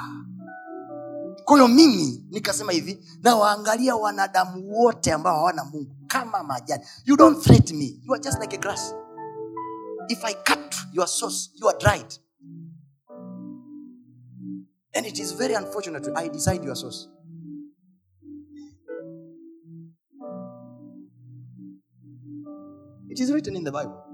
Kwa 1.46 1.68
mimi 1.68 2.26
nikasema 2.30 2.72
hivi 2.72 3.06
nawaangalia 3.24 3.96
wanadamu 3.96 4.72
wote 4.80 5.12
ambao 5.14 5.36
hawana 5.36 5.66
mungu 5.66 5.96
kama 6.08 6.44
majani. 6.44 6.84
You 7.06 7.16
don't 7.18 7.44
threat 7.44 7.72
me. 7.72 8.00
You 8.04 8.14
are 8.14 8.24
just 8.24 8.40
like 8.42 8.56
a 8.56 8.60
grass. 8.60 8.96
If 10.10 10.26
i 10.26 10.34
cut 10.34 10.76
your 10.94 11.08
source 11.08 11.52
you 11.56 11.70
are 11.70 11.78
dried. 11.80 12.14
And 14.94 15.06
it 15.06 15.20
is 15.20 15.36
very 15.38 15.56
unfortunate 15.56 16.10
i 16.16 16.30
decide 16.30 16.66
your 16.66 16.76
source. 16.76 17.08
It 23.10 23.20
is 23.20 23.32
written 23.32 23.56
in 23.56 23.64
the 23.64 23.72
bible 23.72 24.11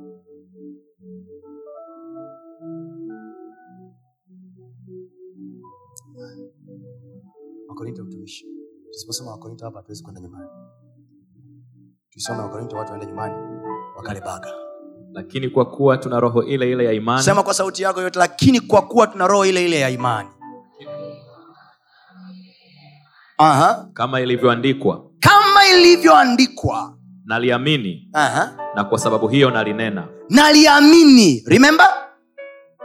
wakorinto 7.78 8.04
utumishi 8.04 8.46
tusiposoma 8.92 9.32
wakorinto 9.32 9.66
hapa 9.66 9.78
hatuwezi 9.80 10.04
kwenda 10.04 10.22
nyumbani. 10.22 10.50
Tusome 12.10 12.40
wakorinto 12.42 12.76
watu 12.76 12.92
waende 12.92 13.08
nyumbani 13.08 13.36
wakale 13.98 14.22
baga. 14.22 14.54
Lakini 15.14 15.50
kwa 15.50 15.66
kuwa 15.66 15.98
tuna 15.98 16.20
roho 16.20 16.44
ile 16.44 16.72
ile 16.72 16.86
ya 16.86 16.92
imani 16.94 17.24
sema 17.24 17.44
kwa 17.44 17.54
sauti 17.54 17.84
yako 17.84 18.02
yote 18.02 18.20
lakini 18.20 18.60
kwa 18.60 18.82
kuwa 18.82 19.08
tuna 19.08 19.28
roho 19.28 19.46
ile 19.46 19.66
ile 19.66 19.80
ya 19.80 19.90
imani. 19.90 20.30
Aha. 23.38 23.90
kama 23.94 24.22
ilivyoandikwa. 24.22 25.10
Kama 25.20 25.68
ilivyoandikwa. 25.68 26.98
Naliamini. 27.26 28.10
Aha. 28.14 28.58
na 28.76 28.84
kwa 28.84 29.00
sababu 29.00 29.28
hiyo 29.28 29.50
nalinena. 29.52 30.08
Naliamini. 30.30 31.44
Remember? 31.48 31.88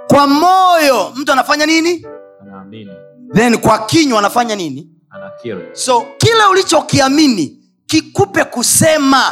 Kwa 0.09 0.27
moyo. 0.27 1.13
Mtu 1.17 1.33
anafanya 1.33 1.67
nini? 1.67 2.07
Anaamini 2.41 2.91
then 3.35 3.59
kwa 3.59 3.87
kinywa 3.87 4.19
anafanya 4.19 4.57
nini? 4.57 4.91
Anakiri 5.11 5.77
so 5.77 6.07
kile 6.19 6.45
ulichokiamini 6.51 7.63
kikupe 7.87 8.45
kusema. 8.45 9.23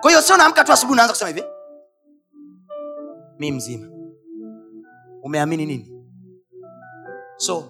Kwa 0.00 0.10
hiyo 0.10 0.22
sio 0.22 0.36
naamka 0.36 0.64
tu 0.64 0.72
asubuhi 0.72 0.92
unaanza 0.92 1.12
kusema 1.12 1.28
hivi. 1.28 1.42
Mi 3.38 3.52
mzima. 3.52 3.88
Umeamini 5.22 5.66
nini? 5.66 5.92
So 7.36 7.64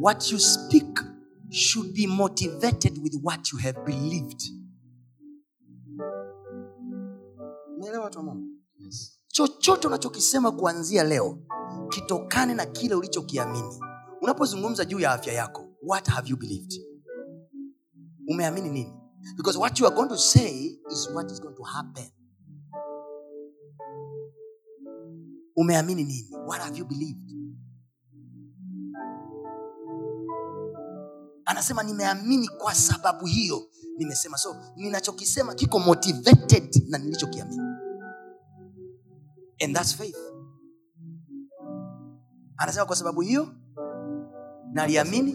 what 0.00 0.32
you 0.32 0.38
speak 0.38 1.04
should 1.50 1.92
be 1.94 2.06
motivated 2.06 2.98
with 3.02 3.14
what 3.22 3.52
you 3.52 3.58
have 3.58 3.78
believed. 3.84 4.42
Watu 8.02 8.18
wa 8.18 8.36
chochote 9.28 9.86
unachokisema 9.86 10.52
kuanzia 10.52 11.04
leo 11.04 11.38
kitokane 11.88 12.54
na 12.54 12.66
kile 12.66 12.94
ulichokiamini 12.94 13.80
unapozungumza 14.22 14.84
juu 14.84 15.00
ya 15.00 15.12
afya 15.12 15.32
yako 15.32 15.68
what 15.82 16.08
have 16.08 16.28
you 16.28 16.36
believed? 16.36 16.72
Umeamini 18.28 18.68
nini? 18.70 18.92
Because 19.36 19.58
what 19.58 19.80
you 19.80 19.86
are 19.86 19.94
going 19.96 20.08
to 20.08 20.18
say 20.18 20.78
is 20.92 21.10
what 21.14 21.30
is 21.30 21.40
going 21.40 21.54
to 21.56 21.62
happen. 21.62 22.04
Umeamini 25.56 26.04
nini? 26.04 26.28
What 26.46 26.60
have 26.60 26.78
you 26.78 26.84
believed? 26.84 27.30
Anasema 31.44 31.82
nimeamini 31.82 32.48
kwa 32.48 32.74
sababu 32.74 33.26
hiyo. 33.26 33.62
Nimesema 33.98 34.38
so 34.38 34.56
ninachokisema 34.76 35.54
kiko 35.54 35.78
motivated 35.78 36.82
na 36.88 36.98
nilichokiamini. 36.98 37.62
And 39.64 39.76
thats 39.76 39.96
faith. 39.96 40.16
Anasema 42.56 42.86
kwa 42.86 42.96
sababu 42.96 43.20
hiyo 43.20 43.48
naliamini. 44.76 45.34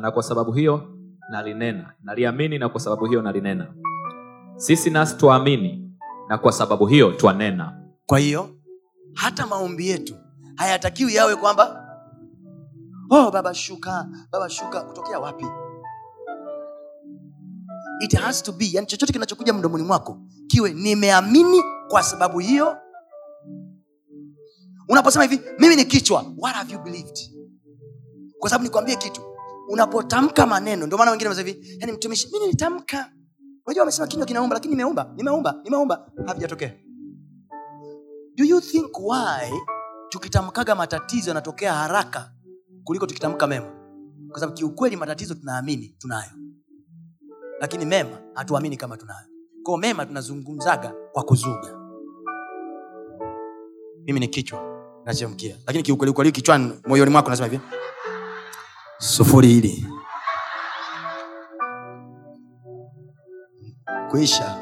Na 0.00 0.10
kwa 0.10 0.22
sababu 0.22 0.52
hiyo 0.52 0.88
nalinena. 1.30 1.92
Naliamini 2.02 2.58
na 2.58 2.68
kwa 2.68 2.80
sababu 2.80 3.04
hiyo 3.06 3.22
nalinena. 3.22 3.74
Sisi 4.56 4.90
nasi 4.90 5.16
twaamini 5.16 5.90
na 6.28 6.38
kwa 6.38 6.52
sababu 6.52 6.86
hiyo 6.86 7.12
twanena. 7.12 7.80
Kwa 8.06 8.18
hiyo 8.18 8.50
hata 9.14 9.46
maombi 9.46 9.88
yetu 9.88 10.14
hayatakiwi 10.56 11.14
yawe 11.14 11.36
kwamba 11.36 11.84
oh 13.10 13.30
baba 13.30 13.54
shuka 13.54 14.08
baba 14.32 14.50
shuka. 14.50 14.80
Kutokea 14.80 15.18
wapi? 15.18 15.44
It 18.04 18.14
has 18.18 18.42
to 18.42 18.52
be 18.52 18.68
yani 18.72 18.86
chochote 18.86 19.12
kinachokuja 19.12 19.52
mdomoni 19.52 19.84
mwako 19.84 20.20
kiwe 20.46 20.72
nimeamini 20.72 21.62
kwa 21.88 22.02
sababu 22.02 22.38
hiyo. 22.38 22.76
Unaposema 24.88 25.24
hivi 25.24 25.40
mimi 25.58 25.76
ni 25.76 25.84
kichwa 25.84 26.24
what 26.38 26.54
have 26.56 26.72
you 26.72 26.78
believed 26.82 27.37
kwa 28.38 28.50
sababu 28.50 28.64
nikwambie 28.64 28.96
kitu 28.96 29.20
unapotamka 29.68 30.46
maneno 30.46 30.86
ndio 30.86 30.98
maana 30.98 31.10
wengine 31.10 31.34
hivi 31.34 31.76
yani 31.80 31.92
mtumishi 31.92 32.28
mi 32.32 32.38
nilitamka. 32.38 33.12
Unajua 33.66 33.82
wamesema 33.82 34.06
kinywa 34.06 34.26
kinaumba 34.26 34.54
lakini 34.54 34.74
nimeumba 34.74 35.12
nimeumba 35.16 35.60
nimeumba 35.64 36.10
havijatokea. 36.26 36.72
Do 38.34 38.44
you 38.44 38.60
think 38.60 38.98
why 38.98 39.52
tukitamkaga 40.08 40.74
matatizo 40.74 41.30
yanatokea 41.30 41.74
haraka 41.74 42.32
kuliko 42.84 43.06
tukitamka 43.06 43.46
mema? 43.46 43.66
Kwa 44.30 44.40
sababu 44.40 44.56
kiukweli 44.58 44.96
matatizo 44.96 45.34
tunaamini 45.34 45.94
tunayo. 45.98 46.30
Lakini 47.60 47.84
mema 47.84 48.18
hatuamini 48.34 48.76
kama 48.76 48.96
tunayo. 48.96 49.26
Kwao 49.62 49.76
mema 49.78 50.06
tunazungumzaga 50.06 50.94
kwa 51.12 51.22
kuzuga. 51.22 51.78
Mimi 54.04 54.20
ni 54.20 54.28
kichwa 54.28 54.60
nachemkia. 55.04 55.56
Lakini 55.66 55.82
kiukweli 55.84 56.10
ukweli 56.10 56.32
kichwani 56.32 56.72
moyoni 56.86 57.10
mwako 57.10 57.30
nasema 57.30 57.48
hivi 57.48 57.60
sufuri 58.98 59.48
hili. 59.48 59.86
Kuisha. 64.10 64.56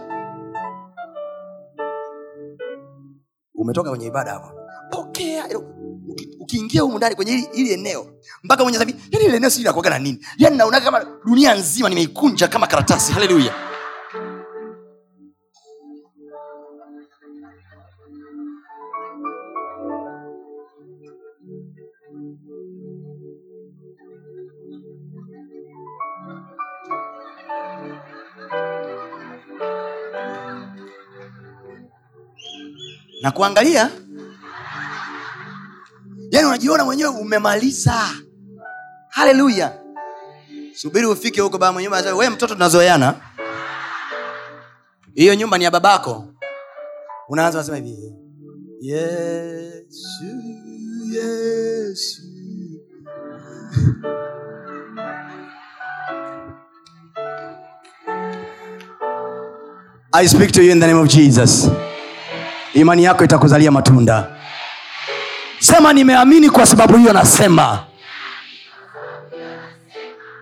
Umetoka 3.54 3.90
kwenye 3.90 4.06
ibada 4.06 4.30
hapo 4.32 4.52
pokea. 4.90 5.44
Ukiingia 6.40 6.82
humu 6.82 6.96
ndani 6.96 7.14
kwenye 7.14 7.48
hili 7.52 7.72
eneo 7.72 8.06
mpaka 8.42 8.62
mwenye 8.62 8.78
sabi 8.78 8.94
yani 9.10 9.24
ile 9.26 9.36
eneo 9.36 9.50
sijui 9.50 9.72
na 9.90 9.98
nini. 9.98 10.26
Yani 10.38 10.56
naonaga 10.56 10.84
kama 10.84 11.04
dunia 11.24 11.54
nzima 11.54 11.88
nimeikunja 11.88 12.48
kama 12.48 12.66
karatasi. 12.66 13.12
Haleluya 13.12 13.65
na 33.26 33.32
kuangalia 33.32 33.90
yani 36.30 36.46
unajiona 36.46 36.84
mwenyewe 36.84 37.10
umemaliza. 37.10 38.08
Haleluya. 39.08 39.78
Subiri 40.74 41.06
ufike 41.06 41.40
huko 41.40 41.58
baba 41.58 41.72
mwenyewe 41.72 42.12
we 42.12 42.30
mtoto 42.30 42.54
tunazoeana. 42.54 43.14
Hiyo 45.14 45.34
nyumba 45.34 45.58
ni 45.58 45.64
ya 45.64 45.70
babako. 45.70 46.24
Unaanza 47.28 47.58
unasema 47.58 47.76
hivi 47.76 48.14
yesu 48.80 50.26
yesu. 51.12 52.22
I 60.12 60.28
speak 60.28 60.52
to 60.52 60.62
you 60.62 60.72
in 60.72 60.80
the 60.80 60.86
name 60.86 61.00
of 61.00 61.08
jesus 61.08 61.68
imani 62.76 63.04
yako 63.04 63.24
itakuzalia 63.24 63.70
matunda. 63.70 64.36
Sema 65.58 65.92
nimeamini 65.92 66.50
kwa 66.50 66.66
sababu 66.66 66.96
hiyo 66.96 67.12
nasema. 67.12 67.84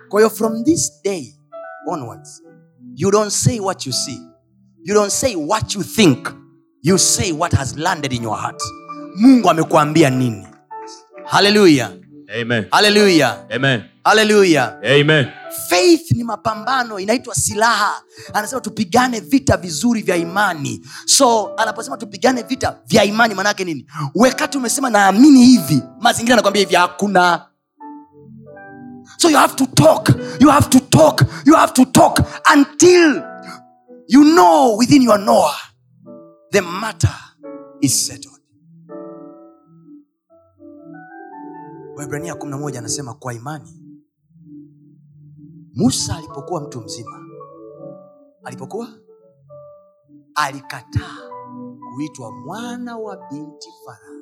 Kwa 0.09 0.19
hiyo 0.19 0.29
from 0.29 0.63
this 0.63 0.91
day 1.03 1.35
onwards 1.87 2.41
you 2.95 3.11
don't 3.11 3.31
say 3.31 3.59
what 3.59 3.85
you 3.85 3.93
see. 3.93 4.19
You 4.83 4.93
don't 4.95 5.11
say 5.11 5.35
what 5.35 5.75
you 5.75 5.83
think. 5.83 6.27
You 6.83 6.97
say 6.97 7.31
what 7.31 7.53
has 7.53 7.77
landed 7.77 8.13
in 8.13 8.23
your 8.23 8.37
heart. 8.37 8.61
Mungu 9.15 9.49
amekuambia 9.49 10.09
nini? 10.09 10.47
Haleluya 11.25 11.91
Amen. 12.41 12.65
haleluya 12.71 13.37
Amen. 13.55 13.81
haleluya 14.03 14.77
Amen. 14.83 15.27
Faith 15.69 16.11
ni 16.11 16.23
mapambano 16.23 16.99
inaitwa 16.99 17.35
silaha. 17.35 18.01
Anasema 18.33 18.61
tupigane 18.61 19.19
vita 19.19 19.57
vizuri 19.57 20.01
vya 20.01 20.15
imani. 20.15 20.85
So 21.05 21.53
anaposema 21.57 21.97
tupigane 21.97 22.41
vita 22.43 22.79
vya 22.87 23.03
imani 23.03 23.33
maanaake 23.33 23.63
nini? 23.63 23.87
Wakati 24.15 24.57
umesema 24.57 24.89
naamini 24.89 25.45
hivi 25.45 25.83
mazingira 25.99 26.33
anakwambia 26.33 26.59
hivi 26.61 26.75
hakuna. 26.75 27.45
So 29.17 29.29
you 29.29 29.37
have 29.37 29.55
to 29.55 29.65
talk 29.65 30.09
you 30.39 30.49
have 30.49 30.69
to 30.69 30.79
talk 30.79 31.21
you 31.45 31.55
have 31.55 31.73
to 31.73 31.85
talk 31.85 32.19
until 32.55 33.21
you 34.07 34.23
know 34.23 34.77
within 34.77 35.01
your 35.01 35.19
noa 35.19 35.55
the 36.51 36.61
matter 36.61 37.15
is 37.81 38.07
settled. 38.07 38.31
Waibrania 41.95 42.33
11 42.33 42.77
anasema 42.77 43.13
kwa 43.13 43.33
imani 43.33 43.84
musa 45.75 46.15
alipokuwa 46.17 46.61
mtu 46.61 46.81
mzima 46.81 47.25
alipokuwa? 48.43 48.87
Alikataa 50.35 51.17
kuitwa 51.93 52.31
mwana 52.31 52.97
wa 52.97 53.17
binti 53.31 53.69
farao. 53.85 54.21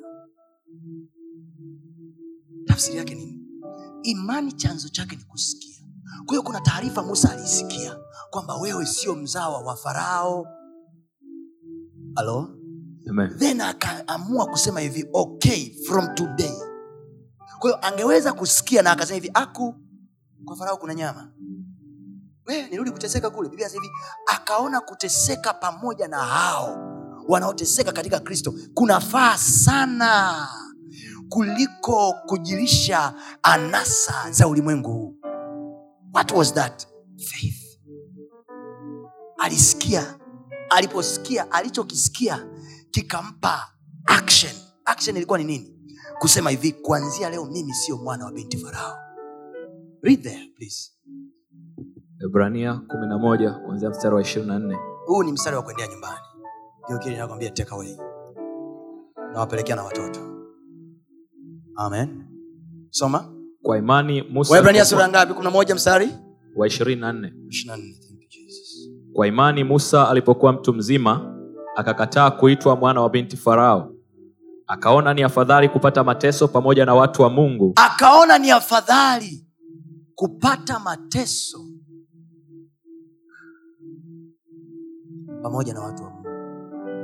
Tafsiri 2.66 2.98
yake 2.98 3.14
nini? 3.14 3.40
Imani 4.02 4.52
chanzo 4.52 4.88
chake 4.88 5.16
ni 5.16 5.22
kusikia. 5.24 5.84
Kwa 6.26 6.32
hiyo 6.32 6.42
kuna 6.42 6.60
taarifa 6.60 7.02
musa 7.02 7.32
aliisikia 7.32 7.98
kwamba 8.30 8.56
wewe 8.56 8.86
sio 8.86 9.14
mzawa 9.14 9.58
wa 9.60 9.76
farao. 9.76 10.46
Halo? 12.14 12.48
Amen. 13.10 13.38
then 13.38 13.60
akaamua 13.60 14.46
kusema 14.46 14.80
hivi 14.80 15.08
okay 15.12 15.70
from 15.86 16.14
today. 16.14 16.52
Kwa 17.58 17.70
hiyo 17.70 17.86
angeweza 17.86 18.32
kusikia 18.32 18.82
na 18.82 18.90
akasema 18.90 19.14
hivi 19.14 19.30
aku 19.34 19.74
kwa 20.44 20.56
farao 20.56 20.76
kuna 20.76 20.94
nyama. 20.94 21.32
We 22.46 22.68
nirudi 22.68 22.90
kuteseka 22.90 23.30
kule. 23.30 23.48
Biblia 23.48 23.68
hivi 23.68 23.90
akaona 24.26 24.80
kuteseka 24.80 25.54
pamoja 25.54 26.08
na 26.08 26.18
hao 26.18 26.78
wanaoteseka 27.28 27.92
katika 27.92 28.20
kristo 28.20 28.54
kunafaa 28.74 29.38
sana 29.38 30.48
kuliko 31.28 32.14
kujilisha 32.26 33.14
anasa 33.42 34.30
za 34.30 34.48
ulimwengu. 34.48 34.92
Huu 34.92 35.20
what 36.14 36.32
was 36.32 36.54
that? 36.54 36.86
Faith. 37.18 37.78
Alisikia. 39.38 40.18
Aliposikia 40.70 41.50
alichokisikia 41.52 42.46
kikampa 42.90 43.70
action. 44.06 44.52
Action 44.84 45.16
ilikuwa 45.16 45.38
ni 45.38 45.44
nini? 45.44 45.74
Kusema 46.18 46.50
hivi 46.50 46.72
kuanzia 46.72 47.30
leo 47.30 47.44
mimi 47.44 47.74
sio 47.74 47.96
mwana 47.96 48.24
wa 48.24 48.32
binti 48.32 48.58
farao 48.58 49.03
read 50.04 50.22
there 50.22 50.40
please. 50.56 50.90
Ibrania 52.26 52.74
kumi 52.88 53.06
na 53.06 53.18
moja 53.18 53.50
kuanzia 53.50 53.90
mstari 53.90 54.14
wa 54.14 54.20
ishirini 54.22 54.48
na 54.50 54.58
nne. 54.58 54.76
Huu 55.06 55.22
ni 55.22 55.32
mstari 55.32 55.56
wa 55.56 55.62
kuendea 55.62 55.86
nyumbani. 55.86 56.18
Ndio 56.84 56.98
kile 56.98 57.14
ninakwambia 57.14 57.50
take 57.50 57.70
away. 57.74 57.96
Nawapelekea 59.32 59.76
na 59.76 59.82
watoto. 59.82 60.20
Amen. 61.76 62.24
Soma. 62.90 63.24
Kwa 63.62 63.78
imani 63.78 64.22
Musa 64.22 64.54
alipokuwa- 64.54 64.84
sura 64.84 65.08
ngapi? 65.08 65.32
kumi 65.32 65.44
na 65.44 65.50
moja 65.50 65.74
mstari? 65.74 66.08
wa 66.56 66.66
ishirini 66.66 67.00
na 67.00 67.12
nne. 67.12 67.32
Ishirini 67.48 67.70
na 67.70 67.76
nne. 67.86 67.94
Thank 67.94 68.20
you, 68.22 68.28
Jesus. 68.30 68.90
kwa 69.12 69.26
imani 69.26 69.64
musa 69.64 70.08
alipokuwa 70.08 70.52
mtu 70.52 70.72
mzima 70.74 71.34
akakataa 71.76 72.30
kuitwa 72.30 72.76
mwana 72.76 73.00
wa 73.00 73.10
binti 73.10 73.36
farao. 73.36 73.90
Akaona 74.66 75.14
ni 75.14 75.22
afadhali 75.22 75.68
kupata 75.68 76.04
mateso 76.04 76.48
pamoja 76.48 76.84
na 76.86 76.94
watu 76.94 77.22
wa 77.22 77.30
mungu. 77.30 77.72
Akaona 77.76 78.38
ni 78.38 78.50
afadhali 78.50 79.46
kupata 80.14 80.78
mateso 80.78 81.58
pamoja 85.42 85.74
na 85.74 85.80
watu 85.80 86.02
wa 86.04 86.10
mungu. 86.10 86.24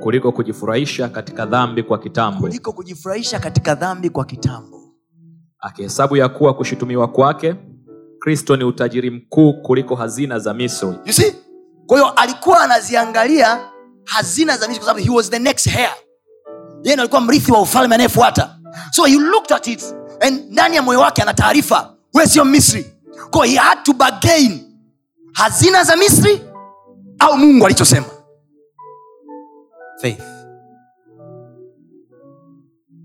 Kuliko 0.03 0.33
kujifurahisha 0.33 1.09
katika 1.09 1.47
dhambi 1.47 1.83
kwa 1.83 1.99
kitambo, 1.99 2.41
kuliko 2.41 2.73
kujifurahisha 2.73 3.39
katika 3.41 3.75
dhambi 3.75 4.11
kwa 4.11 4.25
kitambo. 4.25 4.95
Akihesabu 5.59 6.17
ya 6.17 6.29
kuwa 6.29 6.55
kushutumiwa 6.55 7.09
kwake 7.09 7.55
kristo 8.19 8.57
ni 8.57 8.65
utajiri 8.65 9.11
mkuu 9.11 9.53
kuliko 9.63 9.95
hazina 9.95 10.39
za 10.39 10.55
misri. 10.55 10.89
You 11.05 11.13
see? 11.13 11.35
Kwa 11.87 11.99
hiyo 11.99 12.11
alikuwa 12.11 12.61
anaziangalia 12.61 13.61
hazina 14.05 14.57
za 14.57 14.69
misri 14.69 14.79
kwa 14.85 14.87
sababu 14.89 15.05
he 15.07 15.17
was 15.17 15.31
the 15.31 15.39
next 15.39 15.67
heir. 15.69 15.91
Yeye 16.83 16.97
ndo 16.97 17.03
alikuwa 17.03 17.21
mrithi 17.21 17.53
wa 17.53 17.61
ufalme 17.61 17.95
anayefuata. 17.95 18.59
So 18.93 19.05
he 19.05 19.15
looked 19.19 19.53
at 19.53 19.67
it 19.67 19.85
and 20.21 20.51
ndani 20.53 20.77
ya 20.77 20.83
moyo 20.83 21.01
wake 21.01 21.23
ana 21.23 21.35
taarifa 21.35 21.97
we 22.15 22.27
sio 22.27 22.45
misri 22.45 22.87
kwa 23.31 23.47
he 23.47 23.57
had 23.57 23.83
to 23.83 23.93
bargain 23.93 24.61
hazina 25.33 25.85
za 25.85 25.97
misri 25.97 26.41
au 27.19 27.37
mungu 27.39 27.67
alichosema. 27.67 28.07
Faith. 30.01 30.23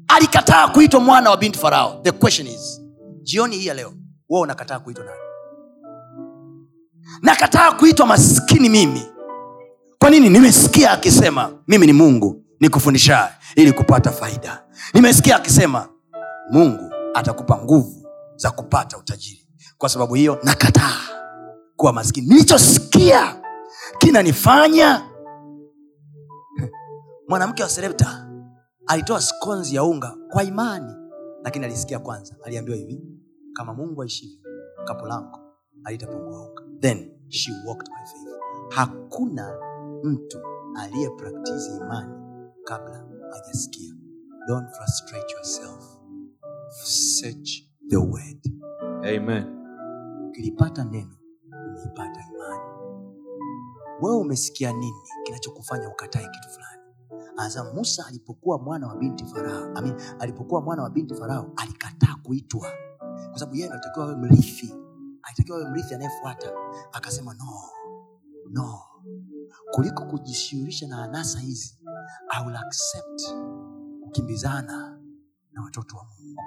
Alikataa 0.08 0.68
kuitwa 0.68 1.00
mwana 1.00 1.30
wa 1.30 1.38
binti 1.38 1.60
farao. 1.60 2.00
The 2.04 2.12
question 2.12 2.48
is 2.48 2.82
jioni 3.22 3.58
hii 3.58 3.66
ya 3.66 3.74
leo 3.74 3.94
wewe 4.30 4.42
unakataa 4.44 4.80
kuitwa 4.80 5.06
nani? 5.06 5.20
Nakataa 7.22 7.72
kuitwa 7.72 8.06
maskini 8.06 8.70
mimi. 8.70 9.02
Kwa 10.00 10.10
nini? 10.10 10.30
Nimesikia 10.30 10.92
akisema 10.92 11.52
mimi 11.68 11.86
ni 11.88 11.94
mungu 11.94 12.44
nikufundishaye 12.60 13.30
ili 13.56 13.72
kupata 13.74 14.12
faida. 14.12 14.64
Nimesikia 14.94 15.36
akisema 15.36 15.90
mungu 16.52 16.92
atakupa 17.14 17.58
nguvu 17.64 18.08
za 18.36 18.52
kupata 18.52 18.98
utajiri 18.98 19.45
kwa 19.77 19.89
sababu 19.89 20.14
hiyo 20.15 20.39
nakataa 20.43 20.97
kuwa 21.76 21.93
maskini. 21.93 22.27
Nilichosikia 22.27 23.41
kinanifanya 23.97 25.02
mwanamke 27.30 27.64
wa 27.64 27.69
serepta 27.69 28.30
alitoa 28.88 29.22
skonzi 29.22 29.76
ya 29.76 29.84
unga 29.84 30.18
kwa 30.31 30.43
imani 30.43 30.93
lakini 31.43 31.65
alisikia 31.65 31.99
kwanza 31.99 32.35
aliambiwa 32.43 32.77
hivi 32.77 33.02
kama 33.53 33.73
mungu 33.73 34.02
aishivyo 34.02 34.38
kapo 34.85 35.07
langu 35.07 35.39
alitapungua 35.84 36.41
unga. 36.49 36.64
Then 36.80 37.11
she 37.30 37.52
walked 37.68 37.88
by 37.89 38.06
faith. 38.11 38.35
Hakuna 38.76 39.57
mtu 40.03 40.38
aliyepraktizi 40.80 41.77
imani 41.77 42.14
kabla 42.64 43.06
hajasikia. 43.31 43.93
Don't 44.47 44.69
frustrate 44.69 45.34
yourself. 45.34 45.84
Search 46.84 47.64
the 47.89 47.97
word. 47.97 48.39
Amen 49.03 49.65
ukilipata 50.36 50.84
neno 50.84 51.16
umeipata 51.68 52.20
imani. 52.34 52.64
Wewe 54.02 54.18
umesikia 54.18 54.74
nini 54.74 55.02
kinachokufanya 55.24 55.90
ukatae 55.90 56.30
kitu 56.30 56.49
fulani? 56.49 56.82
Anasema 57.38 57.74
musa 57.74 58.06
alipokuwa 58.07 58.60
mwana 58.60 58.88
wa 58.88 58.95
binti 58.95 59.26
farao 59.26 59.74
I 59.78 59.94
alipokuwa 60.20 60.62
mwana 60.62 60.84
wa 60.84 60.90
binti 60.90 61.16
farao 61.16 61.52
alikataa 61.56 62.16
kuitwa. 62.24 62.68
Kwa 63.30 63.40
sababu 63.40 63.56
yeye 63.56 63.68
ndo 63.68 63.74
alitakiwa 63.76 64.06
awe 64.06 64.16
mrithi. 64.16 64.76
Alitakiwa 65.24 65.57
awe 65.57 65.70
mrithi 65.70 65.95
anayefuata. 65.95 66.52
Akasema 66.91 67.34
no 67.34 67.45
no. 68.52 68.80
Kuliko 69.72 70.06
kujishughulisha 70.06 70.88
na 70.88 71.03
anasa 71.03 71.40
hizi 71.40 71.80
I 72.30 72.45
will 72.45 72.56
accept 72.57 73.22
kukimbizana 74.03 74.99
na 75.52 75.62
watoto 75.64 75.98
wa 75.98 76.03
mungu. 76.03 76.41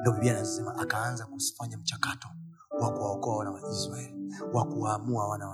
Ndio 0.00 0.12
biblia 0.12 0.32
anasema 0.36 0.76
akaanza 0.78 1.26
kufanya 1.26 1.78
mchakato 1.78 2.28
wa 2.80 2.92
kuwaokoa 2.92 3.36
wana 3.36 3.50
wa 3.50 3.70
israeli 3.72 4.18
wa 4.52 4.64
kuwaamua 4.64 5.28
wana 5.28 5.48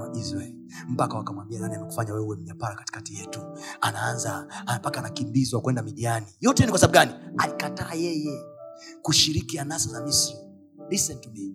wa, 0.00 0.16
israeli. 0.18 0.72
Mpaka 0.88 1.16
wakamwambia 1.16 1.60
nani 1.60 1.74
amekufanya 1.74 2.14
wewe 2.14 2.36
mnyapara 2.36 2.74
katikati 2.76 3.14
yetu? 3.14 3.40
Anaanza 3.80 4.48
mpaka 4.78 5.00
anakimbizwa 5.00 5.60
kwenda 5.60 5.82
midiani. 5.82 6.26
Yote 6.40 6.64
ni 6.64 6.70
kwa 6.70 6.78
sababu 6.78 6.94
gani? 6.94 7.34
Alikataa 7.38 7.94
yeye 7.94 8.42
kushiriki 9.02 9.58
anasa 9.58 9.90
za 9.90 10.04
misri. 10.04 10.36
Listen 10.90 11.20
to 11.20 11.30
me. 11.30 11.54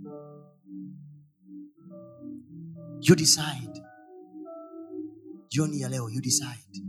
You 3.01 3.15
decide. 3.15 3.83
Jioni 5.49 5.81
ya 5.81 5.89
leo 5.89 6.09
you 6.09 6.21
decide. 6.21 6.83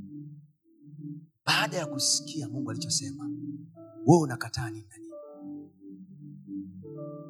Baada 1.46 1.76
ya 1.76 1.86
kusikia 1.86 2.48
mungu 2.48 2.70
alichosema 2.70 3.30
wewe 4.06 4.22
unakataa 4.22 4.70
nini 4.70 4.86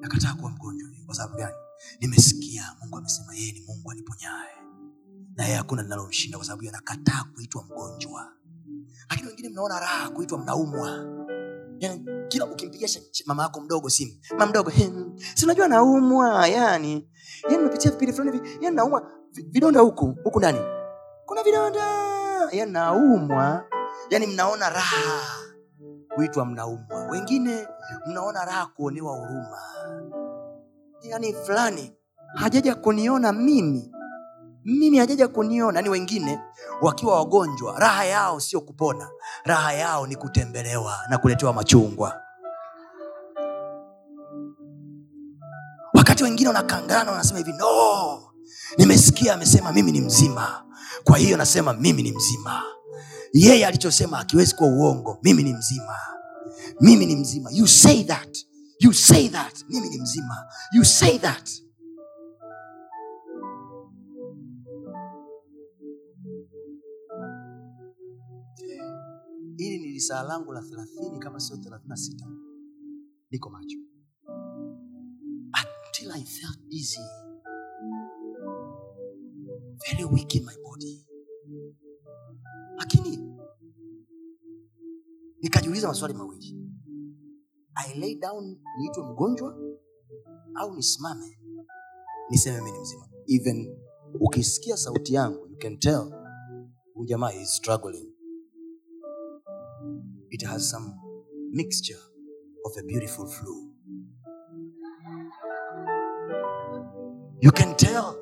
nakataa 0.04 0.34
kuwa 0.34 0.50
mgonjwa. 0.50 0.88
Kwa 1.06 1.14
sababu 1.14 1.36
gani? 1.36 1.54
Nimesikia 2.00 2.76
mungu 2.80 2.96
amesema 2.98 3.34
yeye 3.34 3.52
ni 3.52 3.60
mungu 3.60 3.90
aniponyaye 3.90 4.54
na 5.36 5.44
yeye 5.44 5.56
hakuna 5.56 5.82
linalomshinda 5.82 6.38
kwa 6.38 6.46
sababu 6.46 6.60
hiyo 6.60 6.72
nakataa 6.72 7.24
kuitwa 7.34 7.62
mgonjwa. 7.64 8.32
Lakini 9.10 9.28
wengine 9.28 9.48
mnaona 9.48 9.80
raha 9.80 10.10
kuitwa 10.10 10.38
mnaumwa. 10.38 10.88
Yani, 11.78 12.04
kila 12.28 12.46
ukimpigia 12.46 12.88
mama 13.26 13.42
yako 13.42 13.60
mdogo 13.60 13.90
simu 13.90 14.12
mama 14.30 14.46
mdogo 14.46 14.70
"Hem, 14.70 15.18
si 15.34 15.46
naumwa 15.46 16.48
yani 16.48 17.08
yani 17.42 17.56
nimepitia 17.56 17.90
vipindi 17.90 18.12
fulani 18.12 18.40
yani 18.60 18.76
naumwa 18.76 19.10
vidonda 19.32 19.80
huku 19.80 20.16
huku 20.24 20.38
ndani. 20.38 20.58
Kuna 21.26 21.42
vidonda. 21.42 21.80
Yani 22.52 22.72
naumwa. 22.72 23.64
Yani 24.10 24.26
mnaona 24.26 24.70
raha 24.70 25.44
kuitwa 26.14 26.46
mnaumwa. 26.46 27.06
Wengine 27.10 27.66
mnaona 28.06 28.44
raha 28.44 28.66
kuonewa 28.66 29.16
huruma. 29.16 29.58
Yani 31.02 31.34
fulani 31.34 31.92
hajaja 32.34 32.74
kuniona 32.74 33.32
mimi. 33.32 33.90
Mimi 34.64 34.98
hajaja 34.98 35.28
kuniona 35.28 35.82
ni 35.82 35.88
wengine 35.88 36.40
wakiwa 36.82 37.14
wagonjwa. 37.18 37.78
Raha 37.78 38.04
yao 38.04 38.40
sio 38.40 38.60
kupona. 38.60 39.08
Raha 39.44 39.72
yao 39.72 40.06
ni 40.06 40.16
kutembelewa 40.16 40.96
na 41.08 41.18
kuletewa 41.18 41.52
machungwa. 41.52 42.20
Wakati 45.94 46.24
wengine 46.24 46.48
wanakangana 46.48 47.10
wanasema 47.10 47.38
hivi 47.38 47.52
no 47.52 48.20
nimesikia 48.78 49.34
amesema 49.34 49.72
mimi 49.72 49.92
ni 49.92 50.00
mzima. 50.00 50.64
Kwa 51.04 51.18
hiyo 51.18 51.36
nasema 51.36 51.72
mimi 51.72 52.02
ni 52.02 52.12
mzima. 52.12 52.62
Yeye 53.32 53.66
alichosema 53.66 54.18
akiwezi 54.18 54.54
kuwa 54.54 54.68
uongo. 54.70 55.18
Mimi 55.22 55.42
ni 55.42 55.52
mzima 55.54 55.96
mimi 56.80 57.06
ni 57.06 57.16
mzima. 57.16 57.50
You 57.52 57.66
say 57.66 58.02
that. 58.04 58.36
You 58.80 58.92
say 58.92 59.28
that. 59.28 59.64
Mimi 59.68 59.88
ni 59.88 59.98
mzima. 60.00 60.36
You 60.72 60.84
say 60.84 61.18
that. 61.18 61.50
Hili 69.56 69.78
ni 69.78 69.88
lisaa 69.92 70.22
langu 70.22 70.52
la 70.52 70.62
thelathini 70.62 71.18
kama 71.18 71.40
sio 71.40 71.56
thelathini 71.56 71.88
na 71.88 71.96
sita. 71.96 72.26
Niko 73.30 73.50
macho. 73.50 73.78
Until 75.60 76.10
i 76.12 76.24
felt 76.24 76.58
dizzy. 76.68 77.00
Very 79.86 80.04
weak 80.04 80.34
in 80.34 80.44
my 80.44 80.56
body. 80.64 81.06
Lakini 82.78 83.33
nikajiuliza 85.44 85.88
maswali 85.88 86.14
mawili. 86.14 86.56
I 87.74 87.98
lay 88.00 88.14
down 88.14 88.58
niitwe 88.78 89.02
mgonjwa 89.04 89.56
au 90.54 90.74
nisimame 90.74 91.38
niseme 92.30 92.60
mi 92.60 92.72
ni 92.72 92.78
mzima. 92.78 93.08
Even 93.26 93.76
ukisikia 94.20 94.76
sauti 94.76 95.14
yangu 95.14 95.46
you 95.48 95.56
can 95.58 95.78
tell 95.78 96.12
huyu 96.94 97.06
jamaa 97.08 97.32
is 97.32 97.56
struggling. 97.56 98.08
It 100.30 100.44
has 100.44 100.70
some 100.70 100.94
mixture 101.52 102.00
of 102.64 102.76
a 102.78 102.82
beautiful 102.82 103.26
flu. 103.26 103.74
You 107.40 107.52
can 107.52 107.76
tell. 107.76 108.14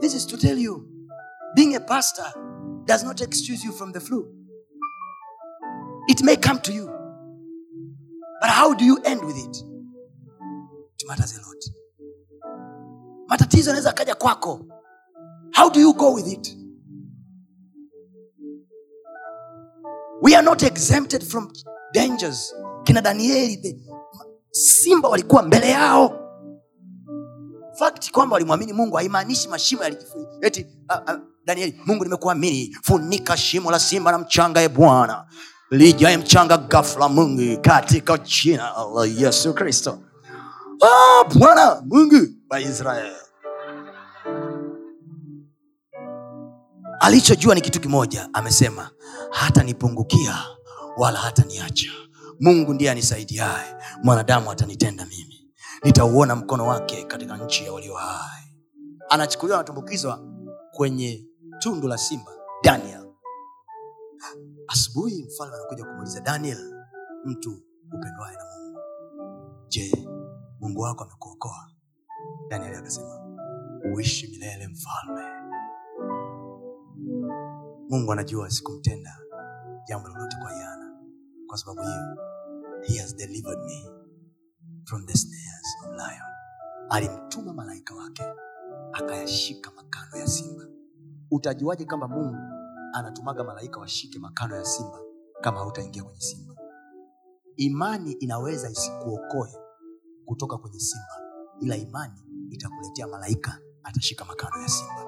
This 0.00 0.14
is 0.14 0.26
to 0.26 0.36
tell 0.36 0.58
you 0.58 0.88
being 1.56 1.74
a 1.76 1.80
pastor 1.80 2.32
does 2.86 3.04
not 3.04 3.20
excuse 3.20 3.64
you 3.66 3.72
from 3.72 3.92
the 3.92 4.00
flu 4.00 4.39
it 6.10 6.22
may 6.22 6.36
come 6.36 6.58
to 6.60 6.72
you. 6.72 6.86
But 8.40 8.50
how 8.50 8.74
do 8.74 8.84
you 8.84 8.98
end 9.04 9.20
with 9.24 9.36
it? 9.36 9.56
It 10.98 11.08
matters 11.08 11.36
a 11.38 11.40
lot. 11.40 11.64
Matatizo 13.28 13.70
yanaweza 13.70 13.92
kaja 13.92 14.14
kwako. 14.14 14.66
How 15.52 15.70
do 15.70 15.80
you 15.80 15.92
go 15.94 16.14
with 16.14 16.26
it? 16.26 16.56
We 20.22 20.34
are 20.34 20.42
not 20.42 20.62
exempted 20.62 21.22
from 21.24 21.52
dangers. 21.94 22.54
Kina 22.84 23.02
danieli 23.02 23.56
the 23.62 23.76
simba 24.52 25.08
walikuwa 25.08 25.42
mbele 25.42 25.70
yao. 25.70 26.16
Fakti 27.78 28.12
kwamba 28.12 28.34
walimwamini 28.34 28.72
mungu 28.72 28.96
haimaanishi 28.96 29.48
mashimo 29.48 29.82
yalijifu- 29.82 30.38
eti 30.42 30.66
uh, 30.90 31.14
uh, 31.14 31.20
danieli 31.44 31.80
mungu 31.86 32.04
nimekuamini. 32.04 32.76
Funika 32.82 33.36
shimo 33.36 33.70
la 33.70 33.78
simba 33.78 34.12
na 34.12 34.18
mchanga 34.18 34.62
e 34.62 34.68
bwana 34.68 35.26
lijae 35.70 36.16
mchanga 36.16 36.56
gafla 36.58 37.08
mungu 37.08 37.60
katika 37.60 38.18
jina 38.18 38.72
la 38.94 39.06
yesu 39.06 39.54
kristo. 39.54 39.98
Ah, 40.82 41.24
bwana 41.38 41.82
mungu 41.86 42.26
wa 42.50 42.60
israeli. 42.60 43.16
Alichojua 47.00 47.54
ni 47.54 47.60
kitu 47.60 47.80
kimoja 47.80 48.28
amesema 48.32 48.90
hata 49.30 49.62
nipungukia 49.62 50.38
wala 50.96 51.18
hata 51.18 51.44
niacha 51.44 51.90
mungu 52.40 52.74
ndiye 52.74 52.90
anisaidiaye. 52.90 53.74
Mwanadamu 54.02 54.50
atanitenda 54.50 55.04
mimi. 55.06 55.50
Nitauona 55.84 56.36
mkono 56.36 56.66
wake 56.66 57.04
katika 57.04 57.36
nchi 57.36 57.64
ya 57.64 57.72
walio 57.72 57.94
hai. 57.94 58.54
Anachukuliwa 59.08 59.58
anatumbukizwa 59.58 60.20
kwenye 60.72 61.24
tundu 61.58 61.88
la 61.88 61.98
simba 61.98 62.32
daniel 62.62 62.99
asubuhi 64.72 65.24
mfalme 65.24 65.54
anakuja 65.56 65.84
kumuuliza 65.84 66.20
daniel 66.20 66.86
mtu 67.24 67.62
upendwaye 67.96 68.36
na 68.36 68.44
mungu? 68.44 68.78
Je 69.68 70.08
mungu 70.60 70.80
wako 70.80 71.04
amekuokoa? 71.04 71.70
Daniel 72.50 72.74
akasema 72.74 73.20
uishi 73.94 74.26
milele 74.30 74.68
mfalme. 74.68 75.22
Mungu 77.90 78.12
anajua 78.12 78.50
sikumtenda 78.50 79.18
jambo 79.88 80.08
lolote 80.08 80.36
kwa 80.42 80.52
yana 80.52 80.98
kwa 81.46 81.58
sababu 81.58 81.80
hiyo 81.82 82.16
he 82.82 82.98
has 82.98 83.16
delivered 83.16 83.58
me 83.58 83.84
from 84.84 85.06
the 85.06 85.14
snares 85.18 85.76
of 85.84 85.90
lion. 85.92 86.26
Alimtuma 86.90 87.52
malaika 87.54 87.94
wake 87.94 88.22
akayashika 88.92 89.70
makano 89.70 90.16
ya 90.16 90.26
simba. 90.26 90.64
Utajuaje 91.30 91.84
kwamba 91.84 92.08
mungu 92.08 92.59
anatumaga 92.94 93.44
malaika 93.44 93.80
washike 93.80 94.18
makano 94.18 94.56
ya 94.56 94.64
simba 94.64 94.98
kama 95.40 95.58
hautaingia 95.58 96.02
kwenye 96.04 96.20
simba. 96.20 96.54
Imani 97.56 98.12
inaweza 98.12 98.70
isikuokoe 98.70 99.54
kutoka 100.26 100.56
kwenye 100.58 100.80
simba 100.80 101.20
ila 101.60 101.76
imani 101.76 102.20
itakuletea 102.50 103.06
malaika 103.06 103.58
atashika 103.84 104.24
makano 104.24 104.62
ya 104.62 104.68
simba. 104.68 105.06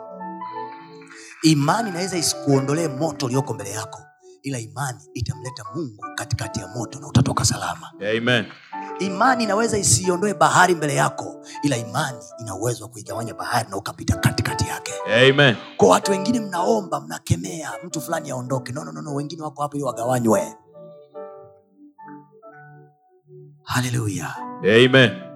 Imani 1.42 1.90
inaweza 1.90 2.18
isikuondolee 2.18 2.88
moto 2.88 3.26
ulioko 3.26 3.54
mbele 3.54 3.70
yako 3.70 3.98
ila 4.42 4.59
imani 4.59 4.98
itamleta 5.14 5.64
mungu 5.74 6.04
katikati 6.16 6.60
ya 6.60 6.68
moto 6.68 7.00
na 7.00 7.09
utatoka 7.09 7.44
salama. 7.44 7.92
Amen. 8.16 8.46
Imani 9.06 9.44
inaweza 9.44 9.78
isiondoe 9.78 10.34
bahari 10.34 10.74
mbele 10.74 10.94
yako 10.94 11.44
ila 11.62 11.76
imani 11.76 12.18
ina 12.40 12.54
uwezo 12.54 12.84
wa 12.84 12.90
kuigawanya 12.90 13.34
bahari 13.34 13.68
na 13.70 13.76
ukapita 13.76 14.16
katikati 14.16 14.68
yake. 14.68 14.92
Amen. 15.30 15.56
kwa 15.76 15.88
watu 15.88 16.10
wengine 16.10 16.40
mnaomba 16.40 17.00
mnakemea 17.00 17.70
mtu 17.84 18.00
fulani 18.00 18.30
aondoke. 18.30 18.72
No, 18.72 18.84
no, 18.84 18.92
no, 18.92 19.02
no. 19.02 19.14
wengine 19.14 19.42
wako 19.42 19.62
hapo 19.62 19.76
ili 19.76 19.84
wagawanywe. 19.84 20.54
Haleluya. 23.62 24.36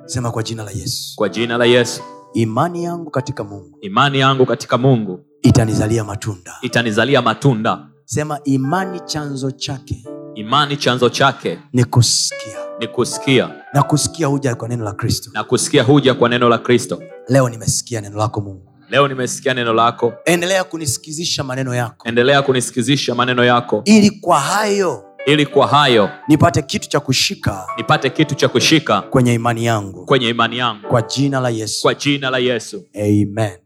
Sema 0.05 0.31
kwa 0.31 0.43
jina 0.43 0.63
la 0.65 0.71
yesu. 0.71 1.17
Kwa 1.17 1.29
jina 1.29 1.59
la 1.59 1.65
Yesu, 1.65 2.03
imani 2.35 2.85
yangu 2.85 3.11
katika 3.11 3.45
mungu 3.45 3.79
imani 3.81 4.19
yangu 4.19 4.47
katika 4.47 4.79
Mungu 4.79 5.21
itanizalia 5.43 6.05
matunda. 6.05 6.53
itanizalia 6.63 7.23
matunda. 7.23 7.89
sema 8.05 8.41
imani 8.45 9.01
chanzo 9.01 9.51
chake 9.51 10.05
Imani 10.37 10.77
chanzo 10.77 11.09
chake 11.09 11.59
ni 11.73 11.85
kusikia. 11.85 12.59
ni 12.81 12.87
kusikia. 12.87 13.51
Na 13.75 13.83
kusikia 13.83 14.27
huja 14.27 14.55
kwa 14.55 14.69
neno 14.69 14.85
la 14.85 14.93
kristo. 14.93 15.31
Na 15.35 15.45
kusikia 15.45 15.83
huja 15.83 16.15
kwa 16.15 16.29
neno 16.29 16.49
la 16.49 16.59
Kristo. 16.59 17.03
leo 17.29 17.49
nimesikia 17.49 18.01
neno 18.01 18.19
lako 18.19 18.41
mungu. 18.41 18.73
Leo 18.91 19.09
nimesikia 19.09 19.55
neno 19.55 19.73
lako, 19.73 20.13
endelea 20.25 20.65
kunisikizisha 20.65 21.45
maneno 21.45 21.75
yako. 21.75 22.09
Endelea 22.09 22.43
kunisikizisha 22.43 23.15
maneno 23.15 23.45
yako, 23.45 23.83
ili 23.85 24.11
kwa 24.11 24.41
hayo 24.41 25.03
ili 25.27 25.47
kwa 25.47 25.67
hayo 25.67 26.11
nipate 26.29 26.63
kitu 26.63 26.89
cha 26.89 27.01
kushika 27.01 27.67
nipate 27.77 28.11
kitu 28.11 28.35
cha 28.35 28.49
kushika 28.49 29.01
kwenye 29.03 29.35
imani 29.35 29.65
yangu. 29.65 30.07
kwenye 30.07 30.29
imani 30.29 30.59
yangu, 30.59 30.89
kwa 30.89 31.03
jina 31.03 31.41
la 31.41 31.49
yesu. 31.51 31.83
Kwa 31.83 31.95
jina 31.95 32.31
la 32.31 32.39
Yesu. 32.39 32.85
amen 32.95 33.66